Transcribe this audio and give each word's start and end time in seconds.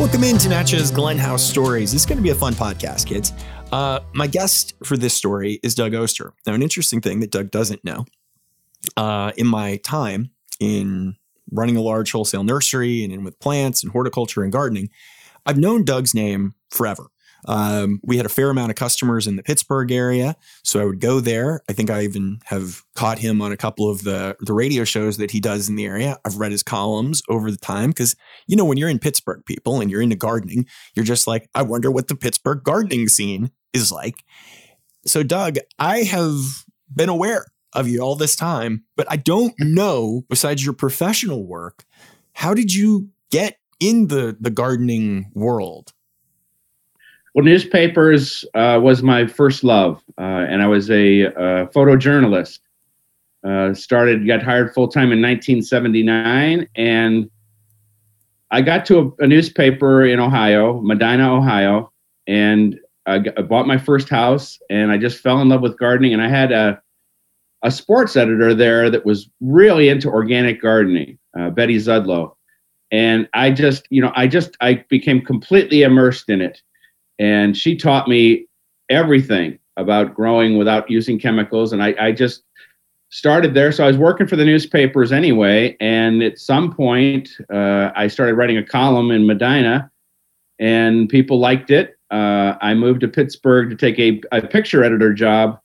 Welcome 0.00 0.24
into 0.24 0.48
Natchez 0.48 0.90
Glenhouse 0.90 1.46
Stories. 1.46 1.92
This 1.92 2.00
is 2.00 2.06
going 2.06 2.16
to 2.16 2.22
be 2.22 2.30
a 2.30 2.34
fun 2.34 2.54
podcast, 2.54 3.06
kids. 3.06 3.34
Uh, 3.70 4.00
my 4.14 4.26
guest 4.26 4.72
for 4.82 4.96
this 4.96 5.12
story 5.12 5.60
is 5.62 5.74
Doug 5.74 5.94
Oster. 5.94 6.32
Now, 6.46 6.54
an 6.54 6.62
interesting 6.62 7.02
thing 7.02 7.20
that 7.20 7.30
Doug 7.30 7.50
doesn't 7.50 7.84
know 7.84 8.06
uh, 8.96 9.32
in 9.36 9.46
my 9.46 9.76
time 9.76 10.30
in 10.58 11.16
running 11.52 11.76
a 11.76 11.82
large 11.82 12.12
wholesale 12.12 12.44
nursery 12.44 13.04
and 13.04 13.12
in 13.12 13.24
with 13.24 13.38
plants 13.40 13.82
and 13.82 13.92
horticulture 13.92 14.42
and 14.42 14.50
gardening, 14.50 14.88
I've 15.44 15.58
known 15.58 15.84
Doug's 15.84 16.14
name 16.14 16.54
forever. 16.70 17.08
Um, 17.46 18.00
we 18.02 18.16
had 18.16 18.26
a 18.26 18.30
fair 18.30 18.50
amount 18.50 18.70
of 18.70 18.76
customers 18.76 19.26
in 19.26 19.36
the 19.36 19.42
Pittsburgh 19.42 19.90
area, 19.90 20.36
so 20.62 20.80
I 20.80 20.84
would 20.84 21.00
go 21.00 21.20
there. 21.20 21.62
I 21.68 21.72
think 21.72 21.90
I 21.90 22.02
even 22.02 22.40
have 22.44 22.82
caught 22.94 23.18
him 23.18 23.40
on 23.40 23.52
a 23.52 23.56
couple 23.56 23.88
of 23.88 24.04
the 24.04 24.36
the 24.40 24.52
radio 24.52 24.84
shows 24.84 25.16
that 25.16 25.30
he 25.30 25.40
does 25.40 25.68
in 25.68 25.76
the 25.76 25.86
area. 25.86 26.18
I've 26.24 26.36
read 26.36 26.52
his 26.52 26.62
columns 26.62 27.22
over 27.28 27.50
the 27.50 27.56
time 27.56 27.90
because 27.90 28.16
you 28.46 28.56
know 28.56 28.64
when 28.64 28.78
you're 28.78 28.88
in 28.88 28.98
Pittsburgh, 28.98 29.42
people, 29.46 29.80
and 29.80 29.90
you're 29.90 30.02
into 30.02 30.16
gardening, 30.16 30.66
you're 30.94 31.04
just 31.04 31.26
like, 31.26 31.48
I 31.54 31.62
wonder 31.62 31.90
what 31.90 32.08
the 32.08 32.16
Pittsburgh 32.16 32.62
gardening 32.62 33.08
scene 33.08 33.50
is 33.72 33.90
like. 33.90 34.24
So, 35.06 35.22
Doug, 35.22 35.56
I 35.78 35.98
have 36.02 36.64
been 36.94 37.08
aware 37.08 37.46
of 37.72 37.88
you 37.88 38.00
all 38.00 38.16
this 38.16 38.36
time, 38.36 38.84
but 38.96 39.06
I 39.10 39.16
don't 39.16 39.54
know. 39.58 40.24
Besides 40.28 40.64
your 40.64 40.74
professional 40.74 41.46
work, 41.46 41.84
how 42.34 42.54
did 42.54 42.74
you 42.74 43.10
get 43.30 43.58
in 43.78 44.08
the 44.08 44.36
the 44.38 44.50
gardening 44.50 45.30
world? 45.34 45.92
Well, 47.34 47.44
newspapers 47.44 48.44
uh, 48.54 48.80
was 48.82 49.02
my 49.02 49.26
first 49.26 49.62
love, 49.62 50.02
uh, 50.18 50.46
and 50.48 50.62
I 50.62 50.66
was 50.66 50.90
a 50.90 51.26
uh, 51.26 51.66
photojournalist. 51.66 52.58
Started, 53.74 54.26
got 54.26 54.42
hired 54.42 54.74
full 54.74 54.88
time 54.88 55.12
in 55.12 55.22
1979, 55.22 56.68
and 56.74 57.30
I 58.50 58.60
got 58.62 58.84
to 58.86 58.98
a, 58.98 59.24
a, 59.24 59.26
newspaper 59.26 60.04
in 60.04 60.18
Ohio, 60.18 60.80
Medina, 60.82 61.34
Ohio, 61.34 61.92
and 62.26 62.78
I, 63.06 63.24
I, 63.36 63.42
bought 63.42 63.66
my 63.66 63.78
first 63.78 64.08
house, 64.08 64.58
and 64.68 64.90
I 64.90 64.98
just 64.98 65.22
fell 65.22 65.40
in 65.40 65.48
love 65.48 65.62
with 65.62 65.78
gardening. 65.78 66.12
And 66.12 66.22
I 66.22 66.28
had 66.28 66.52
a 66.52 66.82
a 67.62 67.70
sports 67.70 68.16
editor 68.16 68.54
there 68.54 68.90
that 68.90 69.06
was 69.06 69.30
really 69.40 69.88
into 69.88 70.08
organic 70.08 70.60
gardening, 70.60 71.18
uh, 71.38 71.50
Betty 71.50 71.76
Zudlow, 71.76 72.34
and 72.90 73.28
I 73.34 73.52
just, 73.52 73.86
you 73.90 74.02
know, 74.02 74.12
I 74.16 74.26
just 74.26 74.56
I 74.60 74.84
became 74.88 75.24
completely 75.24 75.82
immersed 75.82 76.28
in 76.28 76.42
it 76.42 76.60
and 77.20 77.56
she 77.56 77.76
taught 77.76 78.08
me 78.08 78.46
everything 78.88 79.58
about 79.76 80.14
growing 80.14 80.58
without 80.58 80.90
using 80.90 81.18
chemicals. 81.18 81.72
And 81.72 81.82
I, 81.82 81.94
I 82.00 82.12
just 82.12 82.42
started 83.10 83.54
there. 83.54 83.70
So 83.70 83.84
I 83.84 83.88
was 83.88 83.98
working 83.98 84.26
for 84.26 84.36
the 84.36 84.44
newspapers 84.44 85.12
anyway. 85.12 85.76
And 85.80 86.22
at 86.22 86.38
some 86.38 86.74
point, 86.74 87.28
uh, 87.52 87.90
I 87.94 88.08
started 88.08 88.34
writing 88.34 88.56
a 88.56 88.64
column 88.64 89.10
in 89.10 89.26
Medina, 89.26 89.90
and 90.58 91.08
people 91.08 91.38
liked 91.38 91.70
it. 91.70 91.96
Uh, 92.10 92.54
I 92.60 92.74
moved 92.74 93.02
to 93.02 93.08
Pittsburgh 93.08 93.70
to 93.70 93.76
take 93.76 93.98
a, 93.98 94.20
a 94.32 94.46
picture 94.46 94.82
editor 94.82 95.12
job 95.12 95.60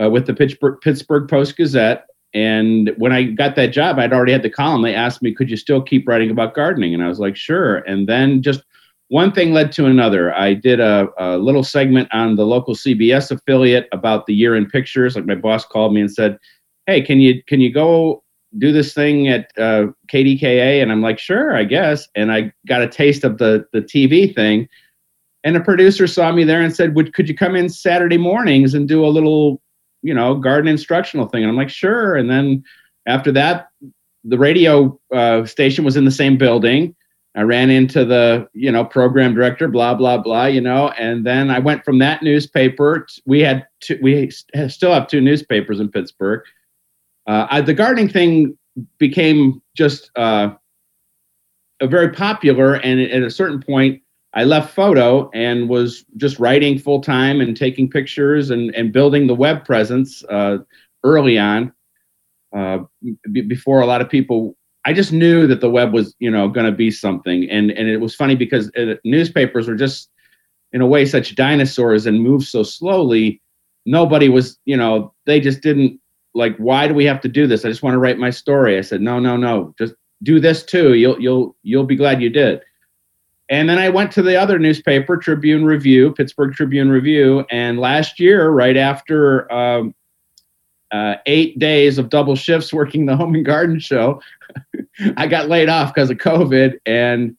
uh, 0.00 0.10
with 0.10 0.26
the 0.26 0.34
Pittsburgh, 0.34 0.78
Pittsburgh 0.80 1.28
Post 1.28 1.56
Gazette. 1.56 2.04
And 2.34 2.92
when 2.98 3.12
I 3.12 3.22
got 3.24 3.56
that 3.56 3.68
job, 3.68 3.98
I'd 3.98 4.12
already 4.12 4.32
had 4.32 4.42
the 4.42 4.50
column. 4.50 4.82
They 4.82 4.94
asked 4.94 5.22
me, 5.22 5.34
could 5.34 5.50
you 5.50 5.56
still 5.56 5.80
keep 5.80 6.06
writing 6.06 6.30
about 6.30 6.54
gardening? 6.54 6.92
And 6.92 7.02
I 7.02 7.08
was 7.08 7.18
like, 7.18 7.36
sure. 7.36 7.78
And 7.78 8.06
then 8.06 8.42
just 8.42 8.62
one 9.08 9.32
thing 9.32 9.52
led 9.52 9.72
to 9.72 9.86
another. 9.86 10.34
I 10.34 10.54
did 10.54 10.80
a, 10.80 11.08
a, 11.18 11.38
little 11.38 11.64
segment 11.64 12.08
on 12.12 12.36
the 12.36 12.44
local 12.44 12.74
CBS 12.74 13.30
affiliate 13.30 13.88
about 13.90 14.26
the 14.26 14.34
year 14.34 14.54
in 14.54 14.66
pictures. 14.66 15.16
Like 15.16 15.26
my 15.26 15.34
boss 15.34 15.64
called 15.64 15.94
me 15.94 16.00
and 16.00 16.12
said, 16.12 16.38
"Hey, 16.86 17.00
can 17.02 17.18
you 17.18 17.42
can 17.44 17.60
you 17.60 17.72
go 17.72 18.22
do 18.58 18.70
this 18.70 18.92
thing 18.92 19.28
at 19.28 19.50
uh, 19.58 19.86
KDKA?" 20.12 20.82
And 20.82 20.92
I'm 20.92 21.00
like, 21.00 21.18
"Sure, 21.18 21.56
I 21.56 21.64
guess." 21.64 22.06
And 22.14 22.30
I 22.30 22.52
got 22.66 22.82
a 22.82 22.88
taste 22.88 23.24
of 23.24 23.38
the 23.38 23.66
the 23.72 23.80
TV 23.80 24.34
thing. 24.34 24.68
And 25.44 25.56
a 25.56 25.60
producer 25.60 26.06
saw 26.06 26.32
me 26.32 26.44
there 26.44 26.60
and 26.60 26.74
said, 26.74 26.94
"Would 26.94 27.14
could 27.14 27.28
you 27.28 27.34
come 27.34 27.56
in 27.56 27.70
Saturday 27.70 28.18
mornings 28.18 28.74
and 28.74 28.86
do 28.86 29.04
a 29.04 29.08
little, 29.08 29.62
you 30.02 30.12
know, 30.12 30.34
garden 30.34 30.68
instructional 30.68 31.28
thing?" 31.28 31.42
And 31.42 31.50
I'm 31.50 31.56
like, 31.56 31.70
"Sure." 31.70 32.14
And 32.14 32.28
then 32.28 32.62
after 33.06 33.32
that, 33.32 33.68
the 34.22 34.38
radio 34.38 35.00
uh, 35.14 35.46
station 35.46 35.82
was 35.82 35.96
in 35.96 36.04
the 36.04 36.10
same 36.10 36.36
building 36.36 36.94
I 37.38 37.42
ran 37.42 37.70
into 37.70 38.04
the, 38.04 38.48
you 38.52 38.72
know, 38.72 38.84
program 38.84 39.32
director, 39.32 39.68
blah 39.68 39.94
blah 39.94 40.18
blah, 40.18 40.46
you 40.46 40.60
know, 40.60 40.88
and 40.98 41.24
then 41.24 41.50
I 41.50 41.60
went 41.60 41.84
from 41.84 42.00
that 42.00 42.20
newspaper. 42.20 43.06
We 43.26 43.38
had 43.42 43.64
two, 43.78 43.96
we 44.02 44.28
still 44.68 44.92
have 44.92 45.06
two 45.06 45.20
newspapers 45.20 45.78
in 45.78 45.88
Pittsburgh. 45.88 46.42
Uh, 47.28 47.46
I, 47.48 47.60
the 47.60 47.74
gardening 47.74 48.08
thing 48.08 48.58
became 48.98 49.62
just 49.76 50.10
uh, 50.16 50.50
a 51.80 51.86
very 51.86 52.10
popular, 52.10 52.74
and 52.74 53.00
at 53.00 53.22
a 53.22 53.30
certain 53.30 53.62
point, 53.62 54.02
I 54.34 54.42
left 54.42 54.74
photo 54.74 55.30
and 55.32 55.68
was 55.68 56.04
just 56.16 56.40
writing 56.40 56.76
full 56.76 57.00
time 57.00 57.40
and 57.40 57.56
taking 57.56 57.88
pictures 57.88 58.50
and 58.50 58.74
and 58.74 58.92
building 58.92 59.28
the 59.28 59.34
web 59.36 59.64
presence 59.64 60.24
uh, 60.24 60.58
early 61.04 61.38
on. 61.38 61.72
Uh, 62.52 62.78
b- 63.30 63.42
before 63.42 63.78
a 63.78 63.86
lot 63.86 64.00
of 64.00 64.08
people 64.08 64.56
I 64.88 64.94
just 64.94 65.12
knew 65.12 65.46
that 65.46 65.60
the 65.60 65.68
web 65.68 65.92
was, 65.92 66.14
you 66.18 66.30
know, 66.30 66.48
going 66.48 66.64
to 66.64 66.72
be 66.72 66.90
something. 66.90 67.46
And 67.50 67.70
and 67.70 67.90
it 67.90 67.98
was 67.98 68.14
funny 68.14 68.34
because 68.34 68.70
uh, 68.74 68.94
newspapers 69.04 69.68
were 69.68 69.74
just, 69.74 70.08
in 70.72 70.80
a 70.80 70.86
way, 70.86 71.04
such 71.04 71.34
dinosaurs 71.34 72.06
and 72.06 72.22
moved 72.22 72.46
so 72.48 72.62
slowly. 72.62 73.42
Nobody 73.84 74.30
was, 74.30 74.58
you 74.64 74.78
know, 74.78 75.12
they 75.26 75.40
just 75.40 75.60
didn't 75.60 76.00
like. 76.32 76.56
Why 76.56 76.88
do 76.88 76.94
we 76.94 77.04
have 77.04 77.20
to 77.20 77.28
do 77.28 77.46
this? 77.46 77.66
I 77.66 77.68
just 77.68 77.82
want 77.82 77.92
to 77.92 77.98
write 77.98 78.16
my 78.16 78.30
story. 78.30 78.78
I 78.78 78.80
said, 78.80 79.02
no, 79.02 79.18
no, 79.18 79.36
no, 79.36 79.74
just 79.76 79.92
do 80.22 80.40
this 80.40 80.62
too. 80.62 80.94
You'll 80.94 81.20
you'll 81.20 81.54
you'll 81.62 81.84
be 81.84 81.96
glad 81.96 82.22
you 82.22 82.30
did. 82.30 82.62
And 83.50 83.68
then 83.68 83.78
I 83.78 83.90
went 83.90 84.10
to 84.12 84.22
the 84.22 84.40
other 84.40 84.58
newspaper, 84.58 85.18
Tribune 85.18 85.66
Review, 85.66 86.14
Pittsburgh 86.14 86.54
Tribune 86.54 86.88
Review, 86.88 87.44
and 87.50 87.78
last 87.78 88.18
year, 88.18 88.48
right 88.48 88.78
after 88.78 89.52
um, 89.52 89.94
uh, 90.90 91.16
eight 91.26 91.58
days 91.58 91.98
of 91.98 92.08
double 92.08 92.34
shifts 92.34 92.72
working 92.72 93.06
the 93.06 93.16
home 93.16 93.34
and 93.34 93.44
garden 93.44 93.78
show. 93.78 94.20
I 95.16 95.26
got 95.26 95.48
laid 95.48 95.68
off 95.68 95.94
because 95.94 96.10
of 96.10 96.18
COVID. 96.18 96.78
And 96.86 97.36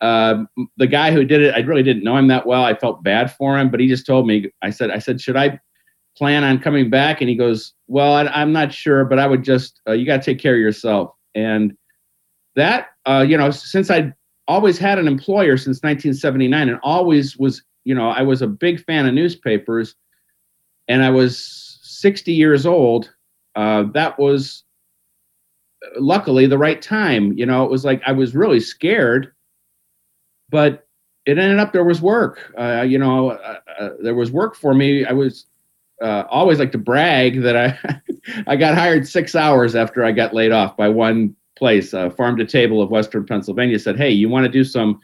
uh, 0.00 0.44
the 0.76 0.86
guy 0.86 1.12
who 1.12 1.24
did 1.24 1.40
it, 1.42 1.54
I 1.54 1.60
really 1.60 1.82
didn't 1.82 2.04
know 2.04 2.16
him 2.16 2.28
that 2.28 2.46
well. 2.46 2.64
I 2.64 2.74
felt 2.74 3.02
bad 3.02 3.32
for 3.32 3.58
him, 3.58 3.70
but 3.70 3.80
he 3.80 3.88
just 3.88 4.06
told 4.06 4.26
me, 4.26 4.50
I 4.62 4.70
said, 4.70 4.90
I 4.90 4.98
said, 4.98 5.20
should 5.20 5.36
I 5.36 5.60
plan 6.16 6.44
on 6.44 6.58
coming 6.58 6.90
back? 6.90 7.20
And 7.20 7.30
he 7.30 7.36
goes, 7.36 7.72
well, 7.86 8.12
I, 8.14 8.42
am 8.42 8.52
not 8.52 8.72
sure, 8.72 9.04
but 9.04 9.18
I 9.18 9.26
would 9.26 9.42
just, 9.42 9.80
uh, 9.88 9.92
you 9.92 10.04
got 10.04 10.18
to 10.18 10.22
take 10.22 10.40
care 10.40 10.54
of 10.54 10.60
yourself. 10.60 11.14
And 11.34 11.76
that, 12.56 12.88
uh, 13.06 13.24
you 13.26 13.38
know, 13.38 13.50
since 13.50 13.90
I 13.90 14.12
always 14.48 14.76
had 14.76 14.98
an 14.98 15.06
employer 15.06 15.56
since 15.56 15.78
1979 15.82 16.68
and 16.68 16.78
always 16.82 17.38
was, 17.38 17.62
you 17.84 17.94
know, 17.94 18.10
I 18.10 18.22
was 18.22 18.42
a 18.42 18.46
big 18.46 18.84
fan 18.84 19.06
of 19.06 19.14
newspapers 19.14 19.94
and 20.88 21.02
I 21.02 21.10
was 21.10 21.71
60 22.02 22.32
years 22.32 22.66
old, 22.66 23.14
uh, 23.54 23.84
that 23.94 24.18
was 24.18 24.64
luckily 25.96 26.46
the 26.46 26.58
right 26.58 26.82
time. 26.82 27.32
You 27.32 27.46
know, 27.46 27.64
it 27.64 27.70
was 27.70 27.84
like 27.84 28.02
I 28.04 28.12
was 28.12 28.34
really 28.34 28.60
scared, 28.60 29.32
but 30.50 30.86
it 31.26 31.38
ended 31.38 31.60
up 31.60 31.72
there 31.72 31.84
was 31.84 32.02
work. 32.02 32.52
Uh, 32.58 32.82
you 32.82 32.98
know, 32.98 33.30
uh, 33.30 33.58
uh 33.78 33.90
there 34.02 34.16
was 34.16 34.32
work 34.32 34.56
for 34.56 34.74
me. 34.74 35.04
I 35.04 35.12
was 35.12 35.46
uh, 36.02 36.24
always 36.28 36.58
like 36.58 36.72
to 36.72 36.78
brag 36.78 37.40
that 37.42 37.56
I 37.56 37.78
I 38.46 38.56
got 38.56 38.74
hired 38.74 39.06
six 39.06 39.34
hours 39.36 39.76
after 39.76 40.04
I 40.04 40.10
got 40.10 40.34
laid 40.34 40.50
off 40.52 40.76
by 40.76 40.88
one 40.88 41.36
place, 41.56 41.94
uh, 41.94 42.10
Farm 42.10 42.36
to 42.38 42.44
Table 42.44 42.82
of 42.82 42.90
Western 42.90 43.24
Pennsylvania. 43.24 43.78
Said, 43.78 43.96
"Hey, 43.96 44.10
you 44.10 44.28
want 44.28 44.44
to 44.44 44.52
do 44.52 44.64
some 44.64 45.00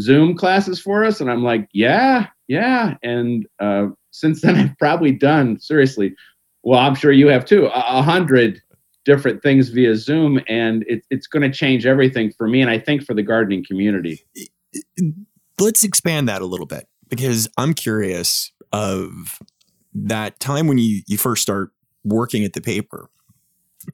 Zoom 0.00 0.36
classes 0.36 0.80
for 0.80 1.04
us?" 1.04 1.20
And 1.20 1.30
I'm 1.30 1.44
like, 1.44 1.68
"Yeah, 1.72 2.26
yeah." 2.48 2.96
And 3.04 3.46
since 4.14 4.40
then 4.40 4.56
I've 4.56 4.78
probably 4.78 5.12
done 5.12 5.58
seriously. 5.60 6.14
Well, 6.62 6.78
I'm 6.78 6.94
sure 6.94 7.12
you 7.12 7.28
have 7.28 7.44
too. 7.44 7.66
A 7.66 8.02
hundred 8.02 8.62
different 9.04 9.42
things 9.42 9.68
via 9.68 9.96
Zoom, 9.96 10.40
and 10.48 10.82
it, 10.86 11.02
it's 11.10 11.26
going 11.26 11.42
to 11.42 11.54
change 11.54 11.84
everything 11.84 12.32
for 12.32 12.48
me, 12.48 12.62
and 12.62 12.70
I 12.70 12.78
think 12.78 13.04
for 13.04 13.12
the 13.12 13.22
gardening 13.22 13.64
community. 13.64 14.24
Let's 15.60 15.84
expand 15.84 16.28
that 16.28 16.40
a 16.40 16.46
little 16.46 16.66
bit 16.66 16.88
because 17.08 17.48
I'm 17.58 17.74
curious 17.74 18.50
of 18.72 19.38
that 19.92 20.40
time 20.40 20.66
when 20.66 20.78
you 20.78 21.02
you 21.06 21.18
first 21.18 21.42
start 21.42 21.70
working 22.02 22.44
at 22.44 22.54
the 22.54 22.60
paper 22.60 23.10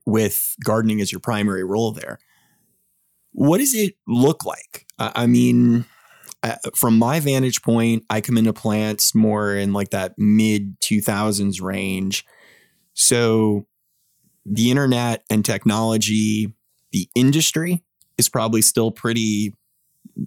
with 0.06 0.54
gardening 0.64 1.00
as 1.00 1.10
your 1.10 1.20
primary 1.20 1.64
role 1.64 1.90
there. 1.92 2.18
What 3.32 3.58
does 3.58 3.74
it 3.74 3.94
look 4.06 4.44
like? 4.44 4.86
I 4.98 5.26
mean, 5.26 5.86
from 6.74 6.98
my 6.98 7.20
vantage 7.20 7.62
point, 7.62 8.04
I 8.08 8.20
come 8.20 8.38
into 8.38 8.52
plants 8.52 9.14
more 9.14 9.54
in 9.54 9.72
like 9.72 9.90
that 9.90 10.14
mid 10.18 10.80
2000s 10.80 11.60
range. 11.60 12.24
So 12.94 13.66
the 14.46 14.70
internet 14.70 15.24
and 15.30 15.44
technology, 15.44 16.52
the 16.92 17.08
industry 17.14 17.84
is 18.18 18.28
probably 18.28 18.62
still 18.62 18.90
pretty 18.90 19.54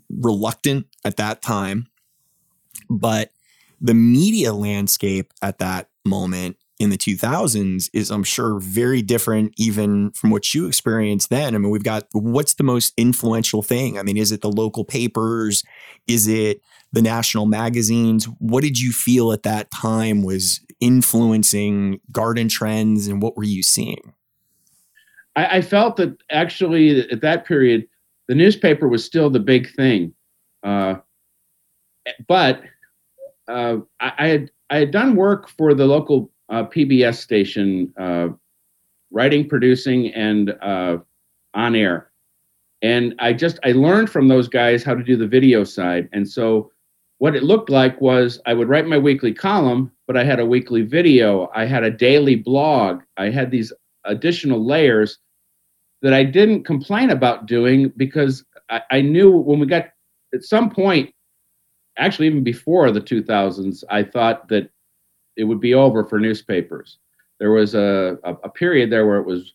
reluctant 0.09 0.87
at 1.03 1.17
that 1.17 1.41
time. 1.41 1.87
But 2.89 3.31
the 3.81 3.93
media 3.93 4.53
landscape 4.53 5.33
at 5.41 5.59
that 5.59 5.89
moment 6.05 6.57
in 6.79 6.89
the 6.89 6.97
2000s 6.97 7.89
is, 7.93 8.09
I'm 8.09 8.23
sure, 8.23 8.59
very 8.59 9.01
different 9.01 9.53
even 9.57 10.11
from 10.11 10.31
what 10.31 10.53
you 10.53 10.67
experienced 10.67 11.29
then. 11.29 11.55
I 11.55 11.57
mean, 11.57 11.69
we've 11.69 11.83
got 11.83 12.07
what's 12.13 12.55
the 12.55 12.63
most 12.63 12.93
influential 12.97 13.61
thing? 13.61 13.99
I 13.99 14.03
mean, 14.03 14.17
is 14.17 14.31
it 14.31 14.41
the 14.41 14.51
local 14.51 14.83
papers? 14.83 15.63
Is 16.07 16.27
it 16.27 16.61
the 16.91 17.01
national 17.01 17.45
magazines? 17.45 18.25
What 18.39 18.63
did 18.63 18.79
you 18.79 18.91
feel 18.91 19.31
at 19.31 19.43
that 19.43 19.71
time 19.71 20.23
was 20.23 20.61
influencing 20.79 21.99
garden 22.11 22.49
trends 22.49 23.07
and 23.07 23.21
what 23.21 23.37
were 23.37 23.43
you 23.43 23.63
seeing? 23.63 24.13
I, 25.35 25.57
I 25.57 25.61
felt 25.61 25.97
that 25.97 26.17
actually 26.31 27.09
at 27.09 27.21
that 27.21 27.45
period, 27.45 27.87
the 28.27 28.35
newspaper 28.35 28.87
was 28.87 29.05
still 29.05 29.29
the 29.29 29.39
big 29.39 29.73
thing. 29.75 30.13
Uh, 30.63 30.95
but 32.27 32.61
uh, 33.47 33.77
I, 33.99 34.13
I, 34.17 34.27
had 34.27 34.51
I 34.69 34.77
had 34.77 34.91
done 34.91 35.15
work 35.15 35.49
for 35.49 35.73
the 35.73 35.85
local 35.85 36.31
uh, 36.53 36.63
PBS 36.65 37.15
station, 37.15 37.91
uh, 37.99 38.27
writing, 39.09 39.49
producing, 39.49 40.13
and 40.13 40.51
uh, 40.61 40.97
on 41.55 41.75
air. 41.75 42.11
And 42.83 43.15
I 43.17 43.33
just 43.33 43.57
I 43.63 43.71
learned 43.71 44.11
from 44.11 44.27
those 44.27 44.47
guys 44.47 44.83
how 44.83 44.93
to 44.93 45.03
do 45.03 45.17
the 45.17 45.27
video 45.27 45.63
side. 45.63 46.09
And 46.13 46.29
so 46.29 46.71
what 47.17 47.35
it 47.35 47.41
looked 47.41 47.71
like 47.71 47.99
was 47.99 48.39
I 48.45 48.53
would 48.53 48.69
write 48.69 48.85
my 48.85 48.99
weekly 48.99 49.33
column, 49.33 49.91
but 50.05 50.15
I 50.15 50.23
had 50.23 50.39
a 50.39 50.45
weekly 50.45 50.83
video, 50.83 51.49
I 51.55 51.65
had 51.65 51.83
a 51.83 51.89
daily 51.89 52.35
blog, 52.35 53.01
I 53.17 53.29
had 53.29 53.49
these 53.49 53.73
additional 54.03 54.63
layers 54.63 55.17
that 56.03 56.13
I 56.13 56.23
didn't 56.23 56.65
complain 56.65 57.09
about 57.09 57.47
doing 57.47 57.91
because 57.97 58.45
I, 58.69 58.81
I 58.91 59.01
knew 59.01 59.31
when 59.31 59.59
we 59.59 59.65
got 59.65 59.87
at 60.35 60.43
some 60.43 60.69
point, 60.69 61.13
actually 61.97 62.27
even 62.27 62.43
before 62.43 62.91
the 62.91 63.01
2000s, 63.01 63.83
I 63.89 64.03
thought 64.03 64.49
that 64.49 64.69
it 65.37 65.45
would 65.45 65.59
be 65.59 65.73
over 65.73 66.05
for 66.05 66.19
newspapers. 66.19 66.97
There 67.39 67.51
was 67.51 67.75
a, 67.75 68.17
a, 68.23 68.33
a 68.43 68.49
period 68.49 68.91
there 68.91 69.05
where 69.05 69.19
it 69.19 69.25
was 69.25 69.53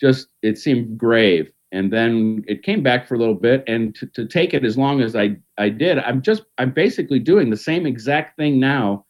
just, 0.00 0.28
it 0.42 0.58
seemed 0.58 0.98
grave. 0.98 1.50
And 1.72 1.92
then 1.92 2.44
it 2.46 2.62
came 2.62 2.82
back 2.82 3.08
for 3.08 3.14
a 3.14 3.18
little 3.18 3.34
bit. 3.34 3.64
And 3.66 3.94
to, 3.96 4.06
to 4.08 4.26
take 4.26 4.54
it 4.54 4.64
as 4.64 4.78
long 4.78 5.00
as 5.00 5.16
I, 5.16 5.36
I 5.58 5.68
did, 5.70 5.98
I'm 5.98 6.22
just, 6.22 6.42
I'm 6.58 6.72
basically 6.72 7.18
doing 7.18 7.50
the 7.50 7.56
same 7.56 7.86
exact 7.86 8.36
thing 8.36 8.60
now 8.60 9.06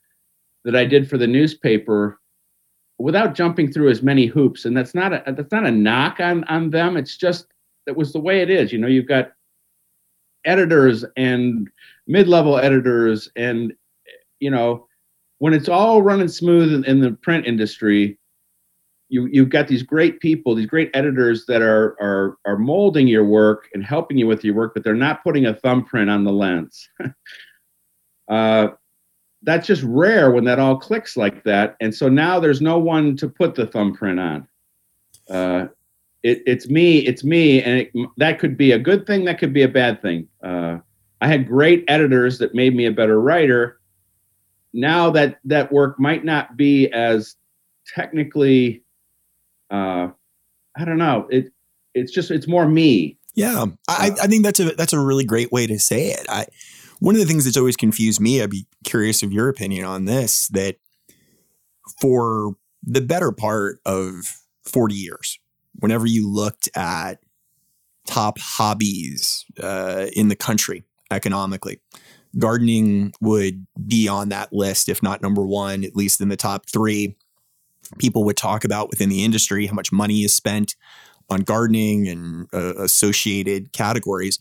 that 0.65 0.77
I 0.77 0.85
did 0.85 1.09
for 1.09 1.19
the 1.19 1.27
newspaper 1.27 2.21
without 2.99 3.35
jumping 3.35 3.73
through 3.73 3.91
as 3.91 4.03
many 4.03 4.27
hoops. 4.27 4.65
And 4.65 4.77
that's 4.77 4.95
not 4.95 5.13
a, 5.13 5.23
that's 5.33 5.53
not 5.53 5.67
a 5.67 5.71
knock 5.71 6.21
on, 6.21 6.45
on 6.45 6.71
them. 6.71 6.97
It's 6.97 7.17
just, 7.17 7.47
that 7.87 7.97
was 7.97 8.13
the 8.13 8.21
way 8.21 8.41
it 8.41 8.49
is. 8.49 8.73
You 8.73 8.79
know, 8.79 8.87
you've 8.87 9.09
got 9.09 9.33
editors 10.47 11.05
and 11.17 11.69
mid-level 12.07 12.59
editors 12.59 13.31
and, 13.37 13.75
you 14.41 14.51
know, 14.51 14.87
when 15.39 15.53
it's 15.53 15.69
all 15.69 16.03
running 16.03 16.29
smooth 16.29 16.73
in, 16.73 16.85
in 16.85 17.01
the 17.01 17.13
print 17.13 17.47
industry, 17.47 18.19
you 19.09 19.27
you've 19.31 19.51
got 19.51 19.69
these 19.69 19.83
great 19.83 20.21
people, 20.21 20.55
these 20.55 20.67
great 20.67 20.91
editors 20.95 21.47
that 21.47 21.63
are 21.63 21.97
are 22.01 22.37
are 22.47 22.59
molding 22.59 23.07
your 23.07 23.25
work 23.25 23.69
and 23.75 23.85
helping 23.85 24.17
you 24.17 24.27
with 24.27 24.45
your 24.45 24.55
work, 24.55 24.73
but 24.75 24.85
they're 24.85 24.95
not 24.95 25.23
putting 25.23 25.47
a 25.47 25.55
thumbprint 25.55 26.11
on 26.11 26.25
the 26.25 26.33
lens. 26.33 26.89
uh, 28.29 28.69
that's 29.43 29.67
just 29.67 29.83
rare 29.83 30.31
when 30.31 30.45
that 30.45 30.59
all 30.59 30.77
clicks 30.77 31.17
like 31.17 31.45
that. 31.45 31.77
And 31.81 31.95
so 31.95 32.09
now 32.09 32.41
there's 32.41 32.63
no 32.63 32.79
one 32.79 33.17
to 33.17 33.29
put 33.29 33.55
the 33.55 33.67
thumbprint 33.67 34.19
on. 34.19 34.49
Uh, 35.29 35.67
it, 36.23 36.43
it's 36.47 36.69
me, 36.69 36.99
it's 37.01 37.23
me, 37.23 37.63
and 37.63 37.81
it, 37.81 37.93
that 38.17 38.39
could 38.39 38.57
be 38.57 38.73
a 38.73 38.79
good 38.79 39.07
thing, 39.07 39.27
that 39.27 39.39
could 39.39 39.53
be 39.53 39.63
a 39.63 39.69
bad 39.69 40.01
thing. 40.01 40.27
Uh, 40.43 40.79
I 41.21 41.29
had 41.29 41.47
great 41.47 41.85
editors 41.89 42.39
that 42.39 42.55
made 42.55 42.75
me 42.75 42.87
a 42.87 42.91
better 42.91 43.21
writer, 43.21 43.79
now 44.75 45.09
that 45.11 45.39
that 45.45 45.73
work 45.73 45.99
might 45.99 46.25
not 46.25 46.57
be 46.57 46.89
as 46.93 47.37
technically 47.95 48.83
uh 49.71 50.09
i 50.77 50.85
don't 50.85 50.99
know. 50.99 51.27
It 51.31 51.53
it's 51.95 52.13
just 52.13 52.31
it's 52.31 52.49
more 52.49 52.69
me. 52.69 53.17
Yeah. 53.35 53.67
I 53.89 54.11
uh, 54.11 54.17
i 54.23 54.27
think 54.27 54.45
that's 54.45 54.61
a 54.61 54.73
that's 54.73 54.93
a 54.93 55.01
really 55.01 55.25
great 55.25 55.51
way 55.51 55.67
to 55.67 55.79
say 55.79 56.09
it. 56.09 56.27
I 56.29 56.47
one 57.01 57.15
of 57.15 57.21
the 57.21 57.27
things 57.27 57.45
that's 57.45 57.57
always 57.57 57.77
confused 57.77 58.21
me 58.21 58.41
i'd 58.43 58.51
be 58.51 58.67
curious 58.85 59.23
of 59.23 59.33
your 59.33 59.49
opinion 59.49 59.85
on 59.85 60.05
this 60.05 60.49
that 60.49 60.77
for 62.01 62.57
the 62.83 63.01
better 63.01 63.31
part 63.33 63.79
of 63.85 64.41
40 64.65 64.95
years 64.95 65.39
whenever 65.75 66.07
you 66.07 66.31
looked 66.31 66.69
at 66.75 67.21
top 68.07 68.39
hobbies 68.39 69.45
uh, 69.63 70.07
in 70.15 70.29
the 70.29 70.37
country 70.37 70.85
economically 71.11 71.81
gardening 72.39 73.13
would 73.21 73.67
be 73.87 74.09
on 74.09 74.29
that 74.31 74.53
list, 74.53 74.89
if 74.89 75.03
not 75.03 75.23
number 75.23 75.45
one, 75.45 75.85
at 75.85 75.97
least 75.97 76.21
in 76.21 76.29
the 76.29 76.37
top 76.37 76.69
three. 76.69 77.17
People 77.99 78.25
would 78.25 78.37
talk 78.37 78.65
about 78.65 78.91
within 78.91 79.09
the 79.09 79.25
industry 79.25 79.67
how 79.67 79.75
much 79.75 79.93
money 79.93 80.23
is 80.23 80.35
spent 80.35 80.75
on 81.31 81.41
gardening 81.41 82.09
and 82.09 82.49
uh, 82.53 82.75
associated 82.77 83.73
categories. 83.73 84.39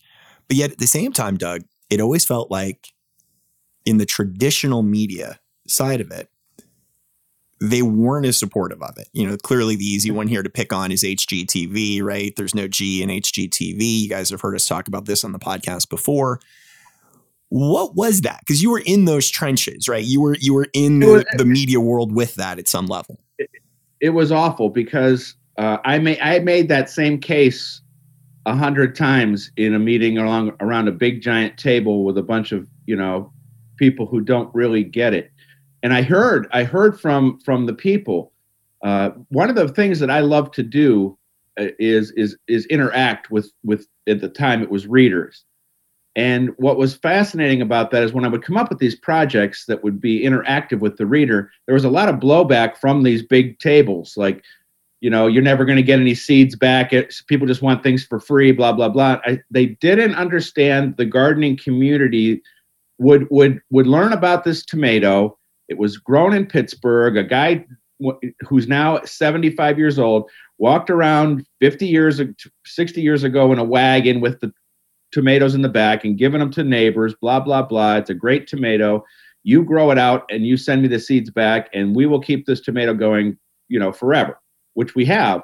But 0.48 0.58
yet 0.58 0.72
at 0.72 0.78
the 0.78 0.88
same 0.88 1.14
time, 1.14 1.38
Doug, 1.38 1.64
it 1.90 2.00
always 2.00 2.26
felt 2.26 2.50
like 2.50 2.88
in 3.86 3.98
the 3.98 4.06
traditional 4.06 4.82
media 4.82 5.40
side 5.68 6.02
of 6.02 6.12
it, 6.12 6.30
they 7.60 7.82
weren't 7.82 8.26
as 8.26 8.38
supportive 8.38 8.82
of 8.82 8.98
it. 8.98 9.08
You 9.14 9.28
know, 9.28 9.38
clearly 9.38 9.76
the 9.76 9.86
easy 9.86 10.12
one 10.12 10.28
here 10.28 10.44
to 10.44 10.50
pick 10.50 10.74
on 10.74 10.92
is 10.92 11.04
HGTV, 11.04 12.02
right? 12.02 12.34
There's 12.36 12.56
no 12.56 12.68
G 12.68 13.02
in 13.02 13.10
HGTV. 13.10 14.02
You 14.02 14.10
guys 14.10 14.30
have 14.32 14.42
heard 14.42 14.56
us 14.56 14.68
talk 14.68 14.88
about 14.88 15.06
this 15.06 15.24
on 15.24 15.32
the 15.32 15.40
podcast 15.40 15.90
before. 15.90 16.40
What 17.54 17.94
was 17.94 18.22
that? 18.22 18.40
Because 18.40 18.64
you 18.64 18.72
were 18.72 18.82
in 18.84 19.06
those 19.06 19.30
trenches, 19.30 19.88
right? 19.88 20.04
You 20.04 20.20
were 20.20 20.36
you 20.40 20.56
were 20.56 20.70
in 20.74 20.98
the, 20.98 21.08
was, 21.08 21.26
the 21.38 21.46
media 21.46 21.80
world 21.80 22.12
with 22.12 22.34
that 22.34 22.58
at 22.58 22.68
some 22.68 22.88
level. 22.88 23.20
It, 23.38 23.48
it 24.02 24.10
was 24.10 24.32
awful 24.32 24.72
because 24.72 25.36
uh, 25.60 25.78
I 25.86 26.00
made 26.00 26.20
I 26.20 26.40
made 26.40 26.68
that 26.70 26.90
same 26.90 27.20
case 27.20 27.80
a 28.48 28.56
hundred 28.56 28.96
times 28.96 29.52
in 29.56 29.76
a 29.76 29.78
meeting 29.78 30.18
along 30.18 30.54
around 30.62 30.88
a 30.88 30.92
big 30.92 31.22
giant 31.22 31.60
table 31.60 32.04
with 32.04 32.18
a 32.18 32.24
bunch 32.24 32.52
of 32.52 32.68
you 32.88 32.96
know 32.96 33.32
people 33.78 34.08
who 34.08 34.20
don't 34.20 34.50
really 34.56 34.84
get 34.84 35.14
it. 35.14 35.32
And 35.84 35.94
I 35.94 36.02
heard 36.02 36.48
I 36.54 36.64
heard 36.64 37.00
from 37.00 37.40
from 37.42 37.68
the 37.68 37.74
people. 37.74 38.32
Uh, 38.84 39.12
one 39.30 39.52
of 39.52 39.56
the 39.56 39.70
things 39.70 40.00
that 40.00 40.10
I 40.10 40.22
love 40.22 40.50
to 40.54 40.64
do 40.64 41.20
uh, 41.60 41.68
is 41.78 42.10
is 42.14 42.36
is 42.48 42.66
interact 42.66 43.30
with 43.30 43.52
with 43.64 43.88
at 44.08 44.22
the 44.22 44.30
time 44.30 44.64
it 44.64 44.72
was 44.72 44.88
readers 44.88 45.46
and 46.16 46.52
what 46.58 46.78
was 46.78 46.96
fascinating 46.96 47.62
about 47.62 47.90
that 47.92 48.04
is 48.04 48.14
when 48.14 48.26
I 48.26 48.28
would 48.28 48.44
come 48.44 48.58
up 48.58 48.70
with 48.70 48.78
these 48.78 48.96
projects 48.96 49.66
that 49.66 49.84
would 49.84 50.00
be 50.00 50.24
interactive 50.24 50.80
with 50.80 50.98
the 50.98 51.08
reader, 51.08 51.52
there 51.66 51.74
was 51.74 51.86
a 51.86 51.90
lot 51.90 52.10
of 52.10 52.18
blowback 52.18 52.78
from 52.78 53.02
these 53.02 53.24
big 53.24 53.58
tables. 53.58 54.16
Like, 54.16 54.44
you 55.02 55.10
know, 55.10 55.26
you're 55.26 55.42
never 55.42 55.66
going 55.66 55.78
to 55.78 55.84
get 55.84 56.00
any 56.00 56.14
seeds 56.14 56.56
back. 56.56 56.94
It, 56.94 57.16
people 57.28 57.48
just 57.48 57.64
want 57.64 57.82
things 57.82 58.06
for 58.06 58.20
free, 58.20 58.52
blah, 58.52 58.74
blah, 58.74 58.90
blah. 58.90 59.20
I, 59.26 59.40
they 59.50 59.66
didn't 59.66 60.14
understand 60.14 60.98
the 60.98 61.06
gardening 61.06 61.58
community 61.58 62.44
would, 63.00 63.28
would, 63.32 63.60
would 63.72 63.88
learn 63.88 64.14
about 64.14 64.44
this 64.44 64.64
tomato. 64.64 65.38
It 65.68 65.80
was 65.80 65.98
grown 65.98 66.34
in 66.34 66.46
Pittsburgh. 66.46 67.18
A 67.18 67.24
guy 67.24 67.66
who's 68.42 68.68
now 68.68 69.04
75 69.04 69.80
years 69.80 69.98
old 69.98 70.30
walked 70.60 70.92
around 70.92 71.48
50 71.60 71.88
years, 71.88 72.22
60 72.66 73.02
years 73.02 73.24
ago 73.24 73.52
in 73.52 73.58
a 73.58 73.64
wagon 73.64 74.22
with 74.22 74.40
the 74.42 74.54
tomatoes 75.14 75.56
in 75.56 75.62
the 75.62 75.70
back 75.70 76.04
and 76.04 76.18
giving 76.18 76.40
them 76.40 76.52
to 76.52 76.64
neighbors, 76.64 77.16
blah, 77.22 77.40
blah, 77.40 77.62
blah. 77.62 77.96
It's 77.96 78.10
a 78.10 78.16
great 78.16 78.48
tomato. 78.48 79.06
You 79.44 79.64
grow 79.64 79.92
it 79.92 79.98
out 79.98 80.26
and 80.30 80.46
you 80.46 80.58
send 80.58 80.82
me 80.82 80.88
the 80.88 81.00
seeds 81.00 81.30
back, 81.30 81.70
and 81.74 81.96
we 81.96 82.06
will 82.06 82.20
keep 82.20 82.46
this 82.46 82.62
tomato 82.62 82.94
going, 82.94 83.38
you 83.68 83.80
know, 83.80 83.92
forever, 83.92 84.40
which 84.74 84.96
we 84.96 85.06
have. 85.06 85.42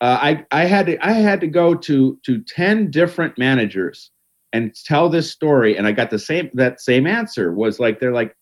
Uh, 0.00 0.18
I, 0.20 0.46
I 0.50 0.64
had 0.64 0.86
to 0.86 1.06
I 1.06 1.12
had 1.12 1.40
to 1.40 1.46
go 1.46 1.74
to 1.74 2.18
to 2.24 2.42
10 2.42 2.90
different 2.90 3.38
managers 3.38 4.10
and 4.52 4.74
tell 4.84 5.08
this 5.08 5.30
story 5.30 5.76
and 5.76 5.86
I 5.86 5.92
got 5.92 6.10
the 6.10 6.18
same 6.18 6.50
that 6.54 6.80
same 6.80 7.06
answer 7.06 7.52
was 7.52 7.80
like 7.80 8.00
they're 8.00 8.12
like 8.12 8.36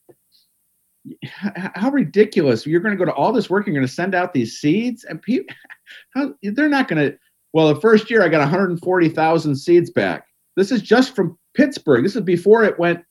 how 1.25 1.91
ridiculous 1.91 2.67
you're 2.67 2.81
going 2.81 2.97
to 2.97 2.99
go 2.99 3.11
to 3.11 3.15
all 3.15 3.33
this 3.33 3.51
work 3.51 3.67
you're 3.67 3.75
going 3.75 3.87
to 3.87 3.93
send 3.93 4.15
out 4.15 4.33
these 4.33 4.61
seeds 4.61 5.05
and 5.05 5.21
people 5.21 5.55
how, 6.15 6.33
they're 6.43 6.69
not 6.69 6.87
going 6.87 7.11
to 7.11 7.19
well 7.53 7.73
the 7.73 7.81
first 7.81 8.11
year 8.11 8.23
i 8.23 8.29
got 8.29 8.41
140000 8.41 9.57
seeds 9.57 9.91
back 9.91 10.27
this 10.57 10.71
is 10.71 10.83
just 10.83 11.15
from 11.15 11.39
Pittsburgh. 11.55 12.05
This 12.05 12.17
is 12.17 12.23
before 12.23 12.65
it 12.65 12.79
went, 12.79 13.05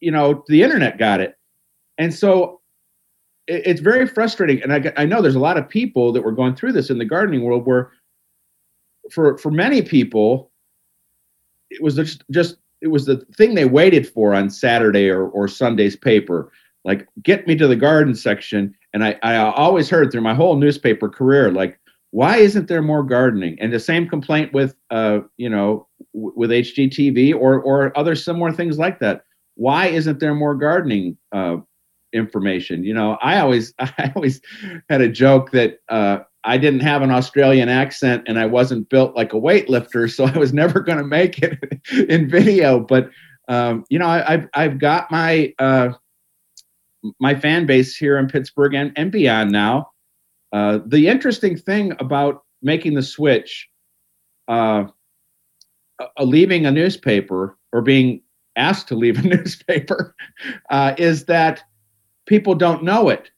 you 0.00 0.10
know, 0.10 0.44
the 0.48 0.62
internet 0.62 0.98
got 0.98 1.20
it. 1.20 1.36
And 1.98 2.12
so 2.12 2.60
it, 3.46 3.62
it's 3.66 3.80
very 3.80 4.06
frustrating. 4.06 4.62
And 4.62 4.72
I, 4.72 4.92
I 4.96 5.04
know 5.06 5.22
there's 5.22 5.34
a 5.34 5.40
lot 5.40 5.58
of 5.58 5.68
people 5.68 6.12
that 6.12 6.22
were 6.22 6.32
going 6.32 6.54
through 6.54 6.72
this 6.72 6.90
in 6.90 6.98
the 6.98 7.04
gardening 7.04 7.42
world 7.42 7.66
where 7.66 7.92
for 9.10 9.36
for 9.38 9.50
many 9.50 9.82
people, 9.82 10.50
it 11.70 11.82
was 11.82 11.96
just 11.96 12.22
just 12.30 12.56
it 12.80 12.88
was 12.88 13.06
the 13.06 13.18
thing 13.36 13.54
they 13.54 13.64
waited 13.64 14.06
for 14.08 14.34
on 14.34 14.50
Saturday 14.50 15.08
or, 15.08 15.28
or 15.28 15.48
Sunday's 15.48 15.96
paper. 15.96 16.52
Like, 16.84 17.08
get 17.22 17.46
me 17.46 17.56
to 17.56 17.66
the 17.66 17.76
garden 17.76 18.14
section. 18.14 18.74
And 18.92 19.02
I, 19.02 19.18
I 19.22 19.36
always 19.36 19.88
heard 19.88 20.12
through 20.12 20.20
my 20.20 20.34
whole 20.34 20.56
newspaper 20.56 21.08
career, 21.08 21.50
like, 21.50 21.80
why 22.14 22.36
isn't 22.36 22.68
there 22.68 22.80
more 22.80 23.02
gardening? 23.02 23.56
And 23.60 23.72
the 23.72 23.80
same 23.80 24.08
complaint 24.08 24.52
with, 24.52 24.76
uh, 24.90 25.18
you 25.36 25.48
know, 25.48 25.88
w- 26.14 26.32
with 26.36 26.50
HGTV 26.50 27.34
or 27.34 27.60
or 27.60 27.96
other 27.98 28.14
similar 28.14 28.52
things 28.52 28.78
like 28.78 29.00
that. 29.00 29.24
Why 29.56 29.86
isn't 29.86 30.20
there 30.20 30.34
more 30.34 30.54
gardening? 30.54 31.18
Uh, 31.32 31.56
information. 32.12 32.84
You 32.84 32.94
know, 32.94 33.18
I 33.20 33.40
always 33.40 33.74
I 33.80 34.12
always 34.14 34.40
had 34.88 35.00
a 35.00 35.08
joke 35.08 35.50
that 35.50 35.80
uh, 35.88 36.18
I 36.44 36.56
didn't 36.56 36.80
have 36.80 37.02
an 37.02 37.10
Australian 37.10 37.68
accent 37.68 38.22
and 38.28 38.38
I 38.38 38.46
wasn't 38.46 38.88
built 38.88 39.16
like 39.16 39.32
a 39.32 39.40
weightlifter, 39.40 40.08
so 40.08 40.24
I 40.24 40.38
was 40.38 40.52
never 40.52 40.78
going 40.78 40.98
to 40.98 41.04
make 41.04 41.40
it 41.42 41.58
in 42.08 42.30
video. 42.30 42.78
But 42.78 43.10
um, 43.48 43.84
you 43.90 43.98
know, 43.98 44.06
I, 44.06 44.30
have 44.30 44.48
I've 44.54 44.78
got 44.78 45.10
my 45.10 45.52
uh, 45.58 45.94
my 47.18 47.34
fan 47.34 47.66
base 47.66 47.96
here 47.96 48.16
in 48.18 48.28
Pittsburgh 48.28 48.74
and, 48.74 48.92
and 48.94 49.10
beyond 49.10 49.50
now. 49.50 49.90
Uh, 50.54 50.78
the 50.86 51.08
interesting 51.08 51.56
thing 51.56 51.92
about 51.98 52.44
making 52.62 52.94
the 52.94 53.02
switch, 53.02 53.68
uh, 54.46 54.84
uh, 55.98 56.22
leaving 56.22 56.64
a 56.64 56.70
newspaper 56.70 57.58
or 57.72 57.82
being 57.82 58.22
asked 58.54 58.86
to 58.86 58.94
leave 58.94 59.18
a 59.18 59.28
newspaper, 59.36 60.14
uh, 60.70 60.94
is 60.96 61.24
that 61.24 61.64
people 62.26 62.54
don't 62.54 62.84
know 62.84 63.08
it. 63.08 63.32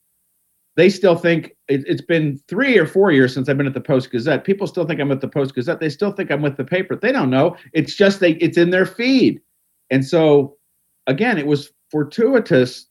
They 0.77 0.91
still 0.91 1.17
think 1.17 1.57
it, 1.69 1.89
has 1.89 2.03
been 2.03 2.39
three 2.49 2.77
or 2.77 2.85
four 2.85 3.11
years 3.11 3.33
since 3.33 3.49
I've 3.49 3.57
been 3.57 3.67
at 3.67 3.73
the 3.73 3.81
Post 3.81 4.11
Gazette. 4.11 4.45
People 4.45 4.67
still 4.67 4.85
think 4.85 5.01
I'm 5.01 5.11
at 5.11 5.23
the 5.23 5.29
Post 5.29 5.55
Gazette. 5.55 5.81
They 5.81 5.89
still 5.89 6.13
think 6.13 6.31
I'm 6.31 6.43
with 6.43 6.59
the 6.59 6.65
paper. 6.65 6.97
They 6.97 7.13
don't 7.13 7.31
know. 7.31 7.57
It's 7.73 7.95
just 7.95 8.21
they 8.21 8.33
it's 8.33 8.59
in 8.59 8.69
their 8.69 8.85
feed. 8.85 9.41
And 9.89 10.05
so 10.05 10.59
again, 11.07 11.39
it 11.39 11.47
was 11.47 11.73
fortuitous 11.91 12.87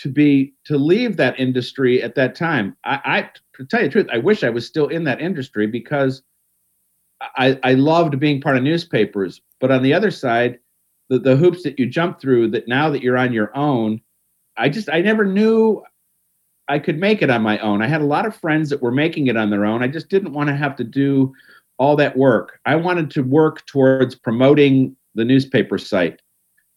to 0.00 0.08
be 0.08 0.54
to 0.64 0.76
leave 0.76 1.16
that 1.16 1.38
industry 1.38 2.02
at 2.02 2.14
that 2.14 2.34
time. 2.34 2.76
I, 2.84 3.00
I 3.04 3.64
tell 3.64 3.80
you 3.80 3.86
the 3.86 3.92
truth, 3.92 4.08
I 4.12 4.18
wish 4.18 4.44
I 4.44 4.50
was 4.50 4.66
still 4.66 4.88
in 4.88 5.04
that 5.04 5.20
industry 5.20 5.66
because 5.66 6.22
I, 7.20 7.58
I 7.62 7.74
loved 7.74 8.18
being 8.20 8.40
part 8.40 8.56
of 8.56 8.62
newspapers. 8.62 9.40
But 9.60 9.70
on 9.70 9.82
the 9.82 9.94
other 9.94 10.10
side, 10.10 10.58
the, 11.08 11.18
the 11.18 11.36
hoops 11.36 11.62
that 11.62 11.78
you 11.78 11.86
jump 11.86 12.20
through 12.20 12.50
that 12.50 12.68
now 12.68 12.90
that 12.90 13.02
you're 13.02 13.18
on 13.18 13.32
your 13.32 13.56
own, 13.56 14.00
I 14.56 14.68
just 14.68 14.88
I 14.90 15.00
never 15.00 15.24
knew 15.24 15.82
I 16.68 16.78
could 16.78 16.98
make 16.98 17.22
it 17.22 17.30
on 17.30 17.42
my 17.42 17.58
own. 17.58 17.82
I 17.82 17.86
had 17.86 18.02
a 18.02 18.06
lot 18.06 18.26
of 18.26 18.36
friends 18.36 18.70
that 18.70 18.82
were 18.82 18.92
making 18.92 19.26
it 19.28 19.36
on 19.36 19.50
their 19.50 19.64
own. 19.64 19.82
I 19.82 19.88
just 19.88 20.08
didn't 20.08 20.34
want 20.34 20.48
to 20.48 20.56
have 20.56 20.76
to 20.76 20.84
do 20.84 21.32
all 21.78 21.96
that 21.96 22.16
work. 22.16 22.60
I 22.66 22.76
wanted 22.76 23.10
to 23.12 23.22
work 23.22 23.64
towards 23.66 24.14
promoting 24.14 24.96
the 25.14 25.24
newspaper 25.24 25.78
site, 25.78 26.20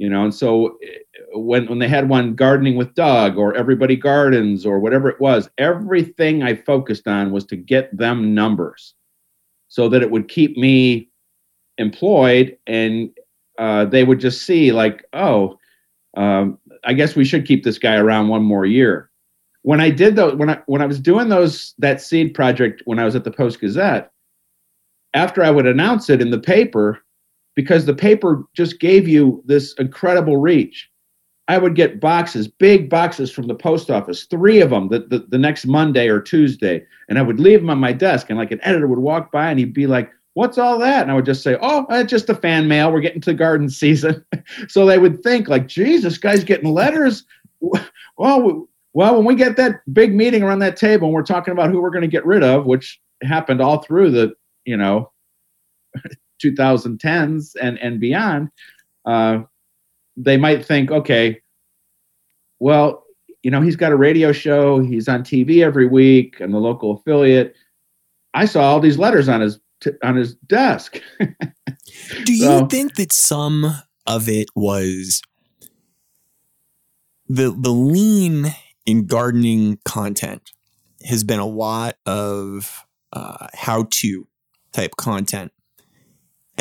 you 0.01 0.09
know. 0.09 0.23
And 0.23 0.33
so 0.33 0.79
eh, 0.83 0.97
when 1.35 1.67
when 1.67 1.77
they 1.77 1.87
had 1.87 2.09
one 2.09 2.33
gardening 2.33 2.75
with 2.75 2.95
Doug 2.95 3.37
or 3.37 3.55
Everybody 3.55 3.95
Gardens 3.95 4.65
or 4.65 4.79
whatever 4.79 5.09
it 5.09 5.21
was, 5.21 5.47
everything 5.59 6.41
I 6.41 6.55
focused 6.55 7.07
on 7.07 7.31
was 7.31 7.45
to 7.45 7.55
get 7.55 7.95
them 7.95 8.33
numbers 8.33 8.95
so 9.67 9.87
that 9.89 10.01
it 10.01 10.09
would 10.09 10.27
keep 10.27 10.57
me 10.57 11.07
employed 11.77 12.57
and 12.65 13.11
uh, 13.59 13.85
they 13.85 14.03
would 14.03 14.19
just 14.19 14.41
see 14.41 14.71
like, 14.71 15.05
oh, 15.13 15.59
um, 16.17 16.57
I 16.83 16.93
guess 16.93 17.15
we 17.15 17.23
should 17.23 17.45
keep 17.45 17.63
this 17.63 17.77
guy 17.77 17.95
around 17.95 18.27
one 18.27 18.43
more 18.43 18.65
year. 18.65 19.11
When 19.61 19.79
I 19.79 19.91
did 19.91 20.15
those, 20.15 20.33
when 20.33 20.49
I 20.49 20.61
when 20.65 20.81
I 20.81 20.87
was 20.87 20.99
doing 20.99 21.29
those 21.29 21.75
that 21.77 22.01
seed 22.01 22.33
project 22.33 22.81
when 22.85 22.97
I 22.97 23.05
was 23.05 23.15
at 23.15 23.23
the 23.23 23.29
Post 23.29 23.61
Gazette, 23.61 24.11
after 25.13 25.43
I 25.43 25.51
would 25.51 25.67
announce 25.67 26.09
it 26.09 26.21
in 26.21 26.31
the 26.31 26.39
paper, 26.39 27.03
because 27.55 27.85
the 27.85 27.93
paper 27.93 28.43
just 28.55 28.79
gave 28.79 29.07
you 29.07 29.43
this 29.45 29.73
incredible 29.73 30.37
reach. 30.37 30.89
I 31.47 31.57
would 31.57 31.75
get 31.75 31.99
boxes, 31.99 32.47
big 32.47 32.89
boxes 32.89 33.31
from 33.31 33.47
the 33.47 33.55
post 33.55 33.91
office, 33.91 34.25
three 34.25 34.61
of 34.61 34.69
them 34.69 34.87
the, 34.87 34.99
the, 34.99 35.25
the 35.29 35.37
next 35.37 35.65
Monday 35.65 36.07
or 36.07 36.21
Tuesday. 36.21 36.85
And 37.09 37.19
I 37.19 37.23
would 37.23 37.39
leave 37.39 37.59
them 37.59 37.69
on 37.69 37.77
my 37.77 37.91
desk. 37.91 38.29
And 38.29 38.39
like 38.39 38.51
an 38.51 38.61
editor 38.63 38.87
would 38.87 38.99
walk 38.99 39.31
by 39.31 39.49
and 39.49 39.59
he'd 39.59 39.73
be 39.73 39.87
like, 39.87 40.09
what's 40.33 40.57
all 40.57 40.79
that? 40.79 41.01
And 41.01 41.11
I 41.11 41.13
would 41.13 41.25
just 41.25 41.43
say, 41.43 41.57
oh, 41.61 41.85
it's 41.89 42.09
just 42.09 42.27
the 42.27 42.35
fan 42.35 42.67
mail. 42.67 42.91
We're 42.91 43.01
getting 43.01 43.21
to 43.21 43.33
garden 43.33 43.69
season. 43.83 44.23
so 44.67 44.85
they 44.85 44.97
would 44.97 45.23
think 45.23 45.47
like, 45.47 45.67
Jesus, 45.67 46.17
guy's 46.17 46.43
getting 46.43 46.71
letters. 46.73 47.25
Well, 48.17 48.67
well, 48.93 49.15
when 49.15 49.25
we 49.25 49.33
get 49.33 49.55
that 49.55 49.81
big 49.91 50.13
meeting 50.13 50.43
around 50.43 50.59
that 50.59 50.77
table 50.77 51.07
and 51.07 51.13
we're 51.15 51.23
talking 51.23 51.53
about 51.53 51.71
who 51.71 51.81
we're 51.81 51.89
going 51.89 52.03
to 52.03 52.07
get 52.07 52.25
rid 52.25 52.43
of, 52.43 52.67
which 52.67 53.01
happened 53.23 53.61
all 53.61 53.81
through 53.81 54.11
the, 54.11 54.33
you 54.65 54.77
know, 54.77 55.11
2010s 56.41 57.55
and, 57.61 57.77
and 57.79 57.99
beyond, 57.99 58.49
uh, 59.05 59.39
they 60.17 60.37
might 60.37 60.65
think, 60.65 60.91
okay, 60.91 61.41
well, 62.59 63.05
you 63.43 63.49
know, 63.49 63.61
he's 63.61 63.75
got 63.75 63.91
a 63.91 63.95
radio 63.95 64.31
show, 64.31 64.79
he's 64.79 65.07
on 65.07 65.23
TV 65.23 65.63
every 65.63 65.87
week 65.87 66.39
and 66.39 66.53
the 66.53 66.59
local 66.59 66.91
affiliate. 66.91 67.55
I 68.33 68.45
saw 68.45 68.63
all 68.63 68.79
these 68.79 68.97
letters 68.97 69.27
on 69.27 69.41
his 69.41 69.59
t- 69.81 69.91
on 70.03 70.15
his 70.15 70.35
desk. 70.35 71.01
Do 71.19 72.33
you 72.33 72.45
so, 72.45 72.67
think 72.67 72.95
that 72.95 73.11
some 73.11 73.75
of 74.05 74.29
it 74.29 74.47
was 74.55 75.21
the 77.27 77.55
the 77.57 77.71
lean 77.71 78.53
in 78.85 79.05
gardening 79.05 79.79
content 79.85 80.51
has 81.03 81.23
been 81.23 81.39
a 81.39 81.45
lot 81.45 81.97
of 82.05 82.85
uh, 83.13 83.47
how 83.53 83.87
to 83.89 84.27
type 84.71 84.91
content 84.97 85.51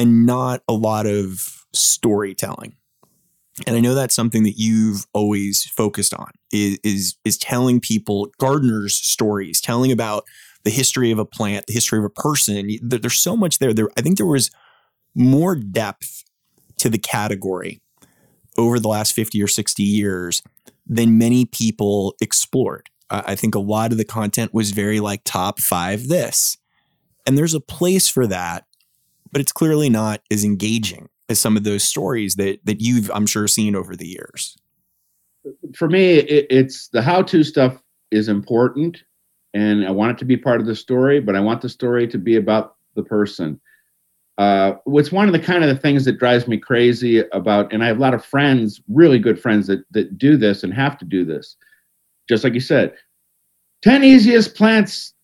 and 0.00 0.24
not 0.24 0.62
a 0.66 0.72
lot 0.72 1.04
of 1.04 1.66
storytelling. 1.74 2.74
And 3.66 3.76
I 3.76 3.80
know 3.80 3.94
that's 3.94 4.14
something 4.14 4.44
that 4.44 4.56
you've 4.56 5.06
always 5.12 5.66
focused 5.66 6.14
on 6.14 6.30
is, 6.50 6.78
is, 6.82 7.16
is 7.26 7.36
telling 7.36 7.80
people 7.80 8.30
gardeners 8.38 8.94
stories, 8.94 9.60
telling 9.60 9.92
about 9.92 10.24
the 10.64 10.70
history 10.70 11.10
of 11.10 11.18
a 11.18 11.26
plant, 11.26 11.66
the 11.66 11.74
history 11.74 11.98
of 11.98 12.06
a 12.06 12.10
person. 12.10 12.70
There's 12.80 13.20
so 13.20 13.36
much 13.36 13.58
there. 13.58 13.74
There, 13.74 13.90
I 13.98 14.00
think 14.00 14.16
there 14.16 14.24
was 14.24 14.50
more 15.14 15.54
depth 15.54 16.24
to 16.78 16.88
the 16.88 16.98
category 16.98 17.82
over 18.56 18.80
the 18.80 18.88
last 18.88 19.12
50 19.12 19.42
or 19.42 19.48
60 19.48 19.82
years 19.82 20.42
than 20.86 21.18
many 21.18 21.44
people 21.44 22.14
explored. 22.22 22.88
I 23.10 23.34
think 23.34 23.54
a 23.54 23.60
lot 23.60 23.92
of 23.92 23.98
the 23.98 24.06
content 24.06 24.54
was 24.54 24.70
very 24.70 24.98
like 24.98 25.24
top 25.24 25.60
five 25.60 26.08
this. 26.08 26.56
And 27.26 27.36
there's 27.36 27.54
a 27.54 27.60
place 27.60 28.08
for 28.08 28.26
that, 28.28 28.64
but 29.32 29.40
it's 29.40 29.52
clearly 29.52 29.88
not 29.88 30.22
as 30.30 30.44
engaging 30.44 31.08
as 31.28 31.38
some 31.38 31.56
of 31.56 31.64
those 31.64 31.84
stories 31.84 32.34
that 32.36 32.58
that 32.64 32.80
you've 32.80 33.10
I'm 33.12 33.26
sure 33.26 33.48
seen 33.48 33.74
over 33.74 33.96
the 33.96 34.06
years. 34.06 34.56
For 35.74 35.88
me, 35.88 36.16
it, 36.18 36.46
it's 36.50 36.88
the 36.88 37.00
how-to 37.00 37.42
stuff 37.44 37.82
is 38.10 38.28
important 38.28 39.02
and 39.54 39.86
I 39.86 39.90
want 39.90 40.12
it 40.12 40.18
to 40.18 40.24
be 40.24 40.36
part 40.36 40.60
of 40.60 40.66
the 40.66 40.76
story, 40.76 41.20
but 41.20 41.34
I 41.34 41.40
want 41.40 41.60
the 41.60 41.68
story 41.68 42.06
to 42.08 42.18
be 42.18 42.36
about 42.36 42.76
the 42.94 43.02
person. 43.02 43.60
Uh, 44.38 44.74
what's 44.84 45.12
one 45.12 45.26
of 45.26 45.32
the 45.32 45.40
kind 45.40 45.62
of 45.62 45.68
the 45.68 45.76
things 45.76 46.04
that 46.04 46.18
drives 46.18 46.46
me 46.48 46.56
crazy 46.56 47.20
about, 47.32 47.72
and 47.72 47.82
I 47.82 47.86
have 47.86 47.98
a 47.98 48.00
lot 48.00 48.14
of 48.14 48.24
friends, 48.24 48.80
really 48.88 49.18
good 49.18 49.40
friends 49.40 49.66
that 49.66 49.84
that 49.90 50.16
do 50.16 50.36
this 50.36 50.62
and 50.62 50.72
have 50.72 50.96
to 50.98 51.04
do 51.04 51.24
this. 51.24 51.56
Just 52.28 52.44
like 52.44 52.54
you 52.54 52.60
said, 52.60 52.94
ten 53.82 54.02
easiest 54.02 54.54
plants 54.54 55.14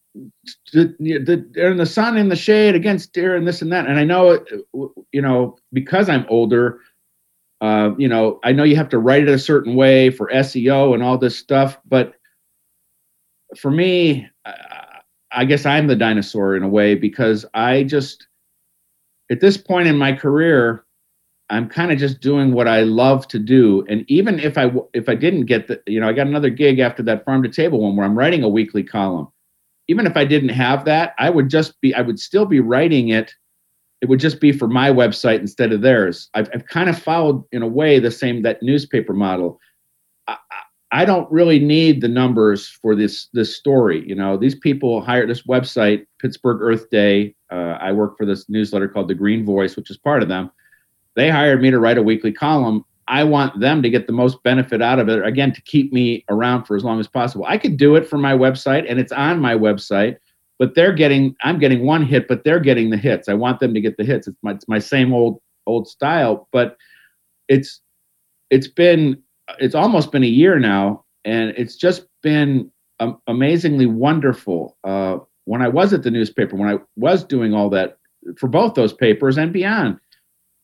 that 0.73 1.53
are 1.59 1.71
in 1.71 1.77
the 1.77 1.87
sun 1.87 2.17
in 2.17 2.29
the 2.29 2.37
shade 2.37 2.75
against 2.75 3.13
deer 3.13 3.37
and 3.37 3.47
this 3.47 3.63
and 3.63 3.73
that. 3.73 3.87
And 3.87 3.99
I 3.99 4.05
know, 4.05 4.45
you 5.13 5.23
know, 5.23 5.57
because 5.73 6.09
I'm 6.09 6.27
older, 6.29 6.81
uh, 7.61 7.91
you 7.99 8.09
know, 8.09 8.41
I 8.45 8.53
know 8.53 8.65
you 8.65 8.77
have 8.77 8.89
to 8.91 8.99
write 8.99 9.23
it 9.23 9.29
a 9.29 9.39
certain 9.39 9.75
way 9.75 10.11
for 10.11 10.29
SEO 10.29 10.95
and 10.95 11.03
all 11.03 11.19
this 11.19 11.39
stuff, 11.39 11.79
but 11.87 12.15
for 13.57 13.71
me, 13.71 14.29
I 15.33 15.45
guess 15.45 15.67
I'm 15.67 15.87
the 15.87 15.97
dinosaur 15.97 16.57
in 16.57 16.63
a 16.63 16.69
way 16.69 16.95
because 16.95 17.45
I 17.55 17.85
just, 17.85 18.27
at 19.31 19.41
this 19.41 19.57
point 19.57 19.89
in 19.89 19.97
my 19.99 20.13
career, 20.13 20.85
I'm 21.49 21.69
kind 21.69 21.93
of 21.93 21.99
just 21.99 22.21
doing 22.21 22.53
what 22.53 22.67
I 22.67 22.83
love 22.83 23.29
to 23.29 23.39
do. 23.39 23.85
And 23.89 24.05
even 24.09 24.41
if 24.41 24.59
I 24.59 24.73
if 24.95 25.09
I 25.09 25.15
didn't 25.15 25.47
get 25.47 25.69
the, 25.69 25.81
you 25.87 26.01
know, 26.01 26.09
I 26.09 26.13
got 26.13 26.27
another 26.27 26.51
gig 26.51 26.81
after 26.81 27.03
that 27.05 27.25
farm 27.25 27.43
to 27.45 27.49
table 27.49 27.81
one 27.81 27.97
where 27.97 28.05
I'm 28.05 28.19
writing 28.19 28.43
a 28.43 28.49
weekly 28.49 28.83
column. 28.83 29.29
Even 29.89 30.07
if 30.07 30.17
I 30.17 30.25
didn't 30.25 30.51
have 30.51 30.85
that, 30.85 31.15
I 31.19 31.31
would 31.31 31.49
just 31.49 31.81
be, 31.81 31.95
I 31.95 32.01
would 32.01 32.19
still 32.19 32.47
be 32.47 32.61
writing 32.61 33.09
it. 33.09 33.33
It 34.01 34.09
would 34.09 34.21
just 34.21 34.41
be 34.41 34.53
for 34.53 34.69
my 34.69 34.91
website 34.91 35.41
instead 35.41 35.73
of 35.73 35.81
theirs. 35.81 36.29
I've, 36.35 36.51
I've 36.53 36.67
kind 36.67 36.91
of 36.91 36.99
followed 36.99 37.45
in 37.53 37.63
a 37.63 37.69
way 37.69 37.99
the 37.99 38.11
same 38.11 38.43
that 38.43 38.63
newspaper 38.63 39.13
model. 39.13 39.59
I, 40.29 40.37
I 40.93 41.05
don't 41.05 41.31
really 41.31 41.59
need 41.59 42.01
the 42.01 42.09
numbers 42.09 42.69
for 42.69 42.95
this 42.95 43.29
this 43.33 43.57
story. 43.57 44.07
You 44.07 44.15
know, 44.15 44.37
these 44.37 44.55
people 44.55 45.01
hired 45.01 45.29
this 45.29 45.43
website, 45.43 46.07
Pittsburgh 46.21 46.63
Earth 46.63 46.89
Day. 46.91 47.35
Uh, 47.51 47.79
I 47.81 47.93
work 47.93 48.17
for 48.17 48.25
this 48.25 48.49
newsletter 48.49 48.89
called 48.89 49.09
the 49.09 49.15
Green 49.15 49.45
Voice, 49.45 49.77
which 49.77 49.91
is 49.91 49.97
part 49.97 50.23
of 50.23 50.29
them. 50.29 50.51
They 51.15 51.31
hired 51.31 51.61
me 51.63 51.71
to 51.71 51.79
write 51.81 51.99
a 51.99 52.03
weekly 52.03 52.33
column. 52.33 52.85
I 53.09 53.25
want 53.25 53.61
them 53.61 53.83
to 53.83 53.91
get 53.91 54.07
the 54.07 54.13
most 54.13 54.43
benefit 54.43 54.83
out 54.83 54.99
of 54.99 55.09
it. 55.09 55.25
Again, 55.25 55.53
to 55.53 55.63
keep 55.63 55.93
me 55.93 56.25
around 56.29 56.65
for 56.65 56.77
as 56.77 56.85
long 56.85 56.99
as 56.99 57.07
possible. 57.07 57.45
I 57.47 57.59
could 57.59 57.77
do 57.77 57.95
it 57.95 58.09
for 58.09 58.19
my 58.19 58.33
website, 58.33 58.85
and 58.89 58.99
it's 58.99 59.13
on 59.13 59.41
my 59.41 59.55
website. 59.55 60.17
But 60.59 60.75
they're 60.75 60.95
getting, 60.95 61.37
I'm 61.43 61.59
getting 61.59 61.85
one 61.85 62.03
hit, 62.03 62.29
but 62.29 62.43
they're 62.43 62.61
getting 62.61 62.91
the 62.91 62.97
hits. 62.97 63.29
I 63.29 63.35
want 63.35 63.61
them 63.61 63.75
to 63.75 63.81
get 63.81 63.99
the 63.99 64.05
hits. 64.05 64.27
It's 64.27 64.39
my, 64.43 64.53
it's 64.53 64.69
my 64.69 64.79
same 64.79 65.13
old 65.13 65.41
old 65.67 65.89
style, 65.89 66.49
but 66.53 66.77
it's 67.49 67.81
it's 68.51 68.69
been 68.69 69.23
it's 69.59 69.75
almost 69.75 70.13
been 70.13 70.25
a 70.25 70.29
year 70.29 70.59
now, 70.59 71.05
and 71.25 71.51
it's 71.57 71.77
just 71.77 72.07
been 72.23 72.71
um, 73.01 73.21
amazingly 73.27 73.87
wonderful. 73.87 74.77
Uh, 74.85 75.19
when 75.45 75.63
I 75.63 75.69
was 75.69 75.93
at 75.93 76.03
the 76.03 76.11
newspaper, 76.11 76.57
when 76.57 76.69
I 76.69 76.79
was 76.97 77.23
doing 77.23 77.55
all 77.55 77.69
that 77.71 77.99
for 78.39 78.49
both 78.49 78.75
those 78.75 78.93
papers 78.93 79.39
and 79.39 79.53
beyond, 79.53 79.99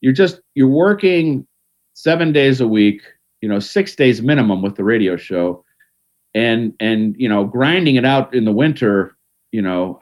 you're 0.00 0.12
just 0.12 0.40
you're 0.54 0.68
working 0.68 1.46
seven 1.94 2.32
days 2.32 2.60
a 2.60 2.68
week, 2.68 3.02
you 3.40 3.48
know, 3.48 3.58
six 3.58 3.94
days 3.94 4.22
minimum 4.22 4.62
with 4.62 4.76
the 4.76 4.84
radio 4.84 5.16
show, 5.16 5.64
and 6.34 6.72
and 6.80 7.14
you 7.18 7.28
know 7.28 7.44
grinding 7.44 7.96
it 7.96 8.04
out 8.04 8.34
in 8.34 8.44
the 8.44 8.52
winter 8.52 9.16
you 9.52 9.60
know 9.60 9.98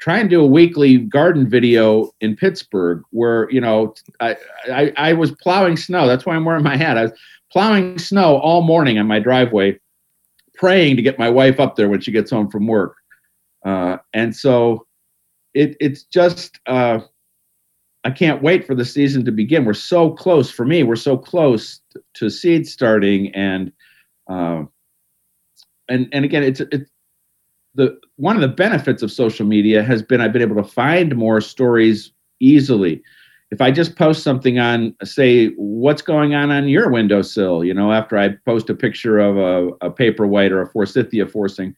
try 0.00 0.18
and 0.18 0.30
do 0.30 0.40
a 0.40 0.46
weekly 0.46 0.98
garden 0.98 1.48
video 1.48 2.10
in 2.20 2.36
pittsburgh 2.36 3.02
where 3.10 3.50
you 3.50 3.60
know 3.60 3.94
I, 4.20 4.36
I 4.70 4.92
i 4.96 5.12
was 5.12 5.32
plowing 5.32 5.76
snow. 5.76 6.06
That's 6.06 6.26
why 6.26 6.34
i'm 6.34 6.44
wearing 6.44 6.62
my 6.62 6.76
hat. 6.76 6.98
I 6.98 7.04
was 7.04 7.12
plowing 7.50 7.98
snow 7.98 8.38
all 8.38 8.62
morning 8.62 8.98
on 8.98 9.06
my 9.06 9.18
driveway 9.18 9.78
praying 10.54 10.96
to 10.96 11.02
get 11.02 11.18
my 11.18 11.30
wife 11.30 11.60
up 11.60 11.76
there 11.76 11.88
when 11.88 12.00
she 12.00 12.10
gets 12.10 12.30
home 12.30 12.50
from 12.50 12.66
work. 12.66 12.96
Uh, 13.64 13.96
and 14.12 14.34
so 14.34 14.86
it, 15.54 15.76
it's 15.78 16.02
just 16.02 16.58
uh, 16.66 16.98
I 18.04 18.10
can't 18.10 18.42
wait 18.42 18.66
for 18.66 18.74
the 18.74 18.84
season 18.84 19.24
to 19.24 19.32
begin. 19.32 19.64
We're 19.64 19.74
so 19.74 20.12
close 20.12 20.50
for 20.50 20.64
me. 20.64 20.82
We're 20.82 20.96
so 20.96 21.16
close 21.16 21.80
to 22.14 22.30
seed 22.30 22.66
starting, 22.66 23.34
and 23.34 23.72
uh, 24.28 24.64
and 25.88 26.08
and 26.12 26.24
again, 26.24 26.42
it's 26.44 26.60
it's 26.60 26.90
the 27.74 27.98
one 28.16 28.36
of 28.36 28.42
the 28.42 28.48
benefits 28.48 29.02
of 29.02 29.10
social 29.10 29.46
media 29.46 29.82
has 29.82 30.02
been 30.02 30.20
I've 30.20 30.32
been 30.32 30.42
able 30.42 30.62
to 30.62 30.68
find 30.68 31.16
more 31.16 31.40
stories 31.40 32.12
easily. 32.40 33.02
If 33.50 33.62
I 33.62 33.70
just 33.70 33.96
post 33.96 34.22
something 34.22 34.58
on, 34.58 34.94
say, 35.02 35.48
what's 35.56 36.02
going 36.02 36.34
on 36.34 36.50
on 36.50 36.68
your 36.68 36.90
windowsill, 36.90 37.64
you 37.64 37.72
know, 37.72 37.92
after 37.92 38.18
I 38.18 38.30
post 38.44 38.68
a 38.68 38.74
picture 38.74 39.18
of 39.18 39.38
a, 39.38 39.68
a 39.86 39.90
paperwhite 39.90 40.50
or 40.50 40.60
a 40.60 40.68
forsythia 40.68 41.26
forcing, 41.26 41.74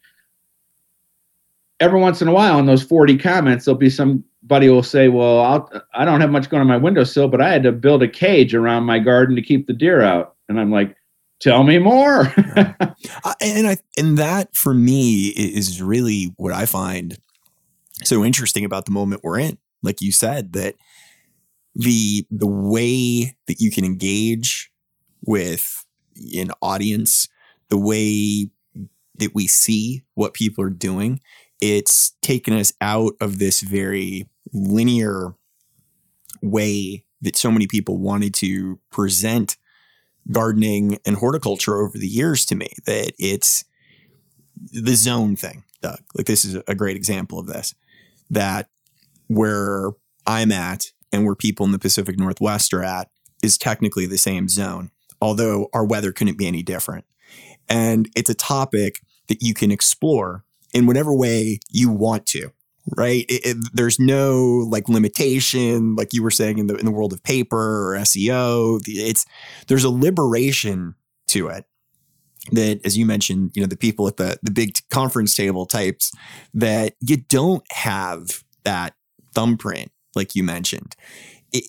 every 1.81 1.99
once 1.99 2.23
in 2.23 2.29
a 2.29 2.33
while 2.33 2.59
in 2.59 2.67
those 2.67 2.83
40 2.83 3.17
comments, 3.19 3.65
there'll 3.65 3.79
be 3.79 3.91
somebody 3.91 4.69
will 4.69 4.83
say, 4.83 5.09
well, 5.09 5.41
I'll, 5.41 5.71
I 5.95 6.05
don't 6.05 6.21
have 6.21 6.31
much 6.31 6.51
going 6.51 6.61
on 6.61 6.67
my 6.67 6.77
windowsill, 6.77 7.29
but 7.29 7.41
I 7.41 7.51
had 7.51 7.63
to 7.65 7.73
build 7.73 8.03
a 8.03 8.09
cage 8.09 8.55
around 8.55 8.85
my 8.85 8.99
garden 8.99 9.35
to 9.37 9.43
keep 9.43 9.67
the 9.67 9.73
deer 9.73 10.03
out. 10.03 10.37
And 10.49 10.61
I'm 10.61 10.71
like, 10.71 10.95
tell 11.41 11.65
me 11.65 11.79
more. 11.79 12.33
and 13.41 13.67
I, 13.67 13.79
and 13.99 14.19
that 14.19 14.55
for 14.55 14.75
me 14.75 15.29
is 15.29 15.83
really 15.83 16.35
what 16.37 16.53
I 16.53 16.67
find 16.67 17.19
so 18.05 18.25
interesting 18.25 18.65
about 18.65 18.85
the 18.85 18.93
moment 18.93 19.25
we're 19.25 19.39
in. 19.39 19.59
Like 19.83 20.03
you 20.03 20.13
said, 20.13 20.53
that 20.53 20.75
the, 21.75 22.27
the 22.31 22.47
way 22.47 23.37
that 23.47 23.61
you 23.61 23.71
can 23.71 23.85
engage 23.85 24.71
with 25.23 25.87
an 26.35 26.51
audience, 26.61 27.29
the 27.71 27.79
way 27.79 28.51
that 29.17 29.35
we 29.35 29.47
see 29.47 30.03
what 30.15 30.35
people 30.35 30.65
are 30.65 30.71
doing 30.71 31.21
it's 31.61 32.12
taken 32.23 32.55
us 32.55 32.73
out 32.81 33.12
of 33.21 33.38
this 33.38 33.61
very 33.61 34.29
linear 34.52 35.35
way 36.43 37.05
that 37.21 37.37
so 37.37 37.50
many 37.50 37.67
people 37.67 37.99
wanted 37.99 38.33
to 38.35 38.79
present 38.90 39.57
gardening 40.31 40.99
and 41.05 41.17
horticulture 41.17 41.79
over 41.79 41.99
the 41.99 42.07
years 42.07 42.47
to 42.47 42.55
me 42.55 42.69
that 42.87 43.12
it's 43.19 43.64
the 44.73 44.95
zone 44.95 45.37
thing 45.37 45.64
doug. 45.83 46.00
Like 46.14 46.26
this 46.26 46.45
is 46.45 46.57
a 46.67 46.75
great 46.75 46.97
example 46.97 47.38
of 47.38 47.47
this 47.47 47.75
that 48.29 48.69
where 49.26 49.90
i'm 50.26 50.52
at 50.52 50.93
and 51.12 51.25
where 51.25 51.35
people 51.35 51.64
in 51.67 51.73
the 51.73 51.79
pacific 51.79 52.19
northwest 52.19 52.73
are 52.75 52.85
at 52.85 53.09
is 53.43 53.57
technically 53.57 54.07
the 54.07 54.19
same 54.19 54.49
zone 54.49 54.90
although 55.21 55.69
our 55.73 55.85
weather 55.85 56.12
couldn't 56.12 56.38
be 56.38 56.47
any 56.47 56.62
different. 56.62 57.05
And 57.69 58.09
it's 58.17 58.31
a 58.31 58.35
topic 58.35 59.00
that 59.29 59.43
you 59.43 59.55
can 59.55 59.71
explore 59.71 60.45
in 60.73 60.87
whatever 60.87 61.15
way 61.15 61.59
you 61.71 61.91
want 61.91 62.27
to 62.27 62.50
right? 62.97 63.25
It, 63.29 63.47
it, 63.47 63.57
there's 63.73 63.99
no 63.99 64.67
like 64.69 64.89
limitation 64.89 65.95
like 65.97 66.12
you 66.12 66.23
were 66.23 66.31
saying 66.31 66.59
in 66.59 66.67
the 66.67 66.77
in 66.77 66.85
the 66.85 66.91
world 66.91 67.12
of 67.12 67.23
paper 67.23 67.93
or 67.93 67.97
SEO 67.99 68.81
it's 68.87 69.27
there's 69.69 69.85
a 69.85 69.91
liberation 69.91 70.95
to 71.29 71.49
it 71.49 71.65
that 72.53 72.81
as 72.85 72.97
you 72.97 73.05
mentioned 73.05 73.53
you 73.55 73.62
know 73.62 73.69
the 73.69 73.77
people 73.77 74.09
at 74.09 74.17
the 74.17 74.39
the 74.43 74.50
big 74.50 74.77
conference 74.91 75.35
table 75.35 75.67
types 75.67 76.12
that 76.55 76.95
you 77.00 77.19
don't 77.29 77.65
have 77.71 78.43
that 78.65 78.95
thumbprint 79.35 79.93
like 80.15 80.35
you 80.35 80.43
mentioned 80.43 80.97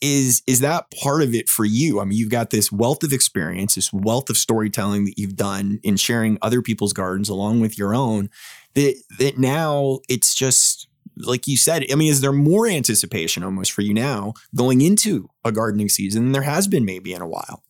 is 0.01 0.43
is 0.47 0.59
that 0.59 0.85
part 1.01 1.21
of 1.21 1.33
it 1.33 1.49
for 1.49 1.65
you 1.65 1.99
i 1.99 2.03
mean 2.03 2.17
you've 2.17 2.29
got 2.29 2.49
this 2.49 2.71
wealth 2.71 3.03
of 3.03 3.13
experience 3.13 3.75
this 3.75 3.91
wealth 3.91 4.29
of 4.29 4.37
storytelling 4.37 5.05
that 5.05 5.17
you've 5.17 5.35
done 5.35 5.79
in 5.83 5.97
sharing 5.97 6.37
other 6.41 6.61
people's 6.61 6.93
gardens 6.93 7.29
along 7.29 7.59
with 7.59 7.77
your 7.77 7.93
own 7.95 8.29
that 8.73 8.95
that 9.17 9.37
now 9.37 9.99
it's 10.07 10.35
just 10.35 10.87
like 11.17 11.47
you 11.47 11.57
said, 11.57 11.85
I 11.91 11.95
mean, 11.95 12.09
is 12.09 12.21
there 12.21 12.31
more 12.31 12.67
anticipation 12.67 13.43
almost 13.43 13.71
for 13.71 13.81
you 13.81 13.93
now 13.93 14.33
going 14.55 14.81
into 14.81 15.29
a 15.43 15.51
gardening 15.51 15.89
season 15.89 16.23
than 16.23 16.31
there 16.31 16.41
has 16.41 16.67
been 16.67 16.85
maybe 16.85 17.13
in 17.13 17.21
a 17.21 17.27
while? 17.27 17.63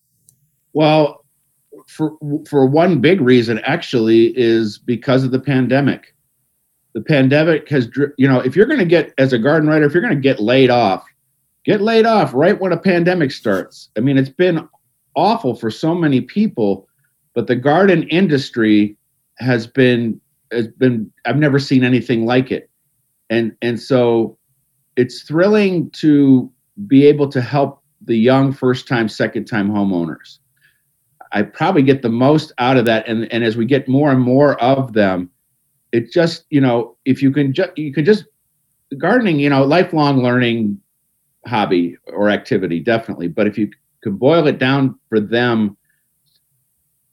Well, 0.74 1.26
for 1.88 2.18
for 2.48 2.66
one 2.66 3.02
big 3.02 3.22
reason 3.22 3.60
actually 3.60 4.34
is 4.38 4.78
because 4.78 5.24
of 5.24 5.32
the 5.32 5.40
pandemic. 5.40 6.14
The 6.94 7.02
pandemic 7.02 7.70
has, 7.70 7.90
you 8.18 8.28
know, 8.28 8.40
if 8.40 8.56
you're 8.56 8.66
going 8.66 8.80
to 8.80 8.86
get 8.86 9.14
as 9.18 9.32
a 9.32 9.40
garden 9.40 9.70
writer, 9.70 9.86
if 9.86 9.94
you're 9.94 10.02
going 10.02 10.16
to 10.16 10.20
get 10.20 10.42
laid 10.42 10.70
off, 10.70 11.06
get 11.66 11.82
laid 11.82 12.06
off 12.06 12.34
right 12.34 12.60
when 12.60 12.72
a 12.72 12.78
pandemic 12.78 13.32
starts. 13.32 13.90
I 13.98 14.00
mean, 14.00 14.18
it's 14.18 14.30
been 14.30 14.68
awful 15.16 15.56
for 15.56 15.70
so 15.70 15.94
many 15.94 16.22
people, 16.22 16.88
but 17.34 17.48
the 17.48 17.56
garden 17.56 18.04
industry 18.10 18.98
has 19.40 19.68
been 19.68 20.20
has 20.52 20.68
been 20.68 21.12
I've 21.26 21.38
never 21.38 21.60
seen 21.60 21.84
anything 21.84 22.26
like 22.26 22.52
it. 22.52 22.70
And 23.30 23.56
and 23.62 23.80
so 23.80 24.38
it's 24.96 25.24
thrilling 25.24 25.90
to 25.92 26.52
be 26.88 27.06
able 27.06 27.30
to 27.30 27.42
help 27.42 27.82
the 28.04 28.18
young 28.18 28.52
first 28.52 28.88
time, 28.88 29.08
second 29.08 29.46
time 29.46 29.70
homeowners. 29.70 30.40
I 31.32 31.44
probably 31.44 31.84
get 31.84 32.02
the 32.02 32.10
most 32.10 32.52
out 32.58 32.78
of 32.78 32.86
that. 32.86 33.08
And, 33.08 33.32
and 33.32 33.44
as 33.44 33.56
we 33.56 33.66
get 33.66 33.88
more 33.88 34.12
and 34.12 34.22
more 34.22 34.62
of 34.62 34.94
them, 34.94 35.30
it 35.92 36.12
just, 36.12 36.46
you 36.50 36.60
know, 36.60 36.98
if 37.06 37.22
you 37.22 37.32
can 37.32 37.54
just, 37.54 37.72
you 37.78 37.94
can 37.94 38.04
just 38.04 38.26
gardening, 38.98 39.40
you 39.40 39.50
know, 39.50 39.64
lifelong 39.64 40.22
learning 40.22 40.80
hobby 41.46 41.98
or 42.08 42.30
activity, 42.30 42.80
definitely. 42.80 43.28
But 43.28 43.48
if 43.48 43.58
you 43.58 43.70
could 44.02 44.20
boil 44.20 44.48
it 44.48 44.58
down 44.58 45.00
for 45.10 45.20
them 45.20 45.78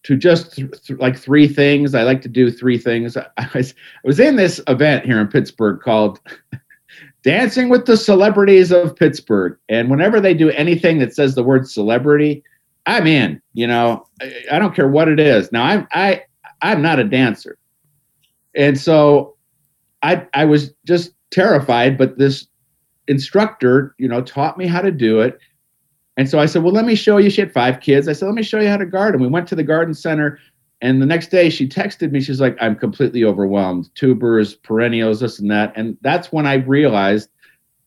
to 0.05 0.17
just 0.17 0.55
th- 0.55 0.71
th- 0.87 0.99
like 0.99 1.19
three 1.19 1.49
things. 1.49 1.95
I 1.95 2.03
like 2.03 2.23
to 2.23 2.29
do 2.29 2.51
three 2.51 2.79
things. 2.79 3.17
I 3.17 3.27
was, 3.55 3.75
I 3.75 4.07
was 4.07 4.21
in 4.21 4.37
this 4.37 4.61
event 4.67 5.05
here 5.05 5.21
in 5.21 5.29
Pittsburgh 5.29 5.81
called 5.81 6.21
Dancing 7.23 7.69
with 7.69 7.85
the 7.85 7.97
Celebrities 7.97 8.73
of 8.73 8.97
Pittsburgh. 8.97 9.59
And 9.69 9.91
whenever 9.91 10.21
they 10.21 10.35
do 10.35 10.51
anything 10.51 10.99
that 11.01 11.15
says 11.15 11.35
the 11.35 11.43
word 11.43 11.69
celebrity, 11.69 12.43
I'm 12.87 13.07
in. 13.07 13.43
You 13.53 13.67
know, 13.67 14.07
I, 14.23 14.33
I 14.53 14.59
don't 14.59 14.75
care 14.75 14.89
what 14.89 15.09
it 15.09 15.21
is. 15.21 15.53
Now 15.53 15.65
I'm 15.65 15.87
I 15.93 16.23
I'm 16.63 16.81
not 16.81 16.99
a 16.99 17.05
dancer. 17.05 17.59
And 18.55 18.79
so 18.81 19.37
I 20.03 20.27
I 20.33 20.47
was 20.47 20.73
just 20.87 21.13
terrified, 21.31 21.99
but 21.99 22.17
this 22.17 22.47
instructor, 23.09 23.95
you 23.99 24.09
know, 24.09 24.23
taught 24.23 24.57
me 24.57 24.67
how 24.67 24.81
to 24.81 24.93
do 24.93 25.21
it. 25.21 25.39
And 26.17 26.29
so 26.29 26.39
I 26.39 26.47
said, 26.47 26.63
Well, 26.63 26.73
let 26.73 26.85
me 26.85 26.95
show 26.95 27.17
you. 27.17 27.31
She 27.31 27.41
had 27.41 27.53
five 27.53 27.81
kids. 27.81 28.09
I 28.09 28.13
said, 28.13 28.27
Let 28.27 28.35
me 28.35 28.43
show 28.43 28.61
you 28.61 28.69
how 28.69 28.77
to 28.77 28.87
garden. 28.87 29.21
We 29.21 29.29
went 29.29 29.49
to 29.49 29.55
the 29.55 29.65
garden 29.65 29.95
center. 29.95 30.39
And 30.81 31.03
the 31.03 31.07
next 31.07 31.31
day 31.31 31.51
she 31.51 31.69
texted 31.69 32.13
me. 32.13 32.21
She's 32.21 32.41
like, 32.41 32.57
I'm 32.61 32.77
completely 32.77 33.25
overwhelmed. 33.25 33.93
Tubers, 33.97 34.55
perennials, 34.55 35.21
this 35.21 35.41
and 35.41 35.51
that. 35.51 35.73
And 35.75 35.97
that's 36.03 36.31
when 36.31 36.47
I 36.47 36.55
realized 36.55 37.29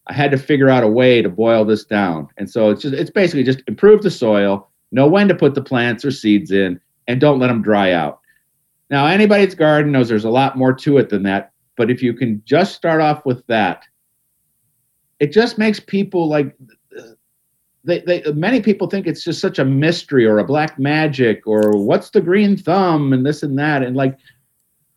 I 0.08 0.14
had 0.14 0.32
to 0.32 0.38
figure 0.38 0.70
out 0.70 0.84
a 0.84 0.88
way 0.88 1.22
to 1.22 1.30
boil 1.30 1.64
this 1.64 1.86
down. 1.86 2.28
And 2.38 2.50
so 2.50 2.70
it's 2.70 2.82
just, 2.82 2.94
it's 2.94 3.12
basically 3.12 3.44
just 3.44 3.62
improve 3.68 4.02
the 4.02 4.12
soil, 4.12 4.70
know 4.92 5.08
when 5.08 5.30
to 5.30 5.36
put 5.36 5.56
the 5.56 5.64
plants 5.64 6.04
or 6.04 6.12
seeds 6.12 6.52
in, 6.52 6.82
and 7.08 7.22
don't 7.22 7.40
let 7.40 7.48
them 7.48 7.62
dry 7.62 7.92
out. 7.92 8.20
Now, 8.90 9.06
anybody's 9.06 9.56
garden 9.56 9.94
knows 9.94 10.10
there's 10.10 10.26
a 10.26 10.30
lot 10.30 10.58
more 10.58 10.74
to 10.74 10.98
it 10.98 11.10
than 11.10 11.24
that. 11.24 11.54
But 11.78 11.90
if 11.90 12.04
you 12.04 12.14
can 12.14 12.42
just 12.46 12.76
start 12.76 13.00
off 13.00 13.26
with 13.26 13.46
that, 13.48 13.86
it 15.22 15.32
just 15.32 15.58
makes 15.60 15.80
people 15.80 16.28
like 16.28 16.54
they, 17.84 18.00
they 18.00 18.24
many 18.34 18.60
people 18.60 18.88
think 18.88 19.08
it's 19.08 19.24
just 19.24 19.40
such 19.40 19.60
a 19.60 19.66
mystery 19.66 20.26
or 20.26 20.40
a 20.40 20.44
black 20.44 20.78
magic 20.78 21.46
or 21.46 21.78
what's 21.78 22.10
the 22.10 22.22
green 22.22 22.58
thumb 22.58 23.14
and 23.14 23.26
this 23.26 23.44
and 23.44 23.58
that. 23.58 23.84
And 23.84 23.96
like 23.96 24.18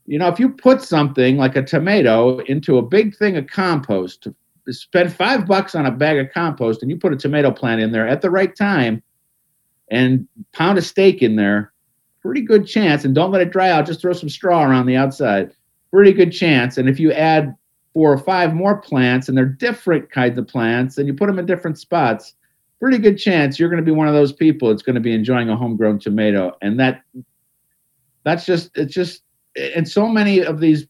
you 0.07 0.19
know 0.19 0.29
if 0.29 0.41
you 0.41 0.49
put 0.49 0.83
something 0.83 1.37
like 1.37 1.57
a 1.57 1.63
tomato 1.63 2.39
into 2.41 2.79
a 2.79 2.83
big 2.83 3.17
thing 3.17 3.37
of 3.37 3.47
compost 3.47 4.27
spend 4.71 5.13
five 5.13 5.47
bucks 5.47 5.75
on 5.75 5.85
a 5.85 5.91
bag 5.91 6.19
of 6.19 6.33
compost 6.33 6.81
and 6.81 6.91
you 6.91 6.97
put 6.97 7.13
a 7.13 7.17
tomato 7.17 7.51
plant 7.51 7.83
in 7.83 7.93
there 7.93 8.09
at 8.09 8.23
the 8.23 8.31
right 8.31 8.57
time 8.57 9.03
and 9.91 10.27
pound 10.53 10.79
a 10.79 10.83
stake 10.83 11.23
in 11.23 11.37
there 11.37 11.71
pretty 12.23 12.41
good 12.41 12.67
chance 12.67 13.05
and 13.05 13.15
don't 13.15 13.31
let 13.31 13.43
it 13.43 13.51
dry 13.51 13.71
out 13.71 13.85
just 13.85 14.01
throw 14.01 14.15
some 14.15 14.31
straw 14.31 14.65
around 14.65 14.87
the 14.87 14.97
outside 14.97 15.53
pretty 15.95 16.13
good 16.13 16.33
chance. 16.33 16.77
And 16.77 16.89
if 16.89 16.99
you 16.99 17.13
add 17.13 17.55
four 17.95 18.13
or 18.13 18.19
five 18.19 18.53
more 18.53 18.77
plants 18.77 19.29
and 19.29 19.39
they're 19.39 19.47
different 19.47 20.11
kinds 20.11 20.39
of 20.39 20.47
plants 20.47 20.99
and 20.99 21.07
you 21.07 21.15
put 21.15 21.27
them 21.27 21.39
in 21.39 21.47
different 21.47 21.79
spots 21.79 22.35
pretty 22.85 22.99
good 22.99 23.17
chance 23.17 23.59
you're 23.59 23.71
going 23.71 23.83
to 23.83 23.85
be 23.85 23.97
one 23.97 24.09
of 24.09 24.13
those 24.13 24.31
people 24.31 24.69
that's 24.69 24.83
going 24.83 24.95
to 24.95 25.01
be 25.01 25.15
enjoying 25.15 25.49
a 25.49 25.57
homegrown 25.57 25.99
tomato. 25.99 26.53
And 26.61 26.79
that 26.79 27.03
that's 28.25 28.45
just 28.45 28.77
it's 28.77 28.93
just 28.93 29.23
and 29.57 29.89
so 29.89 30.07
many 30.07 30.41
of 30.41 30.61
these 30.61 30.87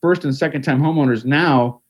first 0.00 0.24
and 0.24 0.32
second 0.34 0.62
time 0.62 0.80
homeowners 0.80 1.24
now 1.24 1.80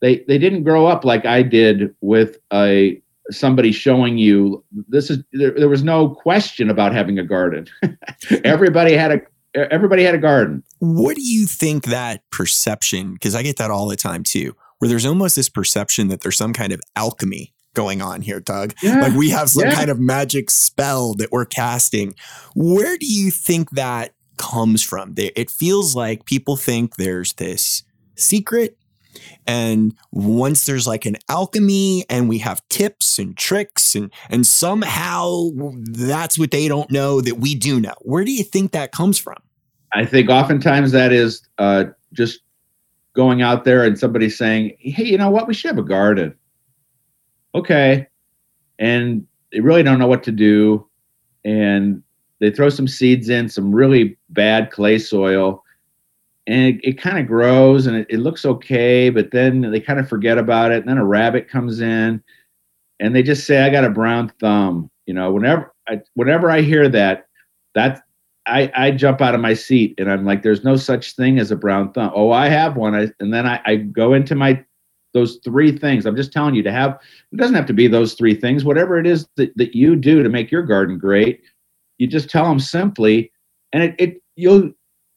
they 0.00 0.18
they 0.28 0.38
didn't 0.38 0.62
grow 0.62 0.86
up 0.86 1.04
like 1.04 1.26
I 1.26 1.42
did 1.42 1.94
with 2.00 2.38
a 2.52 3.02
somebody 3.30 3.72
showing 3.72 4.18
you 4.18 4.62
this 4.86 5.10
is 5.10 5.18
there, 5.32 5.50
there 5.50 5.68
was 5.68 5.82
no 5.82 6.10
question 6.10 6.70
about 6.70 6.94
having 6.94 7.18
a 7.18 7.24
garden. 7.24 7.66
Everybody 8.44 8.94
had 8.94 9.10
a 9.10 9.20
everybody 9.56 10.04
had 10.04 10.14
a 10.14 10.18
garden. 10.18 10.62
What 10.78 11.16
do 11.16 11.22
you 11.22 11.46
think 11.46 11.86
that 11.86 12.22
perception? 12.30 13.14
Because 13.14 13.34
I 13.34 13.42
get 13.42 13.56
that 13.56 13.70
all 13.70 13.88
the 13.88 13.96
time 13.96 14.22
too, 14.22 14.54
where 14.78 14.88
there's 14.88 15.06
almost 15.06 15.36
this 15.36 15.48
perception 15.48 16.08
that 16.08 16.20
there's 16.20 16.36
some 16.36 16.52
kind 16.52 16.72
of 16.72 16.80
alchemy 16.94 17.52
going 17.74 18.00
on 18.02 18.22
here, 18.22 18.40
Doug. 18.40 18.74
Yeah. 18.82 19.00
Like 19.00 19.14
we 19.14 19.30
have 19.30 19.50
some 19.50 19.68
yeah. 19.68 19.74
kind 19.74 19.90
of 19.90 20.00
magic 20.00 20.50
spell 20.50 21.14
that 21.14 21.30
we're 21.32 21.44
casting. 21.44 22.14
Where 22.54 22.96
do 22.96 23.06
you 23.06 23.30
think 23.30 23.70
that 23.72 24.14
comes 24.38 24.82
from? 24.82 25.14
It 25.16 25.50
feels 25.50 25.94
like 25.94 26.24
people 26.24 26.56
think 26.56 26.96
there's 26.96 27.34
this 27.34 27.84
secret 28.16 28.76
and 29.46 29.94
once 30.12 30.66
there's 30.66 30.86
like 30.86 31.06
an 31.06 31.16
alchemy 31.28 32.04
and 32.08 32.28
we 32.28 32.38
have 32.38 32.66
tips 32.68 33.18
and 33.18 33.36
tricks 33.36 33.94
and 33.94 34.12
and 34.30 34.46
somehow 34.46 35.48
that's 35.90 36.38
what 36.38 36.50
they 36.50 36.68
don't 36.68 36.90
know 36.90 37.20
that 37.20 37.36
we 37.36 37.54
do 37.54 37.80
know. 37.80 37.94
Where 38.00 38.24
do 38.24 38.32
you 38.32 38.44
think 38.44 38.72
that 38.72 38.92
comes 38.92 39.18
from? 39.18 39.36
I 39.92 40.04
think 40.04 40.28
oftentimes 40.28 40.92
that 40.92 41.12
is 41.12 41.42
uh, 41.58 41.84
just 42.12 42.40
going 43.14 43.42
out 43.42 43.64
there 43.64 43.84
and 43.84 43.98
somebody 43.98 44.28
saying, 44.28 44.76
"Hey, 44.78 45.04
you 45.04 45.18
know 45.18 45.30
what? 45.30 45.48
We 45.48 45.54
should 45.54 45.68
have 45.68 45.78
a 45.78 45.88
garden." 45.88 46.34
Okay, 47.54 48.06
and 48.78 49.26
they 49.52 49.60
really 49.60 49.82
don't 49.82 49.98
know 49.98 50.06
what 50.06 50.22
to 50.24 50.32
do, 50.32 50.86
and 51.44 52.02
they 52.40 52.50
throw 52.50 52.68
some 52.68 52.88
seeds 52.88 53.28
in 53.28 53.48
some 53.48 53.74
really 53.74 54.16
bad 54.28 54.70
clay 54.70 54.98
soil, 54.98 55.64
and 56.46 56.74
it, 56.74 56.80
it 56.82 56.98
kind 56.98 57.18
of 57.18 57.26
grows 57.26 57.86
and 57.86 57.96
it, 57.96 58.06
it 58.08 58.18
looks 58.18 58.44
okay, 58.44 59.10
but 59.10 59.30
then 59.32 59.60
they 59.60 59.80
kind 59.80 59.98
of 59.98 60.08
forget 60.08 60.38
about 60.38 60.72
it. 60.72 60.78
And 60.78 60.88
then 60.88 60.98
a 60.98 61.04
rabbit 61.04 61.48
comes 61.48 61.80
in 61.80 62.22
and 63.00 63.14
they 63.14 63.22
just 63.22 63.46
say, 63.46 63.62
I 63.62 63.70
got 63.70 63.84
a 63.84 63.90
brown 63.90 64.32
thumb. 64.40 64.90
You 65.06 65.14
know, 65.14 65.32
whenever 65.32 65.72
I, 65.88 66.00
whenever 66.14 66.50
I 66.50 66.62
hear 66.62 66.88
that, 66.88 67.26
that 67.74 68.02
I, 68.46 68.70
I 68.74 68.90
jump 68.92 69.20
out 69.20 69.34
of 69.34 69.40
my 69.40 69.54
seat 69.54 69.94
and 69.98 70.10
I'm 70.10 70.24
like, 70.24 70.42
there's 70.42 70.64
no 70.64 70.76
such 70.76 71.14
thing 71.16 71.38
as 71.38 71.50
a 71.50 71.56
brown 71.56 71.92
thumb. 71.92 72.12
Oh, 72.14 72.30
I 72.30 72.48
have 72.48 72.76
one. 72.76 72.94
I, 72.94 73.08
and 73.18 73.34
then 73.34 73.46
I, 73.46 73.60
I 73.64 73.76
go 73.76 74.14
into 74.14 74.34
my 74.34 74.64
those 75.14 75.38
three 75.44 75.72
things. 75.76 76.04
I'm 76.04 76.16
just 76.16 76.32
telling 76.32 76.54
you 76.54 76.62
to 76.62 76.72
have 76.72 77.00
it 77.32 77.36
doesn't 77.36 77.54
have 77.54 77.66
to 77.66 77.72
be 77.72 77.88
those 77.88 78.14
three 78.14 78.34
things. 78.34 78.64
Whatever 78.64 78.98
it 78.98 79.06
is 79.06 79.26
that, 79.36 79.56
that 79.56 79.74
you 79.74 79.96
do 79.96 80.22
to 80.22 80.28
make 80.28 80.50
your 80.50 80.62
garden 80.62 80.98
great, 80.98 81.40
you 81.98 82.06
just 82.06 82.28
tell 82.28 82.44
them 82.44 82.60
simply, 82.60 83.32
and 83.72 83.82
it, 83.82 83.94
it 83.98 84.22
you'll 84.36 84.72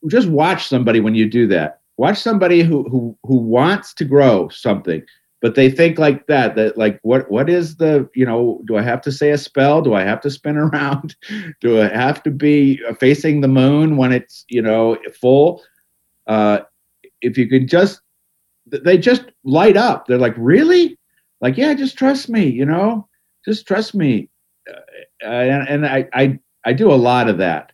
just 0.07 0.29
watch 0.29 0.67
somebody 0.67 0.99
when 0.99 1.15
you 1.15 1.29
do 1.29 1.47
that. 1.47 1.81
Watch 1.97 2.17
somebody 2.17 2.63
who 2.63 2.83
who 2.89 3.17
who 3.23 3.38
wants 3.38 3.93
to 3.95 4.05
grow 4.05 4.47
something, 4.49 5.03
but 5.41 5.55
they 5.55 5.69
think 5.69 5.99
like 5.99 6.27
that. 6.27 6.55
That 6.55 6.77
like 6.77 6.99
what 7.01 7.29
what 7.29 7.49
is 7.49 7.75
the 7.75 8.09
you 8.15 8.25
know? 8.25 8.62
Do 8.65 8.77
I 8.77 8.81
have 8.81 9.01
to 9.01 9.12
say 9.12 9.31
a 9.31 9.38
spell? 9.38 9.81
Do 9.81 9.93
I 9.93 10.03
have 10.03 10.21
to 10.21 10.31
spin 10.31 10.57
around? 10.57 11.15
do 11.59 11.81
I 11.81 11.89
have 11.89 12.23
to 12.23 12.31
be 12.31 12.79
facing 12.99 13.41
the 13.41 13.49
moon 13.49 13.97
when 13.97 14.12
it's 14.13 14.45
you 14.49 14.62
know 14.62 14.97
full? 15.19 15.62
Uh, 16.27 16.59
if 17.21 17.38
you 17.38 17.49
could 17.49 17.67
just, 17.67 18.01
they 18.67 18.97
just 18.97 19.25
light 19.43 19.75
up. 19.75 20.05
They're 20.05 20.19
like, 20.19 20.35
really? 20.38 20.97
Like, 21.41 21.57
yeah, 21.57 21.73
just 21.73 21.97
trust 21.97 22.29
me. 22.29 22.47
You 22.47 22.65
know, 22.65 23.07
just 23.45 23.67
trust 23.67 23.95
me. 23.95 24.29
Uh, 24.69 25.27
and, 25.27 25.67
and 25.67 25.85
I 25.85 26.07
I 26.13 26.39
I 26.65 26.73
do 26.73 26.91
a 26.91 26.95
lot 26.95 27.27
of 27.27 27.38
that. 27.39 27.73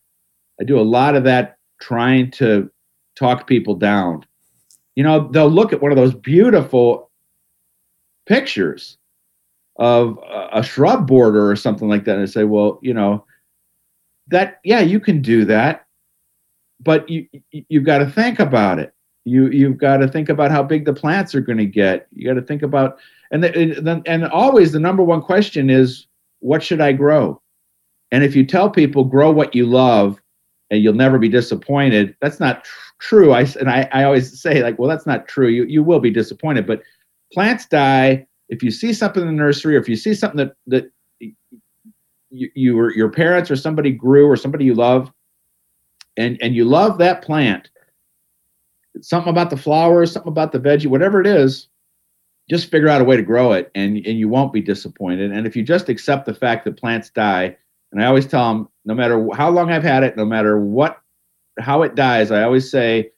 I 0.60 0.64
do 0.64 0.80
a 0.80 0.82
lot 0.82 1.16
of 1.16 1.26
that 1.26 1.55
trying 1.82 2.32
to 2.32 2.70
talk 3.16 3.48
people 3.48 3.76
down. 3.76 4.26
You 4.96 5.04
know, 5.04 5.28
they'll 5.32 5.50
look 5.50 5.74
at 5.74 5.82
one 5.82 5.92
of 5.92 5.98
those 5.98 6.14
beautiful 6.14 7.12
pictures 8.26 8.98
of 9.78 10.18
a 10.54 10.64
shrub 10.64 11.06
border 11.06 11.50
or 11.50 11.56
something 11.56 11.90
like 11.90 12.06
that 12.06 12.18
and 12.18 12.30
say, 12.30 12.46
well, 12.46 12.80
you 12.82 12.94
know, 12.94 13.26
that 14.28 14.60
yeah, 14.64 14.80
you 14.80 15.00
can 15.00 15.22
do 15.22 15.46
that, 15.46 15.86
but 16.80 17.08
you 17.10 17.28
you've 17.52 17.84
got 17.84 18.00
to 18.00 18.10
think 18.10 18.40
about 18.40 18.80
it. 18.80 18.94
You 19.26 19.50
you've 19.50 19.78
got 19.78 19.98
to 19.98 20.08
think 20.08 20.30
about 20.30 20.52
how 20.52 20.64
big 20.64 20.86
the 20.86 20.94
plants 20.94 21.36
are 21.36 21.42
going 21.42 21.58
to 21.58 21.66
get. 21.66 22.08
You 22.14 22.28
got 22.28 22.40
to 22.40 22.46
think 22.46 22.64
about 22.64 22.98
and 23.32 23.44
the, 23.44 24.02
and 24.06 24.26
always 24.26 24.72
the 24.72 24.80
number 24.80 25.04
one 25.04 25.22
question 25.22 25.70
is 25.70 26.08
what 26.40 26.64
should 26.64 26.82
I 26.82 26.94
grow? 26.94 27.42
And 28.12 28.24
if 28.24 28.36
you 28.36 28.46
tell 28.46 28.70
people 28.70 29.04
grow 29.04 29.32
what 29.32 29.56
you 29.56 29.66
love, 29.66 30.22
and 30.76 30.84
you'll 30.84 30.94
never 30.94 31.18
be 31.18 31.30
disappointed. 31.30 32.16
That's 32.22 32.40
not 32.40 32.64
tr- 32.64 32.80
true. 33.00 33.34
I 33.34 33.42
and 33.60 33.70
I, 33.70 33.90
I 33.92 34.04
always 34.04 34.40
say 34.40 34.62
like, 34.62 34.78
well, 34.78 34.90
that's 34.90 35.06
not 35.06 35.28
true. 35.28 35.48
You 35.48 35.66
you 35.66 35.84
will 35.84 36.00
be 36.00 36.12
disappointed, 36.12 36.68
but 36.68 36.82
plants 37.34 37.66
die 37.66 38.28
if 38.50 38.62
you 38.62 38.72
see 38.72 38.94
something 38.94 39.22
in 39.22 39.28
the 39.28 39.34
nursery 39.34 39.76
or 39.76 39.80
if 39.80 39.90
you 39.90 39.96
see 39.96 40.14
something 40.14 40.38
that 40.38 40.56
that 40.68 40.92
you, 42.30 42.50
you 42.54 42.80
or 42.80 42.94
your 42.94 43.10
parents 43.10 43.50
or 43.50 43.56
somebody 43.56 43.92
grew 43.92 44.28
or 44.28 44.36
somebody 44.36 44.66
you 44.66 44.76
love, 44.76 45.12
and 46.18 46.38
and 46.42 46.56
you 46.56 46.66
love 46.66 46.98
that 47.00 47.24
plant. 47.24 47.70
Something 49.02 49.30
about 49.30 49.50
the 49.50 49.58
flowers, 49.58 50.12
something 50.12 50.32
about 50.32 50.54
the 50.54 50.60
veggie, 50.60 50.88
whatever 50.88 51.20
it 51.20 51.28
is, 51.28 51.68
just 52.50 52.72
figure 52.72 52.88
out 52.88 53.02
a 53.02 53.04
way 53.04 53.18
to 53.18 53.24
grow 53.24 53.54
it, 53.54 53.72
and 53.76 53.98
and 54.06 54.20
you 54.20 54.30
won't 54.30 54.54
be 54.54 54.62
disappointed. 54.62 55.32
And 55.32 55.48
if 55.48 55.56
you 55.56 55.64
just 55.64 55.90
accept 55.90 56.26
the 56.26 56.34
fact 56.34 56.66
that 56.66 56.78
plants 56.78 57.10
die, 57.10 57.58
and 57.96 58.04
I 58.04 58.08
always 58.08 58.28
tell 58.28 58.54
them, 58.54 58.68
no 58.84 58.94
matter 58.94 59.26
how 59.34 59.50
long 59.50 59.72
I've 59.72 59.82
had 59.82 60.04
it, 60.04 60.18
no 60.18 60.26
matter 60.26 60.60
what, 60.60 61.02
how 61.58 61.82
it 61.82 61.96
dies, 61.96 62.30
I 62.30 62.44
always 62.44 62.70
say 62.70 63.10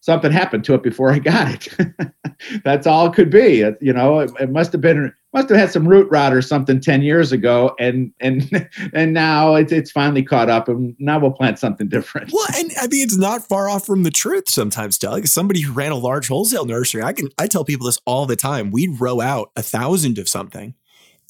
something 0.00 0.30
happened 0.30 0.62
to 0.64 0.74
it 0.74 0.82
before 0.82 1.10
I 1.10 1.18
got 1.18 1.66
it. 1.78 2.12
That's 2.64 2.86
all 2.86 3.06
it 3.06 3.14
could 3.14 3.30
be. 3.30 3.64
You 3.80 3.94
know, 3.94 4.20
it, 4.20 4.30
it, 4.38 4.50
must 4.50 4.72
have 4.72 4.82
been 4.82 5.10
must 5.32 5.48
have 5.48 5.58
had 5.58 5.70
some 5.70 5.88
root 5.88 6.06
rot 6.10 6.34
or 6.34 6.42
something 6.42 6.80
ten 6.80 7.00
years 7.00 7.32
ago, 7.32 7.74
and 7.78 8.12
and 8.20 8.68
and 8.92 9.14
now 9.14 9.54
it's 9.54 9.72
it's 9.72 9.90
finally 9.90 10.22
caught 10.22 10.50
up, 10.50 10.68
and 10.68 10.94
now 10.98 11.18
we'll 11.18 11.30
plant 11.30 11.58
something 11.58 11.88
different. 11.88 12.30
Well, 12.30 12.46
and 12.54 12.70
I 12.78 12.88
mean, 12.88 13.02
it's 13.02 13.16
not 13.16 13.48
far 13.48 13.70
off 13.70 13.86
from 13.86 14.02
the 14.02 14.10
truth 14.10 14.50
sometimes, 14.50 14.98
Doug. 14.98 15.28
Somebody 15.28 15.62
who 15.62 15.72
ran 15.72 15.92
a 15.92 15.96
large 15.96 16.28
wholesale 16.28 16.66
nursery, 16.66 17.02
I 17.02 17.14
can 17.14 17.30
I 17.38 17.46
tell 17.46 17.64
people 17.64 17.86
this 17.86 18.00
all 18.04 18.26
the 18.26 18.36
time. 18.36 18.70
We'd 18.70 19.00
row 19.00 19.22
out 19.22 19.50
a 19.56 19.62
thousand 19.62 20.18
of 20.18 20.28
something, 20.28 20.74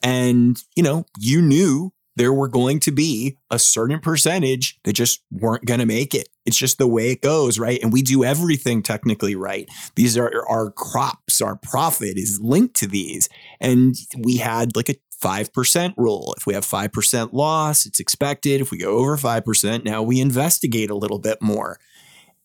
and 0.02 0.60
you 0.74 0.82
know, 0.82 1.06
you 1.20 1.40
knew 1.40 1.92
there 2.20 2.34
were 2.34 2.48
going 2.48 2.78
to 2.78 2.90
be 2.90 3.38
a 3.50 3.58
certain 3.58 3.98
percentage 3.98 4.78
that 4.84 4.92
just 4.92 5.22
weren't 5.30 5.64
going 5.64 5.80
to 5.80 5.86
make 5.86 6.14
it. 6.14 6.28
It's 6.44 6.58
just 6.58 6.76
the 6.76 6.86
way 6.86 7.12
it 7.12 7.22
goes, 7.22 7.58
right? 7.58 7.82
And 7.82 7.90
we 7.90 8.02
do 8.02 8.24
everything 8.24 8.82
technically 8.82 9.34
right. 9.34 9.66
These 9.94 10.18
are 10.18 10.30
our 10.46 10.70
crops, 10.70 11.40
our 11.40 11.56
profit 11.56 12.18
is 12.18 12.38
linked 12.38 12.76
to 12.76 12.86
these. 12.86 13.30
And 13.58 13.94
we 14.18 14.36
had 14.36 14.76
like 14.76 14.90
a 14.90 14.96
5% 15.22 15.94
rule. 15.96 16.34
If 16.36 16.46
we 16.46 16.52
have 16.52 16.66
5% 16.66 17.32
loss, 17.32 17.86
it's 17.86 18.00
expected. 18.00 18.60
If 18.60 18.70
we 18.70 18.76
go 18.76 18.98
over 18.98 19.16
5%, 19.16 19.84
now 19.86 20.02
we 20.02 20.20
investigate 20.20 20.90
a 20.90 20.94
little 20.94 21.20
bit 21.20 21.40
more. 21.40 21.78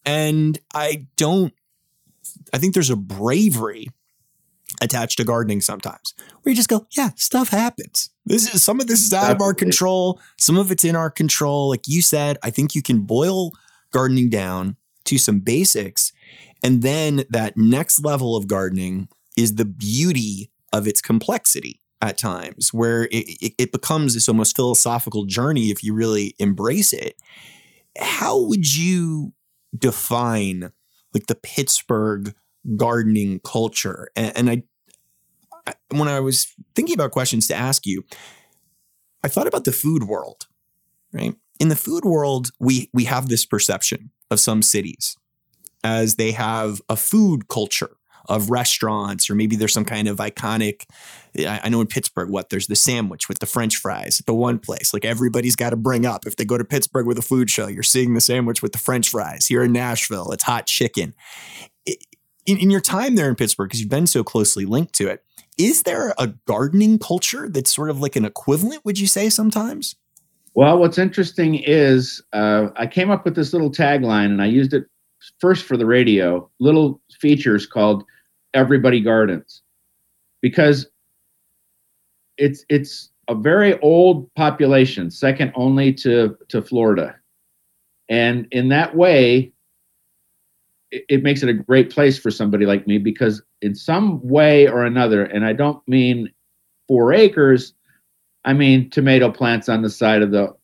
And 0.06 0.58
I 0.74 1.08
don't, 1.18 1.54
I 2.54 2.60
think 2.60 2.76
there's 2.76 2.90
a 2.90 2.96
bravery 2.96 3.90
attached 4.82 5.18
to 5.18 5.24
gardening 5.24 5.62
sometimes 5.62 6.14
where 6.42 6.52
you 6.52 6.56
just 6.56 6.70
go, 6.70 6.88
yeah, 6.92 7.10
stuff 7.16 7.50
happens. 7.50 8.10
This 8.26 8.54
is 8.54 8.64
some 8.64 8.80
of 8.80 8.88
this 8.88 9.02
is 9.02 9.14
out 9.14 9.22
Definitely. 9.22 9.36
of 9.36 9.42
our 9.42 9.54
control. 9.54 10.22
Some 10.38 10.58
of 10.58 10.72
it's 10.72 10.84
in 10.84 10.96
our 10.96 11.10
control. 11.10 11.70
Like 11.70 11.88
you 11.88 12.02
said, 12.02 12.38
I 12.44 12.50
think 12.50 12.76
you 12.76 12.82
can 12.82 13.02
boil 13.02 13.52
gardening 13.92 14.30
down 14.30 14.78
to 15.06 15.18
some 15.18 15.40
basics. 15.40 16.12
And 16.64 16.82
then 16.82 17.26
that 17.30 17.56
next 17.58 18.04
level 18.04 18.36
of 18.36 18.48
gardening 18.48 19.08
is 19.38 19.56
the 19.56 19.66
beauty 19.66 20.50
of 20.74 20.88
its 20.88 21.02
complexity 21.02 21.82
at 22.02 22.18
times, 22.18 22.74
where 22.74 23.04
it, 23.06 23.26
it, 23.42 23.54
it 23.58 23.72
becomes 23.72 24.14
this 24.14 24.28
almost 24.28 24.56
philosophical 24.56 25.26
journey 25.26 25.70
if 25.70 25.84
you 25.84 25.94
really 25.94 26.36
embrace 26.40 26.92
it. 26.94 27.16
How 27.98 28.40
would 28.40 28.76
you 28.76 29.34
define 29.78 30.72
like 31.14 31.28
the 31.28 31.36
Pittsburgh 31.36 32.34
gardening 32.76 33.40
culture. 33.40 34.10
And, 34.16 34.38
and 34.38 34.50
I, 34.50 34.64
I, 35.68 35.74
when 35.90 36.08
I 36.08 36.20
was 36.20 36.48
thinking 36.76 36.96
about 36.96 37.12
questions 37.12 37.48
to 37.48 37.56
ask 37.56 37.86
you, 37.86 38.04
I 39.24 39.28
thought 39.28 39.48
about 39.48 39.66
the 39.66 39.72
food 39.72 40.04
world, 40.04 40.48
right? 41.12 41.36
In 41.60 41.70
the 41.70 41.76
food 41.76 42.06
world, 42.06 42.50
we 42.60 42.90
we 42.94 43.06
have 43.06 43.28
this 43.28 43.46
perception 43.46 44.12
of 44.30 44.40
some 44.40 44.62
cities 44.62 45.18
as 45.84 46.16
they 46.16 46.32
have 46.32 46.82
a 46.90 46.96
food 46.96 47.48
culture 47.48 47.98
of 48.28 48.50
restaurants, 48.50 49.30
or 49.30 49.36
maybe 49.36 49.56
there's 49.56 49.74
some 49.74 49.86
kind 49.86 50.08
of 50.08 50.18
iconic. 50.18 50.86
I 51.38 51.70
know 51.70 51.82
in 51.82 51.88
Pittsburgh, 51.88 52.30
what 52.30 52.50
there's 52.50 52.68
the 52.68 52.76
sandwich 52.76 53.30
with 53.30 53.40
the 53.40 53.46
French 53.46 53.78
fries 53.78 54.20
at 54.20 54.26
the 54.26 54.34
one 54.34 54.60
place. 54.60 54.94
Like 54.94 55.06
everybody's 55.06 55.56
got 55.56 55.72
to 55.72 55.76
bring 55.76 56.06
up 56.06 56.26
if 56.26 56.36
they 56.36 56.46
go 56.46 56.58
to 56.58 56.66
Pittsburgh 56.66 57.06
with 57.06 57.18
a 57.18 57.24
food 57.24 57.50
show, 57.50 57.68
you're 57.68 57.84
seeing 57.84 58.14
the 58.14 58.22
sandwich 58.22 58.62
with 58.62 58.72
the 58.72 58.78
French 58.80 59.10
fries. 59.10 59.46
Here 59.46 59.64
in 59.64 59.72
Nashville, 59.72 60.32
it's 60.32 60.44
hot 60.44 60.66
chicken 60.66 61.14
in, 62.46 62.58
in 62.58 62.70
your 62.70 62.82
time 62.82 63.16
there 63.16 63.30
in 63.30 63.36
Pittsburgh, 63.36 63.70
because 63.70 63.80
you've 63.82 63.90
been 63.90 64.08
so 64.08 64.24
closely 64.24 64.66
linked 64.66 64.94
to 64.96 65.08
it, 65.08 65.24
is 65.58 65.84
there 65.84 66.14
a 66.18 66.28
gardening 66.46 67.00
culture 67.00 67.48
that's 67.50 67.74
sort 67.74 67.90
of 67.90 68.00
like 68.00 68.16
an 68.16 68.26
equivalent, 68.26 68.84
would 68.86 69.00
you 69.00 69.08
say, 69.08 69.30
sometimes? 69.30 69.96
Well, 70.54 70.78
what's 70.80 70.98
interesting 70.98 71.56
is 71.56 72.22
uh, 72.34 72.68
I 72.76 72.88
came 72.88 73.12
up 73.12 73.26
with 73.26 73.36
this 73.36 73.52
little 73.52 73.72
tagline 73.72 74.28
and 74.28 74.42
I 74.42 74.46
used 74.46 74.74
it 74.74 74.86
first 75.40 75.66
for 75.66 75.76
the 75.76 75.86
radio, 75.86 76.50
little 76.60 77.02
features 77.20 77.66
called 77.66 78.04
Everybody 78.54 79.02
Gardens, 79.02 79.62
because 80.42 80.88
it's 82.38 82.64
it's 82.70 83.12
a 83.28 83.36
very 83.36 83.78
old 83.80 84.34
population, 84.36 85.12
second 85.12 85.52
only 85.56 85.94
to 85.96 86.38
to 86.50 86.62
Florida, 86.62 87.16
and 88.08 88.48
in 88.52 88.70
that 88.70 88.96
way, 88.96 89.52
it, 91.10 91.24
makes 91.24 91.44
it 91.44 91.50
a 91.50 91.54
great 91.54 91.90
place 91.90 92.18
for 92.18 92.32
somebody 92.32 92.66
like 92.66 92.88
me 92.88 92.98
because 92.98 93.42
in 93.62 93.76
some 93.76 94.26
way 94.28 94.68
or 94.68 94.86
another, 94.86 95.24
and 95.24 95.46
I 95.46 95.54
don't 95.54 95.86
mean 95.88 96.32
four 96.88 97.14
acres, 97.14 97.74
I 98.44 98.54
mean 98.54 98.90
tomato 98.90 99.32
plants 99.32 99.70
on 99.70 99.82
the 99.82 99.90
side 99.90 100.22
of 100.22 100.32
the 100.32 100.56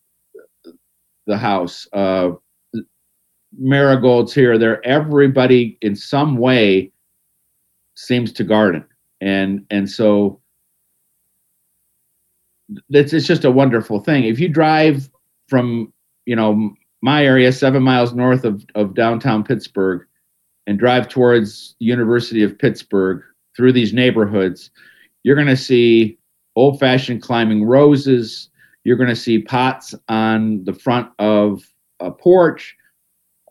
the 1.26 1.36
house, 1.36 1.86
uh, 1.92 2.30
marigolds 3.56 4.34
here, 4.34 4.58
there. 4.58 4.84
Everybody 4.84 5.78
in 5.80 5.94
some 5.94 6.36
way 6.36 6.90
seems 7.94 8.32
to 8.32 8.44
garden, 8.44 8.84
and 9.20 9.64
and 9.70 9.88
so 9.88 10.40
it's 12.90 13.12
it's 13.12 13.26
just 13.26 13.44
a 13.44 13.50
wonderful 13.50 14.00
thing. 14.00 14.24
If 14.24 14.40
you 14.40 14.48
drive 14.48 15.10
from 15.48 15.92
you 16.26 16.36
know 16.36 16.74
my 17.02 17.24
area, 17.24 17.52
seven 17.52 17.82
miles 17.82 18.14
north 18.14 18.44
of 18.44 18.64
of 18.74 18.94
downtown 18.94 19.44
Pittsburgh, 19.44 20.06
and 20.66 20.78
drive 20.78 21.08
towards 21.08 21.74
University 21.78 22.42
of 22.42 22.58
Pittsburgh 22.58 23.22
through 23.56 23.72
these 23.72 23.92
neighborhoods, 23.92 24.70
you're 25.22 25.36
going 25.36 25.46
to 25.48 25.56
see 25.56 26.18
old 26.56 26.78
fashioned 26.78 27.22
climbing 27.22 27.64
roses. 27.64 28.48
You're 28.84 28.96
going 28.96 29.08
to 29.08 29.16
see 29.16 29.40
pots 29.40 29.94
on 30.08 30.64
the 30.64 30.72
front 30.72 31.10
of 31.18 31.62
a 32.00 32.10
porch. 32.10 32.76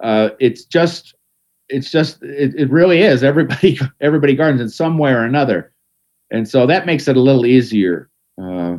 Uh, 0.04 0.30
it's 0.40 0.66
just, 0.66 1.16
it's 1.70 1.92
just, 1.92 2.22
it, 2.24 2.54
it 2.56 2.70
really 2.70 3.02
is. 3.02 3.24
Everybody, 3.32 3.80
everybody 4.00 4.36
gardens 4.36 4.62
in 4.62 4.70
some 4.70 4.98
way 4.98 5.12
or 5.12 5.24
another, 5.24 5.72
and 6.32 6.48
so 6.48 6.66
that 6.66 6.86
makes 6.86 7.08
it 7.08 7.18
a 7.18 7.22
little 7.22 7.46
easier. 7.46 8.10
Uh, 8.42 8.78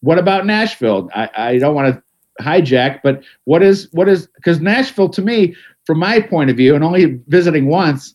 what 0.00 0.18
about 0.18 0.46
Nashville? 0.46 1.08
I, 1.14 1.30
I 1.34 1.58
don't 1.58 1.74
want 1.74 1.94
to 1.94 2.02
hijack, 2.42 3.00
but 3.02 3.22
what 3.44 3.62
is 3.62 3.88
what 3.92 4.08
is 4.08 4.26
because 4.36 4.60
Nashville 4.60 5.08
to 5.10 5.22
me, 5.22 5.54
from 5.90 5.98
my 5.98 6.20
point 6.20 6.50
of 6.50 6.56
view, 6.56 6.76
and 6.76 6.84
only 6.84 7.18
visiting 7.26 7.66
once, 7.66 8.14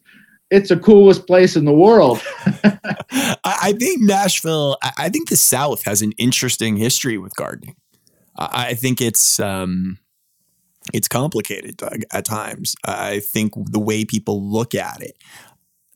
it's 0.49 0.69
the 0.69 0.77
coolest 0.77 1.27
place 1.27 1.57
in 1.57 1.65
the 1.65 1.73
world. 1.73 2.23
I 3.43 3.73
think 3.77 4.01
Nashville. 4.01 4.77
I 4.97 5.09
think 5.09 5.27
the 5.27 5.35
South 5.35 5.83
has 5.83 6.01
an 6.01 6.13
interesting 6.13 6.77
history 6.77 7.17
with 7.17 7.35
gardening. 7.35 7.75
I 8.37 8.75
think 8.75 9.01
it's 9.01 9.41
um, 9.41 9.97
it's 10.93 11.09
complicated 11.09 11.81
at 12.13 12.23
times. 12.23 12.77
I 12.85 13.19
think 13.19 13.51
the 13.57 13.79
way 13.81 14.05
people 14.05 14.41
look 14.41 14.73
at 14.73 15.01
it, 15.01 15.17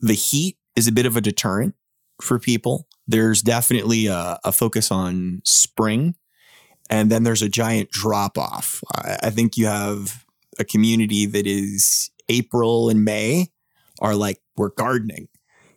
the 0.02 0.16
heat 0.16 0.58
is 0.76 0.90
a 0.90 0.92
bit 0.92 1.06
of 1.06 1.16
a 1.16 1.22
deterrent 1.22 1.76
for 2.22 2.40
people. 2.40 2.88
There's 3.08 3.42
definitely 3.42 4.08
a, 4.08 4.38
a 4.44 4.52
focus 4.52 4.92
on 4.92 5.44
spring, 5.46 6.16
and 6.90 7.10
then 7.10 7.24
there's 7.24 7.42
a 7.42 7.48
giant 7.48 7.90
drop 7.90 8.38
off. 8.38 8.84
I, 8.94 9.18
I 9.24 9.30
think 9.30 9.56
you 9.56 9.68
have 9.68 10.26
a 10.60 10.66
community 10.66 11.26
that 11.26 11.48
is 11.48 12.12
April 12.28 12.90
and 12.90 13.04
May 13.04 13.48
are 14.02 14.16
like 14.16 14.40
we're 14.56 14.70
gardening. 14.70 15.28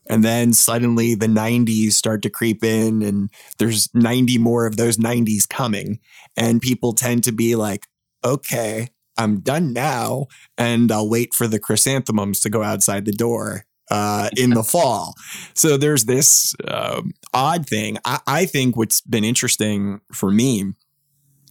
And 0.08 0.24
then 0.24 0.52
suddenly 0.52 1.14
the 1.14 1.26
90s 1.26 1.92
start 1.92 2.22
to 2.22 2.30
creep 2.30 2.64
in, 2.64 3.02
and 3.02 3.30
there's 3.58 3.88
90 3.94 4.36
more 4.38 4.66
of 4.66 4.76
those 4.76 4.96
90s 4.96 5.48
coming. 5.48 6.00
And 6.36 6.60
people 6.60 6.92
tend 6.92 7.24
to 7.24 7.32
be 7.32 7.54
like, 7.54 7.86
okay, 8.24 8.88
I'm 9.16 9.40
done 9.40 9.72
now. 9.72 10.26
And 10.58 10.90
I'll 10.90 11.08
wait 11.08 11.34
for 11.34 11.46
the 11.46 11.60
chrysanthemums 11.60 12.40
to 12.40 12.50
go 12.50 12.62
outside 12.62 13.04
the 13.04 13.12
door 13.12 13.64
uh, 13.90 14.28
in 14.36 14.50
the 14.50 14.62
fall. 14.64 15.14
So 15.54 15.76
there's 15.76 16.04
this 16.04 16.54
um, 16.66 17.12
odd 17.32 17.66
thing. 17.66 17.98
I, 18.04 18.20
I 18.26 18.46
think 18.46 18.76
what's 18.76 19.00
been 19.02 19.24
interesting 19.24 20.00
for 20.12 20.30
me, 20.30 20.64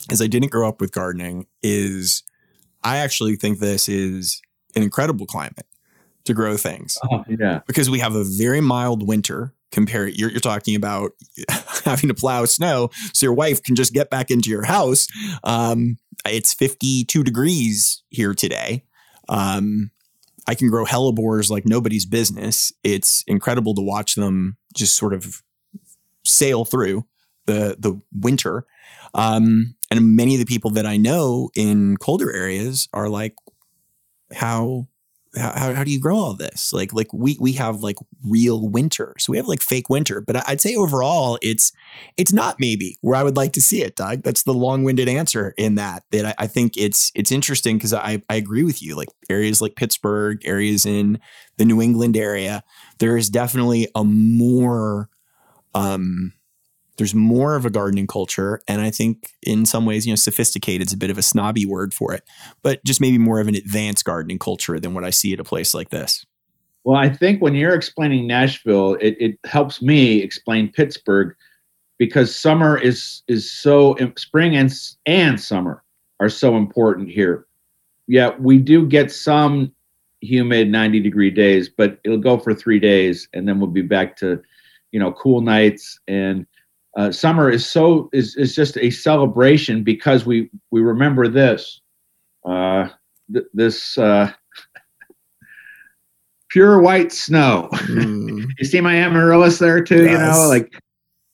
as 0.10 0.22
I 0.22 0.28
didn't 0.28 0.52
grow 0.52 0.68
up 0.68 0.82
with 0.82 0.92
gardening, 0.92 1.48
is 1.64 2.24
I 2.84 2.98
actually 2.98 3.36
think 3.36 3.60
this 3.60 3.88
is 3.88 4.42
an 4.76 4.84
incredible 4.84 5.26
climate 5.26 5.68
to 6.26 6.34
grow 6.34 6.58
things. 6.58 6.98
Oh, 7.12 7.24
yeah. 7.28 7.62
Because 7.68 7.90
we 7.90 8.00
have 8.00 8.16
a 8.16 8.24
very 8.24 8.62
mild 8.62 9.08
winter 9.08 9.54
compared 9.72 10.16
you're, 10.16 10.30
you're 10.30 10.40
talking 10.40 10.76
about 10.76 11.12
having 11.86 12.10
to 12.10 12.14
plow 12.14 12.46
snow 12.46 12.90
so 13.14 13.26
your 13.26 13.34
wife 13.34 13.64
can 13.64 13.76
just 13.76 13.94
get 13.94 14.10
back 14.10 14.30
into 14.30 14.50
your 14.50 14.64
house. 14.64 15.08
Um, 15.44 15.98
it's 16.26 16.54
52 16.54 17.24
degrees 17.24 18.04
here 18.10 18.34
today. 18.34 18.84
Um, 19.30 19.92
I 20.48 20.56
can 20.56 20.70
grow 20.70 20.86
hellebores 20.86 21.50
like 21.50 21.66
nobody's 21.66 22.06
business. 22.06 22.74
It's 22.84 23.24
incredible 23.28 23.74
to 23.76 23.82
watch 23.82 24.16
them 24.16 24.58
just 24.76 24.96
sort 24.96 25.14
of 25.14 25.42
sail 26.26 26.66
through 26.66 27.06
the 27.46 27.76
the 27.80 28.00
winter. 28.14 28.66
Um, 29.14 29.76
and 29.90 30.16
many 30.16 30.36
of 30.36 30.40
the 30.40 30.46
people 30.46 30.72
that 30.72 30.86
I 30.86 30.98
know 30.98 31.50
in 31.56 31.98
colder 31.98 32.32
areas 32.32 32.88
are 32.94 33.10
like, 33.10 33.36
how 34.34 34.88
how, 35.36 35.74
how 35.74 35.84
do 35.84 35.92
you 35.92 36.00
grow 36.00 36.18
all 36.18 36.34
this? 36.34 36.74
Like, 36.74 36.92
like 36.94 37.08
we, 37.14 37.38
we 37.40 37.54
have 37.54 37.82
like 37.82 37.96
real 38.26 38.68
winter. 38.68 39.16
So 39.18 39.32
we 39.32 39.38
have 39.38 39.48
like 39.48 39.62
fake 39.62 39.90
winter, 39.90 40.20
but 40.20 40.48
I'd 40.48 40.60
say 40.60 40.76
overall 40.76 41.38
it's, 41.42 41.72
it's 42.18 42.34
not 42.34 42.60
maybe 42.60 42.98
where 43.00 43.16
I 43.16 43.24
would 43.24 43.38
like 43.38 43.54
to 43.54 43.62
see 43.62 43.82
it, 43.82 43.96
Doug. 43.96 44.24
That's 44.24 44.44
the 44.44 44.54
long 44.54 44.84
winded 44.84 45.08
answer 45.08 45.54
in 45.58 45.76
that, 45.76 46.04
that 46.12 46.26
I, 46.26 46.44
I 46.44 46.48
think 46.48 46.74
it's, 46.76 47.14
it's 47.16 47.32
interesting 47.32 47.78
because 47.78 47.94
I, 47.94 48.22
I 48.30 48.36
agree 48.36 48.64
with 48.64 48.82
you. 48.82 48.96
Like 48.98 49.08
areas 49.30 49.62
like 49.62 49.76
Pittsburgh, 49.76 50.42
areas 50.44 50.86
in 50.86 51.18
the 51.56 51.66
New 51.66 51.82
England 51.82 52.18
area, 52.18 52.62
there 53.00 53.16
is 53.16 53.30
definitely 53.30 53.88
a 53.96 54.04
more, 54.04 55.10
um, 55.74 56.34
there's 56.98 57.16
more 57.16 57.56
of 57.56 57.66
a 57.66 57.70
gardening 57.70 58.08
culture. 58.08 58.62
And 58.68 58.82
I 58.82 58.92
think 58.92 59.32
in 59.42 59.66
some 59.66 59.86
ways, 59.86 60.06
you 60.06 60.12
know, 60.12 60.18
sophisticated 60.18 60.88
is 60.88 60.94
a 60.94 60.98
bit 60.98 61.10
of 61.10 61.18
a 61.18 61.24
snobby 61.24 61.66
word 61.66 61.94
for 61.94 62.14
it, 62.14 62.24
but 62.62 62.84
just 62.86 63.02
maybe 63.02 63.18
more 63.18 63.40
of 63.40 63.48
an 63.48 63.56
advanced 63.56 64.06
gardening 64.06 64.40
culture 64.40 64.80
than 64.80 64.94
what 64.94 65.04
I 65.04 65.10
see 65.10 65.34
at 65.34 65.40
a 65.40 65.44
place 65.44 65.74
like 65.74 65.90
this. 65.90 66.26
Well, 66.84 66.98
I 66.98 67.10
think 67.10 67.42
when 67.42 67.54
you're 67.54 67.76
explaining 67.76 68.28
Nashville, 68.28 68.96
it, 68.96 69.16
it 69.20 69.40
helps 69.46 69.82
me 69.82 70.22
explain 70.22 70.72
Pittsburgh 70.72 71.36
because 72.00 72.36
summer 72.36 72.78
is 72.78 73.22
is 73.28 73.52
so 73.52 73.96
spring 74.18 74.56
and 74.56 74.74
and 75.06 75.40
summer 75.40 75.84
are 76.20 76.30
so 76.30 76.58
important 76.58 77.10
here. 77.10 77.46
Yeah, 78.08 78.32
we 78.40 78.58
do 78.58 78.88
get 78.88 79.12
some 79.12 79.72
humid 80.22 80.70
90 80.70 81.00
degree 81.00 81.30
days, 81.30 81.70
but 81.70 82.00
it'll 82.04 82.18
go 82.18 82.38
for 82.38 82.54
three 82.54 82.80
days 82.80 83.28
and 83.34 83.48
then 83.48 83.60
we'll 83.60 83.70
be 83.70 83.82
back 83.82 84.16
to, 84.18 84.42
you 84.92 85.00
know, 85.00 85.12
cool 85.14 85.42
nights 85.42 86.00
and 86.08 86.46
uh, 86.98 87.12
summer 87.12 87.50
is 87.50 87.66
so 87.66 88.10
is 88.14 88.36
is 88.36 88.56
just 88.56 88.78
a 88.78 88.90
celebration 88.90 89.84
because 89.84 90.26
we 90.26 90.50
we 90.72 90.82
remember 90.82 91.28
this 91.28 91.82
uh, 92.46 92.90
th- 93.32 93.46
this 93.54 93.98
uh, 93.98 94.32
pure 96.50 96.82
white 96.82 97.12
snow. 97.12 97.70
Mm. 97.72 98.46
you 98.60 98.66
see 98.66 98.82
my 98.82 98.96
amaryllis 98.96 99.60
there 99.60 99.84
too, 99.84 100.04
yes. 100.04 100.12
you 100.12 100.18
know, 100.18 100.48
like 100.48 100.72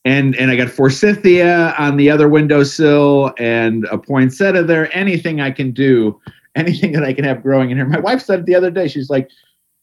and 0.05 0.35
and 0.35 0.51
I 0.51 0.55
got 0.55 0.69
forsythia 0.69 1.75
on 1.77 1.97
the 1.97 2.09
other 2.09 2.29
windowsill 2.29 3.33
and 3.37 3.85
a 3.85 3.97
poinsettia 3.97 4.63
there. 4.63 4.95
Anything 4.95 5.41
I 5.41 5.51
can 5.51 5.71
do, 5.71 6.19
anything 6.55 6.91
that 6.93 7.03
I 7.03 7.13
can 7.13 7.25
have 7.25 7.43
growing 7.43 7.71
in 7.71 7.77
here. 7.77 7.85
My 7.85 7.99
wife 7.99 8.21
said 8.21 8.39
it 8.39 8.45
the 8.45 8.55
other 8.55 8.71
day. 8.71 8.87
She's 8.87 9.09
like, 9.09 9.29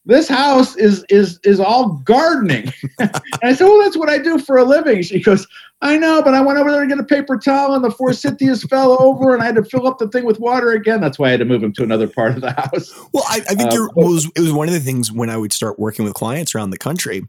this 0.07 0.29
house 0.29 0.77
is 0.77 1.05
is 1.09 1.41
is 1.45 1.61
all 1.61 1.95
gardening. 2.05 2.73
and 2.99 3.11
I 3.43 3.55
said, 3.55 3.65
well, 3.65 3.83
that's 3.83 3.97
what 3.97 4.11
I 4.11 4.19
do 4.19 4.39
for 4.39 4.59
a 4.59 4.65
living. 4.65 5.03
She 5.03 5.21
goes, 5.21 5.47
I 5.81 5.97
know, 5.97 6.23
but 6.23 6.35
I 6.35 6.41
went 6.41 6.59
over 6.59 6.71
there 6.71 6.83
to 6.83 6.87
get 6.87 6.99
a 6.99 7.05
paper 7.05 7.39
towel, 7.39 7.75
and 7.75 7.85
the 7.85 7.91
forsythias 7.91 8.65
fell 8.71 9.01
over, 9.01 9.33
and 9.33 9.43
I 9.43 9.47
had 9.47 9.55
to 9.57 9.65
fill 9.65 9.87
up 9.87 9.99
the 9.99 10.09
thing 10.09 10.25
with 10.25 10.41
water 10.41 10.73
again. 10.73 11.01
That's 11.01 11.19
why 11.19 11.29
I 11.29 11.31
had 11.33 11.41
to 11.41 11.47
move 11.47 11.63
him 11.63 11.73
to 11.75 11.83
another 11.83 12.09
part 12.09 12.33
of 12.33 12.43
the 12.43 12.53
house. 12.53 12.93
Well, 13.13 13.25
I, 13.29 13.37
I 13.49 13.55
think 13.55 13.73
uh, 13.73 13.85
it 13.85 13.91
was 13.97 14.31
it 14.37 14.41
was 14.41 14.53
one 14.53 14.69
of 14.69 14.75
the 14.75 14.81
things 14.81 15.11
when 15.11 15.31
I 15.31 15.37
would 15.37 15.53
start 15.53 15.79
working 15.79 16.05
with 16.05 16.15
clients 16.15 16.55
around 16.55 16.71
the 16.71 16.79
country, 16.79 17.27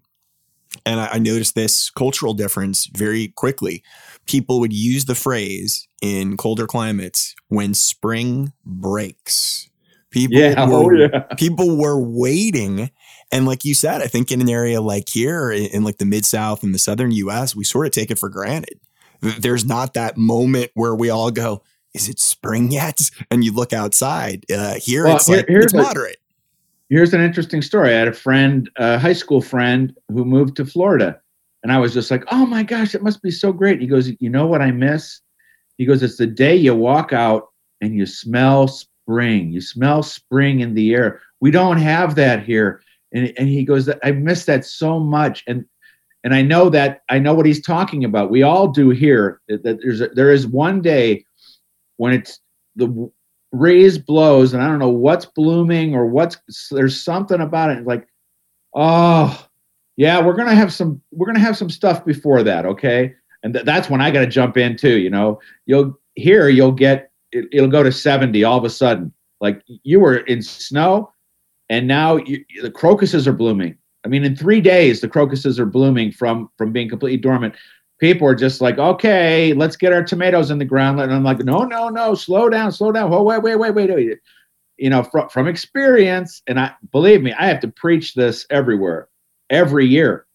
and 0.85 0.99
I, 0.99 1.07
I 1.13 1.19
noticed 1.19 1.55
this 1.55 1.89
cultural 1.89 2.33
difference 2.33 2.87
very 2.87 3.29
quickly. 3.29 3.83
People 4.25 4.59
would 4.59 4.73
use 4.73 5.05
the 5.05 5.15
phrase 5.15 5.87
in 6.01 6.35
colder 6.35 6.67
climates 6.67 7.35
when 7.47 7.73
spring 7.73 8.51
breaks 8.65 9.69
People 10.15 10.37
yeah, 10.37 10.55
oh, 10.57 10.85
were, 10.85 10.95
oh, 10.95 11.09
yeah. 11.11 11.19
people 11.35 11.75
were 11.75 11.99
waiting. 11.99 12.89
And 13.33 13.45
like 13.45 13.65
you 13.65 13.73
said, 13.73 14.01
I 14.01 14.07
think 14.07 14.31
in 14.31 14.39
an 14.39 14.49
area 14.49 14.79
like 14.79 15.09
here 15.09 15.51
in, 15.51 15.65
in 15.65 15.83
like 15.83 15.97
the 15.97 16.05
mid 16.05 16.23
South 16.23 16.63
and 16.63 16.73
the 16.73 16.79
Southern 16.79 17.11
US, 17.11 17.53
we 17.53 17.65
sort 17.65 17.85
of 17.85 17.91
take 17.91 18.09
it 18.09 18.17
for 18.17 18.29
granted. 18.29 18.79
There's 19.19 19.65
not 19.65 19.93
that 19.95 20.15
moment 20.15 20.71
where 20.73 20.95
we 20.95 21.09
all 21.09 21.31
go, 21.31 21.63
is 21.93 22.07
it 22.07 22.19
spring 22.19 22.71
yet? 22.71 23.01
And 23.29 23.43
you 23.43 23.51
look 23.51 23.73
outside. 23.73 24.45
Uh, 24.49 24.75
here 24.75 25.03
well, 25.03 25.17
it's 25.17 25.27
here, 25.27 25.37
like, 25.37 25.45
it's 25.49 25.73
a, 25.73 25.81
moderate. 25.81 26.17
Here's 26.89 27.13
an 27.13 27.19
interesting 27.19 27.61
story. 27.61 27.93
I 27.93 27.99
had 27.99 28.07
a 28.07 28.13
friend, 28.13 28.69
a 28.77 28.97
high 28.97 29.13
school 29.13 29.41
friend, 29.41 29.93
who 30.07 30.23
moved 30.23 30.55
to 30.57 30.65
Florida. 30.65 31.19
And 31.61 31.73
I 31.73 31.77
was 31.77 31.93
just 31.93 32.09
like, 32.09 32.23
oh 32.31 32.45
my 32.45 32.63
gosh, 32.63 32.95
it 32.95 33.03
must 33.03 33.21
be 33.21 33.31
so 33.31 33.51
great. 33.51 33.81
He 33.81 33.87
goes, 33.87 34.11
you 34.21 34.29
know 34.29 34.47
what 34.47 34.61
I 34.61 34.71
miss? 34.71 35.19
He 35.77 35.85
goes, 35.85 36.01
it's 36.01 36.15
the 36.17 36.27
day 36.27 36.55
you 36.55 36.73
walk 36.73 37.11
out 37.11 37.49
and 37.81 37.93
you 37.93 38.05
smell 38.05 38.69
spring. 39.05 39.51
You 39.51 39.61
smell 39.61 40.03
spring 40.03 40.61
in 40.61 40.73
the 40.73 40.93
air. 40.93 41.21
We 41.39 41.51
don't 41.51 41.77
have 41.77 42.15
that 42.15 42.43
here. 42.43 42.81
And, 43.13 43.31
and 43.37 43.47
he 43.47 43.63
goes, 43.63 43.89
I 44.03 44.11
miss 44.11 44.45
that 44.45 44.65
so 44.65 44.99
much. 44.99 45.43
And 45.47 45.65
and 46.23 46.33
I 46.33 46.41
know 46.41 46.69
that 46.71 47.03
I 47.09 47.19
know 47.19 47.35
what 47.35 47.45
he's 47.45 47.63
talking 47.63 48.03
about. 48.03 48.31
We 48.31 48.41
all 48.41 48.67
do 48.67 48.89
here. 48.89 49.41
That 49.47 49.79
there's 49.81 50.01
a, 50.01 50.07
there 50.09 50.31
is 50.31 50.47
one 50.47 50.81
day 50.81 51.23
when 51.97 52.13
it's 52.13 52.39
the 52.75 53.11
breeze 53.53 53.97
blows 53.99 54.53
and 54.53 54.61
I 54.61 54.67
don't 54.67 54.79
know 54.79 54.89
what's 54.89 55.25
blooming 55.25 55.95
or 55.95 56.07
what's 56.07 56.37
there's 56.71 57.01
something 57.01 57.39
about 57.39 57.71
it 57.71 57.85
like 57.85 58.05
oh 58.73 59.47
yeah 59.95 60.21
we're 60.21 60.35
gonna 60.35 60.53
have 60.53 60.73
some 60.73 61.01
we're 61.11 61.27
gonna 61.27 61.39
have 61.39 61.55
some 61.55 61.69
stuff 61.69 62.03
before 62.03 62.43
that 62.43 62.65
okay 62.65 63.15
and 63.43 63.53
th- 63.53 63.65
that's 63.65 63.89
when 63.89 64.01
I 64.01 64.11
got 64.11 64.21
to 64.21 64.27
jump 64.27 64.57
in 64.57 64.75
too 64.75 64.97
you 64.97 65.09
know 65.09 65.39
you'll 65.67 65.97
here 66.15 66.49
you'll 66.49 66.73
get 66.73 67.11
it, 67.35 67.45
it'll 67.51 67.69
go 67.69 67.83
to 67.83 67.91
70 67.91 68.43
all 68.43 68.57
of 68.57 68.63
a 68.63 68.69
sudden 68.69 69.11
like 69.41 69.61
you 69.67 69.99
were 69.99 70.17
in 70.17 70.41
snow 70.41 71.11
and 71.69 71.87
now 71.87 72.15
you, 72.17 72.43
the 72.61 72.71
crocuses 72.71 73.27
are 73.27 73.33
blooming 73.33 73.77
I 74.03 74.07
mean 74.07 74.23
in 74.23 74.35
three 74.35 74.61
days 74.61 75.01
the 75.01 75.09
crocuses 75.09 75.59
are 75.59 75.65
blooming 75.65 76.11
from 76.11 76.49
from 76.57 76.71
being 76.71 76.89
completely 76.89 77.17
dormant 77.17 77.55
people 77.99 78.27
are 78.27 78.35
just 78.35 78.61
like, 78.61 78.77
okay, 78.77 79.53
let's 79.53 79.77
get 79.77 79.93
our 79.93 80.03
tomatoes 80.03 80.51
in 80.51 80.57
the 80.57 80.65
ground. 80.65 80.99
And 80.99 81.13
I'm 81.13 81.23
like, 81.23 81.39
no, 81.39 81.63
no, 81.63 81.89
no, 81.89 82.15
slow 82.15 82.49
down, 82.49 82.71
slow 82.71 82.91
down. 82.91 83.13
Oh, 83.13 83.23
wait, 83.23 83.41
wait, 83.41 83.55
wait, 83.55 83.71
wait, 83.71 83.89
wait. 83.89 84.19
You 84.77 84.89
know, 84.89 85.03
from, 85.03 85.29
from 85.29 85.47
experience, 85.47 86.41
and 86.47 86.59
I 86.59 86.73
believe 86.91 87.21
me, 87.21 87.33
I 87.33 87.45
have 87.47 87.61
to 87.61 87.69
preach 87.69 88.13
this 88.13 88.45
everywhere, 88.49 89.07
every 89.49 89.85
year. 89.85 90.25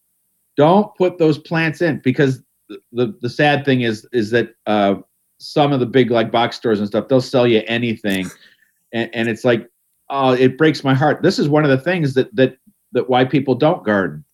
Don't 0.57 0.95
put 0.97 1.19
those 1.19 1.39
plants 1.39 1.83
in 1.83 2.01
because 2.03 2.43
the, 2.69 2.79
the, 2.93 3.19
the 3.21 3.31
sad 3.31 3.65
thing 3.65 3.83
is 3.83 4.07
is 4.13 4.31
that 4.31 4.55
uh, 4.67 4.97
some 5.41 5.73
of 5.73 5.81
the 5.81 5.87
big 5.87 6.11
like 6.11 6.31
box 6.31 6.57
stores 6.57 6.79
and 6.79 6.89
stuff, 6.89 7.09
they'll 7.09 7.21
sell 7.21 7.47
you 7.47 7.63
anything. 7.67 8.31
And, 8.93 9.09
and 9.15 9.29
it's 9.29 9.45
like, 9.45 9.71
oh, 10.09 10.33
it 10.33 10.59
breaks 10.59 10.83
my 10.83 10.95
heart. 10.95 11.23
This 11.23 11.39
is 11.39 11.49
one 11.49 11.63
of 11.63 11.71
the 11.71 11.79
things 11.79 12.15
that 12.15 12.35
that 12.35 12.57
that 12.91 13.09
why 13.09 13.25
people 13.25 13.55
don't 13.55 13.85
garden 13.85 14.25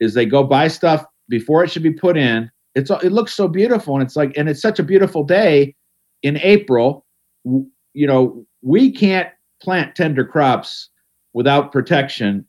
is 0.00 0.14
they 0.14 0.26
go 0.26 0.42
buy 0.42 0.66
stuff 0.66 1.06
before 1.28 1.62
it 1.62 1.70
should 1.70 1.84
be 1.84 1.92
put 1.92 2.16
in 2.16 2.50
it's 2.74 2.90
it 2.90 3.12
looks 3.12 3.34
so 3.34 3.48
beautiful, 3.48 3.94
and 3.94 4.02
it's 4.02 4.16
like, 4.16 4.36
and 4.36 4.48
it's 4.48 4.60
such 4.60 4.78
a 4.78 4.82
beautiful 4.82 5.22
day 5.22 5.74
in 6.22 6.38
April. 6.38 7.06
You 7.44 8.06
know, 8.06 8.44
we 8.62 8.90
can't 8.90 9.28
plant 9.62 9.94
tender 9.94 10.24
crops 10.24 10.90
without 11.32 11.72
protection 11.72 12.44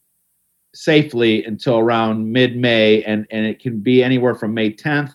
safely 0.74 1.44
until 1.46 1.78
around 1.78 2.32
mid-May, 2.32 3.04
and 3.04 3.28
and 3.30 3.46
it 3.46 3.60
can 3.60 3.82
be 3.82 4.04
anywhere 4.04 4.34
from 4.34 4.54
May 4.54 4.74
10th 4.74 5.14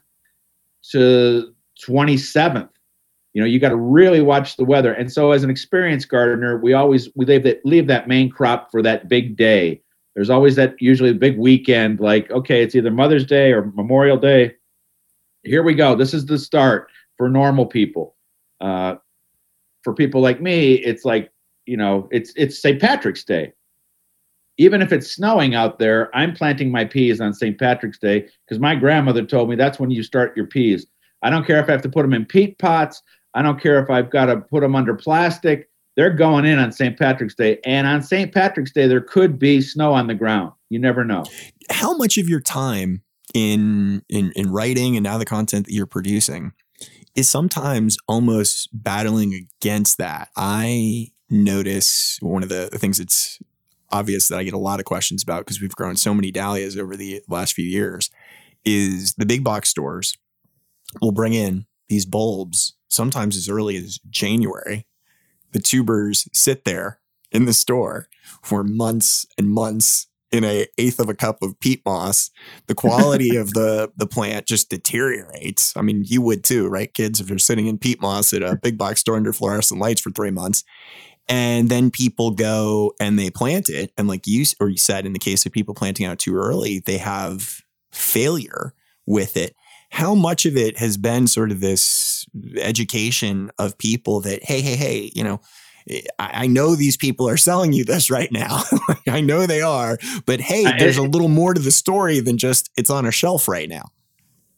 to 0.93 1.55
27th. 1.85 2.69
You 3.33 3.40
know, 3.40 3.47
you 3.47 3.61
got 3.61 3.69
to 3.69 3.77
really 3.77 4.21
watch 4.21 4.57
the 4.57 4.64
weather. 4.64 4.93
And 4.93 5.12
so, 5.12 5.31
as 5.31 5.45
an 5.45 5.51
experienced 5.51 6.09
gardener, 6.09 6.59
we 6.59 6.73
always 6.73 7.09
we 7.14 7.25
leave 7.27 7.45
that 7.45 7.64
leave 7.64 7.87
that 7.87 8.09
main 8.09 8.29
crop 8.29 8.71
for 8.71 8.83
that 8.83 9.09
big 9.09 9.37
day. 9.37 9.81
There's 10.16 10.31
always 10.31 10.57
that 10.57 10.75
usually 10.81 11.12
big 11.12 11.38
weekend, 11.38 12.01
like 12.01 12.31
okay, 12.31 12.62
it's 12.62 12.75
either 12.75 12.90
Mother's 12.90 13.25
Day 13.25 13.53
or 13.53 13.66
Memorial 13.75 14.16
Day 14.16 14.55
here 15.43 15.62
we 15.62 15.75
go. 15.75 15.95
This 15.95 16.14
is 16.14 16.27
the 16.27 16.38
start 16.38 16.88
for 17.16 17.29
normal 17.29 17.66
people. 17.66 18.16
Uh, 18.61 18.97
for 19.83 19.95
people 19.95 20.21
like 20.21 20.40
me, 20.40 20.75
it's 20.75 21.05
like 21.05 21.33
you 21.66 21.77
know, 21.77 22.09
it's 22.11 22.33
it's 22.37 22.61
St. 22.61 22.81
Patrick's 22.81 23.25
Day. 23.25 23.53
Even 24.59 24.83
if 24.83 24.93
it's 24.93 25.11
snowing 25.11 25.55
out 25.55 25.79
there, 25.79 26.14
I'm 26.14 26.35
planting 26.35 26.71
my 26.71 26.85
peas 26.85 27.21
on 27.21 27.33
St. 27.33 27.59
Patrick's 27.59 27.99
Day 27.99 28.29
because 28.47 28.59
my 28.61 28.75
grandmother 28.75 29.25
told 29.25 29.49
me 29.49 29.57
that's 29.57 29.79
when 29.79 29.90
you 29.90 30.03
start 30.03 30.37
your 30.37 30.47
peas. 30.47 30.87
I 31.22 31.30
don't 31.30 31.46
care 31.46 31.61
if 31.61 31.68
I 31.68 31.72
have 31.72 31.83
to 31.83 31.88
put 31.88 32.02
them 32.02 32.14
in 32.14 32.24
peat 32.24 32.59
pots. 32.59 33.02
I 33.35 33.42
don't 33.42 33.61
care 33.61 33.83
if 33.83 33.90
I've 33.90 34.11
got 34.11 34.26
to 34.26 34.38
put 34.38 34.61
them 34.61 34.74
under 34.74 34.94
plastic. 34.94 35.68
They're 35.96 36.11
going 36.11 36.44
in 36.44 36.59
on 36.59 36.72
St. 36.72 36.98
Patrick's 36.98 37.35
Day. 37.35 37.59
And 37.64 37.87
on 37.87 38.02
St. 38.02 38.33
Patrick's 38.33 38.72
Day, 38.72 38.87
there 38.87 39.00
could 39.00 39.38
be 39.38 39.61
snow 39.61 39.92
on 39.92 40.06
the 40.06 40.14
ground. 40.14 40.52
You 40.68 40.78
never 40.78 41.04
know. 41.04 41.24
How 41.70 41.96
much 41.96 42.16
of 42.16 42.28
your 42.28 42.40
time 42.40 43.02
in 43.35 44.02
in 44.09 44.33
in 44.35 44.50
writing 44.50 44.96
and 44.96 45.04
now 45.04 45.16
the 45.18 45.24
content 45.24 45.66
that 45.66 45.72
you're 45.72 45.87
producing 45.87 46.52
is 47.14 47.28
sometimes 47.28 47.98
almost 48.09 48.68
battling 48.72 49.35
against 49.35 49.98
that. 49.98 50.28
I 50.37 51.09
notice 51.28 52.18
one 52.20 52.42
of 52.42 52.48
the, 52.48 52.68
things 52.70 52.98
that's 52.98 53.38
obvious 53.90 54.28
that 54.28 54.38
I 54.38 54.44
get 54.44 54.54
a 54.54 54.59
lot 54.59 54.78
of 54.78 54.87
questions 54.87 55.22
about 55.22 55.44
because 55.44 55.61
we've 55.61 55.74
grown 55.74 55.96
so 55.96 56.14
many 56.14 56.30
dahlias 56.30 56.76
over 56.76 56.96
the 56.96 57.22
last 57.28 57.54
few 57.54 57.64
years 57.64 58.11
is 58.64 59.14
the 59.14 59.26
big 59.26 59.42
box 59.42 59.68
stores 59.68 60.16
will 61.00 61.12
bring 61.12 61.35
in 61.35 61.66
these 61.88 62.07
bulbs 62.07 62.74
sometimes 62.88 63.37
as 63.37 63.48
early 63.48 63.76
as 63.76 63.98
January. 64.09 64.87
The 65.53 65.61
tubers 65.61 66.29
sit 66.33 66.64
there 66.64 67.00
in 67.33 67.44
the 67.44 67.53
store 67.53 68.09
for 68.42 68.62
months 68.62 69.26
and 69.38 69.48
months 69.48 70.07
in 70.33 70.44
a 70.44 70.66
eighth 70.79 71.00
of 71.00 71.09
a 71.09 71.14
cup 71.14 71.42
of 71.42 71.59
peat 71.61 71.83
moss, 71.85 72.31
the 72.66 72.74
quality 72.74 73.37
of 73.37 73.53
the 73.53 73.90
the 73.96 74.07
plant 74.07 74.46
just 74.46 74.70
deteriorates. 74.70 75.76
I 75.76 75.83
mean, 75.83 76.05
you 76.07 76.22
would 76.22 76.44
too, 76.44 76.68
right, 76.68 76.92
kids? 76.92 77.20
If 77.20 77.29
you're 77.29 77.38
sitting 77.38 77.66
in 77.66 77.79
peat 77.79 78.00
moss 78.00 78.33
at 78.33 78.42
a 78.42 78.57
big 78.57 78.79
box 78.79 79.00
store 79.00 79.16
under 79.16 79.33
fluorescent 79.33 79.81
lights 79.81 80.00
for 80.00 80.11
three 80.11 80.31
months, 80.31 80.64
and 81.29 81.68
then 81.68 81.90
people 81.90 82.31
go 82.33 82.92
and 83.00 83.18
they 83.18 83.31
plant 83.31 83.68
it, 83.68 83.92
and 83.98 84.09
like 84.09 84.26
you 84.26 84.44
or 84.61 84.68
you 84.68 84.76
said, 84.79 85.07
in 85.07 85.12
the 85.12 85.18
case 85.18 85.44
of 85.46 85.53
people 85.53 85.74
planting 85.74 86.07
out 86.07 86.18
too 86.18 86.37
early, 86.37 86.81
they 86.81 86.98
have 86.98 87.62
failure 87.92 88.74
with 89.07 89.37
it. 89.37 89.55
How 89.90 90.14
much 90.14 90.46
of 90.46 90.57
it 90.57 90.79
has 90.79 90.96
been 90.96 91.26
sort 91.26 91.50
of 91.50 91.61
this 91.61 92.26
education 92.57 93.50
of 93.59 93.76
people 93.76 94.20
that 94.20 94.42
hey, 94.42 94.61
hey, 94.61 94.76
hey, 94.76 95.12
you 95.14 95.24
know 95.24 95.40
I 96.18 96.46
know 96.46 96.74
these 96.74 96.96
people 96.96 97.29
are 97.29 97.37
selling 97.37 97.72
you 97.72 97.85
this 97.85 98.11
right 98.11 98.31
now. 98.31 98.62
I 99.09 99.20
know 99.20 99.46
they 99.46 99.62
are, 99.62 99.98
but 100.26 100.40
hey, 100.40 100.64
there's 100.79 100.98
a 100.98 101.03
little 101.03 101.29
more 101.29 101.55
to 101.55 101.61
the 101.61 101.70
story 101.70 102.20
than 102.20 102.38
just 102.38 102.70
it's 102.76 102.90
on 102.90 103.07
a 103.07 103.11
shelf 103.11 103.48
right 103.48 103.68
now. 103.68 103.90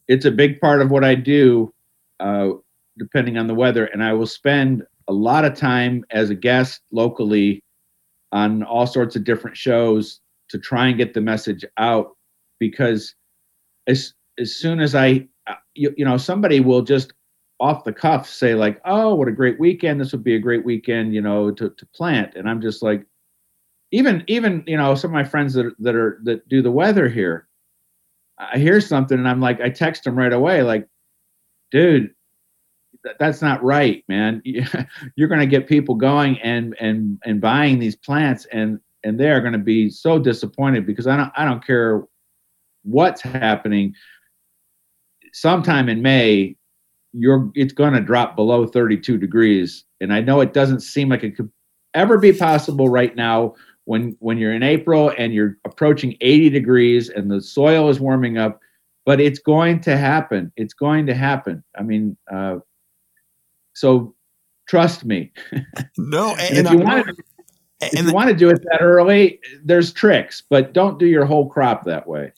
It's 0.07 0.25
a 0.25 0.31
big 0.31 0.59
part 0.59 0.81
of 0.81 0.91
what 0.91 1.03
I 1.03 1.15
do, 1.15 1.73
uh, 2.19 2.49
depending 2.99 3.37
on 3.37 3.47
the 3.47 3.55
weather, 3.55 3.85
and 3.85 4.03
I 4.03 4.13
will 4.13 4.27
spend 4.27 4.83
a 5.07 5.13
lot 5.13 5.45
of 5.45 5.55
time 5.55 6.03
as 6.11 6.29
a 6.29 6.35
guest 6.35 6.81
locally 6.91 7.63
on 8.31 8.63
all 8.63 8.85
sorts 8.85 9.15
of 9.15 9.23
different 9.23 9.55
shows 9.55 10.19
to 10.49 10.59
try 10.59 10.87
and 10.87 10.97
get 10.97 11.13
the 11.13 11.21
message 11.21 11.63
out. 11.77 12.11
Because 12.59 13.15
as 13.87 14.13
as 14.39 14.55
soon 14.55 14.79
as 14.79 14.95
I, 14.95 15.27
uh, 15.47 15.55
you, 15.75 15.93
you 15.97 16.05
know, 16.05 16.17
somebody 16.17 16.59
will 16.59 16.81
just 16.81 17.13
off 17.59 17.83
the 17.83 17.93
cuff 17.93 18.27
say 18.27 18.55
like, 18.55 18.81
"Oh, 18.85 19.15
what 19.15 19.27
a 19.27 19.31
great 19.31 19.59
weekend! 19.59 19.99
This 19.99 20.11
would 20.11 20.23
be 20.23 20.35
a 20.35 20.39
great 20.39 20.65
weekend, 20.65 21.13
you 21.13 21.21
know, 21.21 21.51
to 21.51 21.69
to 21.69 21.85
plant." 21.95 22.35
And 22.35 22.49
I'm 22.49 22.61
just 22.61 22.83
like, 22.83 23.05
even 23.91 24.23
even 24.27 24.63
you 24.67 24.77
know 24.77 24.95
some 24.95 25.11
of 25.11 25.13
my 25.13 25.23
friends 25.23 25.53
that 25.53 25.73
that 25.79 25.95
are 25.95 26.19
that 26.23 26.47
do 26.49 26.61
the 26.61 26.71
weather 26.71 27.09
here, 27.09 27.47
I 28.39 28.57
hear 28.57 28.81
something 28.81 29.17
and 29.17 29.27
I'm 29.27 29.41
like, 29.41 29.61
I 29.61 29.69
text 29.69 30.03
them 30.03 30.17
right 30.17 30.33
away, 30.33 30.63
like, 30.63 30.87
"Dude, 31.71 32.13
that's 33.19 33.41
not 33.41 33.63
right, 33.63 34.03
man. 34.07 34.41
You're 35.15 35.27
going 35.27 35.39
to 35.39 35.47
get 35.47 35.67
people 35.67 35.95
going 35.95 36.39
and 36.39 36.75
and 36.79 37.19
and 37.25 37.41
buying 37.41 37.79
these 37.79 37.95
plants, 37.95 38.45
and 38.51 38.79
and 39.03 39.19
they 39.19 39.29
are 39.29 39.41
going 39.41 39.53
to 39.53 39.59
be 39.59 39.89
so 39.89 40.19
disappointed 40.19 40.85
because 40.85 41.07
I 41.07 41.17
don't 41.17 41.31
I 41.35 41.45
don't 41.45 41.65
care 41.65 42.03
what's 42.83 43.21
happening. 43.21 43.93
Sometime 45.33 45.89
in 45.89 46.01
May, 46.01 46.55
you're 47.11 47.51
it's 47.53 47.73
going 47.73 47.93
to 47.93 48.01
drop 48.01 48.35
below 48.35 48.65
32 48.65 49.17
degrees. 49.17 49.85
And 50.01 50.13
i 50.13 50.19
know 50.19 50.41
it 50.41 50.53
doesn't 50.53 50.81
seem 50.81 51.09
like 51.09 51.23
it 51.23 51.35
could 51.35 51.51
ever 51.93 52.17
be 52.17 52.33
possible 52.33 52.89
right 52.89 53.15
now 53.15 53.53
when 53.85 54.17
when 54.19 54.37
you're 54.37 54.53
in 54.53 54.63
april 54.63 55.13
and 55.17 55.33
you're 55.33 55.57
approaching 55.63 56.17
80 56.21 56.49
degrees 56.49 57.09
and 57.09 57.29
the 57.29 57.41
soil 57.41 57.89
is 57.89 57.99
warming 57.99 58.37
up 58.37 58.59
but 59.05 59.19
it's 59.19 59.39
going 59.39 59.81
to 59.81 59.97
happen. 59.97 60.49
It's 60.55 60.73
going 60.73 61.05
to 61.07 61.13
happen. 61.13 61.63
I 61.77 61.83
mean 61.83 62.17
uh, 62.31 62.59
so 63.73 64.15
trust 64.67 65.05
me. 65.05 65.31
No 65.97 66.35
and, 66.35 66.57
and 66.57 66.67
if 66.67 66.73
you 66.73 66.79
want 66.79 67.07
to 67.07 67.15
if 67.81 68.07
you 68.07 68.13
want 68.13 68.29
to 68.29 68.35
do 68.35 68.49
it 68.49 68.61
that 68.71 68.81
early 68.81 69.39
there's 69.63 69.91
tricks 69.91 70.41
but 70.49 70.73
don't 70.73 70.99
do 70.99 71.05
your 71.05 71.25
whole 71.25 71.49
crop 71.49 71.83
that 71.83 72.07
way 72.07 72.31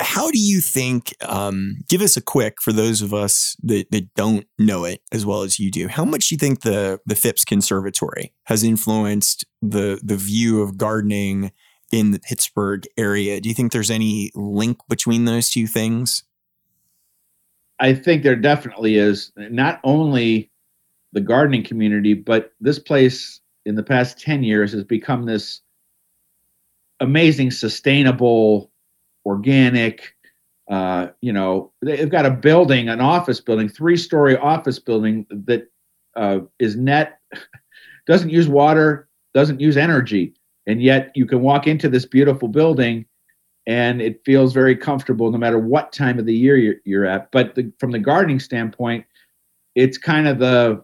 how 0.00 0.30
do 0.30 0.38
you 0.38 0.60
think 0.60 1.14
um, 1.22 1.78
give 1.88 2.00
us 2.00 2.16
a 2.16 2.20
quick 2.20 2.60
for 2.60 2.72
those 2.72 3.02
of 3.02 3.12
us 3.12 3.56
that, 3.62 3.90
that 3.90 4.14
don't 4.14 4.46
know 4.58 4.84
it 4.84 5.00
as 5.12 5.24
well 5.26 5.42
as 5.42 5.58
you 5.58 5.70
do 5.70 5.88
how 5.88 6.04
much 6.04 6.28
do 6.28 6.34
you 6.34 6.38
think 6.38 6.62
the 6.62 7.00
the 7.06 7.14
phipps 7.14 7.44
conservatory 7.44 8.32
has 8.44 8.62
influenced 8.62 9.44
the 9.62 10.00
the 10.02 10.16
view 10.16 10.62
of 10.62 10.78
gardening 10.78 11.52
in 11.92 12.10
the 12.10 12.18
pittsburgh 12.18 12.86
area? 12.96 13.40
Do 13.40 13.48
you 13.48 13.54
think 13.54 13.72
there's 13.72 13.90
any 13.90 14.30
link 14.34 14.78
between 14.88 15.24
those 15.24 15.50
two 15.50 15.66
things? 15.66 16.24
I 17.80 17.94
think 17.94 18.22
there 18.22 18.36
definitely 18.36 18.96
is 18.96 19.32
not 19.36 19.80
only 19.84 20.50
the 21.12 21.20
gardening 21.20 21.64
community 21.64 22.14
but 22.14 22.52
this 22.60 22.78
place 22.78 23.40
in 23.64 23.74
the 23.74 23.82
past 23.82 24.20
10 24.20 24.42
years 24.42 24.72
has 24.72 24.84
become 24.84 25.24
this 25.24 25.60
amazing 27.00 27.50
sustainable 27.50 28.70
organic. 29.28 30.14
Uh, 30.70 31.08
you 31.20 31.32
know, 31.32 31.72
they've 31.82 32.10
got 32.10 32.26
a 32.26 32.30
building, 32.30 32.88
an 32.88 33.00
office 33.00 33.40
building, 33.40 33.68
three-story 33.68 34.36
office 34.36 34.78
building 34.78 35.26
that 35.30 35.70
uh, 36.16 36.40
is 36.58 36.76
net, 36.76 37.20
doesn't 38.06 38.30
use 38.30 38.48
water, 38.48 39.08
doesn't 39.34 39.60
use 39.60 39.76
energy, 39.76 40.34
and 40.66 40.82
yet 40.82 41.12
you 41.14 41.26
can 41.26 41.40
walk 41.40 41.66
into 41.66 41.88
this 41.88 42.04
beautiful 42.04 42.48
building, 42.48 43.06
and 43.66 44.00
it 44.00 44.22
feels 44.24 44.52
very 44.52 44.74
comfortable 44.74 45.30
no 45.30 45.38
matter 45.38 45.58
what 45.58 45.92
time 45.92 46.18
of 46.18 46.26
the 46.26 46.34
year 46.34 46.56
you're, 46.56 46.76
you're 46.84 47.06
at. 47.06 47.30
But 47.30 47.54
the, 47.54 47.70
from 47.78 47.92
the 47.92 47.98
gardening 47.98 48.40
standpoint, 48.40 49.04
it's 49.74 49.98
kind 49.98 50.26
of 50.26 50.38
the 50.38 50.82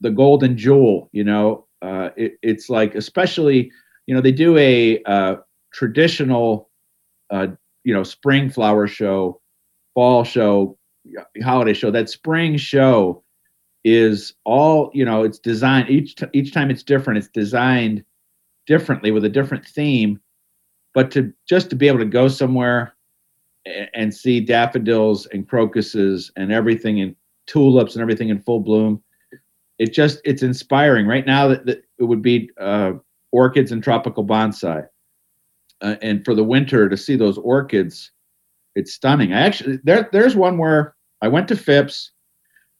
the 0.00 0.10
golden 0.10 0.56
jewel. 0.56 1.08
You 1.12 1.24
know, 1.24 1.66
uh, 1.82 2.10
it, 2.16 2.38
it's 2.42 2.68
like 2.68 2.94
especially 2.94 3.70
you 4.06 4.14
know 4.14 4.20
they 4.20 4.32
do 4.32 4.56
a 4.56 5.02
uh, 5.04 5.36
traditional 5.72 6.70
uh, 7.30 7.48
you 7.86 7.94
know 7.94 8.02
spring 8.02 8.50
flower 8.50 8.86
show 8.86 9.40
fall 9.94 10.24
show 10.24 10.76
holiday 11.42 11.72
show 11.72 11.90
that 11.90 12.10
spring 12.10 12.56
show 12.56 13.22
is 13.84 14.34
all 14.44 14.90
you 14.92 15.04
know 15.04 15.22
it's 15.22 15.38
designed 15.38 15.88
each 15.88 16.16
t- 16.16 16.26
each 16.32 16.52
time 16.52 16.70
it's 16.70 16.82
different 16.82 17.18
it's 17.18 17.28
designed 17.28 18.04
differently 18.66 19.10
with 19.10 19.24
a 19.24 19.28
different 19.28 19.64
theme. 19.64 20.20
But 20.92 21.10
to 21.12 21.32
just 21.48 21.70
to 21.70 21.76
be 21.76 21.88
able 21.88 22.00
to 22.00 22.04
go 22.04 22.28
somewhere 22.28 22.94
and, 23.94 24.14
see 24.14 24.40
daffodils 24.40 25.26
and 25.26 25.48
crocuses 25.48 26.30
and 26.36 26.52
everything 26.52 27.00
and 27.00 27.14
tulips 27.46 27.94
and 27.94 28.02
everything 28.02 28.28
in 28.28 28.40
full 28.42 28.60
bloom 28.60 29.02
it 29.78 29.92
just 29.92 30.20
it's 30.24 30.42
inspiring. 30.42 31.06
Right 31.06 31.26
now 31.26 31.48
that, 31.48 31.66
that 31.66 31.84
it 31.98 32.04
would 32.04 32.22
be 32.22 32.50
uh, 32.58 32.92
orchids 33.32 33.72
and 33.72 33.82
tropical 33.82 34.24
bonsai 34.24 34.86
uh, 35.82 35.96
and 36.02 36.24
for 36.24 36.34
the 36.34 36.44
winter 36.44 36.88
to 36.88 36.96
see 36.96 37.16
those 37.16 37.38
orchids 37.38 38.12
it's 38.76 38.92
stunning. 38.92 39.32
I 39.32 39.40
actually 39.40 39.78
there 39.82 40.08
there's 40.12 40.36
one 40.36 40.58
where 40.58 40.94
i 41.22 41.28
went 41.28 41.48
to 41.48 41.56
phipps. 41.56 42.12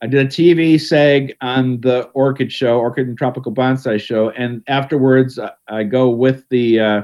I 0.03 0.07
did 0.07 0.27
a 0.27 0.29
tv 0.29 0.75
seg 0.75 1.35
on 1.41 1.81
the 1.81 2.03
orchid 2.15 2.53
show 2.53 2.79
orchid 2.79 3.09
and 3.09 3.19
tropical 3.19 3.53
bonsai 3.53 3.99
show 3.99 4.31
and 4.31 4.63
afterwards 4.69 5.39
i, 5.39 5.51
I 5.69 5.85
go 5.85 6.11
with 6.11 6.45
the 6.51 6.79
uh, 6.79 7.03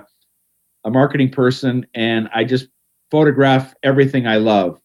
a 0.84 0.90
marketing 0.90 1.30
person 1.30 1.86
and 1.94 2.28
i 2.34 2.44
just 2.44 2.68
photograph 3.10 3.74
everything 3.82 4.26
i 4.26 4.36
love. 4.36 4.78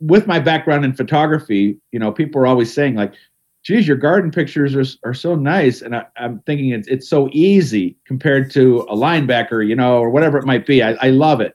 With 0.00 0.26
my 0.26 0.38
background 0.38 0.84
in 0.84 0.92
photography 0.92 1.78
you 1.92 1.98
know 1.98 2.12
people 2.12 2.42
are 2.42 2.46
always 2.46 2.72
saying 2.72 2.94
like 2.94 3.14
geez, 3.64 3.88
your 3.88 3.96
garden 3.96 4.30
pictures 4.30 4.76
are, 4.76 5.08
are 5.08 5.14
so 5.14 5.34
nice. 5.34 5.80
And 5.80 5.96
I, 5.96 6.04
am 6.16 6.40
thinking 6.40 6.70
it's, 6.70 6.86
it's 6.86 7.08
so 7.08 7.28
easy 7.32 7.96
compared 8.04 8.50
to 8.52 8.80
a 8.82 8.94
linebacker, 8.94 9.66
you 9.66 9.74
know, 9.74 9.98
or 9.98 10.10
whatever 10.10 10.38
it 10.38 10.44
might 10.44 10.66
be. 10.66 10.82
I, 10.82 10.92
I 11.00 11.08
love 11.08 11.40
it. 11.40 11.54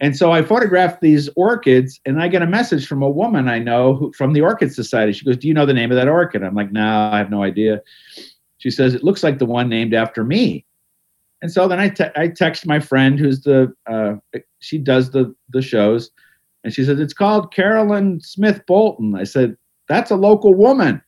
And 0.00 0.16
so 0.16 0.32
I 0.32 0.42
photographed 0.42 1.02
these 1.02 1.28
orchids, 1.36 2.00
and 2.06 2.20
I 2.20 2.26
get 2.26 2.40
a 2.40 2.46
message 2.46 2.86
from 2.86 3.02
a 3.02 3.10
woman 3.10 3.46
I 3.46 3.58
know 3.58 3.94
who, 3.94 4.12
from 4.14 4.32
the 4.32 4.40
Orchid 4.40 4.74
Society. 4.74 5.12
She 5.12 5.24
goes, 5.24 5.36
Do 5.36 5.46
you 5.46 5.54
know 5.54 5.66
the 5.66 5.74
name 5.74 5.92
of 5.92 5.96
that 5.96 6.08
orchid? 6.08 6.42
I'm 6.42 6.54
like, 6.54 6.72
No, 6.72 7.10
I 7.12 7.18
have 7.18 7.30
no 7.30 7.42
idea. 7.42 7.82
She 8.56 8.70
says, 8.70 8.94
It 8.94 9.04
looks 9.04 9.22
like 9.22 9.38
the 9.38 9.44
one 9.44 9.68
named 9.68 9.92
after 9.92 10.24
me. 10.24 10.64
And 11.42 11.52
so 11.52 11.68
then 11.68 11.78
I, 11.78 11.90
te- 11.90 12.04
I 12.16 12.28
text 12.28 12.66
my 12.66 12.80
friend 12.80 13.18
who's 13.18 13.42
the, 13.42 13.72
uh, 13.86 14.14
she 14.60 14.78
does 14.78 15.10
the, 15.10 15.34
the 15.50 15.60
shows, 15.60 16.10
and 16.64 16.72
she 16.72 16.84
says, 16.84 16.98
It's 16.98 17.12
called 17.12 17.52
Carolyn 17.52 18.20
Smith 18.22 18.62
Bolton. 18.66 19.14
I 19.14 19.24
said, 19.24 19.58
That's 19.88 20.10
a 20.10 20.16
local 20.16 20.54
woman 20.54 21.02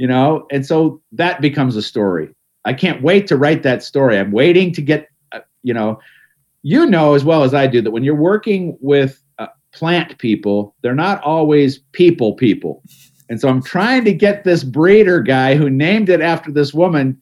you 0.00 0.06
know? 0.06 0.46
And 0.50 0.64
so 0.64 1.02
that 1.12 1.42
becomes 1.42 1.76
a 1.76 1.82
story. 1.82 2.30
I 2.64 2.72
can't 2.72 3.02
wait 3.02 3.26
to 3.26 3.36
write 3.36 3.62
that 3.64 3.82
story. 3.82 4.18
I'm 4.18 4.32
waiting 4.32 4.72
to 4.72 4.80
get 4.80 5.08
uh, 5.32 5.40
you 5.62 5.74
know 5.74 6.00
you 6.62 6.86
know 6.86 7.12
as 7.14 7.22
well 7.22 7.42
as 7.42 7.52
i 7.54 7.66
do 7.66 7.80
that 7.82 7.90
when 7.90 8.02
you're 8.02 8.14
working 8.14 8.76
with 8.80 9.22
uh, 9.38 9.46
plant 9.72 10.18
people 10.18 10.74
they're 10.82 10.94
not 10.94 11.22
always 11.22 11.78
people 11.92 12.32
people. 12.32 12.82
And 13.28 13.38
so 13.40 13.48
i'm 13.48 13.62
trying 13.62 14.04
to 14.06 14.12
get 14.14 14.44
this 14.44 14.64
breeder 14.64 15.20
guy 15.20 15.54
who 15.54 15.68
named 15.68 16.08
it 16.08 16.22
after 16.22 16.50
this 16.50 16.72
woman 16.72 17.20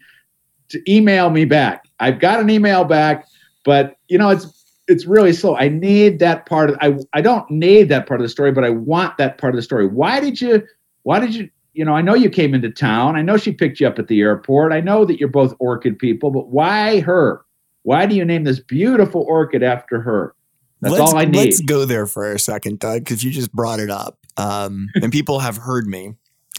to 0.69 0.79
email 0.89 1.31
me 1.31 1.45
back. 1.45 1.85
I've 1.99 2.21
got 2.21 2.39
an 2.39 2.49
email 2.49 2.85
back 2.85 3.27
but 3.65 3.97
you 4.07 4.19
know 4.19 4.31
it's 4.31 4.55
it's 4.87 5.05
really 5.05 5.33
slow. 5.33 5.57
I 5.57 5.69
need 5.69 6.21
that 6.21 6.47
part 6.47 6.71
of 6.71 6.77
i 6.81 6.97
i 7.13 7.21
don't 7.21 7.51
need 7.51 7.89
that 7.89 8.07
part 8.07 8.21
of 8.21 8.25
the 8.25 8.29
story 8.29 8.53
but 8.53 8.65
i 8.65 8.71
want 8.71 9.19
that 9.19 9.37
part 9.37 9.53
of 9.53 9.57
the 9.57 9.63
story. 9.63 9.89
Why 9.89 10.21
did 10.21 10.41
you 10.41 10.63
why 11.03 11.19
did 11.19 11.35
you 11.35 11.51
you 11.79 11.85
know, 11.85 11.95
I 11.95 12.03
know 12.03 12.15
you 12.15 12.29
came 12.29 12.55
into 12.55 12.71
town. 12.71 13.15
I 13.15 13.23
know 13.23 13.37
she 13.37 13.53
picked 13.53 13.79
you 13.79 13.87
up 13.87 14.01
at 14.01 14.09
the 14.09 14.21
airport. 14.21 14.73
I 14.73 14.81
know 14.81 15.05
that 15.05 15.21
you're 15.21 15.29
both 15.29 15.55
orchid 15.61 15.97
people, 15.97 16.33
but 16.33 16.49
why 16.49 16.99
her? 16.99 17.45
Why 17.85 18.05
do 18.05 18.17
you 18.17 18.25
name 18.25 18.43
this 18.43 18.59
beautiful 18.59 19.25
orchid 19.29 19.63
after 19.63 20.01
her? 20.01 20.35
That's 20.81 20.99
let's, 20.99 21.13
all 21.13 21.17
I 21.17 21.25
need. 21.25 21.37
Let's 21.37 21.61
go 21.61 21.85
there 21.85 22.07
for 22.07 22.33
a 22.33 22.39
second, 22.41 22.81
Doug, 22.81 23.05
because 23.05 23.23
you 23.23 23.31
just 23.31 23.53
brought 23.53 23.79
it 23.79 23.91
up. 23.91 24.19
Um, 24.37 24.89
and 24.97 25.13
people 25.13 25.39
have 25.39 25.57
heard 25.57 25.87
me 25.87 26.15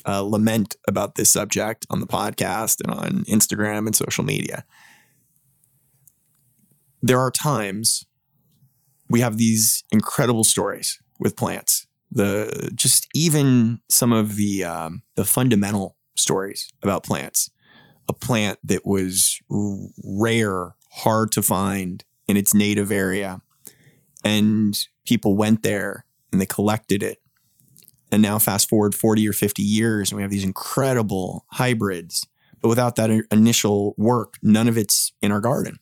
uh, 0.05 0.21
lament 0.21 0.77
about 0.87 1.15
this 1.15 1.29
subject 1.29 1.85
on 1.89 1.99
the 1.99 2.07
podcast 2.07 2.79
and 2.81 2.95
on 2.95 3.25
Instagram 3.25 3.87
and 3.87 3.95
social 3.97 4.23
media. 4.23 4.63
There 7.01 7.19
are 7.19 7.29
times 7.29 8.05
we 9.09 9.19
have 9.19 9.35
these 9.35 9.83
incredible 9.91 10.45
stories 10.45 10.97
with 11.19 11.35
plants 11.35 11.87
the 12.11 12.71
just 12.75 13.07
even 13.13 13.79
some 13.89 14.11
of 14.11 14.35
the 14.35 14.63
um, 14.63 15.03
the 15.15 15.25
fundamental 15.25 15.95
stories 16.15 16.71
about 16.83 17.03
plants. 17.03 17.49
A 18.07 18.13
plant 18.13 18.57
that 18.63 18.87
was 18.87 19.39
rare, 20.03 20.75
hard 20.91 21.31
to 21.33 21.43
find 21.43 22.03
in 22.27 22.37
its 22.37 22.55
native 22.55 22.91
area, 22.91 23.41
and 24.23 24.79
people 25.05 25.35
went 25.35 25.61
there 25.61 26.05
and 26.31 26.41
they 26.41 26.47
collected 26.47 27.03
it. 27.03 27.19
And 28.11 28.23
now, 28.23 28.39
fast 28.39 28.67
forward 28.67 28.95
40 28.95 29.27
or 29.29 29.33
50 29.33 29.61
years, 29.61 30.11
and 30.11 30.17
we 30.17 30.23
have 30.23 30.31
these 30.31 30.43
incredible 30.43 31.45
hybrids. 31.51 32.25
But 32.61 32.69
without 32.69 32.95
that 32.95 33.11
initial 33.31 33.93
work, 33.97 34.35
none 34.41 34.67
of 34.67 34.77
it's 34.77 35.13
in 35.21 35.31
our 35.31 35.39
garden. 35.39 35.79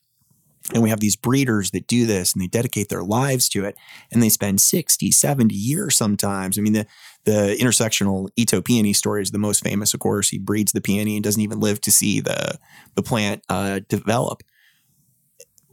And 0.73 0.83
we 0.83 0.89
have 0.89 0.99
these 0.99 1.15
breeders 1.15 1.71
that 1.71 1.87
do 1.87 2.05
this 2.05 2.33
and 2.33 2.41
they 2.41 2.47
dedicate 2.47 2.89
their 2.89 3.03
lives 3.03 3.47
to 3.49 3.63
it 3.63 3.77
and 4.11 4.21
they 4.21 4.29
spend 4.29 4.59
60, 4.59 5.11
70 5.11 5.55
years 5.55 5.95
sometimes. 5.95 6.57
I 6.57 6.61
mean, 6.61 6.73
the, 6.73 6.85
the 7.23 7.57
intersectional 7.59 8.29
Ito 8.35 8.61
peony 8.61 8.91
story 8.91 9.21
is 9.21 9.31
the 9.31 9.37
most 9.37 9.63
famous, 9.63 9.93
of 9.93 10.01
course. 10.01 10.29
He 10.29 10.37
breeds 10.37 10.73
the 10.73 10.81
peony 10.81 11.15
and 11.15 11.23
doesn't 11.23 11.41
even 11.41 11.61
live 11.61 11.79
to 11.81 11.91
see 11.91 12.19
the, 12.19 12.59
the 12.95 13.03
plant 13.03 13.43
uh, 13.47 13.79
develop. 13.87 14.43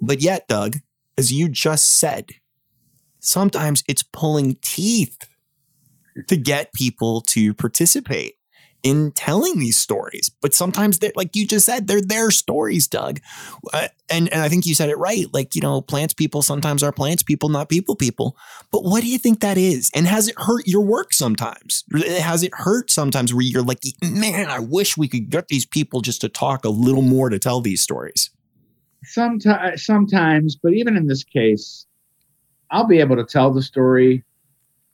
But 0.01 0.20
yet, 0.20 0.47
Doug, 0.47 0.76
as 1.18 1.32
you 1.32 1.49
just 1.49 1.99
said, 1.99 2.30
sometimes 3.18 3.82
it's 3.88 4.03
pulling 4.03 4.57
teeth 4.62 5.18
to 6.28 6.36
get 6.36 6.72
people 6.72 7.20
to 7.20 7.53
participate 7.55 8.34
in 8.85 9.11
telling 9.12 9.59
these 9.59 9.78
stories. 9.78 10.30
But 10.43 10.55
sometimes 10.55 10.99
they're 10.99 11.11
like 11.16 11.35
you 11.35 11.47
just 11.47 11.66
said, 11.66 11.89
they're 11.89 12.03
their 12.03 12.30
stories, 12.30 12.87
Doug. 12.87 13.18
Uh, 13.72 13.89
and 14.11 14.28
and 14.32 14.43
I 14.43 14.49
think 14.49 14.66
you 14.66 14.74
said 14.74 14.91
it 14.91 14.99
right. 14.99 15.26
Like 15.32 15.57
you 15.57 15.62
know, 15.62 15.80
plants 15.80 16.14
people 16.14 16.43
sometimes 16.43 16.82
are 16.82 16.93
plants 16.93 17.22
people, 17.22 17.49
not 17.49 17.70
people 17.70 17.97
people. 17.97 18.37
But 18.70 18.85
what 18.85 19.03
do 19.03 19.09
you 19.09 19.18
think 19.18 19.41
that 19.41 19.57
is? 19.59 19.91
And 19.95 20.07
has 20.07 20.28
it 20.28 20.39
hurt 20.39 20.68
your 20.68 20.82
work 20.82 21.14
sometimes? 21.14 21.85
Has 22.20 22.43
it 22.43 22.53
hurt 22.55 22.91
sometimes 22.91 23.32
where 23.32 23.43
you're 23.43 23.62
like, 23.62 23.80
man, 24.03 24.49
I 24.49 24.59
wish 24.61 24.97
we 24.97 25.09
could 25.09 25.30
get 25.30 25.49
these 25.49 25.64
people 25.64 26.03
just 26.03 26.20
to 26.20 26.28
talk 26.28 26.64
a 26.64 26.70
little 26.70 27.03
more 27.03 27.30
to 27.30 27.39
tell 27.39 27.62
these 27.62 27.80
stories. 27.80 28.30
Sometimes, 29.05 29.85
sometimes, 29.85 30.57
but 30.57 30.74
even 30.74 30.97
in 30.97 31.07
this 31.07 31.24
case, 31.24 31.87
I'll 32.70 32.87
be 32.87 33.01
able 33.01 33.16
to 33.16 33.24
tell 33.24 33.51
the 33.51 33.62
story. 33.62 34.24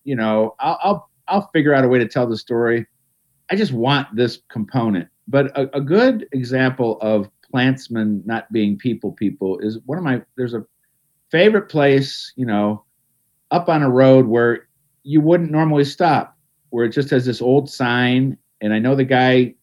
You 0.04 0.14
know, 0.14 0.54
I'll 0.60 0.78
I'll, 0.82 1.10
I'll 1.26 1.50
figure 1.52 1.74
out 1.74 1.84
a 1.84 1.88
way 1.88 1.98
to 1.98 2.06
tell 2.06 2.28
the 2.28 2.38
story 2.38 2.86
I 3.50 3.56
just 3.56 3.72
want 3.72 4.14
this 4.14 4.40
component. 4.48 5.08
But 5.28 5.56
a, 5.58 5.76
a 5.76 5.80
good 5.80 6.26
example 6.32 6.98
of 7.00 7.28
plantsmen 7.52 8.24
not 8.24 8.50
being 8.52 8.78
people 8.78 9.12
people 9.12 9.58
is 9.58 9.78
one 9.84 9.98
of 9.98 10.04
my 10.04 10.22
there's 10.36 10.54
a 10.54 10.64
favorite 11.30 11.68
place, 11.68 12.32
you 12.36 12.46
know, 12.46 12.84
up 13.50 13.68
on 13.68 13.82
a 13.82 13.90
road 13.90 14.26
where 14.26 14.68
you 15.02 15.20
wouldn't 15.20 15.50
normally 15.50 15.84
stop, 15.84 16.36
where 16.70 16.84
it 16.84 16.90
just 16.90 17.10
has 17.10 17.24
this 17.24 17.42
old 17.42 17.68
sign. 17.70 18.36
And 18.60 18.72
I 18.72 18.78
know 18.78 18.94
the 18.94 19.04
guy 19.04 19.54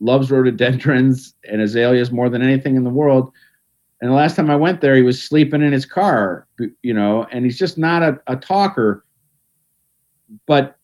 loves 0.00 0.30
rhododendrons 0.30 1.34
and 1.50 1.60
azaleas 1.60 2.10
more 2.10 2.28
than 2.28 2.42
anything 2.42 2.76
in 2.76 2.84
the 2.84 2.90
world. 2.90 3.32
And 4.00 4.10
the 4.10 4.14
last 4.14 4.36
time 4.36 4.50
I 4.50 4.56
went 4.56 4.80
there, 4.80 4.96
he 4.96 5.02
was 5.02 5.22
sleeping 5.22 5.62
in 5.62 5.72
his 5.72 5.86
car, 5.86 6.46
you 6.82 6.92
know, 6.92 7.26
and 7.30 7.44
he's 7.44 7.58
just 7.58 7.78
not 7.78 8.02
a, 8.02 8.20
a 8.26 8.36
talker, 8.36 9.04
but 10.46 10.76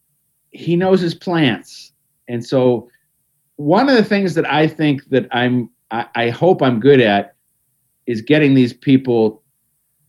he 0.50 0.74
knows 0.74 1.00
his 1.00 1.14
plants 1.14 1.89
and 2.30 2.46
so, 2.46 2.88
one 3.56 3.88
of 3.88 3.96
the 3.96 4.04
things 4.04 4.34
that 4.34 4.50
I 4.50 4.68
think 4.68 5.08
that 5.10 5.26
I'm, 5.32 5.68
I, 5.90 6.06
I 6.14 6.28
hope 6.30 6.62
I'm 6.62 6.78
good 6.78 7.00
at 7.00 7.34
is 8.06 8.22
getting 8.22 8.54
these 8.54 8.72
people 8.72 9.42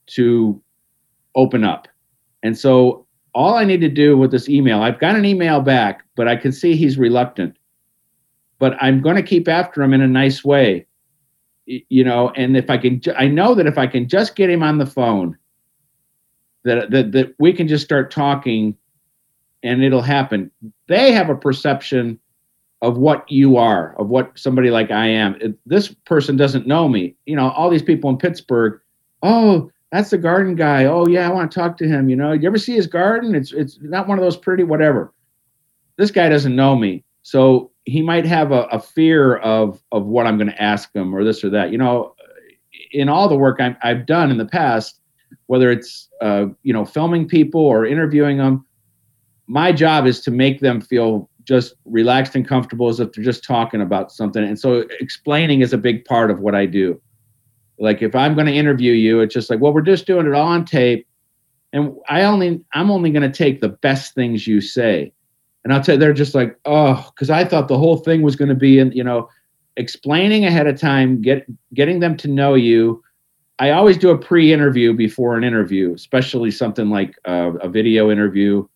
to 0.08 0.62
open 1.36 1.64
up. 1.64 1.88
And 2.44 2.58
so, 2.58 3.08
all 3.34 3.56
I 3.56 3.66
need 3.66 3.82
to 3.82 3.90
do 3.90 4.18
with 4.18 4.30
this 4.30 4.48
email, 4.48 4.84
I've 4.84 5.00
got 5.00 5.16
an 5.16 5.26
email 5.26 5.62
back, 5.62 6.06
but 6.16 6.28
I 6.28 6.36
can 6.36 6.52
see 6.52 6.76
he's 6.76 6.98
reluctant. 6.98 7.58
But 8.60 8.78
I'm 8.80 9.02
going 9.02 9.16
to 9.16 9.24
keep 9.24 9.48
after 9.48 9.82
him 9.82 9.94
in 9.94 10.02
a 10.02 10.08
nice 10.08 10.44
way, 10.44 10.86
you 11.66 12.04
know. 12.04 12.30
And 12.36 12.56
if 12.56 12.70
I 12.70 12.78
can, 12.78 13.02
I 13.18 13.28
know 13.28 13.56
that 13.56 13.66
if 13.66 13.80
I 13.80 13.88
can 13.88 14.08
just 14.08 14.36
get 14.36 14.52
him 14.52 14.62
on 14.62 14.78
the 14.78 14.86
phone, 14.86 15.36
that 16.66 16.92
that 16.92 17.14
that 17.14 17.34
we 17.40 17.52
can 17.52 17.68
just 17.68 17.84
start 17.84 18.12
talking 18.12 18.78
and 19.64 19.84
it'll 19.84 20.02
happen. 20.02 20.52
They 20.88 21.12
have 21.12 21.30
a 21.30 21.36
perception 21.36 22.20
of 22.82 22.98
what 22.98 23.30
you 23.30 23.58
are, 23.58 23.96
of 24.00 24.10
what 24.10 24.38
somebody 24.38 24.72
like 24.72 24.92
I 24.92 25.08
am. 25.08 25.36
It, 25.40 25.58
this 25.66 25.90
person 25.90 26.36
doesn't 26.36 26.66
know 26.66 26.90
me. 26.90 27.16
You 27.26 27.36
know, 27.36 27.52
all 27.52 27.70
these 27.70 27.84
people 27.84 28.10
in 28.10 28.18
Pittsburgh, 28.18 28.80
oh, 29.22 29.72
that's 29.92 30.10
the 30.10 30.18
garden 30.18 30.56
guy. 30.56 30.86
Oh 30.86 31.06
yeah, 31.08 31.28
I 31.28 31.32
want 31.32 31.52
to 31.52 31.60
talk 31.60 31.78
to 31.78 31.88
him. 31.88 32.10
You 32.10 32.16
know, 32.16 32.32
you 32.32 32.48
ever 32.48 32.58
see 32.58 32.74
his 32.74 32.88
garden? 32.88 33.36
It's 33.36 33.52
it's 33.52 33.78
not 33.82 34.08
one 34.08 34.18
of 34.18 34.24
those 34.24 34.38
pretty 34.38 34.64
whatever. 34.64 35.14
This 35.98 36.12
guy 36.12 36.30
doesn't 36.30 36.56
know 36.56 36.76
me. 36.76 37.04
So 37.24 37.72
he 37.86 38.02
might 38.02 38.26
have 38.26 38.52
a, 38.52 38.64
a 38.64 38.80
fear 38.80 39.38
of 39.38 39.82
of 39.92 40.06
what 40.06 40.26
I'm 40.26 40.38
going 40.38 40.50
to 40.50 40.62
ask 40.62 40.96
him 40.96 41.14
or 41.14 41.24
this 41.24 41.44
or 41.44 41.50
that. 41.52 41.72
You 41.72 41.78
know, 41.78 42.16
in 42.92 43.10
all 43.10 43.30
the 43.30 43.36
work 43.36 43.60
i 43.60 43.76
have 43.84 44.06
done 44.06 44.32
in 44.32 44.38
the 44.38 44.46
past, 44.46 45.02
whether 45.48 45.70
it's 45.70 46.08
uh, 46.22 46.46
you 46.64 46.74
know 46.74 46.86
filming 46.86 47.28
people 47.28 47.62
or 47.62 47.86
interviewing 47.86 48.38
them, 48.38 48.66
my 49.52 49.74
job 49.74 50.08
is 50.08 50.22
to 50.22 50.32
make 50.32 50.62
them 50.62 50.80
feel 50.80 51.30
just 51.44 51.74
relaxed 51.84 52.36
and 52.36 52.48
comfortable 52.48 52.88
as 52.88 53.02
if 53.02 53.12
they're 53.12 53.24
just 53.24 53.44
talking 53.44 53.82
about 53.82 54.10
something. 54.12 54.42
And 54.42 54.58
so 54.58 54.86
explaining 55.02 55.60
is 55.60 55.74
a 55.74 55.78
big 55.78 56.06
part 56.06 56.32
of 56.32 56.40
what 56.40 56.56
I 56.56 56.66
do. 56.66 57.02
Like 57.78 58.02
if 58.02 58.16
I'm 58.16 58.34
going 58.34 58.48
to 58.48 58.54
interview 58.54 58.94
you, 58.94 59.20
it's 59.20 59.34
just 59.34 59.50
like, 59.50 59.60
well, 59.60 59.74
we're 59.74 59.82
just 59.82 60.08
doing 60.08 60.26
it 60.26 60.34
all 60.34 60.48
on 60.48 60.64
tape, 60.64 61.06
and 61.74 61.94
I 62.08 62.24
only 62.24 62.64
I'm 62.74 62.90
only 62.90 63.12
going 63.12 63.30
to 63.30 63.38
take 63.38 63.60
the 63.60 63.70
best 63.70 64.16
things 64.16 64.48
you 64.48 64.62
say. 64.62 65.12
And 65.64 65.74
I'll 65.74 65.82
tell 65.82 65.96
you, 65.96 66.00
they're 66.00 66.14
just 66.14 66.34
like, 66.34 66.58
oh, 66.66 67.10
because 67.14 67.30
I 67.30 67.44
thought 67.44 67.68
the 67.68 67.78
whole 67.78 67.98
thing 67.98 68.22
was 68.22 68.36
going 68.36 68.50
to 68.50 68.56
be 68.56 68.80
in, 68.80 68.92
you 68.94 69.04
know, 69.04 69.30
explaining 69.78 70.46
ahead 70.46 70.68
of 70.68 70.80
time, 70.80 71.22
get 71.22 71.46
getting 71.74 72.00
them 72.00 72.16
to 72.18 72.28
know 72.28 72.54
you. 72.54 73.04
I 73.60 73.72
always 73.72 73.98
do 73.98 74.12
a 74.12 74.18
pre-interview 74.18 74.94
before 74.94 75.36
an 75.36 75.44
interview, 75.44 75.94
especially 75.94 76.52
something 76.52 76.90
like 76.90 77.16
uh, 77.26 77.52
a 77.62 77.68
video 77.68 78.10
interview. 78.10 78.68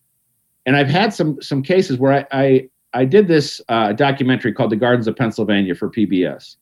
And 0.66 0.76
I've 0.76 0.88
had 0.88 1.14
some 1.14 1.40
some 1.40 1.62
cases 1.62 1.98
where 1.98 2.12
I 2.12 2.26
I, 2.32 2.68
I 2.92 3.04
did 3.04 3.28
this 3.28 3.60
uh, 3.68 3.92
documentary 3.92 4.52
called 4.52 4.70
The 4.70 4.76
Gardens 4.76 5.06
of 5.06 5.16
Pennsylvania 5.16 5.74
for 5.74 5.90
PBS, 5.90 6.56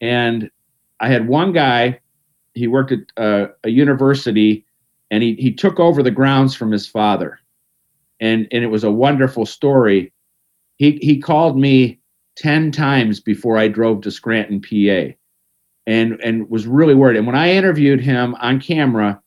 and 0.00 0.50
I 1.00 1.08
had 1.08 1.28
one 1.28 1.52
guy. 1.52 2.00
He 2.54 2.66
worked 2.66 2.92
at 2.92 3.00
uh, 3.16 3.48
a 3.64 3.70
university, 3.70 4.64
and 5.10 5.22
he 5.22 5.34
he 5.34 5.52
took 5.52 5.80
over 5.80 6.02
the 6.02 6.10
grounds 6.10 6.54
from 6.54 6.70
his 6.70 6.86
father 6.86 7.40
and 8.20 8.48
and 8.50 8.64
it 8.64 8.68
was 8.68 8.84
a 8.84 8.90
wonderful 8.90 9.46
story. 9.46 10.12
He 10.76 10.98
he 11.02 11.18
called 11.18 11.58
me 11.58 12.00
ten 12.36 12.70
times 12.70 13.20
before 13.20 13.56
I 13.56 13.68
drove 13.68 14.02
to 14.02 14.10
Scranton, 14.10 14.60
PA, 14.60 15.14
and 15.86 16.20
and 16.22 16.48
was 16.50 16.66
really 16.66 16.94
worried. 16.94 17.16
And 17.16 17.26
when 17.26 17.36
I 17.36 17.52
interviewed 17.52 18.00
him 18.00 18.34
on 18.36 18.60
camera, 18.60 19.20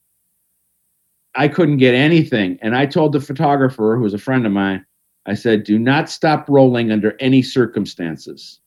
I 1.36 1.48
couldn't 1.48 1.78
get 1.78 1.94
anything. 1.94 2.60
And 2.62 2.76
I 2.76 2.86
told 2.86 3.14
the 3.14 3.22
photographer, 3.22 3.96
who 3.96 4.04
was 4.04 4.14
a 4.14 4.20
friend 4.20 4.46
of 4.46 4.52
mine, 4.52 4.86
I 5.26 5.34
said, 5.34 5.64
"Do 5.64 5.78
not 5.78 6.10
stop 6.10 6.50
rolling 6.50 6.92
under 6.92 7.16
any 7.20 7.42
circumstances." 7.42 8.60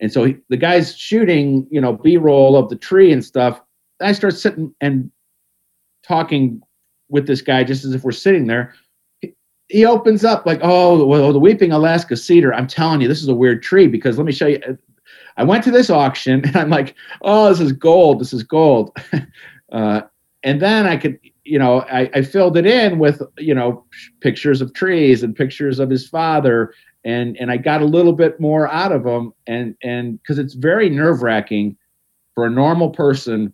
And 0.00 0.12
so 0.12 0.24
he, 0.24 0.36
the 0.50 0.58
guy's 0.58 0.96
shooting, 0.96 1.66
you 1.70 1.80
know, 1.80 1.94
B-roll 1.94 2.56
of 2.56 2.68
the 2.68 2.76
tree 2.76 3.12
and 3.12 3.24
stuff. 3.24 3.60
I 4.00 4.12
start 4.12 4.34
sitting 4.34 4.74
and 4.80 5.10
talking 6.06 6.60
with 7.08 7.26
this 7.26 7.40
guy 7.40 7.64
just 7.64 7.84
as 7.84 7.94
if 7.94 8.04
we're 8.04 8.12
sitting 8.12 8.46
there 8.46 8.74
he 9.68 9.84
opens 9.84 10.24
up 10.24 10.46
like, 10.46 10.60
oh, 10.62 11.04
well, 11.06 11.32
the 11.32 11.40
weeping 11.40 11.72
Alaska 11.72 12.16
cedar. 12.16 12.54
I'm 12.54 12.66
telling 12.66 13.00
you, 13.00 13.08
this 13.08 13.22
is 13.22 13.28
a 13.28 13.34
weird 13.34 13.62
tree 13.62 13.88
because 13.88 14.16
let 14.16 14.26
me 14.26 14.32
show 14.32 14.46
you. 14.46 14.60
I 15.36 15.44
went 15.44 15.64
to 15.64 15.70
this 15.70 15.90
auction 15.90 16.44
and 16.46 16.56
I'm 16.56 16.70
like, 16.70 16.94
oh, 17.22 17.48
this 17.48 17.60
is 17.60 17.72
gold. 17.72 18.20
This 18.20 18.32
is 18.32 18.42
gold. 18.42 18.96
uh, 19.72 20.02
and 20.46 20.62
then 20.62 20.86
I 20.86 20.96
could, 20.96 21.18
you 21.42 21.58
know, 21.58 21.80
I, 21.82 22.08
I 22.14 22.22
filled 22.22 22.56
it 22.56 22.66
in 22.66 23.00
with, 23.00 23.20
you 23.36 23.52
know, 23.52 23.84
pictures 24.20 24.62
of 24.62 24.72
trees 24.74 25.24
and 25.24 25.34
pictures 25.34 25.80
of 25.80 25.90
his 25.90 26.08
father. 26.08 26.72
And, 27.04 27.36
and 27.38 27.50
I 27.50 27.56
got 27.56 27.82
a 27.82 27.84
little 27.84 28.12
bit 28.12 28.38
more 28.38 28.68
out 28.68 28.92
of 28.92 29.04
him. 29.04 29.32
And, 29.48 29.74
and 29.82 30.20
cause 30.24 30.38
it's 30.38 30.54
very 30.54 30.88
nerve 30.88 31.22
wracking 31.22 31.76
for 32.36 32.46
a 32.46 32.50
normal 32.50 32.90
person 32.90 33.52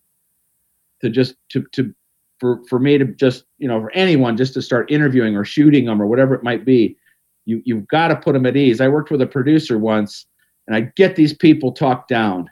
to 1.01 1.09
just, 1.09 1.35
to, 1.49 1.65
to 1.73 1.95
for 2.39 2.63
for 2.69 2.79
me 2.79 2.99
to 2.99 3.07
just 3.07 3.45
you 3.59 3.69
know 3.69 3.81
for 3.81 3.93
anyone 3.93 4.37
just 4.37 4.53
to 4.53 4.61
start 4.61 4.91
interviewing 4.91 5.37
or 5.37 5.45
shooting 5.45 5.87
them 5.87 6.03
or 6.03 6.09
whatever 6.09 6.35
it 6.35 6.43
might 6.43 6.65
be 6.65 6.97
you 7.45 7.63
you've 7.65 7.87
got 7.87 8.09
to 8.09 8.17
put 8.17 8.33
them 8.33 8.47
at 8.47 8.57
ease 8.57 8.81
i 8.81 8.89
worked 8.89 9.13
with 9.13 9.23
a 9.23 9.27
producer 9.29 9.79
once 9.79 10.27
and 10.67 10.75
i 10.75 10.81
get 10.97 11.15
these 11.15 11.33
people 11.33 11.71
talked 11.71 12.09
down 12.09 12.51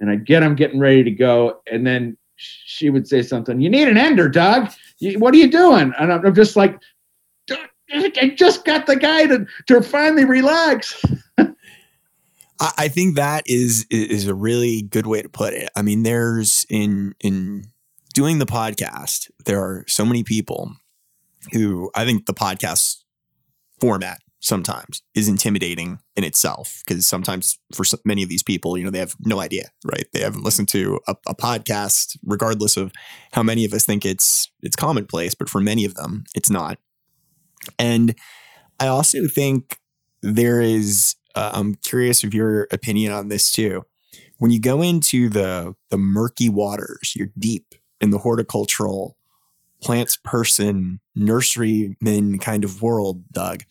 and 0.00 0.10
i 0.10 0.16
get 0.16 0.40
them 0.40 0.54
getting 0.54 0.80
ready 0.80 1.04
to 1.04 1.10
go 1.10 1.60
and 1.70 1.86
then 1.86 2.16
she 2.40 2.90
would 2.90 3.06
say 3.06 3.22
something 3.22 3.60
you 3.60 3.70
need 3.70 3.88
an 3.88 3.98
ender 3.98 4.28
doug. 4.28 4.70
What 5.16 5.34
are 5.34 5.38
you 5.38 5.50
doing? 5.50 5.92
And 5.98 6.12
i'm 6.12 6.34
just 6.34 6.56
like 6.56 6.78
i 7.92 8.28
just 8.28 8.64
got 8.64 8.86
the 8.86 8.96
guy 8.96 9.26
to 9.26 9.46
to 9.66 9.82
finally 9.82 10.24
relax. 10.24 11.04
I 12.76 12.88
think 12.88 13.16
that 13.16 13.44
is 13.46 13.86
is 13.90 14.26
a 14.26 14.34
really 14.34 14.82
good 14.82 15.06
way 15.06 15.22
to 15.22 15.28
put 15.28 15.54
it. 15.54 15.70
I 15.74 15.82
mean, 15.82 16.02
there's 16.02 16.66
in 16.68 17.14
in 17.20 17.64
doing 18.12 18.38
the 18.38 18.46
podcast, 18.46 19.30
there 19.46 19.60
are 19.60 19.84
so 19.88 20.04
many 20.04 20.22
people 20.22 20.72
who 21.52 21.90
I 21.94 22.04
think 22.04 22.26
the 22.26 22.34
podcast 22.34 22.98
format 23.80 24.20
sometimes 24.40 25.02
is 25.14 25.28
intimidating 25.28 25.98
in 26.16 26.24
itself 26.24 26.82
because 26.84 27.06
sometimes 27.06 27.58
for 27.74 27.84
many 28.04 28.22
of 28.22 28.28
these 28.28 28.42
people, 28.42 28.76
you 28.76 28.84
know, 28.84 28.90
they 28.90 28.98
have 28.98 29.14
no 29.20 29.40
idea, 29.40 29.70
right? 29.84 30.06
They 30.12 30.20
haven't 30.20 30.42
listened 30.42 30.68
to 30.70 30.98
a, 31.06 31.14
a, 31.28 31.34
podcast, 31.34 32.16
regardless 32.24 32.76
of 32.76 32.90
how 33.32 33.42
many 33.42 33.64
of 33.64 33.72
us 33.74 33.84
think 33.84 34.04
it's 34.04 34.50
it's 34.62 34.76
commonplace, 34.76 35.34
but 35.34 35.48
for 35.48 35.60
many 35.60 35.84
of 35.84 35.94
them, 35.94 36.24
it's 36.34 36.50
not. 36.50 36.78
And 37.78 38.14
I 38.80 38.86
also 38.88 39.28
think 39.28 39.78
there 40.22 40.60
is. 40.60 41.14
Uh, 41.36 41.52
I'm 41.54 41.76
curious 41.76 42.24
of 42.24 42.34
your 42.34 42.66
opinion 42.72 43.12
on 43.12 43.28
this 43.28 43.52
too. 43.52 43.84
When 44.38 44.50
you 44.50 44.60
go 44.60 44.82
into 44.82 45.28
the 45.28 45.76
the 45.90 45.98
murky 45.98 46.48
waters, 46.48 47.14
you're 47.14 47.30
deep 47.38 47.74
in 48.00 48.10
the 48.10 48.18
horticultural 48.18 49.16
plants 49.82 50.16
person, 50.16 51.00
nurseryman 51.16 52.40
kind 52.40 52.64
of 52.64 52.82
world, 52.82 53.24
Doug, 53.32 53.62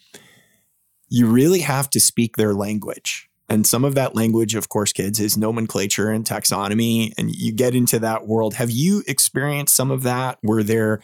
you 1.10 1.28
really 1.28 1.60
have 1.60 1.90
to 1.92 2.00
speak 2.00 2.38
their 2.38 2.54
language. 2.54 3.30
And 3.50 3.66
some 3.66 3.84
of 3.84 3.96
that 3.96 4.16
language, 4.16 4.54
of 4.54 4.70
course, 4.70 4.94
kids, 4.94 5.20
is 5.20 5.36
nomenclature 5.36 6.12
and 6.12 6.24
taxonomy. 6.24 7.14
And 7.18 7.36
you 7.36 7.52
get 7.52 7.74
into 7.74 7.98
that 8.00 8.28
world. 8.28 8.54
Have 8.54 8.70
you 8.70 9.04
experienced 9.08 9.76
some 9.76 9.90
of 9.90 10.04
that 10.04 10.38
where 10.42 10.62
they're 10.62 11.02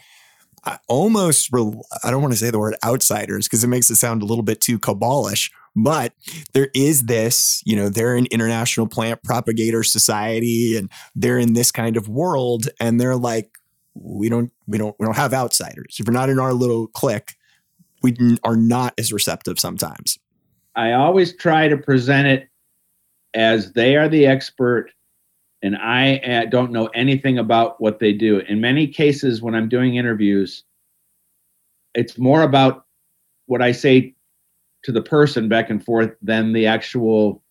uh, 0.64 0.78
almost, 0.88 1.50
I 1.52 2.10
don't 2.10 2.22
want 2.22 2.34
to 2.34 2.38
say 2.38 2.50
the 2.50 2.58
word 2.58 2.76
outsiders 2.84 3.46
because 3.46 3.62
it 3.62 3.68
makes 3.68 3.90
it 3.90 3.96
sound 3.96 4.22
a 4.22 4.26
little 4.26 4.42
bit 4.42 4.60
too 4.60 4.78
cabalish, 4.78 5.50
but 5.76 6.12
there 6.54 6.70
is 6.74 7.04
this, 7.04 7.62
you 7.64 7.76
know, 7.76 7.88
they're 7.88 8.16
an 8.16 8.26
international 8.32 8.88
plant 8.88 9.22
propagator 9.22 9.84
society 9.84 10.76
and 10.76 10.90
they're 11.14 11.38
in 11.38 11.52
this 11.52 11.70
kind 11.70 11.96
of 11.96 12.08
world 12.08 12.68
and 12.80 13.00
they're 13.00 13.16
like, 13.16 13.50
we 13.94 14.28
don't, 14.28 14.50
we 14.66 14.76
don't, 14.76 14.96
we 14.98 15.06
don't 15.06 15.16
have 15.16 15.32
outsiders. 15.32 15.98
If 16.00 16.06
you're 16.06 16.14
not 16.14 16.30
in 16.30 16.40
our 16.40 16.52
little 16.52 16.88
clique, 16.88 17.35
we 18.02 18.14
are 18.44 18.56
not 18.56 18.94
as 18.98 19.12
receptive 19.12 19.58
sometimes. 19.58 20.18
I 20.74 20.92
always 20.92 21.34
try 21.34 21.68
to 21.68 21.76
present 21.76 22.28
it 22.28 22.48
as 23.34 23.72
they 23.72 23.96
are 23.96 24.08
the 24.08 24.26
expert 24.26 24.90
and 25.62 25.76
I 25.76 26.18
uh, 26.18 26.44
don't 26.44 26.70
know 26.70 26.86
anything 26.88 27.38
about 27.38 27.80
what 27.80 27.98
they 27.98 28.12
do. 28.12 28.38
In 28.40 28.60
many 28.60 28.86
cases, 28.86 29.40
when 29.40 29.54
I'm 29.54 29.68
doing 29.68 29.96
interviews, 29.96 30.64
it's 31.94 32.18
more 32.18 32.42
about 32.42 32.84
what 33.46 33.62
I 33.62 33.72
say 33.72 34.14
to 34.84 34.92
the 34.92 35.02
person 35.02 35.48
back 35.48 35.70
and 35.70 35.84
forth 35.84 36.14
than 36.22 36.52
the 36.52 36.66
actual 36.66 37.42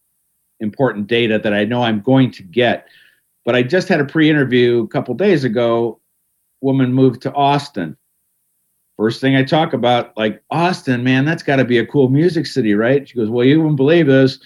important 0.59 1.07
data 1.07 1.39
that 1.39 1.53
I 1.53 1.65
know 1.65 1.83
I'm 1.83 1.99
going 1.99 2.31
to 2.31 2.43
get. 2.43 2.87
But 3.43 3.55
I 3.55 3.63
just 3.63 3.89
had 3.89 3.99
a 3.99 4.05
pre-interview 4.05 4.83
a 4.83 4.87
couple 4.87 5.13
days 5.15 5.43
ago. 5.43 5.99
Woman 6.61 6.93
moved 6.93 7.21
to 7.23 7.33
Austin. 7.33 7.97
First 8.97 9.19
thing 9.19 9.35
I 9.35 9.43
talk 9.43 9.73
about, 9.73 10.15
like 10.15 10.41
Austin, 10.51 11.03
man, 11.03 11.25
that's 11.25 11.43
got 11.43 11.57
to 11.57 11.65
be 11.65 11.77
a 11.77 11.85
cool 11.85 12.09
music 12.09 12.45
city, 12.45 12.75
right? 12.75 13.07
She 13.07 13.15
goes, 13.15 13.29
"Well, 13.29 13.45
you 13.45 13.59
wouldn't 13.59 13.77
believe 13.77 14.07
this. 14.07 14.39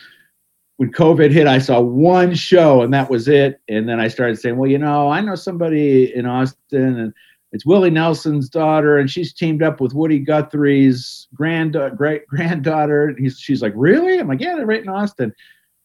When 0.78 0.92
COVID 0.92 1.32
hit, 1.32 1.46
I 1.46 1.60
saw 1.60 1.82
one 1.82 2.34
show, 2.34 2.82
and 2.82 2.94
that 2.94 3.10
was 3.10 3.28
it. 3.28 3.60
And 3.68 3.88
then 3.88 4.00
I 4.00 4.08
started 4.08 4.40
saying, 4.40 4.56
well, 4.56 4.70
you 4.70 4.78
know, 4.78 5.10
I 5.10 5.20
know 5.20 5.36
somebody 5.36 6.16
in 6.16 6.26
Austin, 6.26 6.98
and 6.98 7.14
it's 7.52 7.66
Willie 7.66 7.90
Nelson's 7.90 8.50
daughter, 8.50 8.98
and 8.98 9.10
she's 9.10 9.34
teamed 9.34 9.62
up 9.62 9.82
with 9.82 9.94
Woody 9.94 10.20
Guthrie's 10.20 11.28
grand 11.34 11.78
great 11.98 12.26
granddaughter. 12.28 13.16
He's, 13.18 13.40
she's 13.40 13.62
like, 13.62 13.74
really? 13.76 14.20
I'm 14.20 14.28
like, 14.28 14.40
yeah, 14.40 14.56
they're 14.56 14.66
right 14.66 14.82
in 14.82 14.90
Austin. 14.90 15.34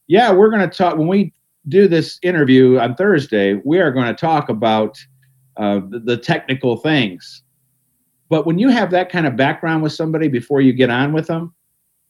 Yeah, 0.06 0.32
we're 0.32 0.50
going 0.50 0.68
to 0.68 0.74
talk 0.74 0.96
when 0.96 1.08
we 1.08 1.32
do 1.68 1.88
this 1.88 2.18
interview 2.22 2.78
on 2.78 2.94
Thursday. 2.94 3.54
We 3.64 3.80
are 3.80 3.90
going 3.90 4.06
to 4.06 4.14
talk 4.14 4.48
about 4.48 5.04
uh, 5.56 5.80
the, 5.88 6.00
the 6.00 6.16
technical 6.16 6.76
things. 6.76 7.42
But 8.34 8.46
when 8.46 8.58
you 8.58 8.68
have 8.68 8.90
that 8.90 9.10
kind 9.10 9.28
of 9.28 9.36
background 9.36 9.84
with 9.84 9.92
somebody 9.92 10.26
before 10.26 10.60
you 10.60 10.72
get 10.72 10.90
on 10.90 11.12
with 11.12 11.28
them, 11.28 11.54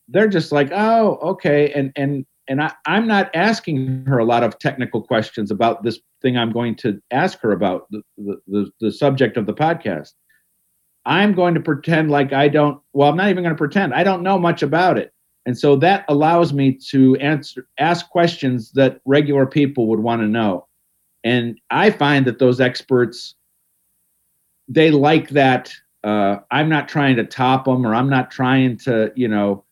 they're 0.08 0.26
just 0.26 0.52
like, 0.52 0.70
oh, 0.72 1.16
okay, 1.16 1.70
and 1.74 1.92
and 1.96 2.24
and 2.48 2.62
I, 2.62 2.72
I'm 2.86 3.06
not 3.06 3.30
asking 3.34 4.06
her 4.06 4.16
a 4.16 4.24
lot 4.24 4.42
of 4.42 4.58
technical 4.58 5.02
questions 5.02 5.50
about 5.50 5.82
this 5.82 6.00
thing 6.22 6.38
I'm 6.38 6.50
going 6.50 6.76
to 6.76 6.98
ask 7.10 7.38
her 7.40 7.52
about, 7.52 7.90
the, 7.90 8.00
the, 8.16 8.40
the, 8.46 8.70
the 8.80 8.90
subject 8.90 9.36
of 9.36 9.44
the 9.44 9.52
podcast. 9.52 10.14
I'm 11.04 11.34
going 11.34 11.52
to 11.52 11.60
pretend 11.60 12.10
like 12.10 12.32
I 12.32 12.48
don't, 12.48 12.80
well, 12.94 13.10
I'm 13.10 13.18
not 13.18 13.28
even 13.28 13.42
going 13.44 13.54
to 13.54 13.58
pretend. 13.58 13.92
I 13.92 14.02
don't 14.02 14.22
know 14.22 14.38
much 14.38 14.62
about 14.62 14.96
it. 14.96 15.12
And 15.44 15.58
so 15.58 15.76
that 15.76 16.06
allows 16.08 16.54
me 16.54 16.72
to 16.88 17.16
answer, 17.16 17.68
ask 17.78 18.08
questions 18.08 18.72
that 18.72 19.02
regular 19.04 19.44
people 19.44 19.88
would 19.88 20.00
want 20.00 20.22
to 20.22 20.26
know. 20.26 20.68
And 21.22 21.60
I 21.68 21.90
find 21.90 22.26
that 22.26 22.38
those 22.38 22.62
experts, 22.62 23.34
they 24.68 24.90
like 24.90 25.28
that. 25.28 25.74
Uh, 26.04 26.40
I'm 26.50 26.68
not 26.68 26.86
trying 26.86 27.16
to 27.16 27.24
top 27.24 27.64
them 27.64 27.86
or 27.86 27.94
I'm 27.94 28.10
not 28.10 28.30
trying 28.30 28.76
to, 28.78 29.10
you 29.16 29.26
know, 29.26 29.64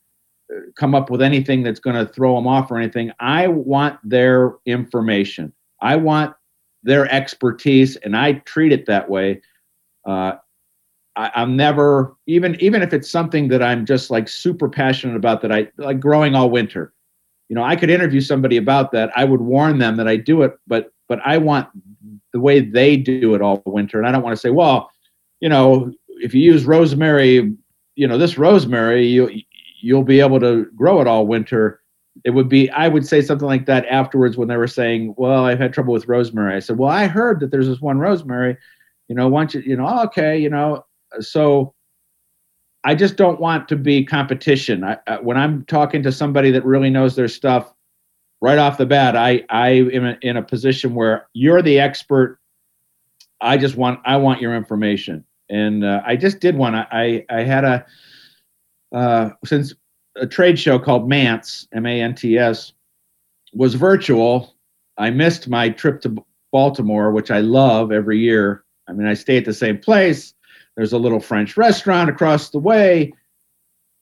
come 0.77 0.95
up 0.95 1.11
with 1.11 1.23
anything 1.23 1.63
that's 1.63 1.81
going 1.81 1.97
to 1.97 2.11
throw 2.11 2.35
them 2.35 2.47
off 2.47 2.71
or 2.71 2.79
anything. 2.79 3.13
I 3.21 3.49
want 3.49 3.99
their 4.03 4.55
information. 4.67 5.53
I 5.81 5.97
want 5.97 6.35
their 6.83 7.11
expertise, 7.13 7.97
and 7.97 8.17
I 8.17 8.35
treat 8.35 8.73
it 8.73 8.87
that 8.87 9.09
way. 9.09 9.41
Uh, 10.07 10.33
I, 11.15 11.43
am 11.43 11.57
never 11.57 12.17
even 12.27 12.57
even 12.61 12.83
if 12.83 12.93
it's 12.93 13.11
something 13.11 13.49
that 13.49 13.63
I'm 13.63 13.85
just 13.85 14.11
like 14.11 14.29
super 14.29 14.69
passionate 14.69 15.17
about 15.17 15.43
that 15.43 15.53
I 15.53 15.69
like 15.77 16.01
growing 16.01 16.35
all 16.35 16.51
winter. 16.51 16.93
You 17.49 17.57
know, 17.57 17.63
I 17.63 17.77
could 17.77 17.91
interview 17.91 18.21
somebody 18.21 18.57
about 18.57 18.93
that. 18.93 19.11
I 19.15 19.25
would 19.25 19.43
warn 19.43 19.79
them 19.79 19.97
that 19.97 20.09
I 20.09 20.17
do 20.17 20.43
it, 20.43 20.59
but 20.67 20.93
but 21.09 21.21
I 21.25 21.39
want 21.39 21.69
the 22.33 22.41
way 22.41 22.61
they 22.61 22.97
do 22.97 23.35
it 23.35 23.43
all 23.43 23.63
winter, 23.67 23.99
and 23.99 24.09
I 24.09 24.13
don't 24.13 24.23
want 24.23 24.35
to 24.35 24.41
say, 24.41 24.51
well, 24.51 24.91
you 25.41 25.49
know, 25.49 25.93
if 26.23 26.35
you 26.35 26.43
use 26.43 26.65
rosemary, 26.65 27.55
you 27.95 28.07
know, 28.07 28.19
this 28.19 28.39
rosemary, 28.39 29.07
you 29.07 29.43
you'll 29.81 30.05
be 30.05 30.21
able 30.21 30.41
to 30.41 30.67
grow 30.77 31.01
it 31.01 31.07
all 31.07 31.27
winter. 31.27 31.81
It 32.25 32.31
would 32.31 32.49
be, 32.49 32.71
I 32.71 32.89
would 32.89 33.07
say 33.07 33.21
something 33.21 33.49
like 33.49 33.67
that 33.67 33.87
afterwards 33.87 34.37
when 34.37 34.49
they 34.49 34.57
were 34.57 34.69
saying, 34.69 35.15
well, 35.17 35.45
I've 35.45 35.59
had 35.59 35.73
trouble 35.73 35.93
with 35.93 36.07
rosemary. 36.07 36.55
I 36.55 36.61
said, 36.61 36.79
well, 36.79 36.91
I 36.91 37.07
heard 37.07 37.41
that 37.41 37.51
there's 37.51 37.67
this 37.67 37.81
one 37.81 37.99
rosemary, 37.99 38.57
you 39.09 39.17
know, 39.17 39.29
once 39.29 39.55
you, 39.55 39.61
you 39.63 39.77
know, 39.77 40.03
okay, 40.05 40.39
you 40.39 40.49
know, 40.49 40.85
so 41.21 41.75
I 42.85 42.95
just 42.95 43.17
don't 43.17 43.41
want 43.41 43.69
to 43.69 43.77
be 43.77 44.05
competition. 44.05 44.85
I, 44.85 44.99
I, 45.07 45.21
when 45.21 45.37
I'm 45.37 45.65
talking 45.65 46.03
to 46.05 46.13
somebody 46.13 46.51
that 46.53 46.65
really 46.65 46.91
knows 46.91 47.17
their 47.17 47.29
stuff, 47.29 47.73
right 48.41 48.59
off 48.59 48.77
the 48.77 48.87
bat, 48.87 49.17
I 49.17 49.45
I 49.49 49.69
am 49.71 50.17
in 50.21 50.37
a 50.37 50.43
position 50.43 50.95
where 50.95 51.29
you're 51.33 51.63
the 51.63 51.79
expert. 51.79 52.39
I 53.41 53.57
just 53.57 53.77
want 53.77 54.01
I 54.05 54.17
want 54.17 54.41
your 54.41 54.55
information, 54.55 55.25
and 55.53 55.85
uh, 55.85 56.03
I 56.05 56.17
just 56.17 56.41
did 56.41 56.57
one. 56.57 56.75
I 56.75 57.25
I 57.31 57.43
had 57.43 57.65
a 57.65 57.87
uh, 58.93 59.31
since 59.45 59.75
a 60.17 60.27
trade 60.27 60.59
show 60.59 60.79
called 60.79 61.09
Mants 61.09 61.69
M 61.73 61.87
A 61.87 62.01
N 62.01 62.15
T 62.15 62.39
S 62.39 62.73
was 63.53 63.75
virtual. 63.75 64.57
I 64.99 65.11
missed 65.11 65.49
my 65.49 65.69
trip 65.69 66.01
to 66.03 66.25
Baltimore, 66.51 67.13
which 67.13 67.31
I 67.31 67.41
love 67.41 67.93
every 67.93 68.19
year. 68.19 68.65
I 68.89 68.93
mean, 68.93 69.07
I 69.07 69.15
stay 69.15 69.37
at 69.37 69.45
the 69.45 69.55
same 69.55 69.79
place. 69.79 70.35
There's 70.77 70.93
a 70.93 70.99
little 70.99 71.21
French 71.21 71.57
restaurant 71.57 72.09
across 72.09 72.51
the 72.51 72.59
way. 72.59 73.13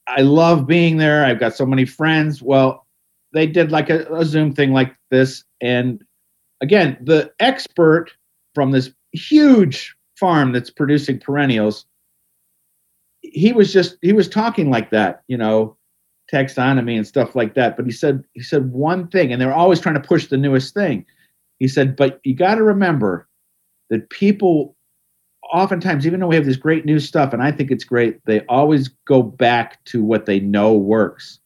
I 0.07 0.22
love 0.22 0.66
being 0.66 0.96
there. 0.96 1.24
I've 1.24 1.40
got 1.40 1.55
so 1.55 1.66
many 1.66 1.84
friends. 1.84 2.42
Well, 2.42 2.86
they 3.32 3.46
did 3.46 3.70
like 3.70 3.90
a, 3.90 4.12
a 4.12 4.24
Zoom 4.24 4.53
thing 4.53 4.72
like 4.72 4.96
this. 5.11 5.44
And 5.61 6.03
again, 6.61 6.96
the 7.01 7.32
expert 7.38 8.12
from 8.55 8.70
this 8.70 8.90
huge 9.12 9.96
farm 10.20 10.52
that's 10.52 10.70
producing 10.70 11.18
perennials, 11.18 11.86
he 13.22 13.52
was 13.52 13.72
just, 13.72 13.96
he 14.02 14.12
was 14.12 14.28
talking 14.28 14.70
like 14.70 14.90
that, 14.90 15.22
you 15.26 15.36
know, 15.36 15.76
taxonomy 16.32 16.96
and 16.96 17.06
stuff 17.06 17.34
like 17.34 17.54
that. 17.54 17.76
But 17.76 17.86
he 17.86 17.92
said, 17.92 18.22
he 18.34 18.42
said 18.42 18.70
one 18.72 19.08
thing, 19.08 19.32
and 19.32 19.40
they're 19.42 19.52
always 19.54 19.80
trying 19.80 19.96
to 19.96 20.08
push 20.08 20.28
the 20.28 20.36
newest 20.36 20.74
thing. 20.74 21.04
He 21.58 21.66
said, 21.66 21.96
but 21.96 22.20
you 22.22 22.34
got 22.34 22.54
to 22.54 22.62
remember 22.62 23.26
that 23.90 24.08
people 24.10 24.76
oftentimes, 25.52 26.06
even 26.06 26.20
though 26.20 26.28
we 26.28 26.36
have 26.36 26.44
this 26.44 26.56
great 26.56 26.84
new 26.84 27.00
stuff, 27.00 27.32
and 27.32 27.42
I 27.42 27.50
think 27.50 27.70
it's 27.70 27.84
great, 27.84 28.24
they 28.24 28.40
always 28.42 28.88
go 29.06 29.22
back 29.22 29.84
to 29.86 30.02
what 30.02 30.26
they 30.26 30.38
know 30.40 30.72
works. 30.74 31.40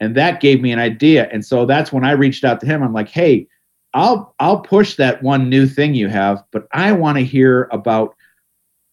And 0.00 0.16
that 0.16 0.40
gave 0.40 0.60
me 0.60 0.72
an 0.72 0.78
idea. 0.78 1.28
And 1.30 1.44
so 1.44 1.66
that's 1.66 1.92
when 1.92 2.04
I 2.04 2.12
reached 2.12 2.44
out 2.44 2.60
to 2.60 2.66
him. 2.66 2.82
I'm 2.82 2.92
like, 2.92 3.08
hey, 3.08 3.46
I'll 3.94 4.34
I'll 4.40 4.60
push 4.60 4.96
that 4.96 5.22
one 5.22 5.48
new 5.48 5.66
thing 5.66 5.94
you 5.94 6.08
have, 6.08 6.42
but 6.50 6.66
I 6.72 6.92
want 6.92 7.16
to 7.18 7.24
hear 7.24 7.68
about 7.70 8.14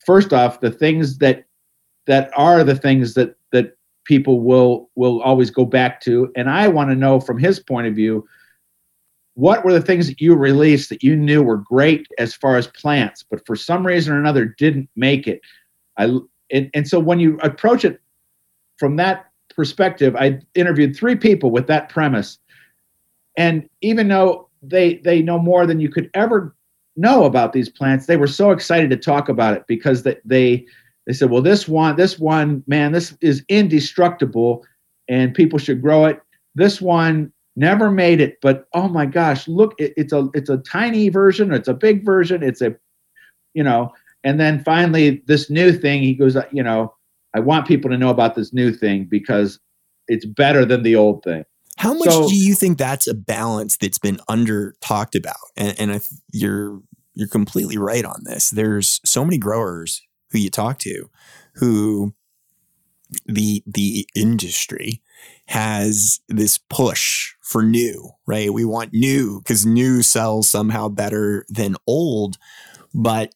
first 0.05 0.31
off 0.31 0.61
the 0.61 0.71
things 0.71 1.17
that 1.17 1.45
that 2.05 2.31
are 2.37 2.63
the 2.63 2.75
things 2.75 3.15
that 3.15 3.35
that 3.51 3.75
people 4.05 4.41
will 4.41 4.89
will 4.95 5.21
always 5.21 5.49
go 5.49 5.65
back 5.65 6.01
to. 6.01 6.31
And 6.35 6.49
I 6.49 6.67
want 6.67 6.91
to 6.91 6.95
know 6.95 7.19
from 7.19 7.39
his 7.39 7.59
point 7.59 7.87
of 7.87 7.95
view 7.95 8.27
what 9.33 9.65
were 9.65 9.73
the 9.73 9.81
things 9.81 10.07
that 10.07 10.21
you 10.21 10.35
released 10.35 10.89
that 10.89 11.03
you 11.03 11.15
knew 11.15 11.41
were 11.41 11.57
great 11.57 12.05
as 12.19 12.33
far 12.33 12.57
as 12.57 12.67
plants, 12.67 13.23
but 13.27 13.45
for 13.45 13.55
some 13.55 13.85
reason 13.85 14.13
or 14.13 14.19
another 14.19 14.45
didn't 14.45 14.89
make 14.95 15.27
it? 15.27 15.41
I 15.97 16.15
and, 16.51 16.69
and 16.73 16.87
so 16.87 16.99
when 16.99 17.19
you 17.19 17.39
approach 17.41 17.83
it 17.85 18.01
from 18.77 18.97
that 18.97 19.25
perspective, 19.55 20.15
I 20.15 20.39
interviewed 20.53 20.95
three 20.95 21.15
people 21.15 21.49
with 21.49 21.65
that 21.67 21.89
premise, 21.89 22.37
and 23.35 23.67
even 23.81 24.07
though 24.07 24.49
they 24.61 24.95
they 24.97 25.21
know 25.21 25.39
more 25.39 25.65
than 25.65 25.79
you 25.79 25.89
could 25.89 26.09
ever 26.13 26.55
know 26.95 27.23
about 27.25 27.53
these 27.53 27.69
plants, 27.69 28.05
they 28.05 28.17
were 28.17 28.27
so 28.27 28.51
excited 28.51 28.89
to 28.89 28.97
talk 28.97 29.29
about 29.29 29.55
it 29.55 29.65
because 29.67 30.03
they 30.03 30.17
they, 30.25 30.65
they 31.07 31.13
said, 31.13 31.29
well, 31.29 31.41
this 31.41 31.67
one, 31.67 31.95
this 31.95 32.19
one, 32.19 32.63
man, 32.67 32.91
this 32.91 33.17
is 33.21 33.43
indestructible, 33.49 34.63
and 35.07 35.33
people 35.33 35.57
should 35.57 35.81
grow 35.81 36.05
it. 36.05 36.21
This 36.55 36.81
one 36.81 37.31
never 37.55 37.91
made 37.91 38.21
it 38.21 38.37
but 38.41 38.65
oh 38.73 38.87
my 38.87 39.05
gosh 39.05 39.47
look 39.47 39.73
it, 39.77 39.93
it's 39.97 40.13
a 40.13 40.29
it's 40.33 40.49
a 40.49 40.57
tiny 40.59 41.09
version 41.09 41.53
it's 41.53 41.67
a 41.67 41.73
big 41.73 42.05
version. 42.05 42.41
It's 42.41 42.61
a 42.61 42.75
you 43.53 43.63
know 43.63 43.91
and 44.23 44.39
then 44.39 44.63
finally 44.63 45.21
this 45.27 45.49
new 45.49 45.73
thing 45.73 46.01
he 46.01 46.13
goes 46.13 46.37
you 46.51 46.63
know 46.63 46.93
i 47.33 47.39
want 47.39 47.67
people 47.67 47.91
to 47.91 47.97
know 47.97 48.09
about 48.09 48.35
this 48.35 48.53
new 48.53 48.71
thing 48.71 49.05
because 49.05 49.59
it's 50.07 50.25
better 50.25 50.63
than 50.63 50.83
the 50.83 50.95
old 50.95 51.23
thing 51.23 51.43
how 51.81 51.93
much 51.93 52.09
so, 52.09 52.27
do 52.27 52.35
you 52.35 52.53
think 52.53 52.77
that's 52.77 53.07
a 53.07 53.13
balance 53.13 53.77
that's 53.77 53.99
been 53.99 54.19
under 54.27 54.75
talked 54.81 55.15
about 55.15 55.35
and, 55.57 55.79
and 55.79 55.91
I, 55.93 55.99
you're 56.31 56.81
you're 57.13 57.27
completely 57.27 57.77
right 57.77 58.05
on 58.05 58.23
this 58.23 58.49
there's 58.49 59.01
so 59.03 59.25
many 59.25 59.37
growers 59.37 60.01
who 60.31 60.39
you 60.39 60.49
talk 60.49 60.79
to 60.79 61.09
who 61.55 62.13
the 63.25 63.63
the 63.65 64.07
industry 64.15 65.01
has 65.47 66.21
this 66.29 66.57
push 66.57 67.33
for 67.41 67.61
new, 67.61 68.11
right? 68.25 68.53
We 68.53 68.63
want 68.65 68.93
new 68.93 69.39
because 69.39 69.65
new 69.65 70.01
sells 70.01 70.49
somehow 70.49 70.87
better 70.87 71.45
than 71.49 71.75
old, 71.85 72.37
but 72.93 73.35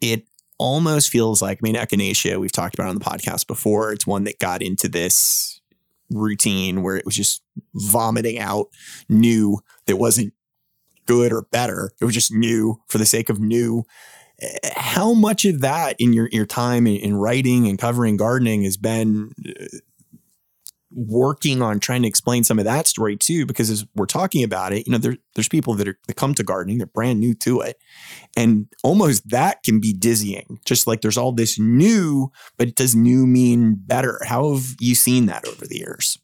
it 0.00 0.26
almost 0.58 1.10
feels 1.10 1.42
like, 1.42 1.58
I 1.58 1.62
mean, 1.62 1.74
echinacea, 1.74 2.40
we've 2.40 2.52
talked 2.52 2.74
about 2.74 2.88
on 2.88 2.98
the 2.98 3.04
podcast 3.04 3.46
before. 3.46 3.92
It's 3.92 4.06
one 4.06 4.24
that 4.24 4.38
got 4.38 4.62
into 4.62 4.88
this 4.88 5.59
routine 6.10 6.82
where 6.82 6.96
it 6.96 7.04
was 7.04 7.16
just 7.16 7.42
vomiting 7.74 8.38
out 8.38 8.66
new 9.08 9.60
that 9.86 9.96
wasn't 9.96 10.32
good 11.06 11.32
or 11.32 11.42
better. 11.42 11.92
It 12.00 12.04
was 12.04 12.14
just 12.14 12.32
new 12.32 12.80
for 12.88 12.98
the 12.98 13.06
sake 13.06 13.28
of 13.28 13.40
new. 13.40 13.84
How 14.76 15.12
much 15.12 15.44
of 15.44 15.60
that 15.60 15.96
in 15.98 16.12
your, 16.12 16.28
your 16.32 16.46
time 16.46 16.86
in, 16.86 16.96
in 16.96 17.16
writing 17.16 17.66
and 17.68 17.78
covering 17.78 18.16
gardening 18.16 18.62
has 18.62 18.76
been 18.76 19.32
uh, 19.46 19.78
working 20.92 21.62
on 21.62 21.78
trying 21.78 22.02
to 22.02 22.08
explain 22.08 22.44
some 22.44 22.58
of 22.58 22.64
that 22.64 22.86
story 22.86 23.16
too, 23.16 23.46
because 23.46 23.70
as 23.70 23.86
we're 23.94 24.06
talking 24.06 24.42
about 24.42 24.72
it, 24.72 24.86
you 24.86 24.92
know, 24.92 24.98
there, 24.98 25.16
there's 25.34 25.48
people 25.48 25.74
that 25.74 25.88
are 25.88 25.98
that 26.06 26.14
come 26.14 26.34
to 26.34 26.42
gardening, 26.42 26.78
they're 26.78 26.86
brand 26.86 27.20
new 27.20 27.34
to 27.34 27.60
it. 27.60 27.78
And 28.36 28.66
almost 28.82 29.28
that 29.30 29.62
can 29.62 29.80
be 29.80 29.92
dizzying. 29.92 30.58
Just 30.64 30.86
like 30.86 31.00
there's 31.00 31.18
all 31.18 31.32
this 31.32 31.58
new, 31.58 32.30
but 32.56 32.74
does 32.74 32.94
new 32.94 33.26
mean 33.26 33.74
better? 33.74 34.20
How 34.26 34.52
have 34.52 34.76
you 34.80 34.94
seen 34.94 35.26
that 35.26 35.46
over 35.46 35.66
the 35.66 35.78
years? 35.78 36.18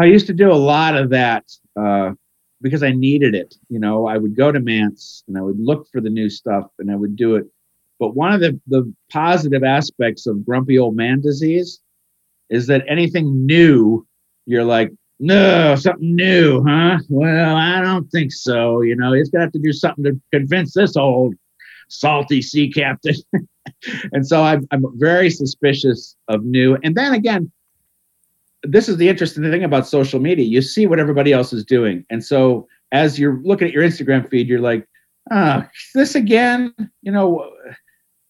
I 0.00 0.06
used 0.06 0.26
to 0.26 0.32
do 0.32 0.50
a 0.50 0.54
lot 0.54 0.96
of 0.96 1.10
that 1.10 1.44
uh, 1.76 2.12
because 2.60 2.82
I 2.82 2.90
needed 2.90 3.34
it. 3.34 3.54
You 3.68 3.78
know, 3.78 4.06
I 4.06 4.16
would 4.16 4.36
go 4.36 4.50
to 4.50 4.60
Mants 4.60 5.22
and 5.28 5.38
I 5.38 5.42
would 5.42 5.58
look 5.58 5.86
for 5.92 6.00
the 6.00 6.10
new 6.10 6.28
stuff 6.28 6.66
and 6.78 6.90
I 6.90 6.96
would 6.96 7.16
do 7.16 7.36
it. 7.36 7.46
But 8.00 8.16
one 8.16 8.32
of 8.32 8.40
the, 8.40 8.60
the 8.66 8.92
positive 9.12 9.62
aspects 9.62 10.26
of 10.26 10.44
grumpy 10.44 10.78
old 10.78 10.96
man 10.96 11.20
disease 11.20 11.80
is 12.50 12.66
that 12.66 12.84
anything 12.88 13.46
new, 13.46 14.06
you're 14.46 14.64
like, 14.64 14.92
no, 15.20 15.74
something 15.76 16.14
new, 16.14 16.62
huh? 16.66 16.98
Well, 17.08 17.56
I 17.56 17.80
don't 17.80 18.10
think 18.10 18.32
so. 18.32 18.80
You 18.82 18.96
know, 18.96 19.12
he's 19.12 19.30
gonna 19.30 19.44
have 19.44 19.52
to 19.52 19.58
do 19.58 19.72
something 19.72 20.04
to 20.04 20.20
convince 20.32 20.74
this 20.74 20.96
old 20.96 21.34
salty 21.88 22.42
sea 22.42 22.70
captain. 22.70 23.14
and 24.12 24.26
so 24.26 24.42
I'm, 24.42 24.66
I'm 24.70 24.84
very 24.98 25.30
suspicious 25.30 26.16
of 26.28 26.44
new. 26.44 26.76
And 26.82 26.94
then 26.96 27.14
again, 27.14 27.50
this 28.62 28.88
is 28.88 28.96
the 28.96 29.08
interesting 29.08 29.42
thing 29.42 29.64
about 29.64 29.86
social 29.86 30.20
media. 30.20 30.44
You 30.44 30.62
see 30.62 30.86
what 30.86 30.98
everybody 30.98 31.32
else 31.32 31.52
is 31.52 31.64
doing. 31.64 32.04
And 32.10 32.24
so 32.24 32.66
as 32.92 33.18
you're 33.18 33.40
looking 33.42 33.68
at 33.68 33.74
your 33.74 33.84
Instagram 33.84 34.28
feed, 34.28 34.48
you're 34.48 34.60
like, 34.60 34.86
oh, 35.30 35.64
this 35.94 36.14
again? 36.14 36.74
You 37.02 37.12
know, 37.12 37.50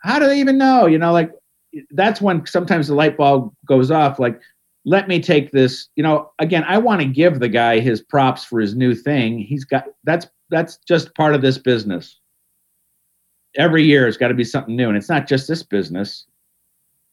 how 0.03 0.19
do 0.19 0.27
they 0.27 0.41
even 0.41 0.59
know? 0.59 0.87
You 0.87 0.99
know, 0.99 1.12
like 1.12 1.31
that's 1.91 2.20
when 2.20 2.45
sometimes 2.47 2.89
the 2.89 2.95
light 2.95 3.16
bulb 3.16 3.53
goes 3.66 3.91
off 3.91 4.18
like 4.18 4.41
let 4.85 5.09
me 5.09 5.20
take 5.20 5.51
this 5.53 5.89
you 5.97 6.03
know 6.03 6.31
again 6.39 6.64
i 6.64 6.79
want 6.79 7.01
to 7.01 7.07
give 7.07 7.41
the 7.41 7.49
guy 7.49 7.81
his 7.81 8.03
props 8.03 8.45
for 8.45 8.61
his 8.61 8.75
new 8.75 8.95
thing. 8.95 9.39
He's 9.39 9.64
got 9.64 9.87
that's 10.05 10.27
that's 10.51 10.79
just 10.87 11.14
part 11.14 11.35
of 11.35 11.43
this 11.43 11.59
business. 11.59 12.20
Every 13.57 13.85
year 13.85 14.07
it's 14.07 14.16
got 14.16 14.29
to 14.29 14.35
be 14.35 14.45
something 14.45 14.77
new 14.77 14.89
and 14.89 14.97
it's 14.97 15.09
not 15.09 15.27
just 15.27 15.49
this 15.49 15.62
business. 15.62 16.27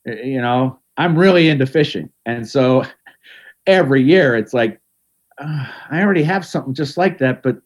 You 0.05 0.41
know 0.41 0.79
i'm 0.97 1.17
really 1.17 1.47
into 1.47 1.65
fishing 1.65 2.09
and 2.25 2.47
so 2.47 2.83
every 3.65 4.03
year 4.03 4.35
it's 4.35 4.53
like 4.53 4.81
uh, 5.37 5.65
i 5.89 6.01
already 6.01 6.21
have 6.21 6.45
something 6.45 6.73
just 6.73 6.97
like 6.97 7.17
that 7.19 7.41
but 7.41 7.61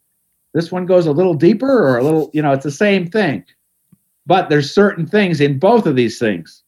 this 0.55 0.71
one 0.71 0.85
goes 0.85 1.05
a 1.05 1.11
little 1.11 1.33
deeper 1.33 1.85
or 1.85 1.97
a 1.97 2.03
little 2.03 2.31
you 2.33 2.41
know 2.41 2.53
it's 2.53 2.63
the 2.63 2.71
same 2.71 3.05
thing. 3.05 3.43
But 4.25 4.49
there's 4.49 4.73
certain 4.73 5.05
things 5.05 5.39
in 5.39 5.59
both 5.59 5.85
of 5.85 5.95
these 5.95 6.17
things 6.17 6.63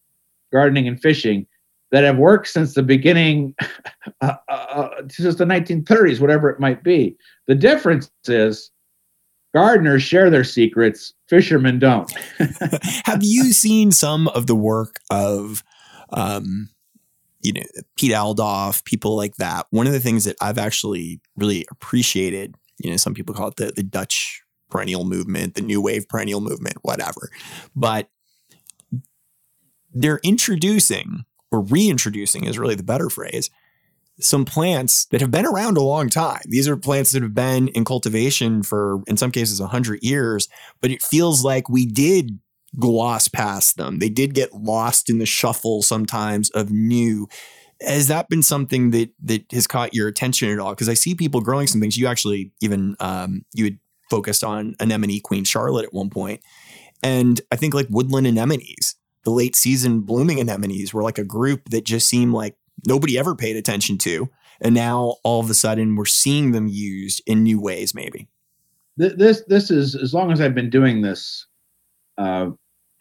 gardening 0.51 0.87
and 0.87 0.99
fishing 1.01 1.45
that 1.91 2.03
have 2.03 2.17
worked 2.17 2.47
since 2.47 2.73
the 2.73 2.83
beginning, 2.83 3.55
uh, 4.21 4.33
uh, 4.49 4.51
uh, 4.51 4.89
since 5.09 5.35
the 5.35 5.45
1930s, 5.45 6.19
whatever 6.19 6.49
it 6.49 6.59
might 6.59 6.83
be. 6.83 7.15
The 7.47 7.55
difference 7.55 8.11
is 8.25 8.71
gardeners 9.53 10.03
share 10.03 10.29
their 10.29 10.43
secrets, 10.43 11.13
fishermen 11.29 11.79
don't. 11.79 12.11
have 13.05 13.23
you 13.23 13.53
seen 13.53 13.91
some 13.91 14.27
of 14.29 14.47
the 14.47 14.55
work 14.55 14.99
of, 15.09 15.63
um, 16.09 16.69
you 17.41 17.53
know, 17.53 17.63
Piet 17.95 18.13
Oudolf, 18.13 18.83
people 18.83 19.15
like 19.15 19.35
that? 19.37 19.67
One 19.69 19.87
of 19.87 19.93
the 19.93 19.99
things 19.99 20.25
that 20.25 20.35
I've 20.41 20.57
actually 20.57 21.21
really 21.37 21.65
appreciated, 21.71 22.55
you 22.79 22.91
know, 22.91 22.97
some 22.97 23.13
people 23.13 23.33
call 23.33 23.47
it 23.47 23.55
the, 23.55 23.71
the 23.75 23.83
Dutch 23.83 24.43
perennial 24.69 25.05
movement, 25.05 25.55
the 25.55 25.61
new 25.61 25.81
wave 25.81 26.07
perennial 26.09 26.41
movement, 26.41 26.75
whatever. 26.81 27.29
But 27.75 28.09
they're 29.93 30.19
introducing 30.23 31.25
or 31.51 31.61
reintroducing 31.61 32.43
is 32.43 32.59
really 32.59 32.75
the 32.75 32.83
better 32.83 33.09
phrase 33.09 33.49
some 34.19 34.45
plants 34.45 35.05
that 35.05 35.21
have 35.21 35.31
been 35.31 35.45
around 35.45 35.77
a 35.77 35.81
long 35.81 36.09
time. 36.09 36.41
These 36.45 36.67
are 36.67 36.75
plants 36.75 37.11
that 37.11 37.21
have 37.21 37.35
been 37.35 37.67
in 37.69 37.85
cultivation 37.85 38.63
for, 38.63 39.01
in 39.07 39.17
some 39.17 39.31
cases, 39.31 39.61
100 39.61 40.01
years, 40.01 40.49
but 40.81 40.91
it 40.91 41.03
feels 41.03 41.43
like 41.43 41.69
we 41.69 41.85
did 41.85 42.39
gloss 42.79 43.27
past 43.27 43.77
them. 43.77 43.99
They 43.99 44.09
did 44.09 44.33
get 44.33 44.53
lost 44.53 45.09
in 45.09 45.19
the 45.19 45.25
shuffle 45.25 45.81
sometimes 45.81 46.49
of 46.51 46.71
new. 46.71 47.27
Has 47.81 48.07
that 48.07 48.27
been 48.27 48.41
something 48.41 48.89
that 48.91 49.11
that 49.23 49.45
has 49.51 49.67
caught 49.67 49.93
your 49.93 50.07
attention 50.07 50.49
at 50.49 50.59
all? 50.59 50.71
Because 50.71 50.89
I 50.89 50.95
see 50.95 51.13
people 51.13 51.41
growing 51.41 51.67
some 51.67 51.79
things. 51.79 51.95
You 51.95 52.07
actually 52.07 52.51
even 52.59 52.95
um, 52.99 53.45
you 53.53 53.65
had 53.65 53.77
focused 54.09 54.43
on 54.43 54.75
anemone 54.79 55.19
Queen 55.23 55.43
Charlotte 55.43 55.85
at 55.85 55.93
one 55.93 56.09
point, 56.09 56.41
and 57.03 57.39
I 57.51 57.55
think 57.55 57.75
like 57.75 57.87
woodland 57.91 58.25
anemones 58.25 58.95
the 59.27 59.31
late 59.33 59.57
season 59.57 59.99
blooming 59.99 60.39
anemones 60.39 60.93
were 60.93 61.03
like 61.03 61.17
a 61.17 61.23
group 61.25 61.67
that 61.71 61.83
just 61.83 62.07
seemed 62.07 62.31
like 62.31 62.55
nobody 62.87 63.19
ever 63.19 63.35
paid 63.35 63.57
attention 63.57 63.97
to. 63.97 64.29
And 64.61 64.73
now 64.73 65.17
all 65.25 65.41
of 65.41 65.49
a 65.49 65.53
sudden 65.53 65.97
we're 65.97 66.05
seeing 66.05 66.53
them 66.53 66.69
used 66.69 67.21
in 67.25 67.43
new 67.43 67.59
ways, 67.59 67.93
maybe. 67.93 68.29
This 68.95 69.43
this 69.49 69.69
is 69.69 69.95
as 69.95 70.13
long 70.13 70.31
as 70.31 70.39
I've 70.39 70.55
been 70.55 70.69
doing 70.69 71.01
this, 71.01 71.45
uh, 72.17 72.51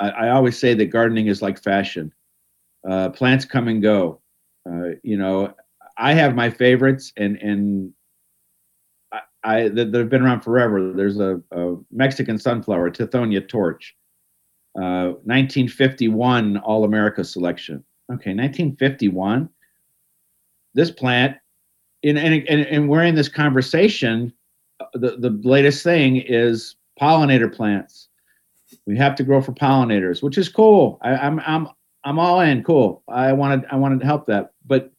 I, 0.01 0.09
I, 0.11 0.29
always 0.31 0.59
say 0.59 0.75
that 0.75 0.87
gardening 0.87 1.29
is 1.29 1.43
like 1.43 1.63
fashion. 1.63 2.13
Uh, 2.87 3.11
plants 3.11 3.45
come 3.45 3.69
and 3.69 3.81
go. 3.81 4.21
Uh, 4.69 4.97
you 5.05 5.17
know, 5.17 5.55
I 5.97 6.13
have 6.15 6.35
my 6.35 6.51
favorites, 6.51 7.13
and 7.17 7.37
and 7.37 7.93
I, 9.45 9.69
that 9.69 9.95
have 9.95 10.11
been 10.11 10.23
around 10.23 10.41
forever. 10.41 10.93
There's 10.93 11.21
a, 11.21 11.41
a 11.53 11.77
Mexican 11.93 12.37
sunflower, 12.37 12.91
Tithonia 12.91 13.49
torch. 13.49 13.95
1951 14.81 16.57
uh, 16.57 16.61
All 16.61 16.85
America 16.85 17.25
selection. 17.25 17.85
Okay, 18.13 18.35
1951. 18.35 19.49
This 20.75 20.91
plant, 20.91 21.37
and, 22.05 22.19
and, 22.19 22.49
and 22.49 22.89
we're 22.89 23.03
in 23.03 23.15
this 23.15 23.29
conversation. 23.29 24.33
Uh, 24.79 24.85
the, 24.95 25.17
the 25.17 25.41
latest 25.49 25.83
thing 25.83 26.17
is 26.17 26.77
pollinator 27.01 27.53
plants. 27.53 28.09
We 28.87 28.97
have 28.97 29.15
to 29.17 29.25
grow 29.25 29.41
for 29.41 29.53
pollinators, 29.53 30.23
which 30.23 30.37
is 30.37 30.49
cool. 30.49 30.99
I, 31.03 31.17
I'm 31.17 31.41
I'm 31.41 31.69
I'm 32.05 32.19
all 32.19 32.41
in. 32.41 32.63
Cool. 32.65 33.03
I 33.09 33.33
wanted 33.33 33.65
I 33.71 33.77
wanted 33.77 34.01
to 34.01 34.07
help 34.07 34.27
that, 34.27 34.53
but 34.67 34.93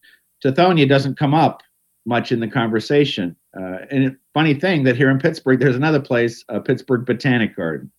Tithonia 0.44 0.88
doesn't 0.88 1.18
come 1.18 1.34
up 1.34 1.62
much 2.06 2.32
in 2.32 2.40
the 2.40 2.48
conversation. 2.48 3.36
Uh, 3.60 3.80
and 3.92 4.18
funny 4.34 4.54
thing 4.54 4.84
that 4.84 4.96
here 4.96 5.10
in 5.10 5.20
Pittsburgh, 5.20 5.60
there's 5.60 5.76
another 5.76 6.00
place, 6.00 6.44
a 6.48 6.62
Pittsburgh 6.62 7.06
Botanic 7.06 7.56
Garden 7.56 7.92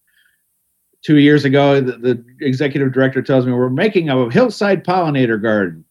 two 1.02 1.18
years 1.18 1.44
ago, 1.44 1.80
the, 1.80 1.96
the, 1.96 2.24
executive 2.40 2.92
director 2.92 3.22
tells 3.22 3.46
me 3.46 3.52
we're 3.52 3.70
making 3.70 4.08
a 4.08 4.30
hillside 4.30 4.84
pollinator 4.84 5.40
garden, 5.40 5.84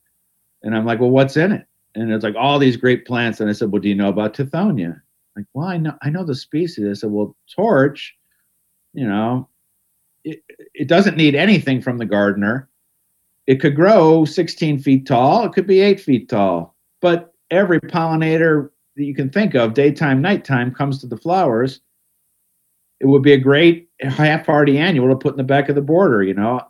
and 0.63 0.75
I'm 0.75 0.85
like, 0.85 0.99
well, 0.99 1.09
what's 1.09 1.37
in 1.37 1.51
it? 1.51 1.65
And 1.95 2.11
it's 2.11 2.23
like 2.23 2.35
all 2.35 2.59
these 2.59 2.77
great 2.77 3.05
plants. 3.05 3.39
And 3.39 3.49
I 3.49 3.53
said, 3.53 3.71
well, 3.71 3.81
do 3.81 3.89
you 3.89 3.95
know 3.95 4.09
about 4.09 4.33
Tithonia? 4.33 5.01
Like, 5.35 5.45
well, 5.53 5.67
I 5.67 5.77
know, 5.77 5.93
I 6.01 6.09
know 6.09 6.23
the 6.23 6.35
species. 6.35 6.87
I 6.87 6.93
said, 6.93 7.11
well, 7.11 7.35
torch, 7.55 8.15
you 8.93 9.07
know, 9.07 9.47
it, 10.23 10.43
it 10.73 10.87
doesn't 10.87 11.17
need 11.17 11.35
anything 11.35 11.81
from 11.81 11.97
the 11.97 12.05
gardener. 12.05 12.69
It 13.47 13.61
could 13.61 13.75
grow 13.75 14.25
16 14.25 14.79
feet 14.79 15.07
tall. 15.07 15.45
It 15.45 15.53
could 15.53 15.67
be 15.67 15.79
eight 15.79 15.99
feet 15.99 16.29
tall. 16.29 16.75
But 17.01 17.33
every 17.49 17.79
pollinator 17.79 18.69
that 18.95 19.03
you 19.03 19.15
can 19.15 19.29
think 19.29 19.55
of, 19.55 19.73
daytime, 19.73 20.21
nighttime, 20.21 20.73
comes 20.73 20.99
to 20.99 21.07
the 21.07 21.17
flowers 21.17 21.81
it 22.99 23.05
would 23.05 23.21
be 23.21 23.33
a 23.33 23.37
great 23.37 23.89
half 24.01 24.45
hardy 24.45 24.77
annual 24.77 25.09
to 25.09 25.15
put 25.15 25.33
in 25.33 25.37
the 25.37 25.43
back 25.43 25.69
of 25.69 25.75
the 25.75 25.81
border, 25.81 26.23
you 26.23 26.33
know. 26.33 26.61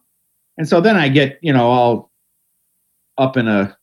And 0.57 0.67
so 0.67 0.81
then 0.81 0.95
I 0.95 1.07
get, 1.09 1.39
you 1.41 1.53
know, 1.53 1.69
all 1.69 2.11
up 3.17 3.37
in 3.37 3.47
a, 3.47 3.77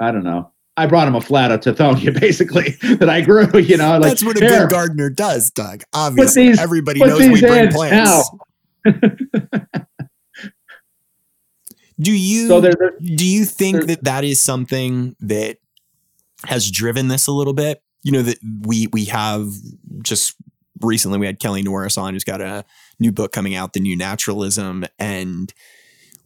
I 0.00 0.10
don't 0.10 0.24
know. 0.24 0.50
I 0.76 0.86
brought 0.86 1.06
him 1.06 1.14
a 1.14 1.20
flat 1.20 1.52
of 1.52 1.60
Tithonia, 1.60 2.18
basically, 2.20 2.70
that 2.96 3.08
I 3.08 3.20
grew, 3.20 3.56
you 3.58 3.76
know. 3.76 3.92
Like, 3.92 4.02
That's 4.10 4.24
what 4.24 4.36
a 4.36 4.40
good 4.40 4.70
gardener 4.70 5.08
does, 5.08 5.50
Doug. 5.50 5.82
Obviously, 5.92 6.48
these, 6.48 6.58
everybody 6.58 6.98
knows 7.00 7.20
we 7.20 7.40
bring 7.40 7.70
plants. 7.70 8.30
do 12.00 12.12
you 12.12 12.48
so 12.48 12.60
do 12.60 13.26
you 13.26 13.44
think 13.44 13.86
that 13.86 14.04
that 14.04 14.24
is 14.24 14.40
something 14.40 15.14
that 15.20 15.58
has 16.44 16.70
driven 16.70 17.08
this 17.08 17.28
a 17.28 17.32
little 17.32 17.54
bit? 17.54 17.80
You 18.02 18.12
know 18.12 18.22
that 18.22 18.38
we 18.62 18.88
we 18.88 19.04
have 19.06 19.52
just 20.02 20.34
recently 20.84 21.18
we 21.18 21.26
had 21.26 21.40
Kelly 21.40 21.62
Norris 21.62 21.98
on, 21.98 22.14
who's 22.14 22.24
got 22.24 22.40
a 22.40 22.64
new 22.98 23.12
book 23.12 23.32
coming 23.32 23.54
out, 23.54 23.72
The 23.72 23.80
New 23.80 23.96
Naturalism. 23.96 24.84
And 24.98 25.52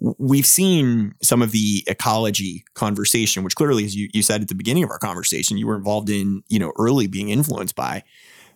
we've 0.01 0.47
seen 0.47 1.15
some 1.23 1.43
of 1.43 1.53
the 1.53 1.85
ecology 1.87 2.65
conversation, 2.75 3.43
which 3.43 3.57
clearly, 3.57 3.85
as 3.85 3.97
you, 3.97 4.09
you 4.13 4.23
said 4.23 4.43
at 4.43 4.49
the 4.49 4.55
beginning 4.55 4.85
of 4.85 4.91
our 4.91 4.99
conversation, 4.99 5.59
you 5.59 5.67
were 5.67 5.77
involved 5.77 6.11
in, 6.11 6.43
you 6.49 6.59
know, 6.59 6.73
early 6.79 7.07
being 7.07 7.29
influenced 7.31 7.75
by 7.75 8.05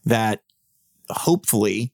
that. 0.04 0.42
Hopefully, 1.10 1.92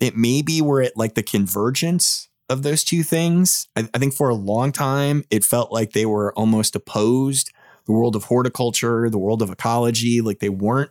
it 0.00 0.16
maybe 0.16 0.60
we're 0.60 0.82
at 0.82 0.96
like 0.96 1.14
the 1.14 1.22
convergence 1.22 2.28
of 2.48 2.62
those 2.62 2.84
two 2.84 3.02
things. 3.02 3.68
I, 3.76 3.88
I 3.94 3.98
think 3.98 4.14
for 4.14 4.28
a 4.28 4.34
long 4.34 4.72
time, 4.72 5.24
it 5.30 5.44
felt 5.44 5.72
like 5.72 5.92
they 5.92 6.06
were 6.06 6.32
almost 6.34 6.76
opposed 6.76 7.50
the 7.86 7.92
world 7.92 8.14
of 8.14 8.24
horticulture, 8.24 9.08
the 9.10 9.18
world 9.18 9.42
of 9.42 9.50
ecology, 9.50 10.20
like 10.20 10.38
they 10.38 10.48
weren't 10.48 10.90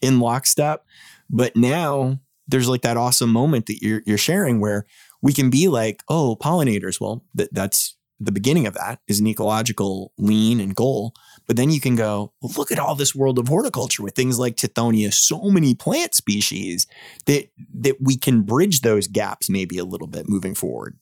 in 0.00 0.20
lockstep. 0.20 0.84
But 1.30 1.56
now 1.56 2.20
there's 2.46 2.68
like 2.68 2.82
that 2.82 2.96
awesome 2.96 3.30
moment 3.30 3.66
that 3.66 3.82
you're 3.82 4.02
you're 4.06 4.18
sharing 4.18 4.60
where 4.60 4.86
we 5.22 5.32
can 5.32 5.50
be 5.50 5.68
like, 5.68 6.02
oh, 6.08 6.36
pollinators. 6.40 7.00
Well, 7.00 7.24
th- 7.36 7.50
that's 7.52 7.96
the 8.20 8.32
beginning 8.32 8.66
of 8.66 8.74
that 8.74 9.00
is 9.06 9.20
an 9.20 9.26
ecological 9.26 10.12
lean 10.18 10.60
and 10.60 10.74
goal. 10.74 11.14
But 11.46 11.56
then 11.56 11.70
you 11.70 11.80
can 11.80 11.94
go, 11.94 12.32
well, 12.42 12.52
look 12.56 12.72
at 12.72 12.78
all 12.78 12.94
this 12.94 13.14
world 13.14 13.38
of 13.38 13.48
horticulture 13.48 14.02
with 14.02 14.14
things 14.14 14.38
like 14.38 14.56
Tithonia, 14.56 15.12
so 15.12 15.50
many 15.50 15.74
plant 15.74 16.14
species 16.14 16.86
that 17.26 17.48
that 17.74 17.96
we 18.00 18.16
can 18.16 18.42
bridge 18.42 18.80
those 18.80 19.06
gaps 19.06 19.48
maybe 19.48 19.78
a 19.78 19.84
little 19.84 20.08
bit 20.08 20.28
moving 20.28 20.54
forward. 20.54 20.98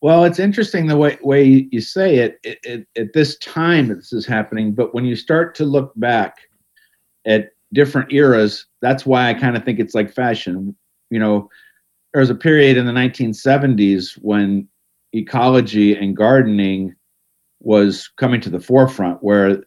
Well, 0.00 0.24
it's 0.24 0.38
interesting 0.38 0.86
the 0.86 0.96
way, 0.96 1.18
way 1.22 1.68
you 1.72 1.80
say 1.80 2.18
it, 2.18 2.38
it, 2.44 2.58
it 2.62 2.86
at 2.96 3.14
this 3.14 3.36
time 3.38 3.88
that 3.88 3.96
this 3.96 4.12
is 4.12 4.26
happening. 4.26 4.72
But 4.72 4.94
when 4.94 5.04
you 5.04 5.16
start 5.16 5.56
to 5.56 5.64
look 5.64 5.92
back 5.96 6.36
at 7.26 7.50
different 7.72 8.12
eras. 8.12 8.66
That's 8.80 9.04
why 9.04 9.28
I 9.28 9.34
kind 9.34 9.56
of 9.56 9.64
think 9.64 9.78
it's 9.78 9.94
like 9.94 10.12
fashion. 10.12 10.76
You 11.10 11.18
know, 11.18 11.50
there 12.12 12.20
was 12.20 12.30
a 12.30 12.34
period 12.34 12.76
in 12.76 12.86
the 12.86 12.92
1970s 12.92 14.18
when 14.22 14.68
ecology 15.12 15.96
and 15.96 16.16
gardening 16.16 16.94
was 17.60 18.08
coming 18.16 18.40
to 18.42 18.50
the 18.50 18.60
forefront 18.60 19.22
where, 19.22 19.62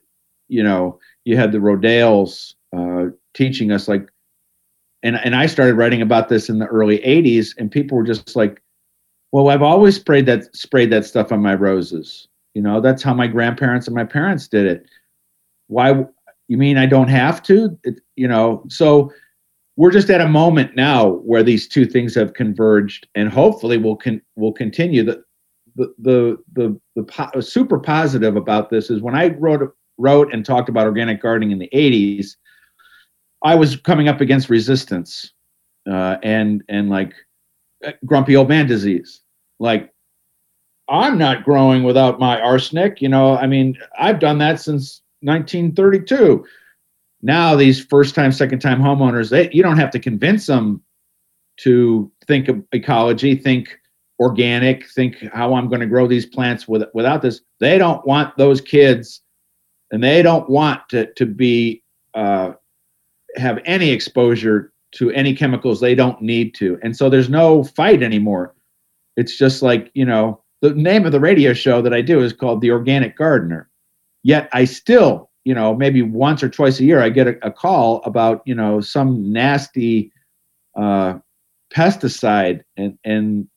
you 0.47 0.64
know, 0.64 0.99
you 1.26 1.38
had 1.38 1.52
the 1.52 1.58
Rodales 1.58 2.54
uh, 2.76 3.12
teaching 3.34 3.72
us 3.72 3.88
like, 3.88 4.10
and, 5.04 5.16
and 5.18 5.36
I 5.36 5.47
started 5.47 5.76
writing 5.76 6.02
about 6.02 6.30
this 6.30 6.49
in 6.49 6.60
the 6.60 6.68
early 6.68 6.99
80s 6.99 7.56
and 7.58 7.72
people 7.72 7.97
were 7.97 8.04
just 8.04 8.36
like, 8.36 8.62
well, 9.32 9.49
I've 9.49 9.62
always 9.62 9.95
sprayed 9.95 10.26
that 10.26 10.54
sprayed 10.56 10.91
that 10.91 11.06
stuff 11.06 11.32
on 11.32 11.41
my 11.41 11.56
roses. 11.56 12.28
You 12.54 12.62
know, 12.62 12.82
that's 12.82 13.02
how 13.02 13.14
my 13.14 13.28
grandparents 13.28 13.88
and 13.88 13.95
my 13.95 14.04
parents 14.04 14.47
did 14.47 14.66
it. 14.66 14.86
Why 15.68 16.06
you 16.52 16.58
mean 16.58 16.78
I 16.78 16.86
don't 16.86 17.08
have 17.08 17.41
to? 17.43 17.80
It, 17.86 18.02
you 18.18 18.28
know, 18.28 18.66
so 18.68 19.10
we're 19.78 19.89
just 19.89 20.10
at 20.10 20.20
a 20.20 20.28
moment 20.28 20.76
now 20.76 21.12
where 21.24 21.43
these 21.43 21.66
two 21.66 21.86
things 21.86 22.14
have 22.16 22.34
converged, 22.34 23.08
and 23.16 23.30
hopefully 23.30 23.78
we'll 23.78 23.95
con- 23.95 24.22
will 24.36 24.52
continue. 24.52 25.02
The 25.02 25.24
the 25.78 25.93
the 25.97 26.38
the, 26.52 26.82
the 26.97 27.04
po- 27.04 27.39
super 27.39 27.80
positive 27.80 28.36
about 28.36 28.70
this 28.70 28.89
is 28.89 29.02
when 29.02 29.16
I 29.16 29.30
wrote 29.30 29.74
wrote 29.97 30.34
and 30.34 30.45
talked 30.45 30.68
about 30.68 30.88
organic 30.88 31.22
gardening 31.22 31.52
in 31.52 31.60
the 31.60 31.70
80s, 31.74 32.36
I 33.45 33.56
was 33.56 33.78
coming 33.78 34.10
up 34.10 34.20
against 34.20 34.49
resistance 34.49 35.32
uh, 35.89 36.18
and 36.22 36.66
and 36.68 36.89
like 36.89 37.14
uh, 37.86 37.93
grumpy 38.06 38.36
old 38.36 38.49
man 38.49 38.68
disease. 38.68 39.22
Like 39.58 39.93
I'm 40.89 41.18
not 41.18 41.45
growing 41.45 41.84
without 41.84 42.20
my 42.20 42.41
arsenic. 42.41 43.02
You 43.02 43.08
know, 43.08 43.38
I 43.38 43.47
mean, 43.47 43.78
I've 43.97 44.20
done 44.20 44.39
that 44.39 44.60
since 44.60 45.02
1932. 45.22 46.45
Now 47.22 47.55
these 47.55 47.84
first 47.84 48.15
time, 48.15 48.32
second 48.32 48.59
time 48.59 48.82
homeowners, 48.82 49.30
they, 49.30 49.49
you 49.51 49.61
don't 49.61 49.78
have 49.78 49.91
to 49.91 49.99
convince 49.99 50.47
them 50.47 50.82
to 51.57 52.11
think 52.28 52.47
of 52.47 52.63
ecology, 52.72 53.36
think 53.36 53.78
organic, 54.19 54.88
think 54.89 55.17
how 55.34 55.55
I'm 55.55 55.67
going 55.67 55.82
to 55.82 55.88
grow 55.88 56.07
these 56.07 56.28
plants 56.28 56.67
with, 56.67 56.84
without 56.93 57.24
this. 57.24 57.41
They 57.59 57.78
don't 57.80 58.05
want 58.05 58.38
those 58.38 58.61
kids, 58.61 59.22
and 59.91 60.03
they 60.03 60.22
don't 60.22 60.49
want 60.49 60.82
to 60.89 61.11
to 61.13 61.26
be 61.26 61.84
uh, 62.13 62.53
have 63.36 63.59
any 63.65 63.89
exposure 63.89 64.72
to 64.93 65.09
any 65.11 65.36
chemicals 65.36 65.80
they 65.80 65.95
don't 65.95 66.22
need 66.22 66.53
to, 66.55 66.80
and 66.84 66.95
so 66.95 67.09
there's 67.09 67.30
no 67.30 67.63
fight 67.63 68.03
anymore. 68.03 68.55
It's 69.17 69.38
just 69.38 69.63
like 69.63 69.89
you 69.95 70.05
know 70.05 70.43
the 70.61 70.74
name 70.76 71.05
of 71.05 71.11
the 71.11 71.19
radio 71.19 71.53
show 71.53 71.82
that 71.82 71.93
I 71.93 72.01
do 72.01 72.22
is 72.22 72.32
called 72.32 72.61
The 72.61 72.72
Organic 72.72 73.17
Gardener. 73.17 73.70
Yet 74.24 74.49
I 74.53 74.65
still, 74.65 75.30
you 75.43 75.53
know, 75.53 75.76
maybe 75.76 76.01
once 76.01 76.43
or 76.43 76.49
twice 76.49 76.80
a 76.80 76.84
year, 76.84 77.01
I 77.01 77.09
get 77.09 77.28
a, 77.28 77.47
a 77.47 77.51
call 77.51 78.01
about 78.05 78.41
you 78.45 78.55
know 78.55 78.82
some 78.82 79.32
nasty 79.32 80.11
uh, 80.76 81.19
pesticide, 81.74 82.61
and 82.78 82.97
and 83.03 83.47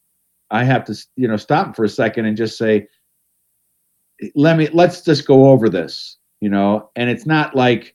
I 0.51 0.65
have 0.65 0.85
to 0.85 0.97
you 1.17 1.29
know 1.29 1.37
stop 1.37 1.77
for 1.77 1.85
a 1.85 1.89
second 1.89 2.27
and 2.27 2.37
just 2.37 2.57
say, 2.57 2.89
let 4.35 4.57
me 4.57 4.69
let's 4.73 5.03
just 5.03 5.27
go 5.27 5.51
over 5.51 5.69
this, 5.69 6.17
you 6.41 6.49
know. 6.49 6.91
And 6.97 7.11
it's 7.11 7.27
not 7.27 7.55
like 7.55 7.95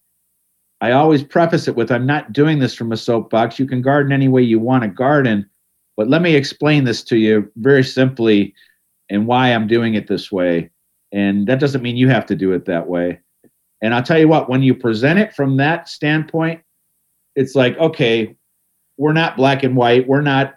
I 0.81 0.91
always 0.91 1.23
preface 1.23 1.67
it 1.67 1.75
with, 1.75 1.91
I'm 1.91 2.05
not 2.05 2.31
doing 2.31 2.59
this 2.59 2.73
from 2.73 2.91
a 2.91 2.97
soapbox. 2.97 3.59
You 3.59 3.65
can 3.65 3.81
garden 3.81 4.13
any 4.13 4.27
way 4.27 4.41
you 4.41 4.59
want 4.59 4.83
to 4.83 4.89
garden, 4.89 5.49
but 5.97 6.07
let 6.07 6.21
me 6.21 6.35
explain 6.35 6.85
this 6.85 7.03
to 7.05 7.17
you 7.17 7.51
very 7.57 7.83
simply 7.83 8.53
and 9.09 9.27
why 9.27 9.49
I'm 9.49 9.67
doing 9.67 9.95
it 9.95 10.07
this 10.07 10.31
way. 10.31 10.69
And 11.11 11.47
that 11.47 11.59
doesn't 11.59 11.81
mean 11.81 11.97
you 11.97 12.09
have 12.09 12.25
to 12.27 12.35
do 12.35 12.51
it 12.53 12.65
that 12.65 12.87
way. 12.87 13.19
And 13.81 13.93
I'll 13.93 14.03
tell 14.03 14.19
you 14.19 14.27
what, 14.27 14.49
when 14.49 14.61
you 14.61 14.75
present 14.75 15.19
it 15.19 15.33
from 15.33 15.57
that 15.57 15.87
standpoint, 15.87 16.61
it's 17.35 17.55
like, 17.55 17.77
okay, 17.77 18.35
we're 18.97 19.13
not 19.13 19.37
black 19.37 19.63
and 19.63 19.75
white. 19.75 20.07
We're 20.07 20.21
not 20.21 20.55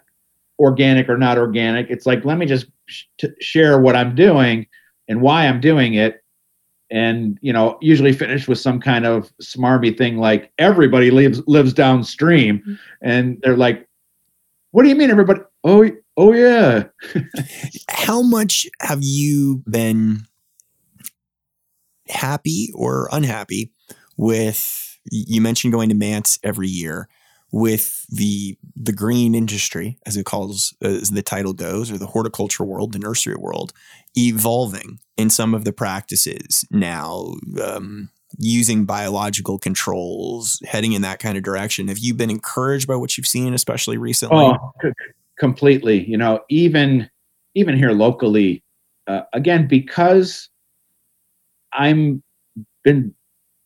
organic 0.59 1.09
or 1.09 1.17
not 1.17 1.37
organic. 1.37 1.89
It's 1.89 2.05
like, 2.05 2.25
let 2.25 2.37
me 2.37 2.45
just 2.45 2.67
sh- 2.87 3.05
share 3.39 3.79
what 3.79 3.95
I'm 3.95 4.15
doing 4.15 4.67
and 5.07 5.21
why 5.21 5.47
I'm 5.47 5.61
doing 5.61 5.93
it. 5.93 6.21
And, 6.91 7.39
you 7.41 7.53
know, 7.53 7.77
usually 7.81 8.13
finish 8.13 8.47
with 8.47 8.59
some 8.59 8.79
kind 8.79 9.05
of 9.05 9.33
smarmy 9.41 9.97
thing 9.97 10.17
like 10.17 10.51
everybody 10.59 11.09
lives 11.09 11.41
lives 11.47 11.73
downstream. 11.73 12.59
Mm-hmm. 12.59 12.73
And 13.01 13.39
they're 13.41 13.57
like, 13.57 13.87
what 14.71 14.83
do 14.83 14.89
you 14.89 14.95
mean 14.95 15.09
everybody? 15.09 15.41
Oh, 15.63 15.89
oh 16.17 16.33
yeah. 16.33 16.83
How 17.89 18.21
much 18.21 18.67
have 18.81 18.99
you 19.01 19.63
been 19.67 20.25
happy 22.13 22.71
or 22.75 23.09
unhappy 23.11 23.71
with 24.17 24.97
you 25.11 25.41
mentioned 25.41 25.73
going 25.73 25.89
to 25.89 25.95
Mants 25.95 26.39
every 26.43 26.67
year 26.67 27.09
with 27.51 28.05
the 28.09 28.57
the 28.75 28.91
green 28.91 29.35
industry, 29.35 29.99
as 30.05 30.17
it 30.17 30.25
calls 30.25 30.73
as 30.81 31.11
the 31.11 31.21
title 31.21 31.53
goes, 31.53 31.91
or 31.91 31.97
the 31.97 32.07
horticulture 32.07 32.63
world, 32.63 32.93
the 32.93 32.99
nursery 32.99 33.35
world, 33.35 33.73
evolving 34.15 34.99
in 35.17 35.29
some 35.29 35.53
of 35.53 35.63
the 35.63 35.71
practices 35.71 36.65
now, 36.71 37.35
um, 37.63 38.09
using 38.39 38.85
biological 38.85 39.59
controls, 39.59 40.59
heading 40.65 40.93
in 40.93 41.03
that 41.03 41.19
kind 41.19 41.37
of 41.37 41.43
direction. 41.43 41.89
Have 41.89 41.99
you 41.99 42.15
been 42.15 42.31
encouraged 42.31 42.87
by 42.87 42.95
what 42.95 43.17
you've 43.17 43.27
seen, 43.27 43.53
especially 43.53 43.97
recently? 43.97 44.45
Oh, 44.45 44.73
completely. 45.37 46.03
You 46.09 46.17
know, 46.17 46.39
even 46.49 47.09
even 47.53 47.77
here 47.77 47.91
locally, 47.91 48.63
uh, 49.05 49.21
again 49.31 49.67
because 49.67 50.49
I'm 51.73 52.23
been 52.83 53.13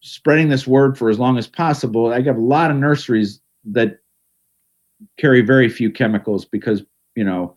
spreading 0.01 0.49
this 0.49 0.67
word 0.67 0.97
for 0.97 1.09
as 1.09 1.19
long 1.19 1.37
as 1.37 1.47
possible. 1.47 2.13
I 2.13 2.21
have 2.21 2.37
a 2.37 2.41
lot 2.41 2.71
of 2.71 2.77
nurseries 2.77 3.41
that 3.65 3.99
carry 5.17 5.41
very 5.41 5.69
few 5.69 5.91
chemicals 5.91 6.45
because 6.45 6.83
you 7.15 7.23
know 7.23 7.55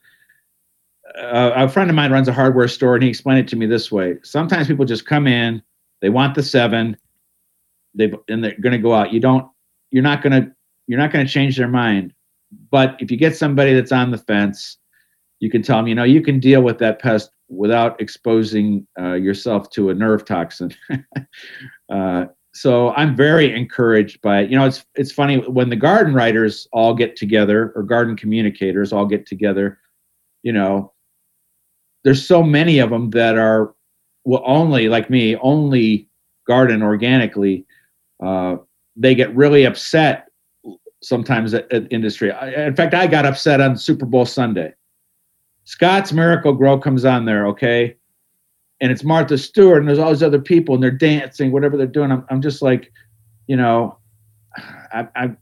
uh, 1.19 1.53
a 1.55 1.69
friend 1.69 1.91
of 1.91 1.97
mine 1.97 2.13
runs 2.13 2.29
a 2.29 2.33
hardware 2.33 2.69
store 2.69 2.95
and 2.95 3.03
he 3.03 3.09
explained 3.09 3.41
it 3.41 3.49
to 3.49 3.57
me 3.57 3.67
this 3.67 3.91
way. 3.91 4.17
Sometimes 4.23 4.67
people 4.67 4.85
just 4.85 5.07
come 5.07 5.27
in 5.27 5.63
they 6.01 6.09
want 6.09 6.35
the 6.35 6.41
Sevin 6.41 6.97
they 7.95 8.13
and 8.29 8.45
they're 8.45 8.59
going 8.61 8.73
to 8.73 8.79
go 8.79 8.95
out. 8.95 9.13
You 9.13 9.21
don't 9.21 9.49
you're 9.91 10.03
not 10.03 10.23
going 10.23 10.43
to 10.43 10.53
you're 10.87 10.99
not 10.99 11.13
going 11.13 11.27
to 11.27 11.33
change 11.33 11.57
their 11.57 11.69
mind. 11.69 12.15
But 12.71 12.97
if 12.99 13.11
you 13.11 13.17
get 13.17 13.37
somebody 13.37 13.75
that's 13.75 13.93
on 13.93 14.11
the 14.11 14.19
fence 14.19 14.77
you 15.41 15.51
can 15.51 15.63
tell 15.63 15.79
them 15.79 15.89
you 15.89 15.95
know 15.95 16.05
you 16.05 16.23
can 16.23 16.39
deal 16.39 16.63
with 16.63 16.79
that 16.79 17.01
pest 17.01 17.31
without 17.51 18.01
exposing 18.01 18.87
uh, 18.99 19.15
yourself 19.15 19.69
to 19.71 19.91
a 19.91 19.95
nerve 19.95 20.25
toxin 20.25 20.73
uh, 21.93 22.25
so 22.53 22.91
I'm 22.91 23.15
very 23.15 23.55
encouraged 23.55 24.21
by 24.23 24.41
it. 24.41 24.51
You 24.51 24.59
know, 24.59 24.67
it's 24.67 24.85
it's 24.97 25.13
funny 25.13 25.39
when 25.39 25.71
the 25.71 25.77
garden 25.77 26.15
writers 26.15 26.67
all 26.73 26.95
get 26.95 27.17
together 27.17 27.73
or 27.77 27.83
garden 27.83 28.17
communicators 28.17 28.93
all 28.93 29.07
get 29.07 29.27
together. 29.27 29.79
You 30.43 30.53
know, 30.53 30.93
there's 32.03 32.27
so 32.27 32.43
many 32.43 32.79
of 32.79 32.91
them 32.91 33.11
that 33.11 33.39
are 33.39 33.75
will 34.25 34.43
only 34.45 34.89
like 34.89 35.11
me 35.11 35.37
only 35.37 36.09
garden 36.47 36.83
organically. 36.83 37.67
Uh, 38.23 38.57
they 38.97 39.15
get 39.15 39.35
really 39.35 39.65
upset 39.65 40.29
sometimes 41.03 41.55
at, 41.55 41.73
at 41.73 41.91
industry. 41.93 42.33
I, 42.33 42.67
in 42.67 42.75
fact, 42.75 42.95
I 42.95 43.07
got 43.07 43.27
upset 43.27 43.61
on 43.61 43.77
Super 43.77 44.07
Bowl 44.07 44.27
Sunday. 44.27 44.75
Scott's 45.65 46.13
Miracle-Gro 46.13 46.79
comes 46.79 47.05
on 47.05 47.25
there, 47.25 47.47
okay? 47.49 47.97
and 48.81 48.91
it's 48.91 49.05
Martha 49.05 49.37
Stewart 49.37 49.79
and 49.79 49.89
there's 49.89 49.99
all 49.99 50.11
these 50.11 50.23
other 50.23 50.41
people 50.41 50.75
and 50.75 50.83
they're 50.83 50.91
dancing, 50.91 51.53
whatever 51.53 51.77
they're 51.77 51.87
doing. 51.87 52.11
I'm, 52.11 52.25
I'm 52.31 52.41
just 52.41 52.63
like, 52.63 52.93
you 53.47 53.57
know, 53.57 53.99
I, 54.93 55.07
I, 55.15 55.37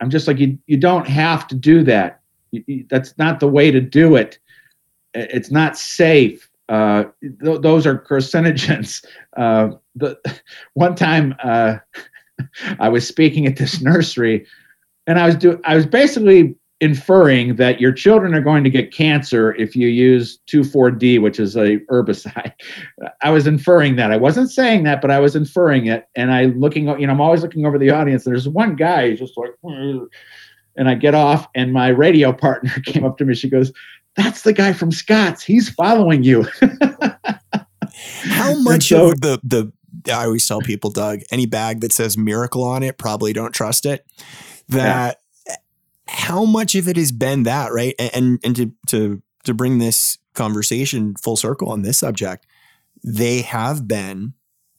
I'm 0.00 0.10
just 0.10 0.26
like, 0.26 0.38
you, 0.38 0.58
you 0.66 0.76
don't 0.76 1.06
have 1.06 1.46
to 1.48 1.54
do 1.54 1.82
that. 1.84 2.20
You, 2.50 2.64
you, 2.66 2.86
that's 2.88 3.16
not 3.18 3.40
the 3.40 3.48
way 3.48 3.70
to 3.70 3.80
do 3.80 4.16
it. 4.16 4.38
It's 5.12 5.50
not 5.50 5.76
safe. 5.76 6.48
Uh, 6.68 7.04
th- 7.20 7.60
those 7.60 7.86
are 7.86 7.98
carcinogens. 7.98 9.04
Uh, 9.36 9.70
the 9.96 10.16
one 10.74 10.94
time 10.94 11.34
uh, 11.42 11.76
I 12.78 12.88
was 12.88 13.04
speaking 13.04 13.46
at 13.46 13.56
this 13.56 13.80
nursery, 13.80 14.46
and 15.08 15.18
I 15.18 15.26
was 15.26 15.34
doing. 15.34 15.60
I 15.64 15.74
was 15.74 15.86
basically 15.86 16.54
inferring 16.80 17.56
that 17.56 17.80
your 17.80 17.92
children 17.92 18.34
are 18.34 18.40
going 18.40 18.64
to 18.64 18.70
get 18.70 18.92
cancer 18.92 19.54
if 19.54 19.76
you 19.76 19.88
use 19.88 20.38
2,4-D, 20.50 21.18
which 21.18 21.38
is 21.38 21.56
a 21.56 21.78
herbicide. 21.90 22.52
I 23.22 23.30
was 23.30 23.46
inferring 23.46 23.96
that. 23.96 24.10
I 24.10 24.16
wasn't 24.16 24.50
saying 24.50 24.84
that, 24.84 25.00
but 25.00 25.10
I 25.10 25.20
was 25.20 25.36
inferring 25.36 25.86
it. 25.86 26.08
And 26.16 26.32
I 26.32 26.46
looking, 26.46 26.88
you 27.00 27.06
know, 27.06 27.12
I'm 27.12 27.20
always 27.20 27.42
looking 27.42 27.64
over 27.64 27.78
the 27.78 27.90
audience. 27.90 28.24
There's 28.24 28.48
one 28.48 28.76
guy 28.76 29.14
just 29.14 29.36
like, 29.36 29.50
and 30.76 30.88
I 30.88 30.94
get 30.94 31.14
off, 31.14 31.46
and 31.54 31.72
my 31.72 31.88
radio 31.88 32.32
partner 32.32 32.70
came 32.84 33.04
up 33.04 33.18
to 33.18 33.24
me. 33.24 33.34
She 33.34 33.48
goes, 33.48 33.72
"That's 34.16 34.42
the 34.42 34.52
guy 34.52 34.72
from 34.72 34.90
Scott's. 34.90 35.42
He's 35.42 35.68
following 35.68 36.22
you." 36.22 36.46
How 38.24 38.58
much 38.60 38.88
so, 38.88 39.12
of 39.12 39.20
the 39.20 39.40
the 39.44 39.72
I 40.12 40.24
always 40.24 40.46
tell 40.46 40.60
people, 40.60 40.90
Doug, 40.90 41.20
any 41.30 41.46
bag 41.46 41.80
that 41.80 41.92
says 41.92 42.18
miracle 42.18 42.64
on 42.64 42.82
it, 42.82 42.98
probably 42.98 43.32
don't 43.32 43.52
trust 43.52 43.86
it. 43.86 44.04
That 44.68 45.20
how 46.06 46.44
much 46.44 46.74
of 46.74 46.88
it 46.88 46.96
has 46.96 47.12
been 47.12 47.44
that, 47.44 47.72
right? 47.72 47.94
And 47.98 48.38
and, 48.44 48.56
to 48.56 48.72
to 48.88 49.22
to 49.44 49.54
bring 49.54 49.78
this 49.78 50.18
conversation 50.34 51.14
full 51.16 51.36
circle 51.36 51.70
on 51.70 51.82
this 51.82 51.98
subject, 51.98 52.46
they 53.02 53.42
have 53.42 53.88
been 53.88 54.34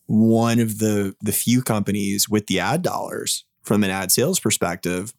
one 0.08 0.60
of 0.60 0.80
the 0.80 1.16
the 1.22 1.32
few 1.32 1.62
companies 1.62 2.30
with 2.30 2.48
the 2.48 2.60
ad 2.60 2.82
dollars 2.82 3.46
from 3.64 3.84
an 3.84 3.90
ad 3.90 4.12
sales 4.12 4.40
perspective 4.40 5.14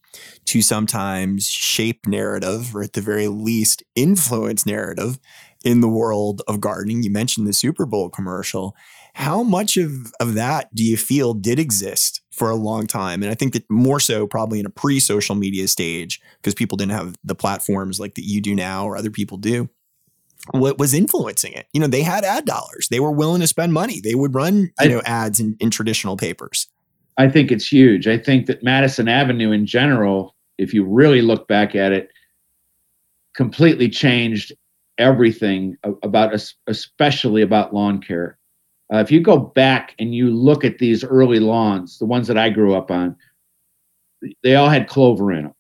to 0.45 0.63
sometimes 0.63 1.49
shape 1.49 2.07
narrative 2.07 2.75
or 2.75 2.83
at 2.83 2.93
the 2.93 3.01
very 3.01 3.29
least 3.29 3.83
influence 3.97 4.65
narrative 4.65 5.19
in 5.65 5.81
the 5.81 5.89
world 5.89 6.43
of 6.47 6.61
gardening. 6.61 7.03
You 7.03 7.11
mentioned 7.11 7.49
the 7.49 7.53
Super 7.53 7.85
Bowl 7.85 8.09
commercial. 8.09 8.77
How 9.15 9.43
much 9.43 9.77
of, 9.77 10.13
of 10.21 10.35
that 10.35 10.73
do 10.75 10.85
you 10.85 10.97
feel 10.97 11.35
did 11.35 11.59
exist 11.59 12.21
for 12.37 12.51
a 12.51 12.55
long 12.55 12.87
time? 12.87 13.23
And 13.23 13.31
I 13.31 13.35
think 13.35 13.55
that 13.55 13.69
more 13.71 13.99
so 13.99 14.27
probably 14.27 14.61
in 14.61 14.67
a 14.67 14.71
pre 14.71 15.01
social 15.01 15.35
media 15.35 15.67
stage, 15.69 16.21
because 16.37 16.55
people 16.55 16.77
didn't 16.77 16.93
have 16.93 17.17
the 17.25 17.35
platforms 17.35 17.99
like 17.99 18.15
that 18.15 18.25
you 18.25 18.41
do 18.41 18.55
now 18.55 18.85
or 18.87 18.97
other 18.97 19.11
people 19.11 19.39
do. 19.39 19.69
What 20.53 20.79
was 20.79 20.95
influencing 20.95 21.53
it? 21.55 21.67
You 21.73 21.81
know, 21.81 21.89
they 21.89 22.03
had 22.03 22.23
ad 22.25 22.45
dollars. 22.45 22.89
They 22.89 23.01
were 23.01 23.11
willing 23.11 23.41
to 23.41 23.49
spend 23.49 23.73
money. 23.73 24.01
They 24.01 24.15
would 24.15 24.35
run, 24.35 24.59
you 24.59 24.71
I, 24.79 24.87
know, 24.87 25.03
ads 25.05 25.41
in, 25.41 25.57
in 25.59 25.71
traditional 25.71 26.17
papers. 26.17 26.69
I 27.17 27.29
think 27.29 27.51
it's 27.51 27.67
huge. 27.67 28.07
I 28.07 28.19
think 28.19 28.47
that 28.47 28.63
Madison 28.63 29.09
Avenue 29.09 29.51
in 29.51 29.67
general, 29.67 30.37
if 30.59 30.73
you 30.73 30.85
really 30.85 31.23
look 31.23 31.49
back 31.49 31.75
at 31.75 31.91
it, 31.91 32.11
completely 33.35 33.89
changed 33.89 34.53
everything 34.99 35.77
about 36.03 36.33
especially 36.67 37.43
about 37.43 37.75
lawn 37.75 38.01
care 38.01 38.36
uh, 38.93 38.99
if 38.99 39.11
you 39.11 39.21
go 39.21 39.39
back 39.39 39.95
and 39.99 40.15
you 40.15 40.31
look 40.31 40.65
at 40.65 40.79
these 40.79 41.03
early 41.05 41.41
lawns, 41.41 41.99
the 41.99 42.05
ones 42.05 42.29
that 42.29 42.39
I 42.39 42.51
grew 42.51 42.75
up 42.75 42.91
on, 42.91 43.17
they 44.43 44.55
all 44.55 44.69
had 44.69 44.89
clover 44.89 45.33
in 45.33 45.45
them. 45.45 45.55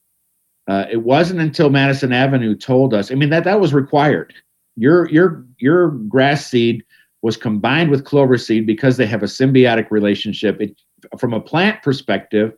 Uh, 0.69 0.87
it 0.91 1.03
wasn't 1.03 1.41
until 1.41 1.71
Madison 1.71 2.13
Avenue 2.13 2.57
told 2.57 2.93
us. 2.93 3.11
I 3.11 3.15
mean 3.15 3.31
that 3.31 3.45
that 3.45 3.61
was 3.61 3.73
required. 3.73 4.35
Your 4.77 5.09
your 5.11 5.45
your 5.59 5.91
grass 5.91 6.47
seed 6.47 6.85
was 7.23 7.37
combined 7.37 7.91
with 7.91 8.05
clover 8.05 8.37
seed 8.37 8.67
because 8.67 8.97
they 8.97 9.07
have 9.07 9.23
a 9.23 9.27
symbiotic 9.27 9.91
relationship. 9.91 10.61
It, 10.61 10.77
from 11.19 11.33
a 11.33 11.41
plant 11.41 11.83
perspective, 11.83 12.53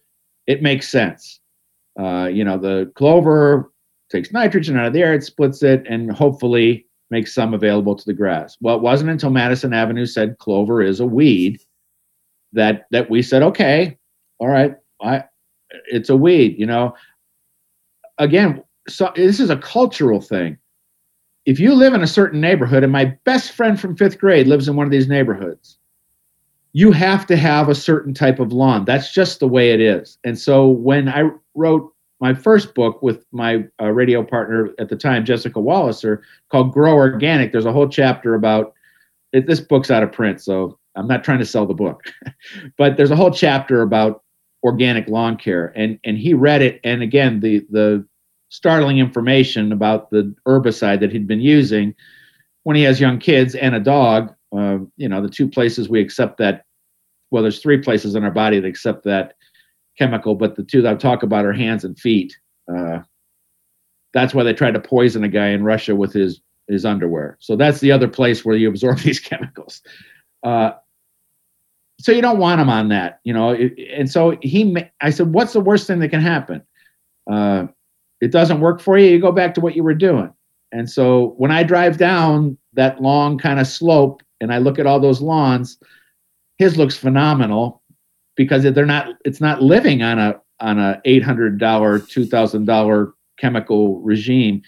it 0.47 0.63
makes 0.63 0.89
sense. 0.89 1.41
Uh, 1.99 2.31
you 2.33 2.45
know, 2.45 2.57
the 2.57 2.91
clover 2.95 3.73
takes 4.11 4.33
nitrogen 4.33 4.79
out 4.79 4.87
of 4.87 4.93
the 4.93 5.01
air, 5.01 5.15
it 5.15 5.23
splits 5.23 5.63
it, 5.63 5.85
and 5.89 6.11
hopefully 6.11 6.87
makes 7.11 7.35
some 7.35 7.55
available 7.55 7.97
to 7.97 8.05
the 8.05 8.13
grass. 8.13 8.57
Well, 8.61 8.77
it 8.77 8.83
wasn't 8.83 9.11
until 9.11 9.31
Madison 9.31 9.73
Avenue 9.73 10.07
said 10.07 10.39
clover 10.39 10.83
is 10.83 11.01
a 11.01 11.07
weed 11.07 11.61
that 12.53 12.87
that 12.91 13.11
we 13.11 13.23
said, 13.23 13.43
okay, 13.43 13.99
all 14.39 14.49
right, 14.49 14.77
I, 15.01 15.25
it's 15.87 16.11
a 16.11 16.17
weed. 16.17 16.59
You 16.59 16.67
know, 16.67 16.95
again, 18.19 18.63
so 18.89 19.13
this 19.17 19.41
is 19.41 19.51
a 19.51 19.57
cultural 19.57 20.21
thing. 20.21 20.59
If 21.47 21.59
you 21.59 21.75
live 21.75 21.95
in 21.95 22.03
a 22.03 22.07
certain 22.07 22.41
neighborhood, 22.41 22.83
and 22.83 22.93
my 22.93 23.17
best 23.25 23.53
friend 23.53 23.81
from 23.81 23.97
fifth 23.97 24.19
grade 24.19 24.47
lives 24.47 24.69
in 24.69 24.77
one 24.77 24.87
of 24.87 24.93
these 24.93 25.09
neighborhoods, 25.09 25.79
you 26.73 26.93
have 26.93 27.27
to 27.27 27.37
have 27.37 27.69
a 27.69 27.75
certain 27.75 28.13
type 28.13 28.39
of 28.39 28.53
lawn. 28.53 28.85
That's 28.85 29.13
just 29.13 29.41
the 29.41 29.49
way 29.49 29.71
it 29.71 29.81
is. 29.81 30.19
And 30.25 30.39
so 30.39 30.69
when 30.69 31.09
I 31.09 31.31
wrote 31.55 31.93
my 32.21 32.35
first 32.35 32.75
book 32.75 33.03
with 33.03 33.25
my 33.33 33.65
uh, 33.81 33.91
radio 33.91 34.23
partner 34.23 34.71
at 34.79 34.89
the 34.89 34.97
time, 34.97 35.25
Jessica 35.25 35.59
Walliser, 35.59 36.21
called 36.51 36.73
Grow 36.73 36.95
Organic, 36.95 37.53
there's 37.53 37.67
a 37.67 37.73
whole 37.73 37.89
chapter 37.89 38.35
about 38.35 38.75
it, 39.33 39.47
this 39.47 39.61
book's 39.61 39.91
out 39.91 40.03
of 40.03 40.11
print, 40.11 40.41
so 40.41 40.79
I'm 40.97 41.07
not 41.07 41.23
trying 41.23 41.39
to 41.39 41.47
sell 41.47 41.67
the 41.67 41.75
book, 41.75 42.03
but 42.79 42.97
there's 42.97 43.11
a 43.11 43.17
whole 43.17 43.31
chapter 43.31 43.83
about 43.83 44.25
organic 44.65 45.09
lawn 45.09 45.37
care, 45.37 45.73
and 45.77 45.99
and 46.05 46.19
he 46.19 46.35
read 46.35 46.63
it, 46.63 46.81
and 46.83 47.03
again 47.03 47.41
the 47.41 47.65
the 47.71 48.07
startling 48.49 48.99
information 48.99 49.73
about 49.73 50.11
the 50.11 50.35
herbicide 50.47 51.01
that 51.01 51.13
he'd 51.13 51.29
been 51.29 51.41
using 51.41 51.95
when 52.63 52.77
he 52.77 52.83
has 52.83 53.01
young 53.01 53.19
kids 53.19 53.55
and 53.55 53.75
a 53.75 53.81
dog. 53.81 54.35
Uh, 54.57 54.79
you 54.97 55.09
know, 55.09 55.21
the 55.21 55.29
two 55.29 55.49
places 55.49 55.89
we 55.89 56.01
accept 56.01 56.39
that. 56.39 56.65
Well, 57.31 57.43
there's 57.43 57.61
three 57.61 57.77
places 57.77 58.15
in 58.15 58.25
our 58.25 58.31
body 58.31 58.59
that 58.59 58.67
accept 58.67 59.05
that 59.05 59.35
chemical, 59.99 60.35
but 60.35 60.57
the 60.57 60.63
two 60.63 60.83
that 60.83 60.93
I 60.93 60.97
talk 60.97 61.23
about 61.23 61.45
are 61.45 61.53
hands 61.53 61.85
and 61.85 61.99
feet. 61.99 62.37
Uh, 62.73 63.01
that's 64.13 64.35
why 64.35 64.43
they 64.43 64.55
tried 64.55 64.75
to 64.75 64.81
poison 64.81 65.25
a 65.25 65.29
guy 65.29 65.49
in 65.49 65.65
Russia 65.65 65.95
with 65.95 66.13
his 66.13 66.41
his 66.69 66.85
underwear. 66.85 67.37
So 67.41 67.57
that's 67.57 67.81
the 67.81 67.93
other 67.93 68.09
place 68.09 68.45
where 68.45 68.57
you 68.57 68.69
absorb 68.69 68.99
these 69.01 69.21
chemicals. 69.21 69.83
Uh, 70.43 70.73
so 72.01 72.13
you 72.13 72.23
don't 72.23 72.39
want 72.39 72.61
him 72.61 72.71
on 72.71 72.89
that, 72.91 73.21
you 73.25 73.33
know. 73.33 73.55
And 73.93 74.11
so 74.11 74.37
he, 74.43 74.77
I 75.01 75.11
said, 75.11 75.33
what's 75.33 75.53
the 75.53 75.61
worst 75.61 75.87
thing 75.87 75.99
that 75.99 76.11
can 76.11 76.21
happen? 76.21 76.63
Uh, 77.31 77.67
it 78.21 78.31
doesn't 78.31 78.61
work 78.61 78.81
for 78.81 78.97
you. 78.97 79.11
You 79.11 79.21
go 79.21 79.33
back 79.33 79.55
to 79.55 79.61
what 79.61 79.75
you 79.75 79.83
were 79.83 79.95
doing. 79.95 80.33
And 80.71 80.89
so 80.89 81.35
when 81.39 81.51
I 81.51 81.63
drive 81.63 81.99
down 81.99 82.57
that 82.75 83.01
long 83.01 83.39
kind 83.39 83.59
of 83.59 83.67
slope 83.67 84.23
and 84.41 84.53
I 84.53 84.59
look 84.59 84.79
at 84.79 84.87
all 84.87 85.01
those 85.01 85.21
lawns, 85.21 85.79
his 86.59 86.77
looks 86.77 86.97
phenomenal 86.97 87.83
because 88.39 88.63
they're 88.63 88.87
not. 88.87 89.17
It's 89.27 89.43
not 89.43 89.63
living 89.63 90.03
on 90.03 90.19
a 90.19 90.41
on 90.61 90.79
a 90.79 91.03
eight 91.05 91.23
hundred 91.23 91.59
dollar, 91.59 91.99
two 91.99 92.25
thousand 92.25 92.65
dollar 92.65 93.13
chemical 93.39 94.01
regime. 94.01 94.63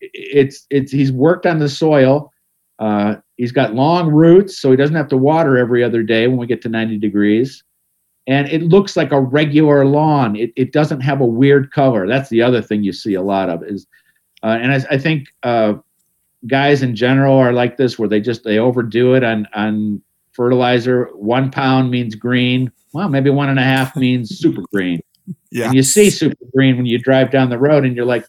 It's 0.00 0.66
it's 0.68 0.92
he's 0.92 1.10
worked 1.10 1.46
on 1.46 1.60
the 1.60 1.70
soil. 1.70 2.30
Uh, 2.78 3.14
He's 3.36 3.52
got 3.52 3.74
long 3.74 4.12
roots, 4.12 4.58
so 4.58 4.70
he 4.70 4.76
doesn't 4.76 4.94
have 4.94 5.08
to 5.08 5.16
water 5.16 5.58
every 5.58 5.82
other 5.82 6.02
day 6.02 6.28
when 6.28 6.38
we 6.38 6.46
get 6.46 6.62
to 6.62 6.68
90 6.68 6.98
degrees. 6.98 7.64
And 8.26 8.48
it 8.48 8.62
looks 8.62 8.96
like 8.96 9.12
a 9.12 9.20
regular 9.20 9.84
lawn. 9.84 10.36
It, 10.36 10.52
it 10.56 10.72
doesn't 10.72 11.00
have 11.00 11.20
a 11.20 11.26
weird 11.26 11.72
color. 11.72 12.06
That's 12.06 12.28
the 12.28 12.42
other 12.42 12.62
thing 12.62 12.84
you 12.84 12.92
see 12.92 13.14
a 13.14 13.22
lot 13.22 13.50
of 13.50 13.64
is, 13.64 13.86
uh, 14.42 14.58
and 14.60 14.72
I, 14.72 14.84
I 14.90 14.98
think 14.98 15.28
uh, 15.42 15.74
guys 16.46 16.82
in 16.82 16.94
general 16.94 17.36
are 17.36 17.52
like 17.52 17.76
this, 17.76 17.98
where 17.98 18.08
they 18.08 18.20
just 18.20 18.44
they 18.44 18.58
overdo 18.58 19.14
it 19.14 19.24
on 19.24 19.48
on 19.54 20.00
fertilizer. 20.34 21.10
One 21.14 21.50
pound 21.50 21.90
means 21.90 22.14
green. 22.14 22.70
Well, 22.92 23.08
maybe 23.08 23.30
one 23.30 23.48
and 23.48 23.58
a 23.58 23.64
half 23.64 23.96
means 23.96 24.30
super 24.38 24.62
green. 24.72 25.00
Yeah. 25.50 25.66
And 25.66 25.74
you 25.74 25.82
see 25.82 26.10
super 26.10 26.44
green 26.54 26.76
when 26.76 26.86
you 26.86 26.98
drive 26.98 27.30
down 27.30 27.50
the 27.50 27.58
road, 27.58 27.84
and 27.84 27.96
you're 27.96 28.04
like, 28.04 28.26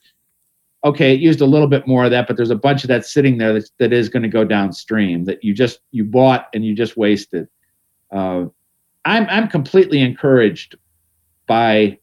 okay, 0.85 1.13
it 1.13 1.19
used 1.19 1.41
a 1.41 1.45
little 1.45 1.67
bit 1.67 1.87
more 1.87 2.05
of 2.05 2.11
that, 2.11 2.27
but 2.27 2.37
there's 2.37 2.51
a 2.51 2.55
bunch 2.55 2.83
of 2.83 2.87
that 2.89 3.05
sitting 3.05 3.39
there 3.39 3.53
that, 3.53 3.69
that 3.79 3.91
is 3.91 4.07
going 4.07 4.23
to 4.23 4.29
go 4.29 4.45
downstream 4.45 5.25
that 5.25 5.43
you 5.43 5.53
just 5.53 5.79
you 5.91 6.05
bought 6.05 6.47
and 6.53 6.63
you 6.63 6.75
just 6.75 6.95
wasted. 6.95 7.47
Uh, 8.11 8.45
I'm 9.03 9.27
I'm 9.29 9.47
completely 9.47 10.01
encouraged 10.01 10.75
by 11.47 11.97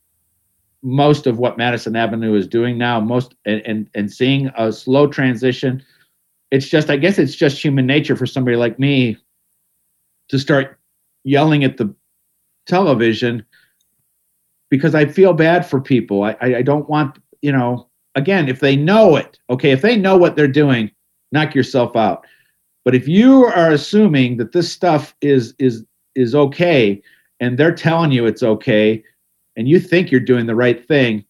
most 0.82 1.28
of 1.28 1.38
what 1.38 1.56
Madison 1.56 1.94
Avenue 1.94 2.34
is 2.34 2.48
doing 2.48 2.76
now. 2.76 3.00
Most 3.00 3.34
and 3.46 3.62
and, 3.64 3.88
and 3.94 4.12
seeing 4.12 4.50
a 4.56 4.72
slow 4.72 5.06
transition. 5.06 5.82
It's 6.50 6.68
just 6.68 6.90
I 6.90 6.96
guess 6.96 7.18
it's 7.18 7.36
just 7.36 7.62
human 7.62 7.86
nature 7.86 8.16
for 8.16 8.26
somebody 8.26 8.56
like 8.56 8.78
me 8.78 9.16
to 10.28 10.38
start 10.38 10.78
yelling 11.24 11.64
at 11.64 11.76
the 11.76 11.94
television 12.66 13.44
because 14.70 14.94
I 14.94 15.06
feel 15.06 15.32
bad 15.32 15.66
for 15.66 15.80
people. 15.80 16.22
I, 16.24 16.36
I, 16.40 16.56
I 16.56 16.62
don't 16.62 16.88
want 16.88 17.18
you 17.40 17.52
know 17.52 17.88
again, 18.14 18.48
if 18.48 18.60
they 18.60 18.76
know 18.76 19.16
it, 19.16 19.38
okay, 19.50 19.70
if 19.70 19.82
they 19.82 19.96
know 19.96 20.16
what 20.16 20.36
they're 20.36 20.48
doing, 20.48 20.90
knock 21.30 21.54
yourself 21.54 21.96
out. 21.96 22.26
But 22.84 22.94
if 22.94 23.06
you 23.08 23.44
are 23.46 23.70
assuming 23.70 24.36
that 24.38 24.52
this 24.52 24.72
stuff 24.72 25.14
is 25.20 25.54
is 25.58 25.84
is 26.14 26.34
okay 26.34 27.00
and 27.40 27.56
they're 27.56 27.74
telling 27.74 28.12
you 28.12 28.26
it's 28.26 28.42
okay 28.42 29.02
and 29.56 29.68
you 29.68 29.80
think 29.80 30.10
you're 30.10 30.20
doing 30.20 30.46
the 30.46 30.54
right 30.54 30.86
thing, 30.86 31.24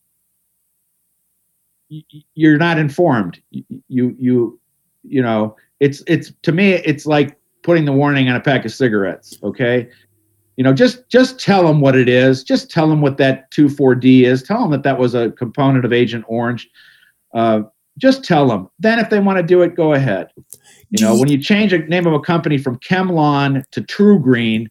you're 2.35 2.59
not 2.59 2.79
informed. 2.79 3.41
You 3.51 4.17
you 4.19 4.59
you 5.03 5.23
know, 5.23 5.57
it's 5.81 6.03
it's 6.07 6.33
to 6.43 6.53
me 6.53 6.73
it's 6.73 7.07
like 7.07 7.39
putting 7.63 7.85
the 7.85 7.93
warning 7.93 8.29
on 8.29 8.37
a 8.37 8.41
pack 8.41 8.65
of 8.65 8.73
cigarettes, 8.73 9.39
okay? 9.43 9.89
you 10.57 10.65
know 10.65 10.73
just 10.73 11.09
just 11.09 11.41
tell 11.41 11.67
them 11.67 11.81
what 11.81 11.97
it 11.97 12.09
is. 12.09 12.45
Just 12.45 12.71
tell 12.71 12.89
them 12.89 13.01
what 13.01 13.17
that 13.19 13.51
2,4-D 13.53 14.25
is. 14.25 14.43
Tell 14.43 14.61
them 14.61 14.71
that 14.71 14.83
that 14.83 14.99
was 14.99 15.15
a 15.15 15.31
component 15.33 15.85
of 15.85 15.93
agent 15.93 16.25
orange. 16.29 16.69
Uh, 17.35 17.63
just 17.99 18.25
tell 18.25 18.49
them 18.49 18.69
then 18.79 18.99
if 18.99 19.11
they 19.11 19.21
want 19.21 19.39
to 19.39 19.43
do 19.43 19.63
it 19.63 19.75
go 19.75 19.93
ahead. 19.93 20.29
You 20.91 21.05
know 21.05 21.17
when 21.17 21.29
you 21.29 21.39
change 21.39 21.73
the 21.73 21.79
name 21.79 22.07
of 22.07 22.13
a 22.13 22.21
company 22.21 22.59
from 22.59 22.79
ChemLawn 22.81 23.65
to 23.71 23.81
TruGreen, 23.81 24.69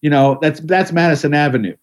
you 0.00 0.10
know 0.10 0.38
that's 0.40 0.60
that's 0.60 0.92
madison 0.92 1.34
avenue 1.34 1.76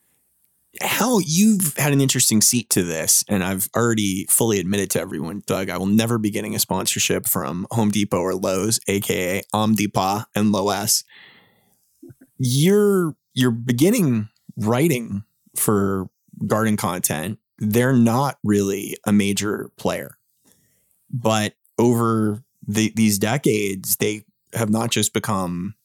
how 0.80 1.20
you've 1.20 1.76
had 1.78 1.92
an 1.92 2.00
interesting 2.00 2.42
seat 2.42 2.70
to 2.70 2.84
this, 2.84 3.26
and 3.28 3.44
I've 3.44 3.70
already 3.76 4.26
fully 4.30 4.60
admitted 4.60 4.90
to 4.92 5.02
everyone, 5.02 5.44
Doug, 5.46 5.70
I 5.70 5.78
will 5.78 5.86
never 5.86 6.18
be 6.18 6.32
getting 6.32 6.56
a 6.56 6.60
sponsorship 6.60 7.28
from 7.28 7.68
Home 7.72 7.92
Depot 7.92 8.20
or 8.20 8.36
Lowe's, 8.36 8.80
aka 8.88 9.42
Omdipa 9.54 10.26
and 10.34 10.54
Loas 10.54 11.04
you're 12.42 13.16
you're 13.34 13.52
beginning 13.52 14.28
writing 14.58 15.24
for 15.56 16.10
garden 16.48 16.76
content. 16.76 17.38
They're 17.60 17.94
not 17.94 18.40
really 18.44 18.98
a 19.06 19.12
major 19.12 19.70
player, 19.78 20.18
but 21.12 21.54
over 21.78 22.44
the, 22.68 22.92
these 22.96 23.20
decades, 23.20 23.98
they 23.98 24.26
have 24.54 24.72
not 24.72 24.90
just 24.90 25.14
become 25.14 25.76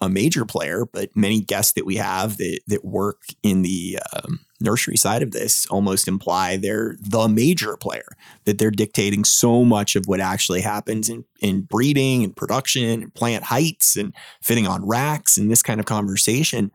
a 0.00 0.08
major 0.08 0.44
player, 0.44 0.86
but 0.90 1.14
many 1.14 1.40
guests 1.40 1.72
that 1.74 1.84
we 1.84 1.96
have 1.96 2.38
that 2.38 2.60
that 2.66 2.84
work 2.84 3.22
in 3.42 3.62
the 3.62 3.98
um, 4.12 4.40
nursery 4.60 4.96
side 4.96 5.22
of 5.22 5.32
this 5.32 5.66
almost 5.66 6.08
imply 6.08 6.56
they're 6.56 6.96
the 7.00 7.28
major 7.28 7.76
player. 7.76 8.16
That 8.44 8.58
they're 8.58 8.70
dictating 8.70 9.24
so 9.24 9.64
much 9.64 9.96
of 9.96 10.06
what 10.06 10.20
actually 10.20 10.62
happens 10.62 11.08
in 11.08 11.24
in 11.40 11.62
breeding 11.62 12.24
and 12.24 12.34
production 12.34 12.84
and 12.84 13.14
plant 13.14 13.44
heights 13.44 13.96
and 13.96 14.14
fitting 14.42 14.66
on 14.66 14.86
racks 14.86 15.36
and 15.36 15.50
this 15.50 15.62
kind 15.62 15.80
of 15.80 15.86
conversation. 15.86 16.70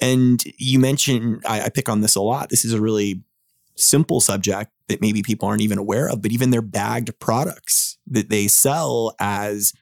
And 0.00 0.42
you 0.56 0.78
mentioned 0.78 1.44
I, 1.46 1.62
I 1.62 1.68
pick 1.68 1.88
on 1.88 2.00
this 2.00 2.16
a 2.16 2.22
lot. 2.22 2.48
This 2.48 2.64
is 2.64 2.72
a 2.72 2.80
really 2.80 3.22
simple 3.76 4.20
subject 4.20 4.70
that 4.88 5.00
maybe 5.00 5.22
people 5.22 5.48
aren't 5.48 5.62
even 5.62 5.78
aware 5.78 6.08
of, 6.08 6.22
but 6.22 6.32
even 6.32 6.50
their 6.50 6.62
bagged 6.62 7.18
products 7.18 7.98
that 8.06 8.28
they 8.28 8.48
sell 8.48 9.14
as 9.18 9.72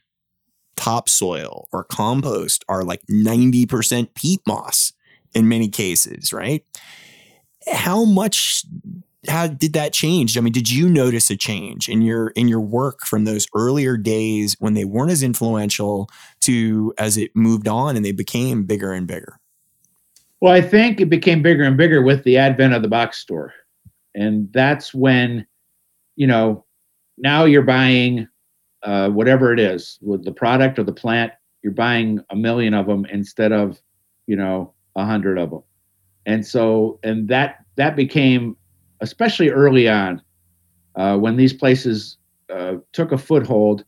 topsoil 0.76 1.68
or 1.72 1.84
compost 1.84 2.64
are 2.68 2.84
like 2.84 3.02
90% 3.10 4.14
peat 4.14 4.40
moss 4.46 4.92
in 5.34 5.48
many 5.48 5.68
cases, 5.68 6.32
right? 6.32 6.64
How 7.70 8.04
much 8.04 8.64
how 9.28 9.46
did 9.46 9.74
that 9.74 9.92
change? 9.92 10.38
I 10.38 10.40
mean, 10.40 10.52
did 10.52 10.70
you 10.70 10.88
notice 10.88 11.30
a 11.30 11.36
change 11.36 11.88
in 11.88 12.00
your 12.00 12.28
in 12.28 12.48
your 12.48 12.60
work 12.60 13.00
from 13.02 13.24
those 13.24 13.46
earlier 13.54 13.96
days 13.96 14.56
when 14.60 14.74
they 14.74 14.84
weren't 14.84 15.10
as 15.10 15.22
influential 15.22 16.08
to 16.40 16.94
as 16.96 17.18
it 17.18 17.34
moved 17.36 17.68
on 17.68 17.96
and 17.96 18.04
they 18.04 18.12
became 18.12 18.64
bigger 18.64 18.92
and 18.92 19.06
bigger? 19.06 19.38
Well, 20.40 20.54
I 20.54 20.62
think 20.62 21.00
it 21.00 21.10
became 21.10 21.42
bigger 21.42 21.64
and 21.64 21.76
bigger 21.76 22.02
with 22.02 22.24
the 22.24 22.38
advent 22.38 22.72
of 22.72 22.80
the 22.80 22.88
box 22.88 23.18
store. 23.18 23.52
And 24.14 24.50
that's 24.52 24.94
when, 24.94 25.46
you 26.16 26.26
know, 26.26 26.64
now 27.18 27.44
you're 27.44 27.62
buying 27.62 28.26
uh, 28.82 29.08
whatever 29.10 29.52
it 29.52 29.60
is 29.60 29.98
with 30.00 30.24
the 30.24 30.32
product 30.32 30.78
or 30.78 30.84
the 30.84 30.92
plant, 30.92 31.32
you're 31.62 31.72
buying 31.72 32.20
a 32.30 32.36
million 32.36 32.74
of 32.74 32.86
them 32.86 33.04
instead 33.06 33.52
of, 33.52 33.80
you 34.26 34.36
know, 34.36 34.72
a 34.96 35.04
hundred 35.04 35.38
of 35.38 35.50
them. 35.50 35.62
And 36.26 36.46
so, 36.46 36.98
and 37.02 37.28
that 37.28 37.64
that 37.76 37.96
became, 37.96 38.56
especially 39.00 39.50
early 39.50 39.88
on, 39.88 40.22
uh, 40.94 41.16
when 41.16 41.36
these 41.36 41.52
places 41.52 42.18
uh, 42.50 42.76
took 42.92 43.12
a 43.12 43.18
foothold. 43.18 43.84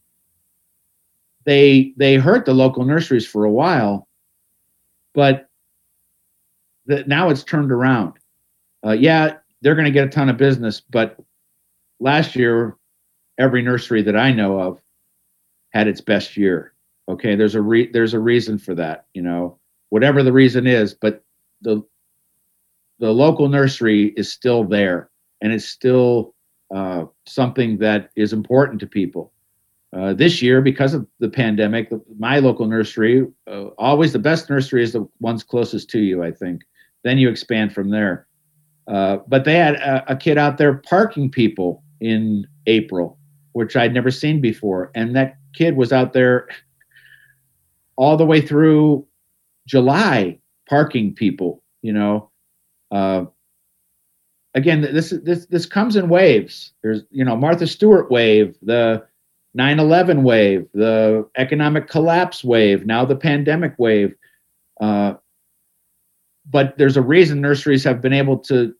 They 1.44 1.92
they 1.96 2.16
hurt 2.16 2.46
the 2.46 2.54
local 2.54 2.84
nurseries 2.84 3.26
for 3.26 3.44
a 3.44 3.50
while, 3.50 4.06
but 5.12 5.48
the, 6.86 7.04
now 7.06 7.30
it's 7.30 7.42
turned 7.42 7.72
around. 7.72 8.14
Uh, 8.84 8.92
yeah, 8.92 9.36
they're 9.60 9.74
going 9.74 9.86
to 9.86 9.90
get 9.90 10.06
a 10.06 10.10
ton 10.10 10.28
of 10.28 10.36
business, 10.36 10.80
but 10.80 11.16
last 11.98 12.36
year, 12.36 12.76
every 13.42 13.62
nursery 13.62 14.02
that 14.02 14.16
I 14.16 14.32
know 14.32 14.58
of 14.58 14.80
had 15.70 15.88
its 15.88 16.00
best 16.00 16.36
year. 16.36 16.72
Okay, 17.08 17.34
there's 17.34 17.54
a 17.54 17.62
re- 17.62 17.90
there's 17.90 18.14
a 18.14 18.20
reason 18.20 18.58
for 18.58 18.74
that, 18.76 19.06
you 19.12 19.22
know, 19.22 19.58
whatever 19.90 20.22
the 20.22 20.32
reason 20.32 20.66
is, 20.66 20.94
but 20.94 21.24
the 21.60 21.82
the 23.00 23.10
local 23.10 23.48
nursery 23.48 24.14
is 24.16 24.32
still 24.32 24.64
there 24.64 25.10
and 25.40 25.52
it's 25.52 25.68
still 25.68 26.34
uh, 26.74 27.04
something 27.26 27.78
that 27.78 28.10
is 28.16 28.32
important 28.32 28.80
to 28.80 28.86
people. 28.86 29.32
Uh, 29.94 30.14
this 30.14 30.40
year, 30.40 30.62
because 30.62 30.94
of 30.94 31.06
the 31.18 31.28
pandemic, 31.28 31.90
the, 31.90 32.00
my 32.18 32.38
local 32.38 32.66
nursery, 32.66 33.26
uh, 33.50 33.66
always 33.76 34.12
the 34.12 34.18
best 34.18 34.48
nursery 34.48 34.82
is 34.82 34.92
the 34.92 35.06
ones 35.20 35.42
closest 35.42 35.90
to 35.90 35.98
you, 35.98 36.22
I 36.22 36.30
think. 36.30 36.62
Then 37.04 37.18
you 37.18 37.28
expand 37.28 37.74
from 37.74 37.90
there. 37.90 38.26
Uh, 38.88 39.18
but 39.28 39.44
they 39.44 39.56
had 39.56 39.74
a, 39.74 40.12
a, 40.12 40.16
kid 40.16 40.38
out 40.38 40.58
there 40.58 40.74
parking 40.74 41.30
people 41.30 41.82
in 42.00 42.46
April, 42.66 43.18
which 43.52 43.76
I'd 43.76 43.94
never 43.94 44.10
seen 44.10 44.40
before. 44.40 44.90
And 44.94 45.14
that 45.16 45.36
kid 45.54 45.76
was 45.76 45.92
out 45.92 46.12
there 46.12 46.48
all 47.96 48.16
the 48.16 48.26
way 48.26 48.40
through 48.40 49.06
July 49.66 50.38
parking 50.68 51.14
people, 51.14 51.62
you 51.82 51.92
know. 51.92 52.30
Uh, 52.90 53.26
again, 54.54 54.80
this 54.80 55.10
this 55.22 55.46
this 55.46 55.66
comes 55.66 55.96
in 55.96 56.08
waves. 56.08 56.72
There's 56.82 57.02
you 57.10 57.24
know 57.24 57.36
Martha 57.36 57.66
Stewart 57.66 58.10
wave, 58.10 58.56
the 58.62 59.06
9/11 59.56 60.22
wave, 60.22 60.66
the 60.72 61.28
economic 61.36 61.88
collapse 61.88 62.42
wave, 62.42 62.86
now 62.86 63.04
the 63.04 63.16
pandemic 63.16 63.74
wave. 63.78 64.14
Uh, 64.80 65.14
but 66.50 66.76
there's 66.78 66.96
a 66.96 67.02
reason 67.02 67.40
nurseries 67.40 67.84
have 67.84 68.00
been 68.00 68.12
able 68.12 68.38
to 68.38 68.74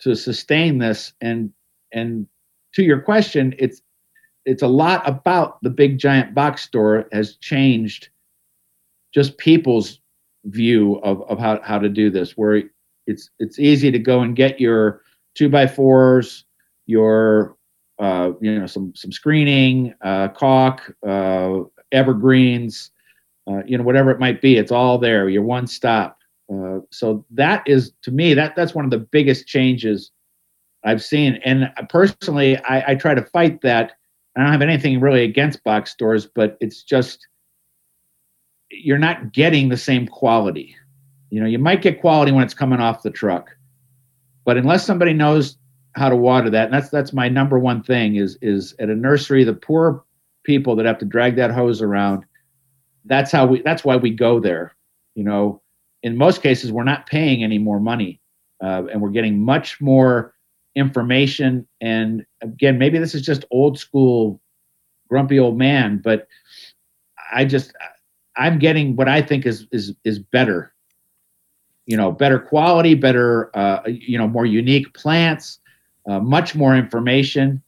to 0.00 0.14
sustain 0.14 0.78
this 0.78 1.12
and 1.20 1.52
and 1.92 2.26
to 2.74 2.82
your 2.82 3.00
question 3.00 3.54
it's 3.58 3.80
it's 4.46 4.62
a 4.62 4.68
lot 4.68 5.06
about 5.08 5.60
the 5.62 5.70
big 5.70 5.98
giant 5.98 6.34
box 6.34 6.62
store 6.62 7.06
has 7.12 7.36
changed 7.36 8.08
just 9.12 9.36
people's 9.38 10.00
view 10.44 10.96
of, 11.02 11.22
of 11.28 11.38
how, 11.38 11.60
how 11.62 11.78
to 11.78 11.88
do 11.88 12.10
this 12.10 12.36
where 12.36 12.62
it's 13.06 13.30
it's 13.38 13.58
easy 13.58 13.90
to 13.90 13.98
go 13.98 14.20
and 14.20 14.36
get 14.36 14.60
your 14.60 15.02
two 15.34 15.48
by 15.48 15.66
fours 15.66 16.44
your 16.86 17.56
uh, 17.98 18.30
you 18.40 18.58
know 18.58 18.66
some 18.66 18.94
some 18.94 19.12
screening 19.12 19.94
uh, 20.02 20.28
caulk 20.28 20.92
uh, 21.06 21.58
evergreens 21.92 22.90
uh, 23.48 23.62
you 23.66 23.76
know 23.76 23.84
whatever 23.84 24.10
it 24.10 24.20
might 24.20 24.40
be 24.40 24.56
it's 24.56 24.72
all 24.72 24.98
there 24.98 25.28
you're 25.28 25.42
one 25.42 25.66
stop 25.66 26.18
uh, 26.52 26.78
so 26.90 27.24
that 27.30 27.62
is 27.66 27.92
to 28.02 28.12
me 28.12 28.34
that 28.34 28.54
that's 28.54 28.74
one 28.74 28.84
of 28.84 28.90
the 28.90 28.98
biggest 28.98 29.46
changes 29.46 30.12
I've 30.86 31.02
seen. 31.02 31.40
And 31.44 31.70
personally, 31.88 32.56
I, 32.58 32.92
I 32.92 32.94
try 32.94 33.14
to 33.14 33.22
fight 33.22 33.60
that. 33.62 33.92
I 34.36 34.42
don't 34.42 34.52
have 34.52 34.62
anything 34.62 35.00
really 35.00 35.24
against 35.24 35.64
box 35.64 35.90
stores, 35.90 36.26
but 36.26 36.58
it's 36.60 36.82
just 36.82 37.26
you're 38.70 38.98
not 38.98 39.32
getting 39.32 39.68
the 39.68 39.76
same 39.76 40.06
quality. 40.06 40.76
You 41.30 41.40
know, 41.40 41.46
you 41.46 41.58
might 41.58 41.82
get 41.82 42.00
quality 42.00 42.32
when 42.32 42.44
it's 42.44 42.54
coming 42.54 42.80
off 42.80 43.02
the 43.02 43.10
truck, 43.10 43.56
but 44.44 44.56
unless 44.56 44.84
somebody 44.84 45.12
knows 45.12 45.56
how 45.96 46.10
to 46.10 46.16
water 46.16 46.50
that, 46.50 46.66
and 46.66 46.74
that's 46.74 46.90
that's 46.90 47.12
my 47.12 47.28
number 47.28 47.58
one 47.58 47.82
thing 47.82 48.16
is 48.16 48.38
is 48.42 48.74
at 48.78 48.90
a 48.90 48.94
nursery, 48.94 49.42
the 49.42 49.54
poor 49.54 50.04
people 50.44 50.76
that 50.76 50.86
have 50.86 50.98
to 50.98 51.04
drag 51.06 51.36
that 51.36 51.50
hose 51.50 51.80
around. 51.80 52.24
That's 53.06 53.32
how 53.32 53.46
we. 53.46 53.62
That's 53.62 53.84
why 53.84 53.96
we 53.96 54.10
go 54.10 54.38
there. 54.38 54.76
You 55.14 55.24
know, 55.24 55.62
in 56.02 56.16
most 56.16 56.42
cases, 56.42 56.70
we're 56.70 56.84
not 56.84 57.06
paying 57.06 57.42
any 57.42 57.58
more 57.58 57.80
money, 57.80 58.20
uh, 58.62 58.82
and 58.92 59.00
we're 59.00 59.10
getting 59.10 59.42
much 59.42 59.80
more 59.80 60.34
information. 60.76 61.66
And 61.80 62.24
again, 62.42 62.78
maybe 62.78 62.98
this 62.98 63.14
is 63.14 63.22
just 63.22 63.44
old 63.50 63.78
school, 63.78 64.40
grumpy 65.08 65.38
old 65.40 65.58
man, 65.58 66.00
but 66.04 66.28
I 67.32 67.44
just 67.44 67.72
I'm 68.36 68.58
getting 68.58 68.94
what 68.96 69.08
I 69.08 69.22
think 69.22 69.46
is 69.46 69.66
is 69.72 69.94
is 70.04 70.18
better. 70.18 70.72
You 71.86 71.96
know, 71.96 72.12
better 72.12 72.38
quality, 72.38 72.94
better 72.94 73.50
uh, 73.56 73.80
you 73.86 74.18
know, 74.18 74.28
more 74.28 74.46
unique 74.46 74.92
plants, 74.94 75.58
uh, 76.08 76.20
much 76.20 76.54
more 76.54 76.76
information. 76.76 77.62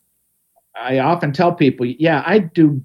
I 0.80 0.98
often 0.98 1.32
tell 1.32 1.54
people, 1.54 1.86
yeah, 1.86 2.22
I 2.26 2.38
do 2.40 2.84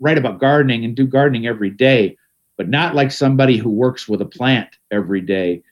write 0.00 0.18
about 0.18 0.38
gardening 0.40 0.84
and 0.84 0.94
do 0.94 1.06
gardening 1.06 1.46
every 1.46 1.70
day, 1.70 2.16
but 2.56 2.68
not 2.68 2.94
like 2.94 3.10
somebody 3.10 3.56
who 3.56 3.70
works 3.70 4.08
with 4.08 4.20
a 4.20 4.26
plant 4.26 4.68
every 4.90 5.20
day. 5.20 5.62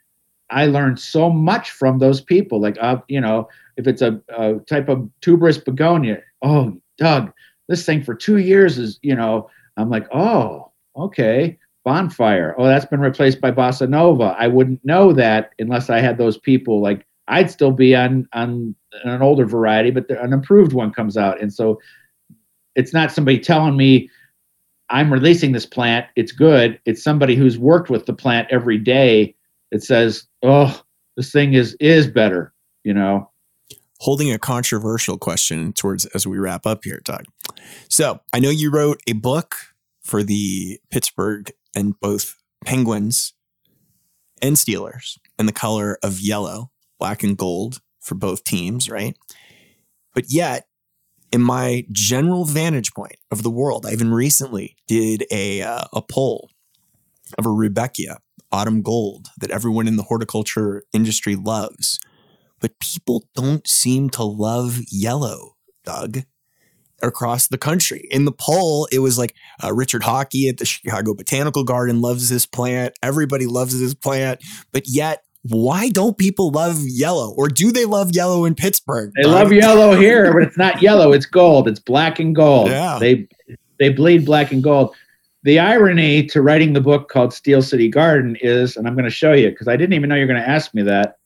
I 0.51 0.66
learned 0.66 1.01
so 1.01 1.30
much 1.30 1.70
from 1.70 1.99
those 1.99 2.20
people. 2.20 2.61
Like, 2.61 2.76
uh, 2.80 2.99
you 3.09 3.20
know, 3.20 3.49
if 3.77 3.87
it's 3.87 4.03
a, 4.03 4.20
a 4.29 4.55
type 4.68 4.89
of 4.89 5.09
tuberous 5.20 5.59
begonia, 5.59 6.20
oh, 6.43 6.77
Doug, 6.99 7.33
this 7.68 7.85
thing 7.85 8.03
for 8.03 8.14
two 8.14 8.39
years 8.39 8.79
is, 8.79 8.99
you 9.03 9.14
know, 9.14 9.51
I'm 9.77 9.91
like, 9.91 10.07
oh, 10.14 10.70
okay, 10.97 11.59
bonfire. 11.85 12.55
Oh, 12.59 12.66
that's 12.66 12.85
been 12.87 13.01
replaced 13.01 13.41
by 13.41 13.51
bossa 13.51 13.89
nova. 13.89 14.37
I 14.39 14.49
wouldn't 14.49 14.85
know 14.85 15.12
that 15.12 15.53
unless 15.59 15.91
I 15.91 16.01
had 16.01 16.18
those 16.18 16.39
people. 16.39 16.81
Like, 16.81 17.07
I'd 17.29 17.51
still 17.51 17.72
be 17.72 17.95
on 17.97 18.29
on 18.33 18.75
an 19.05 19.22
older 19.22 19.47
variety, 19.47 19.91
but 19.91 20.11
an 20.11 20.33
improved 20.33 20.72
one 20.72 20.93
comes 20.93 21.16
out, 21.16 21.41
and 21.41 21.53
so 21.53 21.81
it's 22.75 22.93
not 22.93 23.12
somebody 23.12 23.39
telling 23.39 23.77
me 23.77 24.11
I'm 24.91 25.12
releasing 25.12 25.53
this 25.53 25.66
plant. 25.66 26.07
It's 26.16 26.33
good. 26.33 26.79
It's 26.85 27.03
somebody 27.03 27.35
who's 27.35 27.59
worked 27.59 27.89
with 27.89 28.07
the 28.07 28.12
plant 28.12 28.49
every 28.51 28.79
day 28.79 29.35
that 29.72 29.83
says, 29.83 30.27
"Oh, 30.43 30.83
this 31.16 31.33
thing 31.33 31.55
is 31.55 31.75
is 31.81 32.07
better." 32.07 32.53
You 32.85 32.95
know, 32.95 33.31
holding 34.05 34.31
a 34.31 34.39
controversial 34.39 35.17
question 35.17 35.73
towards 35.73 36.05
as 36.07 36.27
we 36.27 36.37
wrap 36.37 36.67
up 36.67 36.85
here, 36.85 37.01
Doug. 37.05 37.25
So 37.89 38.21
I 38.35 38.39
know 38.39 38.51
you 38.51 38.71
wrote 38.71 39.01
a 39.09 39.15
book 39.15 39.57
for 40.03 40.23
the 40.23 40.79
Pittsburgh 40.91 41.51
and 41.75 41.99
both 42.01 42.37
Penguins 42.67 43.33
and 44.43 44.57
Steelers 44.57 45.17
in 45.39 45.47
the 45.47 45.53
color 45.53 45.99
of 46.03 46.21
yellow, 46.21 46.71
black 46.99 47.23
and 47.23 47.35
gold 47.35 47.81
for 47.99 48.15
both 48.15 48.45
teams, 48.45 48.91
right? 48.91 49.17
But 50.15 50.27
yet, 50.29 50.67
in 51.33 51.41
my 51.41 51.87
general 51.91 52.45
vantage 52.45 52.93
point 52.93 53.17
of 53.31 53.43
the 53.43 53.51
world, 53.51 53.87
I 53.87 53.93
even 53.93 54.13
recently 54.13 54.77
did 54.87 55.25
a 55.31 55.63
uh, 55.63 55.85
a 55.95 56.03
poll 56.03 56.51
of 57.39 57.47
a 57.47 57.49
Rudbeckia 57.49 58.19
autumn 58.53 58.83
gold 58.83 59.29
that 59.39 59.51
everyone 59.51 59.89
in 59.89 59.97
the 59.97 60.03
horticulture 60.03 60.85
industry 60.93 61.37
loves 61.37 61.99
but 62.65 62.81
people 62.81 63.29
don't 63.35 63.69
seem 63.69 64.09
to 64.09 64.23
love 64.25 64.81
yellow, 64.91 65.55
Doug, 65.85 66.21
across 67.03 67.49
the 67.49 67.59
country. 67.59 68.09
In 68.11 68.25
the 68.25 68.33
poll, 68.33 68.89
it 68.91 69.01
was 69.01 69.19
like 69.19 69.35
uh, 69.62 69.75
Richard 69.75 70.03
Hawke 70.03 70.35
at 70.49 70.57
the 70.57 70.65
Chicago 70.65 71.12
Botanical 71.12 71.62
Garden 71.62 72.01
loves 72.01 72.31
this 72.31 72.47
plant. 72.47 72.95
Everybody 73.03 73.45
loves 73.45 73.78
this 73.78 73.93
plant, 73.93 74.41
but 74.73 74.85
yet 74.86 75.24
why 75.43 75.91
don't 75.91 76.16
people 76.16 76.53
love 76.53 76.78
yellow 76.86 77.35
or 77.36 77.51
do 77.51 77.70
they 77.70 77.85
love 77.85 78.12
yellow 78.15 78.47
in 78.47 78.55
Pittsburgh? 78.55 79.12
They 79.15 79.24
love 79.24 79.53
yellow 79.53 79.95
here, 79.95 80.32
but 80.32 80.45
it's 80.45 80.57
not 80.57 80.81
yellow, 80.81 81.12
it's 81.12 81.27
gold. 81.27 81.69
It's 81.69 81.81
black 81.81 82.19
and 82.19 82.35
gold. 82.35 82.70
Yeah. 82.70 82.97
They 82.99 83.28
they 83.78 83.91
bleed 83.91 84.24
black 84.24 84.53
and 84.53 84.62
gold. 84.62 84.97
The 85.43 85.59
irony 85.59 86.24
to 86.28 86.41
writing 86.41 86.73
the 86.73 86.81
book 86.81 87.11
called 87.11 87.35
Steel 87.35 87.61
City 87.61 87.91
Garden 87.91 88.39
is, 88.41 88.78
and 88.78 88.89
I'm 88.89 88.95
going 88.95 89.05
to 89.05 89.11
show 89.11 89.35
you 89.35 89.51
because 89.51 89.69
I 89.69 89.77
didn't 89.77 89.93
even 89.93 90.09
know 90.09 90.15
you're 90.15 90.27
going 90.27 90.41
to 90.41 90.49
ask 90.49 90.73
me 90.73 90.81
that. 90.85 91.19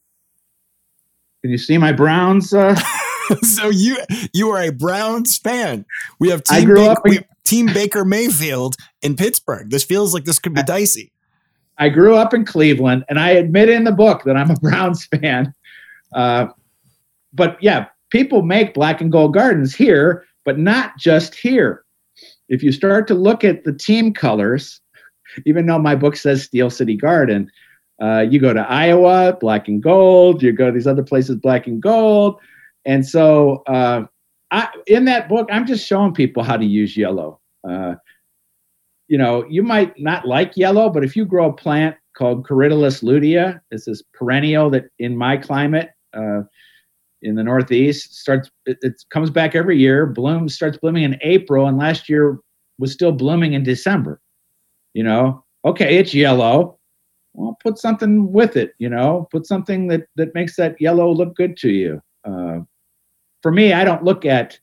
Can 1.43 1.51
you 1.51 1.59
see 1.59 1.79
my 1.79 1.93
Browns? 1.93 2.53
Uh? 2.53 2.75
so 3.43 3.69
you 3.69 3.97
you 4.33 4.51
are 4.51 4.63
a 4.63 4.71
Browns 4.71 5.39
fan. 5.39 5.85
We 6.19 6.31
have 6.31 6.43
team, 6.43 6.69
ba- 6.69 6.97
in- 7.05 7.25
team 7.45 7.67
Baker 7.67 8.05
Mayfield 8.05 8.77
in 9.03 9.17
Pittsburgh. 9.17 9.71
This 9.71 9.85
feels 9.85 10.15
like 10.15 10.25
this 10.25 10.39
could 10.39 10.55
be 10.55 10.63
dicey. 10.63 11.13
I 11.79 11.89
grew 11.89 12.17
up 12.17 12.35
in 12.35 12.45
Cleveland, 12.45 13.05
and 13.09 13.21
I 13.21 13.31
admit 13.31 13.69
in 13.69 13.85
the 13.85 13.93
book 13.93 14.25
that 14.25 14.37
I'm 14.37 14.51
a 14.51 14.55
Browns 14.61 15.07
fan. 15.07 15.55
Uh, 16.13 16.49
but 17.33 17.57
yeah, 17.63 17.87
people 18.11 18.43
make 18.43 18.75
black 18.75 19.01
and 19.01 19.13
gold 19.13 19.35
gardens 19.35 19.75
here, 19.75 20.25
but 20.45 20.59
not 20.59 20.97
just 20.99 21.35
here. 21.35 21.85
If 22.49 22.63
you 22.63 22.73
start 22.73 23.07
to 23.09 23.15
look 23.15 23.45
at 23.45 23.65
the 23.65 23.73
team 23.73 24.13
colors, 24.13 24.81
even 25.47 25.67
though 25.67 25.79
my 25.79 25.95
book 25.95 26.17
says 26.17 26.45
Steel 26.45 26.71
City 26.71 26.97
Garden, 26.97 27.51
uh, 28.01 28.25
you 28.29 28.39
go 28.39 28.53
to 28.53 28.61
Iowa, 28.61 29.37
black 29.41 29.69
and 29.69 29.83
gold. 29.83 30.43
You 30.43 30.53
go 30.53 30.67
to 30.67 30.73
these 30.73 30.87
other 30.87 31.03
places, 31.03 31.37
black 31.37 31.67
and 31.67 31.83
gold. 31.83 32.37
And 32.85 33.07
so, 33.07 33.63
uh, 33.67 34.05
I, 34.51 34.69
in 34.87 35.05
that 35.07 35.29
book, 35.29 35.49
I'm 35.53 35.67
just 35.67 35.87
showing 35.87 36.15
people 36.15 36.43
how 36.43 36.57
to 36.57 36.65
use 36.65 36.97
yellow. 36.97 37.41
Uh, 37.69 37.97
you 39.09 39.19
know, 39.19 39.45
you 39.49 39.63
might 39.63 39.99
not 39.99 40.27
like 40.27 40.57
yellow, 40.57 40.89
but 40.89 41.05
if 41.05 41.17
you 41.17 41.25
grow 41.25 41.51
a 41.51 41.53
plant 41.53 41.97
called 42.17 42.47
Corydalis 42.47 43.03
lutea, 43.03 43.61
it's 43.71 43.87
this 43.87 44.03
perennial 44.15 44.71
that 44.71 44.87
in 44.99 45.17
my 45.17 45.37
climate, 45.37 45.91
uh, 46.15 46.43
in 47.21 47.35
the 47.35 47.43
Northeast, 47.43 48.15
starts 48.15 48.51
it, 48.65 48.79
it, 48.83 49.03
comes 49.11 49.29
back 49.29 49.55
every 49.55 49.77
year, 49.77 50.07
blooms, 50.07 50.55
starts 50.55 50.79
blooming 50.79 51.03
in 51.03 51.19
April, 51.23 51.67
and 51.67 51.77
last 51.77 52.09
year 52.09 52.39
was 52.79 52.93
still 52.93 53.13
blooming 53.13 53.55
in 53.55 53.65
December. 53.65 54.21
You 54.95 55.03
know, 55.03 55.45
okay, 55.65 55.99
it's 55.99 56.15
yellow 56.15 56.78
well, 57.35 57.57
put 57.63 57.79
something 57.79 58.33
with 58.33 58.57
it, 58.57 58.75
you 58.79 58.89
know, 58.89 59.29
put 59.31 59.47
something 59.47 59.89
that, 59.89 60.09
that 60.17 60.35
makes 60.35 60.57
that 60.57 60.81
yellow 60.81 61.13
look 61.13 61.37
good 61.37 61.57
to 61.59 61.71
you. 61.71 62.03
Uh, 62.25 62.61
for 63.43 63.53
me, 63.53 63.73
I 63.73 63.85
don't 63.85 64.05
look 64.05 64.25
at 64.25 64.59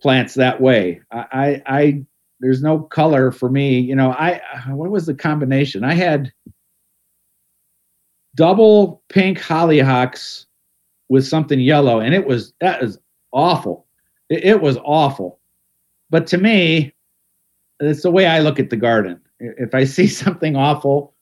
plants 0.00 0.34
that 0.34 0.60
way. 0.60 1.00
I, 1.10 1.24
I, 1.32 1.62
I 1.66 2.04
there's 2.40 2.62
no 2.62 2.80
color 2.80 3.32
for 3.32 3.48
me. 3.48 3.80
You 3.80 3.96
know, 3.96 4.12
I 4.12 4.40
what 4.68 4.90
was 4.90 5.06
the 5.06 5.14
combination? 5.14 5.84
I 5.84 5.94
had 5.94 6.32
double 8.34 9.02
pink 9.08 9.38
hollyhocks 9.38 10.44
with 11.08 11.26
something 11.26 11.58
yellow, 11.58 12.00
and 12.00 12.14
it 12.14 12.26
was 12.26 12.52
that 12.60 12.82
is 12.82 12.98
awful. 13.32 13.86
It, 14.28 14.44
it 14.44 14.60
was 14.60 14.76
awful. 14.84 15.40
But 16.10 16.26
to 16.28 16.38
me, 16.38 16.94
it's 17.80 18.02
the 18.02 18.10
way 18.10 18.26
I 18.26 18.40
look 18.40 18.60
at 18.60 18.70
the 18.70 18.76
garden. 18.76 19.20
If 19.40 19.74
I 19.74 19.84
see 19.84 20.06
something 20.06 20.56
awful, 20.56 21.15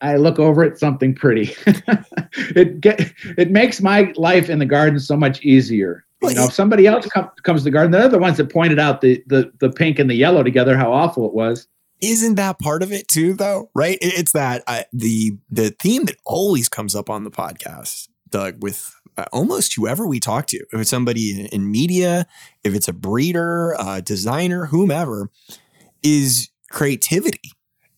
I 0.00 0.16
look 0.16 0.38
over 0.38 0.62
at 0.64 0.78
something 0.78 1.14
pretty. 1.14 1.54
it 2.56 2.80
get 2.80 3.12
it 3.36 3.50
makes 3.50 3.80
my 3.80 4.12
life 4.16 4.48
in 4.48 4.58
the 4.58 4.66
garden 4.66 4.98
so 4.98 5.16
much 5.16 5.42
easier. 5.42 6.04
You 6.22 6.34
know, 6.34 6.44
if 6.46 6.52
somebody 6.52 6.86
else 6.86 7.06
com- 7.06 7.30
comes 7.44 7.60
to 7.60 7.64
the 7.64 7.70
garden, 7.70 7.92
they're 7.92 8.08
the 8.08 8.18
ones 8.18 8.36
that 8.36 8.52
pointed 8.52 8.78
out 8.78 9.00
the, 9.00 9.22
the 9.26 9.50
the 9.58 9.70
pink 9.70 9.98
and 9.98 10.08
the 10.10 10.14
yellow 10.14 10.42
together, 10.42 10.76
how 10.76 10.92
awful 10.92 11.26
it 11.26 11.32
was. 11.32 11.66
Isn't 12.02 12.36
that 12.36 12.58
part 12.58 12.82
of 12.82 12.92
it 12.92 13.08
too, 13.08 13.34
though? 13.34 13.70
Right? 13.74 13.98
It's 14.00 14.32
that 14.32 14.62
uh, 14.66 14.82
the 14.92 15.32
the 15.50 15.70
theme 15.80 16.04
that 16.06 16.16
always 16.26 16.68
comes 16.68 16.94
up 16.94 17.08
on 17.08 17.24
the 17.24 17.30
podcast, 17.30 18.08
Doug, 18.28 18.62
with 18.62 18.94
uh, 19.16 19.26
almost 19.32 19.74
whoever 19.74 20.06
we 20.06 20.20
talk 20.20 20.46
to, 20.48 20.58
if 20.58 20.80
it's 20.80 20.90
somebody 20.90 21.40
in, 21.40 21.46
in 21.46 21.70
media, 21.70 22.26
if 22.64 22.74
it's 22.74 22.88
a 22.88 22.92
breeder, 22.92 23.74
uh, 23.78 24.00
designer, 24.00 24.66
whomever, 24.66 25.30
is 26.02 26.50
creativity 26.70 27.52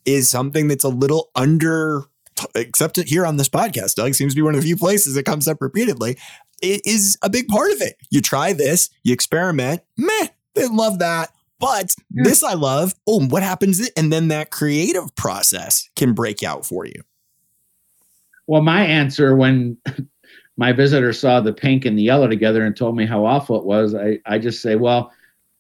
is 0.05 0.29
something 0.29 0.69
that's 0.69 0.85
a 0.85 0.89
little 0.89 1.31
under 1.35 2.05
except 2.55 2.97
here 3.09 3.27
on 3.27 3.37
this 3.37 3.49
podcast, 3.49 3.95
Doug 3.95 4.15
seems 4.15 4.33
to 4.33 4.37
be 4.37 4.43
one 4.43 4.55
of 4.55 4.61
the 4.61 4.67
few 4.67 4.77
places 4.77 5.15
that 5.15 5.25
comes 5.25 5.49
up 5.49 5.61
repeatedly. 5.61 6.17
It 6.61 6.83
is 6.85 7.19
a 7.23 7.31
big 7.31 7.49
part 7.49 7.71
of 7.73 7.81
it. 7.81 7.97
You 8.11 8.21
try 8.21 8.53
this, 8.53 8.91
you 9.03 9.13
experiment, 9.13 9.83
meh, 9.97 10.29
they 10.55 10.67
love 10.67 10.99
that. 11.01 11.31
But 11.59 11.95
yeah. 12.11 12.25
this 12.25 12.43
I 12.43 12.55
love. 12.55 12.95
Oh, 13.07 13.25
what 13.27 13.43
happens? 13.43 13.89
And 13.97 14.13
then 14.13 14.29
that 14.29 14.51
creative 14.51 15.15
process 15.15 15.89
can 15.95 16.13
break 16.13 16.43
out 16.43 16.67
for 16.67 16.87
you. 16.87 17.03
Well, 18.47 18.63
my 18.63 18.85
answer 18.85 19.37
when 19.37 19.77
my 20.57 20.73
visitor 20.73 21.13
saw 21.13 21.41
the 21.41 21.53
pink 21.53 21.85
and 21.85 21.97
the 21.97 22.03
yellow 22.03 22.27
together 22.27 22.65
and 22.65 22.77
told 22.77 22.97
me 22.97 23.07
how 23.07 23.25
awful 23.25 23.59
it 23.59 23.65
was, 23.65 23.95
I, 23.95 24.19
I 24.27 24.39
just 24.39 24.61
say, 24.61 24.75
well, 24.75 25.13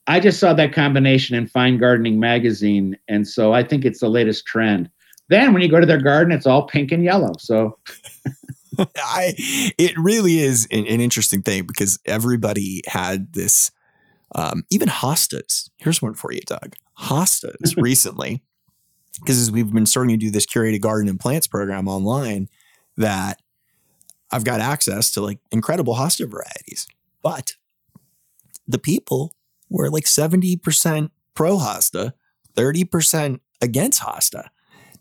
I 0.07 0.21
just 0.21 0.41
saw 0.41 0.53
that 0.55 0.73
combination 0.73 1.37
in 1.37 1.47
Fine 1.47 1.79
Gardening 1.79 2.19
magazine, 2.19 2.99
and 3.09 3.27
so 3.27 3.53
I 3.53 3.63
think 3.63 3.85
it's 3.85 4.01
the 4.01 4.09
latest 4.09 4.47
trend. 4.47 4.91
Then 5.29 5.53
when 5.53 5.63
you 5.63 5.69
go 5.69 5.81
to 5.81 5.87
their 5.87 6.01
garden, 6.01 6.33
it's 6.33 6.47
all 6.47 6.67
pink 6.67 6.93
and 6.93 7.05
yellow. 7.05 7.33
So 7.39 7.79
I 8.97 9.35
it 9.79 9.97
really 9.97 10.39
is 10.39 10.67
an, 10.71 10.87
an, 10.87 11.01
interesting 11.01 11.43
thing 11.43 11.67
because 11.67 11.99
everybody 12.05 12.83
had 12.87 13.33
this 13.33 13.71
um, 14.35 14.65
even 14.71 14.89
hostas. 14.89 15.71
Here's 15.79 16.03
one 16.03 16.15
for 16.15 16.33
you, 16.33 16.41
Doug. 16.47 16.75
Hostas 16.99 17.77
recently, 17.81 18.43
because 19.21 19.39
as 19.39 19.51
we've 19.51 19.73
been 19.73 19.87
starting 19.87 20.19
to 20.19 20.25
do 20.27 20.31
this 20.31 20.47
curated 20.47 20.81
garden 20.81 21.09
and 21.09 21.21
plants 21.21 21.47
program 21.47 21.87
online, 21.87 22.49
that 22.97 23.41
I've 24.31 24.45
got 24.45 24.61
access 24.61 25.13
to 25.13 25.21
like 25.21 25.39
incredible 25.51 25.95
hosta 25.95 26.29
varieties. 26.29 26.89
But 27.23 27.55
the 28.67 28.79
people 28.79 29.33
were 29.73 29.91
like 29.91 30.05
70% 30.05 31.11
pro 31.35 31.57
hosta, 31.57 32.13
30% 32.57 33.41
against 33.61 34.03
hosta, 34.03 34.49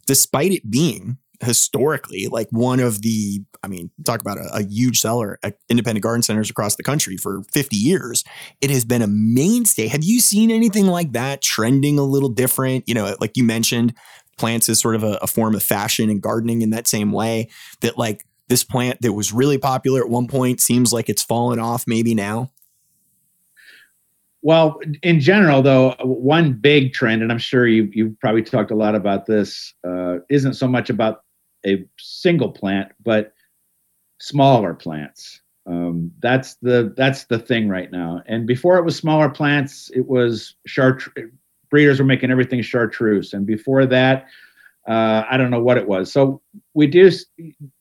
despite 0.06 0.52
it 0.52 0.69
being 0.69 1.18
historically 1.41 2.27
like 2.27 2.48
one 2.52 2.80
of 2.80 3.02
the 3.02 3.41
i 3.64 3.68
mean 3.68 3.89
talk 4.06 4.22
about 4.22 4.38
a, 4.38 4.48
a, 4.53 4.64
huge 4.64 4.99
seller 4.99 5.39
at 5.41 5.57
independent 5.69 6.03
garden 6.03 6.22
centers 6.22 6.49
across 6.52 6.76
the 6.76 6.84
country 6.84 7.18
for 7.18 7.43
50 7.52 7.76
years. 7.76 8.23
It 8.61 8.69
has 8.69 8.85
been 8.85 9.02
a 9.02 9.07
mainstay. 9.07 9.88
Have 9.88 10.03
you 10.03 10.19
seen 10.19 10.52
anything 10.52 10.85
like 10.85 11.14
that 11.14 11.41
trending 11.41 11.98
a 11.98 12.03
little 12.03 12.30
different? 12.30 12.88
You 12.88 12.93
know 12.93 13.15
like 13.19 13.38
you 13.38 13.43
mentioned 13.43 13.95
plants 14.38 14.69
is 14.69 14.80
sort 14.80 14.95
of 14.95 15.03
a, 15.03 15.18
a 15.22 15.27
form 15.27 15.56
of 15.56 15.64
fashion 15.64 16.10
and 16.10 16.22
gardening 16.22 16.61
in 16.61 16.69
that 16.72 16.88
same 16.88 17.11
way 17.11 17.49
that 17.81 17.98
like 17.98 18.23
this 18.48 18.64
plant 18.64 19.02
that 19.02 19.14
was 19.14 19.31
really 19.31 19.57
popular 19.57 20.02
at 20.02 20.10
one 20.10 20.27
point 20.27 20.61
seems 20.61 20.93
like 20.93 21.10
it's 21.10 21.23
fallen 21.23 21.60
off 21.60 21.85
maybe 21.88 22.14
now 22.14 22.52
well, 24.41 24.80
in 25.03 25.19
general, 25.19 25.61
though, 25.61 25.95
one 26.01 26.53
big 26.53 26.93
trend, 26.93 27.22
and 27.22 27.31
I'm 27.31 27.38
sure 27.38 27.68
you 27.68 27.89
you've 27.93 28.19
probably 28.19 28.41
talked 28.43 28.72
a 28.72 28.76
lot 28.76 28.95
about 28.95 29.26
this, 29.26 29.73
uh, 29.88 30.18
isn't 30.30 30.55
so 30.55 30.68
much 30.68 30.89
about 30.89 31.23
a 31.65 31.85
single 31.99 32.51
plant, 32.51 32.91
but 33.03 33.34
smaller 34.19 34.73
plants. 34.73 35.41
Um, 35.68 36.11
that's 36.19 36.55
the 36.55 36.93
that's 36.97 37.26
the 37.26 37.38
thing 37.38 37.69
right 37.69 37.91
now. 37.91 38.23
And 38.26 38.47
before 38.47 38.77
it 38.77 38.85
was 38.85 38.95
smaller 38.95 39.30
plants, 39.30 39.91
it 39.93 40.07
was 40.07 40.55
chartreuse. 40.65 41.31
Breeders 41.69 41.99
were 41.99 42.05
making 42.05 42.31
everything 42.31 42.61
chartreuse, 42.63 43.34
and 43.34 43.45
before 43.45 43.85
that, 43.85 44.26
uh, 44.88 45.23
I 45.30 45.38
don't 45.38 45.51
know 45.51 45.61
what 45.61 45.77
it 45.77 45.88
was. 45.88 46.11
So 46.11 46.41
we 46.73 46.88
do 46.88 47.11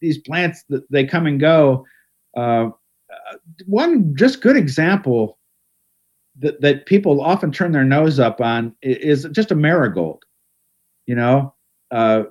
these 0.00 0.18
plants; 0.18 0.64
they 0.90 1.06
come 1.06 1.26
and 1.26 1.40
go. 1.40 1.86
Uh 2.36 2.70
one 3.66 4.14
just 4.14 4.40
good 4.40 4.56
example 4.56 5.38
that, 6.40 6.60
that 6.60 6.86
people 6.86 7.20
often 7.20 7.52
turn 7.52 7.72
their 7.72 7.84
nose 7.84 8.18
up 8.18 8.40
on 8.40 8.74
is 8.82 9.26
just 9.32 9.52
a 9.52 9.54
marigold. 9.54 10.24
You 11.06 11.14
know, 11.14 11.54
uh, 11.90 12.24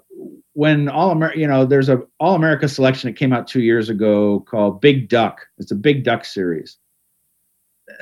when 0.53 0.90
all 0.90 1.11
America, 1.11 1.40
you 1.40 1.48
know, 1.48 1.65
there's 1.65 1.90
a 1.90 2.02
All 2.19 2.36
America 2.36 2.68
selection 2.68 3.10
that 3.10 3.18
came 3.18 3.34
out 3.34 3.48
two 3.48 3.61
years 3.61 3.90
ago 3.90 4.41
called 4.41 4.81
Big 4.81 5.10
Duck. 5.10 5.48
It's 5.57 5.72
a 5.72 5.76
Big 5.76 6.03
Duck 6.03 6.26
series. 6.26 6.77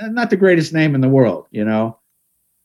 Uh, 0.01 0.07
not 0.07 0.29
the 0.29 0.37
greatest 0.37 0.73
name 0.73 0.95
in 0.95 1.01
the 1.01 1.09
world, 1.09 1.47
you 1.51 1.63
know, 1.63 1.97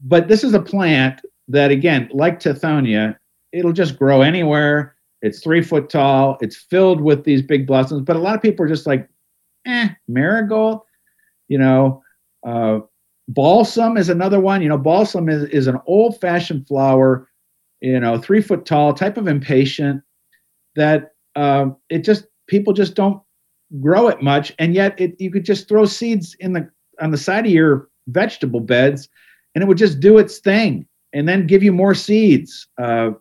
but 0.01 0.29
this 0.29 0.45
is 0.45 0.55
a 0.55 0.61
plant 0.61 1.21
that, 1.49 1.71
again, 1.71 2.09
like 2.13 2.41
Tithonia, 2.41 3.17
it'll 3.53 3.73
just 3.73 3.99
grow 3.99 4.23
anywhere. 4.23 4.97
It's 5.21 5.41
three 5.41 5.63
foot 5.63 5.89
tall. 5.89 6.37
It's 6.41 6.57
filled 6.57 7.01
with 7.01 7.25
these 7.25 7.43
big 7.43 7.67
blossoms. 7.67 8.03
But 8.03 8.17
a 8.17 8.19
lot 8.21 8.35
of 8.35 8.43
people 8.43 8.65
are 8.65 8.69
just 8.69 8.87
like, 8.87 9.09
eh, 9.67 9.89
marigold, 10.09 10.81
you 11.49 11.59
know. 11.59 12.03
Uh, 12.45 12.81
Balsam 13.35 13.97
is 13.97 14.09
another 14.09 14.41
one. 14.41 14.63
You 14.63 14.69
know, 14.69 14.79
balsam 14.79 15.29
is, 15.29 15.45
is 15.45 15.67
an 15.67 15.79
old 15.87 16.21
fashioned 16.21 16.67
flower, 16.67 17.29
you 17.81 17.99
know, 17.99 18.19
three 18.19 18.43
foot 18.43 18.67
tall, 18.67 18.93
type 18.93 19.17
of 19.17 19.27
impatient 19.27 20.03
that 20.77 21.13
um, 21.37 21.77
it 21.89 22.05
just, 22.05 22.27
people 22.47 22.73
just 22.73 22.95
don't 22.95 23.23
grow 23.81 24.09
it 24.09 24.23
much. 24.23 24.53
And 24.59 24.75
yet 24.75 25.01
it, 25.01 25.15
you 25.19 25.31
could 25.31 25.45
just 25.45 25.69
throw 25.69 25.87
seeds 25.87 26.37
in 26.41 26.53
the, 26.53 26.69
on 27.01 27.11
the 27.11 27.19
side 27.19 27.47
of 27.47 27.53
your 27.53 27.89
vegetable 28.09 28.61
beds 28.61 29.09
and 29.55 29.63
it 29.63 29.67
would 29.67 29.79
just 29.79 30.01
do 30.01 30.19
its 30.19 30.39
thing 30.39 30.87
and 31.13 31.29
then 31.29 31.47
give 31.47 31.63
you 31.63 31.73
more 31.73 31.95
seeds. 31.95 32.67
Uh, 32.79 33.13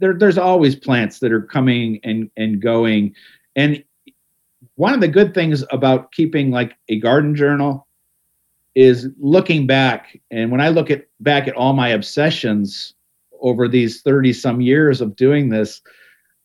there, 0.00 0.14
there's 0.14 0.38
always 0.38 0.74
plants 0.74 1.20
that 1.20 1.32
are 1.32 1.42
coming 1.42 2.00
and, 2.04 2.30
and 2.36 2.60
going. 2.60 3.14
And 3.56 3.82
one 4.74 4.92
of 4.92 5.00
the 5.00 5.08
good 5.08 5.32
things 5.32 5.64
about 5.70 6.12
keeping 6.12 6.50
like 6.50 6.76
a 6.88 6.98
garden 6.98 7.34
journal 7.34 7.86
is 8.74 9.08
looking 9.18 9.66
back 9.66 10.18
and 10.30 10.50
when 10.50 10.60
i 10.60 10.68
look 10.68 10.90
at 10.90 11.06
back 11.20 11.48
at 11.48 11.54
all 11.54 11.72
my 11.72 11.88
obsessions 11.88 12.94
over 13.40 13.66
these 13.66 14.02
30 14.02 14.32
some 14.32 14.60
years 14.60 15.00
of 15.00 15.16
doing 15.16 15.48
this 15.48 15.80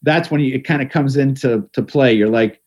that's 0.05 0.29
when 0.29 0.39
you, 0.39 0.53
it 0.53 0.63
kind 0.63 0.81
of 0.81 0.89
comes 0.89 1.17
into 1.17 1.67
to 1.73 1.81
play. 1.81 2.13
You're 2.13 2.29
like 2.29 2.61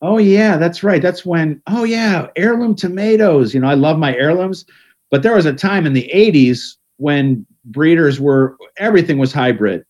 oh 0.00 0.18
yeah 0.18 0.56
that's 0.58 0.84
right. 0.84 1.02
That's 1.02 1.26
when 1.26 1.60
oh 1.66 1.82
yeah 1.84 2.28
heirloom 2.36 2.76
tomatoes. 2.76 3.52
You 3.52 3.60
know 3.60 3.68
i 3.68 3.74
love 3.74 3.98
my 3.98 4.14
heirlooms 4.14 4.64
but 5.10 5.22
there 5.22 5.34
was 5.34 5.46
a 5.46 5.54
time 5.54 5.86
in 5.86 5.94
the 5.94 6.10
80s 6.14 6.76
when 6.98 7.46
breeders 7.64 8.20
were 8.20 8.56
everything 8.76 9.18
was 9.18 9.32
hybrid 9.32 9.84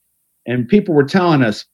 and 0.47 0.69
people 0.69 0.95
were 0.95 1.05
telling 1.05 1.43
us 1.43 1.67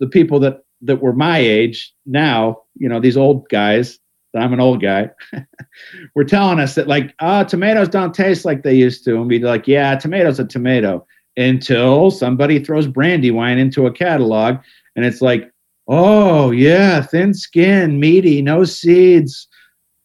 the 0.00 0.08
people 0.08 0.40
that 0.40 0.58
that 0.82 1.00
were 1.00 1.12
my 1.12 1.38
age 1.38 1.92
now 2.06 2.62
you 2.76 2.88
know 2.88 3.00
these 3.00 3.16
old 3.16 3.48
guys 3.48 3.98
I'm 4.34 4.52
an 4.52 4.60
old 4.60 4.80
guy, 4.80 5.10
were 6.14 6.24
telling 6.24 6.60
us 6.60 6.74
that 6.76 6.88
like, 6.88 7.14
ah, 7.20 7.44
tomatoes 7.44 7.88
don't 7.88 8.14
taste 8.14 8.44
like 8.44 8.62
they 8.62 8.74
used 8.74 9.04
to. 9.04 9.16
And 9.16 9.26
we'd 9.26 9.40
be 9.40 9.46
like, 9.46 9.66
yeah, 9.66 9.96
tomato's 9.96 10.40
a 10.40 10.44
tomato. 10.44 11.06
Until 11.36 12.10
somebody 12.10 12.62
throws 12.62 12.86
Brandywine 12.86 13.58
into 13.58 13.86
a 13.86 13.92
catalog 13.92 14.56
and 14.96 15.04
it's 15.04 15.22
like, 15.22 15.50
oh 15.88 16.50
yeah, 16.50 17.02
thin 17.02 17.34
skin, 17.34 17.98
meaty, 17.98 18.42
no 18.42 18.64
seeds. 18.64 19.48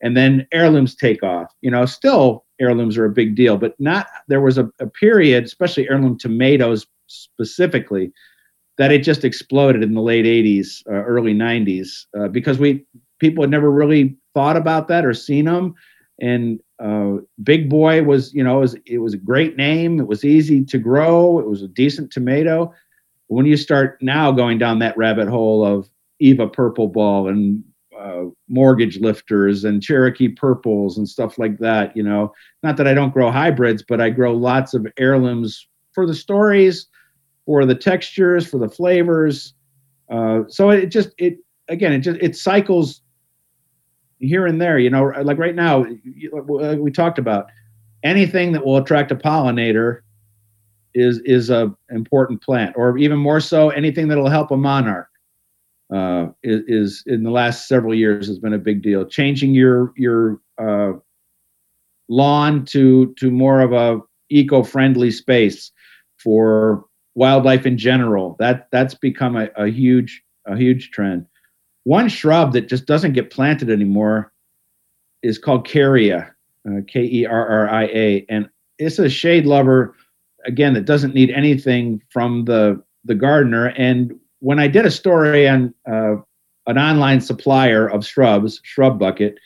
And 0.01 0.15
then 0.15 0.47
heirlooms 0.53 0.95
take 0.95 1.23
off. 1.23 1.51
You 1.61 1.71
know, 1.71 1.85
still 1.85 2.45
heirlooms 2.59 2.97
are 2.97 3.05
a 3.05 3.11
big 3.11 3.35
deal, 3.35 3.57
but 3.57 3.79
not 3.79 4.07
there 4.27 4.41
was 4.41 4.57
a, 4.57 4.69
a 4.79 4.87
period, 4.87 5.43
especially 5.43 5.89
heirloom 5.89 6.17
tomatoes 6.17 6.85
specifically, 7.07 8.11
that 8.77 8.91
it 8.91 9.03
just 9.03 9.23
exploded 9.23 9.83
in 9.83 9.93
the 9.93 10.01
late 10.01 10.25
80s, 10.25 10.81
uh, 10.87 11.03
early 11.03 11.33
90s, 11.33 12.05
uh, 12.17 12.27
because 12.27 12.59
we 12.59 12.85
people 13.19 13.43
had 13.43 13.51
never 13.51 13.71
really 13.71 14.17
thought 14.33 14.57
about 14.57 14.87
that 14.87 15.05
or 15.05 15.13
seen 15.13 15.45
them. 15.45 15.75
And 16.19 16.59
uh, 16.79 17.21
Big 17.43 17.69
Boy 17.69 18.03
was, 18.03 18.33
you 18.33 18.43
know, 18.43 18.57
it 18.57 18.61
was, 18.61 18.75
it 18.85 18.97
was 18.99 19.13
a 19.13 19.17
great 19.17 19.57
name. 19.57 19.99
It 19.99 20.07
was 20.07 20.23
easy 20.23 20.63
to 20.65 20.77
grow. 20.77 21.39
It 21.39 21.47
was 21.47 21.61
a 21.61 21.67
decent 21.67 22.11
tomato. 22.11 22.73
When 23.27 23.45
you 23.45 23.57
start 23.57 23.97
now 24.01 24.31
going 24.31 24.57
down 24.57 24.79
that 24.79 24.97
rabbit 24.97 25.27
hole 25.27 25.65
of 25.65 25.89
Eva 26.19 26.47
Purple 26.47 26.87
Ball 26.87 27.27
and 27.27 27.63
uh, 27.99 28.25
mortgage 28.47 28.99
lifters 28.99 29.63
and 29.63 29.81
Cherokee 29.81 30.29
purples 30.29 30.97
and 30.97 31.07
stuff 31.07 31.37
like 31.37 31.59
that. 31.59 31.95
You 31.95 32.03
know, 32.03 32.33
not 32.63 32.77
that 32.77 32.87
I 32.87 32.93
don't 32.93 33.13
grow 33.13 33.31
hybrids, 33.31 33.83
but 33.87 34.01
I 34.01 34.09
grow 34.09 34.33
lots 34.33 34.73
of 34.73 34.85
heirlooms 34.97 35.67
for 35.93 36.05
the 36.05 36.13
stories, 36.13 36.87
for 37.45 37.65
the 37.65 37.75
textures, 37.75 38.47
for 38.47 38.57
the 38.57 38.69
flavors. 38.69 39.53
Uh, 40.09 40.41
so 40.47 40.69
it 40.69 40.87
just 40.87 41.09
it 41.17 41.37
again 41.67 41.93
it 41.93 41.99
just 41.99 42.19
it 42.21 42.35
cycles 42.35 43.01
here 44.19 44.45
and 44.45 44.61
there. 44.61 44.79
You 44.79 44.89
know, 44.89 45.11
like 45.23 45.37
right 45.37 45.55
now 45.55 45.85
we 46.77 46.91
talked 46.91 47.19
about 47.19 47.47
anything 48.03 48.51
that 48.53 48.65
will 48.65 48.77
attract 48.77 49.11
a 49.11 49.15
pollinator 49.15 50.01
is 50.93 51.19
is 51.25 51.49
a 51.49 51.75
important 51.89 52.41
plant, 52.41 52.75
or 52.77 52.97
even 52.97 53.17
more 53.17 53.41
so, 53.41 53.69
anything 53.69 54.07
that'll 54.07 54.29
help 54.29 54.51
a 54.51 54.57
monarch 54.57 55.09
uh, 55.93 56.27
is, 56.41 56.61
is, 56.67 57.03
in 57.05 57.23
the 57.23 57.31
last 57.31 57.67
several 57.67 57.93
years 57.93 58.27
has 58.27 58.39
been 58.39 58.53
a 58.53 58.57
big 58.57 58.81
deal. 58.81 59.05
Changing 59.05 59.53
your 59.53 59.91
your 59.97 60.39
uh, 60.57 60.93
lawn 62.07 62.63
to 62.65 63.13
to 63.15 63.29
more 63.29 63.59
of 63.59 63.73
a 63.73 63.99
eco-friendly 64.29 65.11
space 65.11 65.71
for 66.17 66.85
wildlife 67.13 67.65
in 67.65 67.77
general. 67.77 68.35
That 68.39 68.67
that's 68.71 68.95
become 68.95 69.35
a, 69.35 69.49
a 69.57 69.67
huge 69.67 70.23
a 70.45 70.55
huge 70.55 70.91
trend. 70.91 71.25
One 71.85 72.09
shrub 72.09 72.53
that 72.53 72.67
just 72.67 72.87
doesn't 72.87 73.13
get 73.13 73.31
planted 73.31 73.69
anymore 73.69 74.33
is 75.21 75.37
called 75.37 75.67
Kerria, 75.67 76.31
uh, 76.67 76.81
K 76.87 77.03
E 77.03 77.25
R 77.25 77.47
R 77.47 77.69
I 77.69 77.83
A, 77.85 78.25
and 78.27 78.49
it's 78.79 78.99
a 78.99 79.07
shade 79.07 79.45
lover. 79.45 79.95
Again, 80.45 80.73
that 80.73 80.85
doesn't 80.85 81.15
need 81.15 81.29
anything 81.29 82.01
from 82.09 82.45
the 82.45 82.83
the 83.05 83.13
gardener. 83.15 83.67
And 83.77 84.19
when 84.39 84.59
I 84.59 84.67
did 84.67 84.85
a 84.85 84.91
story 84.91 85.47
on 85.47 85.75
uh, 85.87 86.15
an 86.65 86.79
online 86.79 87.21
supplier 87.21 87.87
of 87.87 88.05
shrubs, 88.05 88.59
Shrub 88.63 88.97
Bucket, 88.97 89.37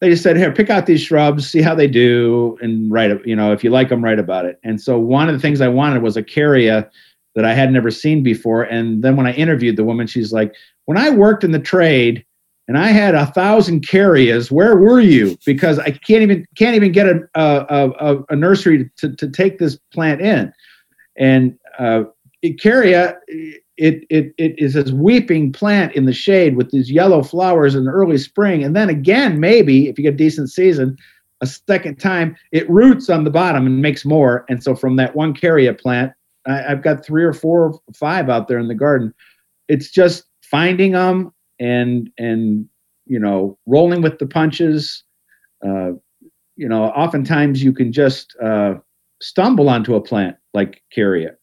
they 0.00 0.08
just 0.08 0.22
said, 0.22 0.38
"Here, 0.38 0.52
pick 0.52 0.70
out 0.70 0.86
these 0.86 1.02
shrubs, 1.02 1.46
see 1.46 1.60
how 1.60 1.74
they 1.74 1.86
do, 1.86 2.56
and 2.62 2.90
write. 2.90 3.26
You 3.26 3.36
know, 3.36 3.52
if 3.52 3.62
you 3.62 3.68
like 3.68 3.90
them, 3.90 4.02
write 4.02 4.18
about 4.18 4.46
it." 4.46 4.58
And 4.64 4.80
so 4.80 4.98
one 4.98 5.28
of 5.28 5.34
the 5.34 5.40
things 5.40 5.60
I 5.60 5.68
wanted 5.68 6.02
was 6.02 6.16
a 6.16 6.22
Kerria 6.22 6.88
that 7.34 7.44
I 7.44 7.52
had 7.52 7.70
never 7.70 7.90
seen 7.90 8.22
before. 8.22 8.62
And 8.62 9.04
then 9.04 9.16
when 9.16 9.26
I 9.26 9.32
interviewed 9.32 9.76
the 9.76 9.84
woman, 9.84 10.06
she's 10.06 10.32
like, 10.32 10.54
"When 10.86 10.98
I 10.98 11.10
worked 11.10 11.44
in 11.44 11.52
the 11.52 11.58
trade." 11.58 12.24
And 12.68 12.76
I 12.76 12.88
had 12.88 13.14
a 13.14 13.26
thousand 13.26 13.86
Kerrias. 13.86 14.50
Where 14.50 14.76
were 14.76 14.98
you? 14.98 15.38
Because 15.46 15.78
I 15.78 15.92
can't 15.92 16.22
even 16.22 16.44
can't 16.56 16.74
even 16.74 16.90
get 16.90 17.06
a 17.06 17.20
a, 17.36 17.90
a, 18.00 18.24
a 18.30 18.34
nursery 18.34 18.90
to, 18.96 19.14
to 19.14 19.30
take 19.30 19.60
this 19.60 19.78
plant 19.92 20.20
in. 20.20 20.52
And 21.16 21.56
uh, 21.78 22.06
it, 23.76 24.04
it, 24.08 24.34
it 24.38 24.58
is 24.58 24.74
this 24.74 24.90
weeping 24.90 25.52
plant 25.52 25.94
in 25.94 26.06
the 26.06 26.12
shade 26.12 26.56
with 26.56 26.70
these 26.70 26.90
yellow 26.90 27.22
flowers 27.22 27.74
in 27.74 27.84
the 27.84 27.90
early 27.90 28.18
spring. 28.18 28.64
And 28.64 28.74
then 28.74 28.88
again, 28.88 29.40
maybe 29.40 29.88
if 29.88 29.98
you 29.98 30.02
get 30.02 30.14
a 30.14 30.16
decent 30.16 30.50
season, 30.50 30.96
a 31.42 31.46
second 31.46 31.96
time, 31.96 32.36
it 32.52 32.68
roots 32.70 33.10
on 33.10 33.24
the 33.24 33.30
bottom 33.30 33.66
and 33.66 33.82
makes 33.82 34.04
more. 34.04 34.46
And 34.48 34.62
so 34.62 34.74
from 34.74 34.96
that 34.96 35.14
one 35.14 35.34
Kerria 35.34 35.78
plant, 35.78 36.12
I, 36.46 36.62
have 36.62 36.82
got 36.82 37.04
three 37.04 37.24
or 37.24 37.32
four 37.32 37.64
or 37.64 37.80
five 37.94 38.30
out 38.30 38.48
there 38.48 38.58
in 38.58 38.68
the 38.68 38.74
garden. 38.74 39.12
It's 39.68 39.90
just 39.90 40.24
finding 40.50 40.92
them 40.92 41.32
and, 41.58 42.10
and, 42.18 42.68
you 43.06 43.18
know, 43.18 43.58
rolling 43.66 44.02
with 44.02 44.18
the 44.18 44.26
punches. 44.26 45.04
Uh, 45.64 45.92
you 46.56 46.68
know, 46.68 46.84
oftentimes 46.84 47.62
you 47.62 47.72
can 47.72 47.92
just 47.92 48.34
uh, 48.42 48.74
stumble 49.20 49.68
onto 49.68 49.94
a 49.94 50.00
plant 50.00 50.36
like 50.54 50.82
Kerria. 50.96 51.36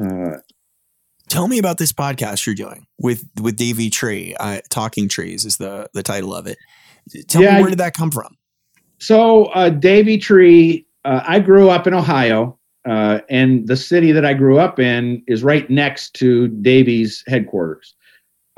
Uh, 0.00 0.38
Tell 1.28 1.46
me 1.46 1.58
about 1.58 1.76
this 1.76 1.92
podcast 1.92 2.46
you're 2.46 2.54
doing 2.54 2.86
with 2.98 3.28
with 3.40 3.56
Davey 3.56 3.90
Tree. 3.90 4.34
Uh, 4.40 4.60
Talking 4.70 5.08
Trees 5.08 5.44
is 5.44 5.58
the 5.58 5.88
the 5.92 6.02
title 6.02 6.34
of 6.34 6.46
it. 6.46 6.56
Tell 7.28 7.42
yeah, 7.42 7.56
me 7.56 7.60
where 7.60 7.70
did 7.70 7.78
that 7.78 7.94
come 7.94 8.10
from? 8.10 8.36
So 8.98 9.46
uh, 9.46 9.68
Davey 9.68 10.18
Tree. 10.18 10.86
Uh, 11.04 11.22
I 11.26 11.38
grew 11.40 11.68
up 11.68 11.86
in 11.86 11.94
Ohio, 11.94 12.58
uh, 12.88 13.20
and 13.28 13.68
the 13.68 13.76
city 13.76 14.10
that 14.12 14.24
I 14.24 14.34
grew 14.34 14.58
up 14.58 14.78
in 14.78 15.22
is 15.26 15.42
right 15.42 15.68
next 15.68 16.14
to 16.14 16.48
Davey's 16.48 17.22
headquarters. 17.26 17.94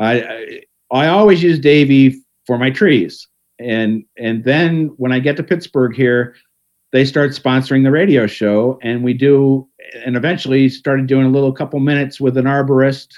I, 0.01 0.62
I 0.90 1.06
always 1.09 1.43
use 1.43 1.59
Davey 1.59 2.16
for 2.47 2.59
my 2.59 2.70
trees, 2.70 3.28
and 3.59 4.05
and 4.16 4.44
then 4.44 4.94
when 4.97 5.12
I 5.12 5.20
get 5.20 5.36
to 5.36 5.43
Pittsburgh 5.43 5.94
here, 5.94 6.35
they 6.93 7.05
start 7.05 7.31
sponsoring 7.31 7.85
the 7.85 7.90
radio 7.90 8.27
show 8.27 8.78
and 8.82 9.05
we 9.05 9.14
do 9.14 9.68
and 10.05 10.16
eventually 10.16 10.68
started 10.68 11.06
doing 11.06 11.27
a 11.27 11.31
little 11.31 11.52
couple 11.52 11.78
minutes 11.81 12.20
with 12.20 12.36
an 12.36 12.47
arborist. 12.47 13.09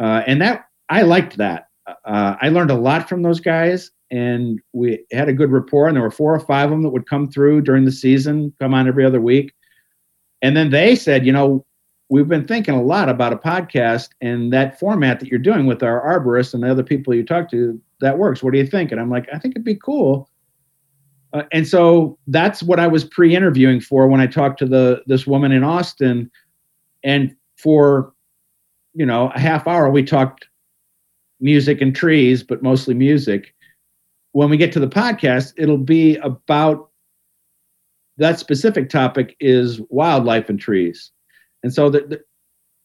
Uh, 0.00 0.22
and 0.26 0.40
that 0.40 0.66
i 0.88 1.02
liked 1.02 1.36
that. 1.36 1.68
Uh, 2.04 2.36
i 2.40 2.48
learned 2.48 2.70
a 2.70 2.76
lot 2.76 3.08
from 3.08 3.22
those 3.22 3.40
guys 3.40 3.90
and 4.10 4.60
we 4.72 5.04
had 5.12 5.28
a 5.28 5.32
good 5.32 5.50
rapport 5.50 5.88
and 5.88 5.96
there 5.96 6.02
were 6.02 6.10
four 6.10 6.34
or 6.34 6.40
five 6.40 6.66
of 6.66 6.70
them 6.70 6.82
that 6.82 6.90
would 6.90 7.08
come 7.08 7.28
through 7.28 7.60
during 7.60 7.84
the 7.84 7.92
season 7.92 8.52
come 8.60 8.74
on 8.74 8.88
every 8.88 9.04
other 9.04 9.20
week. 9.20 9.52
And 10.40 10.56
then 10.56 10.70
they 10.70 10.94
said 10.96 11.26
you 11.26 11.32
know 11.32 11.64
we've 12.12 12.28
been 12.28 12.46
thinking 12.46 12.74
a 12.74 12.82
lot 12.82 13.08
about 13.08 13.32
a 13.32 13.36
podcast 13.36 14.10
and 14.20 14.52
that 14.52 14.78
format 14.78 15.18
that 15.18 15.30
you're 15.30 15.38
doing 15.38 15.64
with 15.64 15.82
our 15.82 15.98
arborist 16.02 16.52
and 16.52 16.62
the 16.62 16.70
other 16.70 16.82
people 16.82 17.14
you 17.14 17.24
talk 17.24 17.50
to 17.50 17.80
that 18.02 18.18
works. 18.18 18.42
What 18.42 18.52
do 18.52 18.58
you 18.58 18.66
think? 18.66 18.92
And 18.92 19.00
i'm 19.00 19.08
like 19.08 19.26
i 19.32 19.38
think 19.38 19.54
it'd 19.54 19.64
be 19.64 19.74
cool. 19.74 20.28
Uh, 21.32 21.44
and 21.50 21.66
so 21.66 22.18
that's 22.26 22.62
what 22.62 22.78
I 22.78 22.86
was 22.86 23.04
pre-interviewing 23.04 23.80
for 23.80 24.06
when 24.06 24.20
I 24.20 24.26
talked 24.26 24.58
to 24.58 24.66
the 24.66 25.02
this 25.06 25.26
woman 25.26 25.50
in 25.50 25.64
Austin, 25.64 26.30
and 27.02 27.34
for 27.56 28.12
you 28.92 29.06
know 29.06 29.30
a 29.34 29.40
half 29.40 29.66
hour 29.66 29.88
we 29.88 30.02
talked 30.02 30.46
music 31.40 31.80
and 31.80 31.96
trees, 31.96 32.42
but 32.42 32.62
mostly 32.62 32.92
music. 32.92 33.54
When 34.32 34.50
we 34.50 34.58
get 34.58 34.72
to 34.72 34.80
the 34.80 34.88
podcast, 34.88 35.54
it'll 35.56 35.78
be 35.78 36.16
about 36.16 36.90
that 38.18 38.38
specific 38.38 38.90
topic 38.90 39.34
is 39.40 39.80
wildlife 39.88 40.50
and 40.50 40.60
trees, 40.60 41.10
and 41.62 41.72
so 41.72 41.90
the, 41.90 42.00
the, 42.00 42.24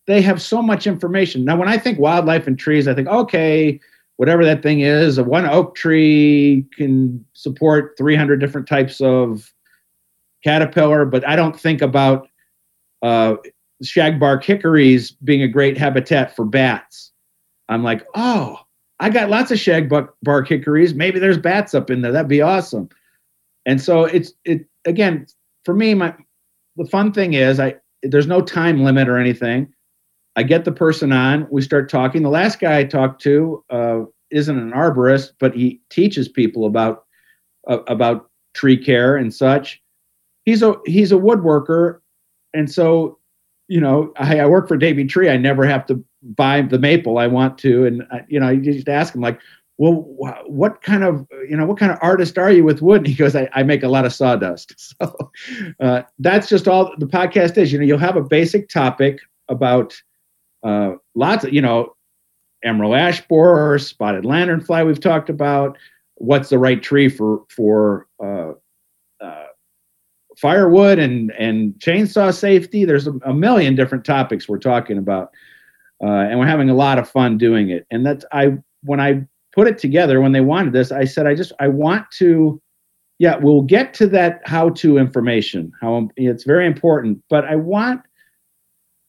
they 0.06 0.22
have 0.22 0.41
so 0.41 0.62
much 0.62 0.88
information. 0.88 1.44
Now, 1.44 1.58
when 1.58 1.68
I 1.68 1.78
think 1.78 1.99
wildlife 1.99 2.48
and 2.48 2.58
trees, 2.58 2.88
I 2.88 2.94
think 2.94 3.08
okay 3.08 3.80
whatever 4.18 4.44
that 4.44 4.62
thing 4.62 4.82
is. 4.82 5.20
One 5.20 5.45
oak 5.45 5.76
tree 5.76 6.66
can 6.76 7.24
support 7.34 7.95
300 7.98 8.40
different 8.40 8.68
types 8.68 8.99
of 8.99 9.54
caterpillar, 10.44 11.06
but 11.06 11.26
I 11.28 11.36
don't 11.36 11.58
think 11.58 11.82
about 11.82 12.28
uh, 13.02 13.36
shagbark 13.84 14.44
hickories 14.44 15.12
being 15.12 15.44
a 15.44 15.48
great 15.48 15.78
habitat 15.78 16.36
for 16.36 16.45
bats. 16.45 17.12
I'm 17.70 17.84
like, 17.84 18.06
oh, 18.16 18.60
I 18.99 19.10
got 19.10 19.30
lots 19.30 19.52
of 19.52 19.60
shagbark 19.60 20.48
hickories. 20.48 20.95
Maybe 20.95 21.20
there's 21.20 21.38
bats 21.38 21.76
up 21.76 21.90
in 21.91 22.02
there. 22.02 22.12
That'd 22.12 22.28
be 22.28 22.41
awesome. 22.41 22.90
And 23.66 23.80
so 23.80 24.06
it's 24.06 24.34
it 24.45 24.66
again 24.86 25.28
for 25.64 25.76
me. 25.76 25.94
My 25.94 26.16
the 26.78 26.86
fun 26.86 27.12
thing 27.12 27.34
is 27.34 27.60
I 27.60 27.76
there's 28.03 28.28
no 28.28 28.41
time 28.41 28.84
limit 28.84 29.10
or 29.10 29.18
anything. 29.18 29.74
I 30.36 30.44
get 30.44 30.65
the 30.65 30.72
person 30.72 31.11
on. 31.11 31.48
We 31.49 31.61
start 31.61 31.90
talking. 31.90 32.22
The 32.22 32.30
last 32.30 32.60
guy 32.60 32.78
I 32.78 32.84
talked 32.84 33.22
to 33.24 33.64
uh, 33.72 34.02
isn't 34.30 34.57
an 34.57 34.72
arborist, 34.72 35.32
but 35.40 35.56
he 35.56 35.82
teaches 35.90 36.28
people 36.28 36.65
about 36.65 37.06
uh, 37.68 37.80
about 37.88 38.30
tree 38.53 38.78
care 38.78 39.18
and 39.18 39.34
such. 39.34 39.82
He's 40.45 40.61
a 40.61 40.76
he's 40.86 41.11
a 41.11 41.15
woodworker, 41.15 41.99
and 42.53 42.72
so 42.72 43.18
you 43.68 43.82
know 43.82 44.14
I, 44.18 44.40
I 44.40 44.45
work 44.45 44.68
for 44.68 44.78
Davey 44.78 45.06
Tree. 45.06 45.30
I 45.30 45.38
never 45.38 45.65
have 45.65 45.86
to 45.88 46.03
buy 46.22 46.61
the 46.61 46.80
maple 46.80 47.18
I 47.18 47.28
want 47.28 47.57
to, 47.60 47.86
and 47.86 48.03
I, 48.11 48.22
you 48.28 48.40
know 48.40 48.49
you 48.49 48.61
just 48.61 48.90
ask 48.90 49.15
him 49.15 49.22
like, 49.22 49.40
well, 49.78 49.94
what 50.48 50.82
kind 50.82 51.04
of 51.04 51.28
you 51.48 51.56
know 51.56 51.66
what 51.66 51.78
kind 51.78 51.91
of 51.91 51.99
artist 52.02 52.38
are 52.38 52.52
you 52.52 52.64
with 52.64 52.82
wood? 52.82 52.99
And 52.99 53.08
he 53.08 53.14
goes, 53.14 53.36
I, 53.36 53.48
I 53.54 53.64
make 53.64 53.84
a 53.84 53.88
lot 53.88 54.06
of 54.06 54.14
sawdust. 54.14 54.74
So 54.99 55.32
uh, 55.80 56.02
that's 56.20 56.49
just 56.49 56.68
all 56.68 56.94
the 56.98 57.06
podcast 57.06 57.58
is. 57.58 57.72
You 57.72 57.80
know, 57.80 57.86
you'll 57.86 57.99
have 57.99 58.16
a 58.16 58.22
basic 58.22 58.70
topic 58.70 59.20
about 59.48 60.02
uh, 60.64 60.94
lots 61.14 61.44
of, 61.44 61.54
you 61.54 61.62
know, 61.62 61.95
emerald 62.64 62.95
ash 62.95 63.26
borer, 63.28 63.78
spotted 63.78 64.24
lanternfly 64.24 64.86
we've 64.86 64.99
talked 64.99 65.30
about. 65.30 65.78
What's 66.16 66.49
the 66.49 66.58
right 66.58 66.82
tree 66.82 67.10
for 67.10 67.44
for 67.49 68.08
uh, 68.24 68.54
uh, 69.24 69.45
firewood 70.38 70.98
and 70.98 71.32
and 71.38 71.76
chainsaw 71.76 72.34
safety? 72.34 72.86
There's 72.86 73.06
a, 73.06 73.14
a, 73.24 73.34
million 73.34 73.76
different 73.76 74.04
topics 74.04 74.49
we're 74.49 74.58
talking 74.58 74.98
about, 74.98 75.32
uh, 76.04 76.08
and 76.08 76.40
we're 76.40 76.48
having 76.48 76.72
a 76.72 76.76
lot 76.76 76.98
of 76.98 77.08
fun 77.08 77.38
doing 77.38 77.70
it. 77.70 77.86
And 77.91 78.04
that's 78.04 78.26
I 78.32 78.58
when 78.82 78.99
I 78.99 79.28
put 79.58 79.68
it 79.68 79.80
together 79.80 80.22
when 80.22 80.34
they 80.34 80.42
wanted 80.42 80.72
this, 80.72 80.92
I 80.92 81.04
said 81.06 81.26
I 81.26 81.34
just 81.34 81.52
I 81.60 81.68
want 81.68 82.10
to. 82.20 82.62
Yeah, 83.20 83.38
we'll 83.38 83.64
get 83.64 83.96
to 83.96 84.06
that 84.10 84.42
how-to 84.46 85.00
information. 85.00 85.72
How 85.82 86.08
it's 86.16 86.44
very 86.44 86.68
important, 86.68 87.24
but 87.32 87.46
I 87.46 87.56
want 87.56 88.02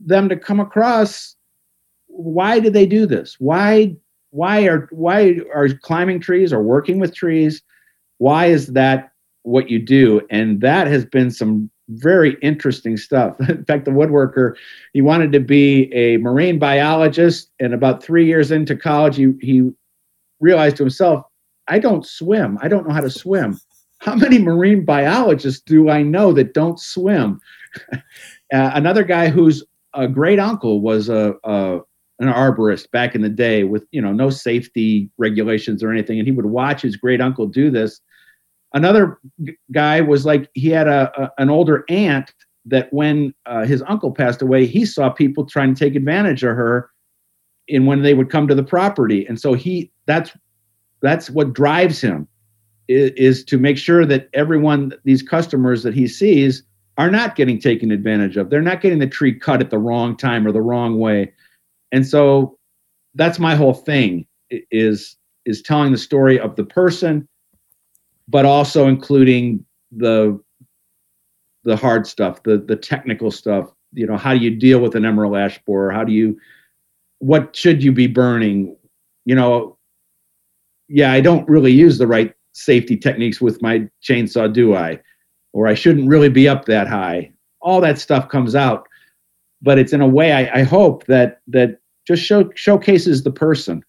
them 0.00 0.30
to 0.30 0.36
come 0.36 0.60
across 0.60 1.36
why 2.06 2.58
do 2.58 2.70
they 2.70 2.86
do 2.86 3.04
this? 3.04 3.36
Why 3.38 3.94
why 4.30 4.66
are 4.66 4.88
why 4.90 5.40
are 5.54 5.68
climbing 5.68 6.20
trees 6.20 6.52
or 6.52 6.62
working 6.62 6.98
with 6.98 7.14
trees? 7.14 7.62
Why 8.16 8.46
is 8.46 8.68
that 8.68 9.12
what 9.42 9.68
you 9.68 9.78
do? 9.78 10.22
And 10.30 10.62
that 10.62 10.86
has 10.86 11.04
been 11.04 11.30
some 11.30 11.70
very 11.90 12.36
interesting 12.40 12.96
stuff. 12.96 13.36
In 13.48 13.64
fact, 13.66 13.84
the 13.84 13.90
woodworker, 13.90 14.54
he 14.94 15.02
wanted 15.02 15.32
to 15.32 15.40
be 15.40 15.92
a 15.92 16.16
marine 16.16 16.58
biologist, 16.58 17.50
and 17.60 17.74
about 17.74 18.02
three 18.02 18.26
years 18.26 18.50
into 18.50 18.74
college, 18.74 19.16
he 19.16 19.34
he 19.40 19.70
realized 20.40 20.76
to 20.76 20.82
himself, 20.82 21.24
I 21.68 21.78
don't 21.78 22.06
swim. 22.06 22.58
I 22.62 22.68
don't 22.68 22.86
know 22.86 22.94
how 22.94 23.00
to 23.00 23.10
swim. 23.10 23.60
How 23.98 24.14
many 24.14 24.38
marine 24.38 24.84
biologists 24.84 25.60
do 25.60 25.90
I 25.90 26.02
know 26.02 26.32
that 26.32 26.54
don't 26.54 26.78
swim? 26.78 27.40
uh, 27.92 27.98
another 28.50 29.04
guy 29.04 29.28
whose 29.28 29.64
a 29.94 30.06
great 30.06 30.38
uncle 30.38 30.80
was 30.80 31.08
a, 31.08 31.34
a 31.44 31.80
an 32.20 32.28
arborist 32.28 32.90
back 32.90 33.14
in 33.14 33.22
the 33.22 33.28
day 33.28 33.64
with 33.64 33.86
you 33.90 34.00
know 34.00 34.12
no 34.12 34.30
safety 34.30 35.10
regulations 35.18 35.82
or 35.82 35.90
anything, 35.90 36.18
and 36.18 36.26
he 36.26 36.32
would 36.32 36.46
watch 36.46 36.82
his 36.82 36.96
great 36.96 37.20
uncle 37.20 37.46
do 37.46 37.70
this. 37.70 38.00
Another 38.74 39.18
guy 39.72 40.00
was 40.00 40.26
like 40.26 40.48
he 40.54 40.68
had 40.68 40.88
a, 40.88 41.10
a 41.20 41.42
an 41.42 41.50
older 41.50 41.84
aunt 41.88 42.32
that 42.66 42.92
when 42.92 43.34
uh, 43.46 43.64
his 43.64 43.82
uncle 43.88 44.12
passed 44.12 44.42
away, 44.42 44.66
he 44.66 44.84
saw 44.84 45.10
people 45.10 45.46
trying 45.46 45.74
to 45.74 45.84
take 45.84 45.94
advantage 45.94 46.42
of 46.42 46.54
her 46.54 46.90
in 47.68 47.86
when 47.86 48.02
they 48.02 48.14
would 48.14 48.30
come 48.30 48.48
to 48.48 48.54
the 48.54 48.62
property, 48.62 49.26
and 49.26 49.40
so 49.40 49.54
he 49.54 49.90
that's 50.06 50.32
that's 51.00 51.30
what 51.30 51.52
drives 51.52 52.00
him 52.00 52.26
is, 52.88 53.10
is 53.12 53.44
to 53.44 53.58
make 53.58 53.78
sure 53.78 54.04
that 54.04 54.28
everyone 54.32 54.92
these 55.04 55.22
customers 55.22 55.82
that 55.82 55.94
he 55.94 56.08
sees 56.08 56.62
are 56.96 57.10
not 57.10 57.36
getting 57.36 57.60
taken 57.60 57.90
advantage 57.90 58.36
of. 58.36 58.50
They're 58.50 58.60
not 58.60 58.80
getting 58.80 58.98
the 58.98 59.06
tree 59.06 59.38
cut 59.38 59.60
at 59.60 59.70
the 59.70 59.78
wrong 59.78 60.16
time 60.16 60.46
or 60.46 60.52
the 60.52 60.60
wrong 60.60 60.98
way. 60.98 61.32
And 61.92 62.06
so 62.06 62.58
that's 63.14 63.38
my 63.38 63.54
whole 63.54 63.74
thing 63.74 64.26
is 64.50 65.16
is 65.44 65.62
telling 65.62 65.92
the 65.92 65.98
story 65.98 66.38
of 66.38 66.56
the 66.56 66.64
person 66.64 67.28
but 68.28 68.44
also 68.44 68.86
including 68.86 69.64
the 69.90 70.38
the 71.64 71.76
hard 71.76 72.06
stuff, 72.06 72.42
the 72.42 72.58
the 72.58 72.76
technical 72.76 73.30
stuff. 73.30 73.72
You 73.92 74.06
know, 74.06 74.16
how 74.16 74.34
do 74.34 74.40
you 74.40 74.50
deal 74.50 74.80
with 74.80 74.94
an 74.94 75.04
emerald 75.04 75.36
ash 75.36 75.58
borer? 75.64 75.90
How 75.90 76.04
do 76.04 76.12
you 76.12 76.38
what 77.18 77.54
should 77.54 77.82
you 77.82 77.92
be 77.92 78.06
burning? 78.06 78.76
You 79.24 79.34
know, 79.34 79.76
yeah, 80.88 81.12
I 81.12 81.20
don't 81.20 81.48
really 81.48 81.72
use 81.72 81.98
the 81.98 82.06
right 82.06 82.34
safety 82.52 82.96
techniques 82.96 83.40
with 83.40 83.60
my 83.62 83.88
chainsaw, 84.02 84.52
do 84.52 84.74
I? 84.74 85.00
Or 85.52 85.66
I 85.66 85.74
shouldn't 85.74 86.08
really 86.08 86.28
be 86.28 86.48
up 86.48 86.64
that 86.66 86.88
high. 86.88 87.32
All 87.60 87.80
that 87.80 87.98
stuff 87.98 88.28
comes 88.28 88.54
out, 88.54 88.88
but 89.60 89.78
it's 89.78 89.92
in 89.92 90.00
a 90.00 90.06
way 90.06 90.32
I, 90.32 90.60
I 90.60 90.62
hope 90.62 91.06
that 91.06 91.40
that 91.48 91.80
just 92.06 92.22
show 92.22 92.50
showcases 92.54 93.22
the 93.22 93.32
person. 93.32 93.82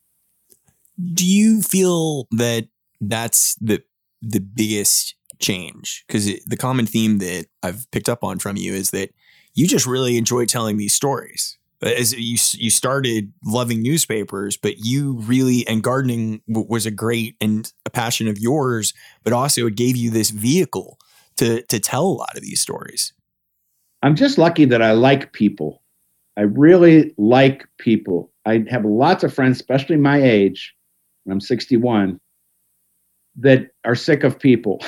Do 1.14 1.26
you 1.26 1.61
feel 1.61 2.27
that 2.31 2.68
that's 2.99 3.56
the 3.56 3.81
the 4.22 4.39
biggest 4.39 5.15
change? 5.39 6.03
Because 6.07 6.26
the 6.45 6.57
common 6.57 6.85
theme 6.85 7.19
that 7.19 7.45
I've 7.64 7.89
picked 7.91 8.10
up 8.10 8.23
on 8.23 8.39
from 8.39 8.57
you 8.57 8.73
is 8.73 8.89
that 8.91 9.11
you 9.53 9.68
just 9.68 9.85
really 9.85 10.18
enjoy 10.18 10.45
telling 10.45 10.77
these 10.77 10.93
stories 10.93 11.59
as 11.81 12.14
you 12.14 12.38
you 12.53 12.69
started 12.69 13.31
loving 13.45 13.81
newspapers, 13.81 14.57
but 14.57 14.80
you 14.80 15.14
really 15.19 15.65
and 15.68 15.81
gardening 15.81 16.41
was 16.47 16.85
a 16.85 16.91
great 16.91 17.35
and 17.39 17.72
a 17.85 17.89
passion 17.89 18.27
of 18.27 18.38
yours, 18.38 18.93
but 19.23 19.34
also 19.34 19.68
it 19.68 19.76
gave 19.76 19.95
you 19.95 20.10
this 20.10 20.30
vehicle 20.30 20.99
to 21.38 21.61
to 21.64 21.80
tell 21.80 22.06
a 22.06 22.07
lot 22.07 22.35
of 22.35 22.41
these 22.41 22.60
stories. 22.60 23.14
I'm 24.01 24.15
just 24.15 24.38
lucky 24.38 24.65
that 24.65 24.81
I 24.81 24.91
like 24.91 25.34
people. 25.34 25.81
I 26.38 26.41
really 26.41 27.14
like 27.18 27.65
people. 27.77 28.31
I 28.45 28.64
have 28.69 28.85
lots 28.85 29.23
of 29.23 29.34
friends, 29.34 29.57
especially 29.57 29.97
my 29.97 30.22
age. 30.22 30.73
I'm 31.30 31.41
61, 31.41 32.19
that 33.35 33.68
are 33.84 33.93
sick 33.95 34.23
of 34.23 34.39
people. 34.39 34.84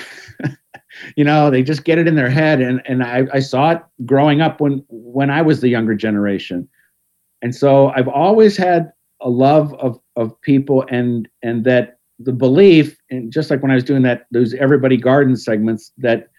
you 1.15 1.23
know, 1.23 1.49
they 1.49 1.61
just 1.61 1.83
get 1.83 1.97
it 1.99 2.07
in 2.07 2.15
their 2.15 2.29
head, 2.29 2.61
and 2.61 2.81
and 2.85 3.01
I, 3.03 3.27
I 3.33 3.39
saw 3.39 3.71
it 3.71 3.81
growing 4.05 4.41
up 4.41 4.59
when 4.59 4.83
when 4.89 5.29
I 5.29 5.41
was 5.41 5.61
the 5.61 5.69
younger 5.69 5.95
generation 5.95 6.67
and 7.41 7.55
so 7.55 7.87
I've 7.89 8.07
always 8.07 8.57
had 8.57 8.91
a 9.21 9.29
love 9.29 9.73
of 9.75 9.99
of 10.15 10.39
people 10.41 10.85
and 10.89 11.27
and 11.41 11.63
that 11.65 11.99
the 12.19 12.33
belief 12.33 12.97
and 13.09 13.31
just 13.31 13.49
like 13.49 13.61
when 13.61 13.71
I 13.71 13.75
was 13.75 13.83
doing 13.83 14.03
that 14.03 14.27
those 14.31 14.53
everybody 14.55 14.97
garden 14.97 15.35
segments 15.35 15.91
that 15.97 16.29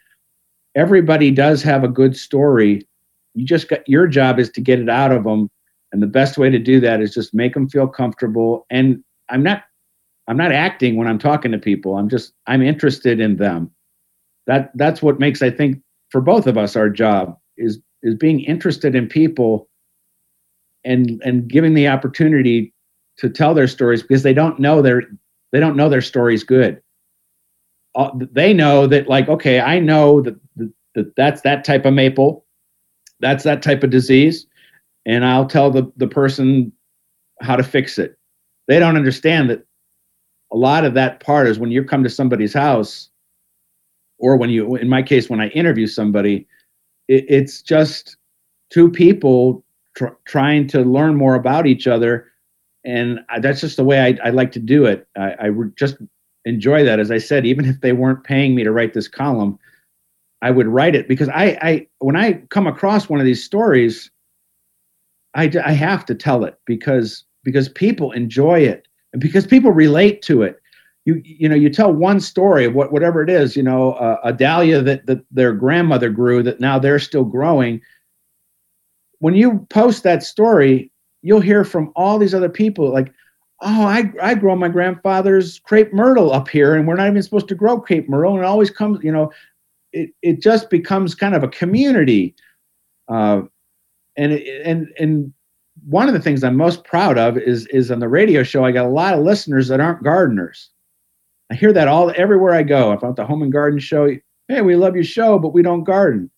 everybody 0.74 1.30
does 1.30 1.62
have 1.62 1.84
a 1.84 1.88
good 1.88 2.16
story. 2.16 2.86
You 3.34 3.46
just 3.46 3.68
got 3.68 3.88
your 3.88 4.06
job 4.06 4.38
is 4.38 4.50
to 4.50 4.60
get 4.60 4.78
it 4.78 4.88
out 4.88 5.12
of 5.12 5.24
them 5.24 5.50
and 5.92 6.02
the 6.02 6.06
best 6.06 6.38
way 6.38 6.50
to 6.50 6.58
do 6.58 6.80
that 6.80 7.00
is 7.00 7.12
just 7.12 7.34
make 7.34 7.54
them 7.54 7.68
feel 7.68 7.86
comfortable. 7.86 8.66
And 8.70 9.02
I'm 9.28 9.42
not 9.42 9.64
I'm 10.28 10.36
not 10.36 10.52
acting 10.52 10.96
when 10.96 11.08
I'm 11.08 11.18
talking 11.18 11.52
to 11.52 11.58
people. 11.58 11.96
I'm 11.96 12.08
just 12.08 12.32
I'm 12.46 12.62
interested 12.62 13.20
in 13.20 13.36
them. 13.36 13.70
That 14.46 14.70
that's 14.76 15.02
what 15.02 15.20
makes 15.20 15.42
I 15.42 15.50
think 15.50 15.82
for 16.10 16.20
both 16.20 16.46
of 16.46 16.58
us 16.58 16.76
our 16.76 16.90
job 16.90 17.38
is 17.56 17.80
is 18.02 18.14
being 18.14 18.40
interested 18.40 18.94
in 18.94 19.08
people 19.08 19.68
and 20.84 21.20
and 21.24 21.48
giving 21.48 21.74
the 21.74 21.88
opportunity 21.88 22.72
to 23.18 23.28
tell 23.28 23.54
their 23.54 23.68
stories 23.68 24.02
because 24.02 24.22
they 24.22 24.34
don't 24.34 24.58
know 24.58 24.82
their 24.82 25.02
they 25.52 25.60
don't 25.60 25.76
know 25.76 25.88
their 25.88 26.00
story's 26.00 26.44
good. 26.44 26.82
Uh, 27.94 28.10
they 28.14 28.54
know 28.54 28.86
that 28.86 29.08
like 29.08 29.28
okay, 29.28 29.60
I 29.60 29.78
know 29.78 30.22
that, 30.22 30.34
that, 30.56 30.72
that 30.94 31.16
that's 31.16 31.40
that 31.42 31.64
type 31.64 31.84
of 31.84 31.94
maple, 31.94 32.44
that's 33.20 33.44
that 33.44 33.62
type 33.62 33.82
of 33.82 33.90
disease, 33.90 34.46
and 35.06 35.24
I'll 35.24 35.46
tell 35.46 35.70
the 35.70 35.92
the 35.96 36.08
person 36.08 36.72
how 37.40 37.56
to 37.56 37.62
fix 37.62 37.98
it. 37.98 38.18
They 38.68 38.78
don't 38.78 38.96
understand 38.96 39.50
that 39.50 39.66
a 40.52 40.56
lot 40.56 40.84
of 40.84 40.94
that 40.94 41.20
part 41.20 41.46
is 41.48 41.58
when 41.58 41.70
you 41.70 41.84
come 41.84 42.02
to 42.04 42.10
somebody's 42.10 42.54
house, 42.54 43.10
or 44.18 44.36
when 44.36 44.50
you, 44.50 44.76
in 44.76 44.88
my 44.88 45.02
case, 45.02 45.28
when 45.28 45.40
I 45.40 45.48
interview 45.48 45.86
somebody, 45.86 46.46
it, 47.08 47.24
it's 47.28 47.60
just 47.60 48.16
two 48.70 48.90
people 48.90 49.64
tr- 49.96 50.16
trying 50.24 50.66
to 50.68 50.80
learn 50.80 51.16
more 51.16 51.34
about 51.34 51.66
each 51.66 51.86
other. 51.86 52.26
And 52.84 53.20
I, 53.28 53.40
that's 53.40 53.60
just 53.60 53.76
the 53.76 53.84
way 53.84 54.00
I, 54.00 54.26
I 54.26 54.30
like 54.30 54.52
to 54.52 54.58
do 54.58 54.84
it. 54.84 55.06
I, 55.16 55.32
I 55.32 55.46
re- 55.46 55.70
just 55.76 55.96
enjoy 56.44 56.84
that. 56.84 56.98
As 57.00 57.10
I 57.10 57.18
said, 57.18 57.46
even 57.46 57.64
if 57.64 57.80
they 57.80 57.92
weren't 57.92 58.24
paying 58.24 58.54
me 58.54 58.64
to 58.64 58.72
write 58.72 58.94
this 58.94 59.08
column, 59.08 59.58
I 60.42 60.50
would 60.50 60.66
write 60.66 60.96
it 60.96 61.08
because 61.08 61.28
I, 61.28 61.58
I 61.62 61.86
when 62.00 62.16
I 62.16 62.34
come 62.50 62.66
across 62.66 63.08
one 63.08 63.20
of 63.20 63.26
these 63.26 63.44
stories, 63.44 64.10
I, 65.34 65.50
I 65.64 65.72
have 65.72 66.04
to 66.06 66.14
tell 66.14 66.44
it 66.44 66.58
because 66.66 67.24
because 67.44 67.68
people 67.68 68.10
enjoy 68.12 68.60
it 68.60 68.88
and 69.12 69.22
because 69.22 69.46
people 69.46 69.70
relate 69.70 70.22
to 70.22 70.42
it. 70.42 70.58
You 71.04 71.20
you 71.24 71.48
know 71.48 71.54
you 71.54 71.70
tell 71.70 71.92
one 71.92 72.20
story 72.20 72.64
of 72.64 72.74
what 72.74 72.92
whatever 72.92 73.22
it 73.22 73.30
is 73.30 73.56
you 73.56 73.62
know 73.62 73.94
uh, 73.94 74.20
a 74.22 74.32
dahlia 74.32 74.82
that 74.82 75.06
that 75.06 75.24
their 75.32 75.52
grandmother 75.52 76.10
grew 76.10 76.44
that 76.44 76.60
now 76.60 76.78
they're 76.78 77.00
still 77.00 77.24
growing 77.24 77.80
when 79.22 79.34
you 79.34 79.64
post 79.70 80.02
that 80.02 80.24
story, 80.24 80.90
you'll 81.22 81.40
hear 81.40 81.62
from 81.62 81.92
all 81.94 82.18
these 82.18 82.34
other 82.34 82.48
people 82.48 82.92
like, 82.92 83.14
oh, 83.60 83.84
I, 83.84 84.12
I 84.20 84.34
grow 84.34 84.56
my 84.56 84.68
grandfather's 84.68 85.60
crepe 85.60 85.92
myrtle 85.92 86.32
up 86.32 86.48
here, 86.48 86.74
and 86.74 86.88
we're 86.88 86.96
not 86.96 87.06
even 87.06 87.22
supposed 87.22 87.46
to 87.46 87.54
grow 87.54 87.80
crepe 87.80 88.08
myrtle. 88.08 88.32
And 88.32 88.42
it 88.42 88.46
always 88.46 88.68
comes, 88.68 88.98
you 89.04 89.12
know, 89.12 89.30
it, 89.92 90.10
it 90.22 90.42
just 90.42 90.70
becomes 90.70 91.14
kind 91.14 91.36
of 91.36 91.44
a 91.44 91.48
community. 91.48 92.34
Uh, 93.06 93.42
and, 94.16 94.32
and, 94.32 94.88
and 94.98 95.32
one 95.88 96.08
of 96.08 96.14
the 96.14 96.20
things 96.20 96.42
I'm 96.42 96.56
most 96.56 96.82
proud 96.82 97.16
of 97.16 97.38
is, 97.38 97.68
is 97.68 97.92
on 97.92 98.00
the 98.00 98.08
radio 98.08 98.42
show, 98.42 98.64
I 98.64 98.72
got 98.72 98.86
a 98.86 98.88
lot 98.88 99.14
of 99.14 99.20
listeners 99.20 99.68
that 99.68 99.78
aren't 99.78 100.02
gardeners. 100.02 100.68
I 101.48 101.54
hear 101.54 101.72
that 101.72 101.86
all 101.86 102.12
everywhere 102.16 102.54
I 102.54 102.64
go. 102.64 102.90
If 102.90 103.04
I'm 103.04 103.10
at 103.10 103.16
the 103.16 103.24
home 103.24 103.44
and 103.44 103.52
garden 103.52 103.78
show, 103.78 104.16
hey, 104.48 104.62
we 104.62 104.74
love 104.74 104.96
your 104.96 105.04
show, 105.04 105.38
but 105.38 105.54
we 105.54 105.62
don't 105.62 105.84
garden. 105.84 106.28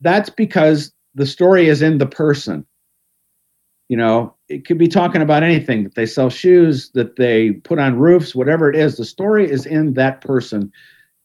That's 0.00 0.30
because 0.30 0.92
the 1.14 1.26
story 1.26 1.68
is 1.68 1.82
in 1.82 1.98
the 1.98 2.06
person. 2.06 2.66
You 3.88 3.96
know, 3.96 4.36
it 4.48 4.64
could 4.64 4.78
be 4.78 4.86
talking 4.86 5.20
about 5.20 5.42
anything 5.42 5.82
that 5.82 5.96
they 5.96 6.06
sell 6.06 6.30
shoes, 6.30 6.90
that 6.90 7.16
they 7.16 7.52
put 7.52 7.80
on 7.80 7.98
roofs, 7.98 8.34
whatever 8.34 8.70
it 8.70 8.76
is. 8.76 8.96
The 8.96 9.04
story 9.04 9.50
is 9.50 9.66
in 9.66 9.94
that 9.94 10.20
person 10.20 10.72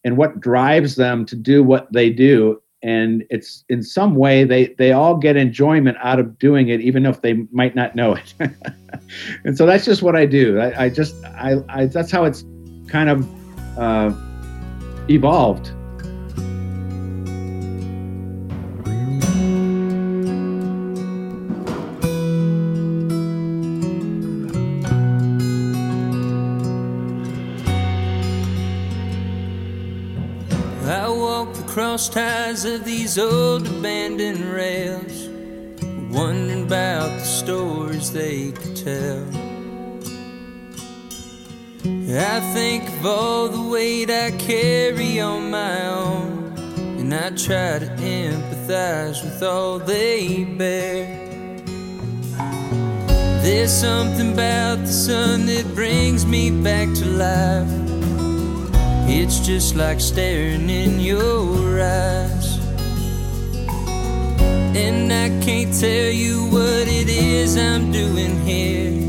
and 0.03 0.17
what 0.17 0.39
drives 0.39 0.95
them 0.95 1.25
to 1.25 1.35
do 1.35 1.63
what 1.63 1.91
they 1.93 2.09
do. 2.09 2.61
And 2.81 3.23
it's 3.29 3.63
in 3.69 3.81
some 3.81 4.15
way 4.15 4.43
they 4.43 4.67
they 4.77 4.91
all 4.91 5.15
get 5.15 5.35
enjoyment 5.35 5.97
out 6.01 6.19
of 6.19 6.37
doing 6.37 6.69
it, 6.69 6.81
even 6.81 7.05
if 7.05 7.21
they 7.21 7.33
might 7.51 7.75
not 7.75 7.95
know 7.95 8.15
it. 8.15 8.33
and 9.43 9.57
so 9.57 9.65
that's 9.65 9.85
just 9.85 10.03
what 10.03 10.15
I 10.15 10.25
do. 10.25 10.59
I, 10.59 10.85
I 10.85 10.89
just 10.89 11.15
I, 11.23 11.55
I 11.69 11.85
that's 11.87 12.11
how 12.11 12.25
it's 12.25 12.43
kind 12.87 13.09
of 13.09 13.79
uh, 13.79 14.13
evolved. 15.09 15.71
lost 32.05 32.13
ties 32.13 32.65
of 32.65 32.85
these 32.85 33.17
old 33.17 33.67
abandoned 33.67 34.43
rails, 34.45 35.27
wondering 36.11 36.63
about 36.63 37.09
the 37.09 37.25
stories 37.25 38.11
they 38.11 38.51
could 38.51 38.75
tell. 38.75 39.25
I 42.17 42.39
think 42.53 42.87
of 42.89 43.05
all 43.05 43.47
the 43.49 43.69
weight 43.69 44.09
I 44.09 44.31
carry 44.31 45.19
on 45.19 45.49
my 45.49 45.87
own, 45.87 46.53
and 46.99 47.13
I 47.13 47.29
try 47.29 47.79
to 47.79 47.89
empathize 47.97 49.23
with 49.23 49.41
all 49.41 49.79
they 49.79 50.43
bear. 50.43 51.05
There's 53.41 53.73
something 53.73 54.33
about 54.33 54.79
the 54.79 54.93
sun 54.93 55.45
that 55.47 55.65
brings 55.73 56.25
me 56.25 56.51
back 56.51 56.93
to 56.95 57.05
life. 57.05 57.84
It's 59.07 59.39
just 59.39 59.75
like 59.75 59.99
staring 59.99 60.69
in 60.69 60.99
your 60.99 61.81
eyes. 61.81 62.59
And 64.75 65.11
I 65.13 65.29
can't 65.43 65.73
tell 65.79 66.11
you 66.11 66.47
what 66.49 66.87
it 66.87 67.09
is 67.09 67.55
I'm 67.57 67.91
doing 67.91 68.39
here. 68.41 69.01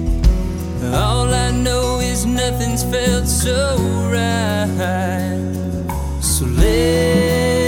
All 0.95 1.33
I 1.33 1.51
know 1.51 1.99
is 2.01 2.25
nothing's 2.25 2.85
felt 2.85 3.27
so 3.27 3.77
right. 4.13 5.41
So 6.21 6.45
let 6.47 7.66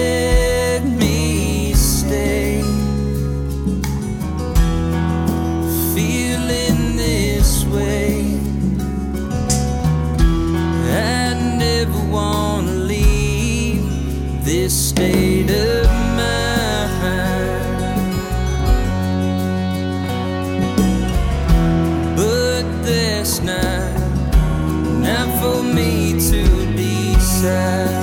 wanna 12.19 12.73
leave 12.95 13.85
this 14.45 14.75
state 14.91 15.51
of 15.51 15.87
mind. 16.19 17.47
But 22.21 22.65
there's 22.89 23.35
not, 23.51 23.93
not 25.07 25.29
for 25.41 25.59
me 25.63 25.93
to 26.31 26.43
decide. 26.83 27.98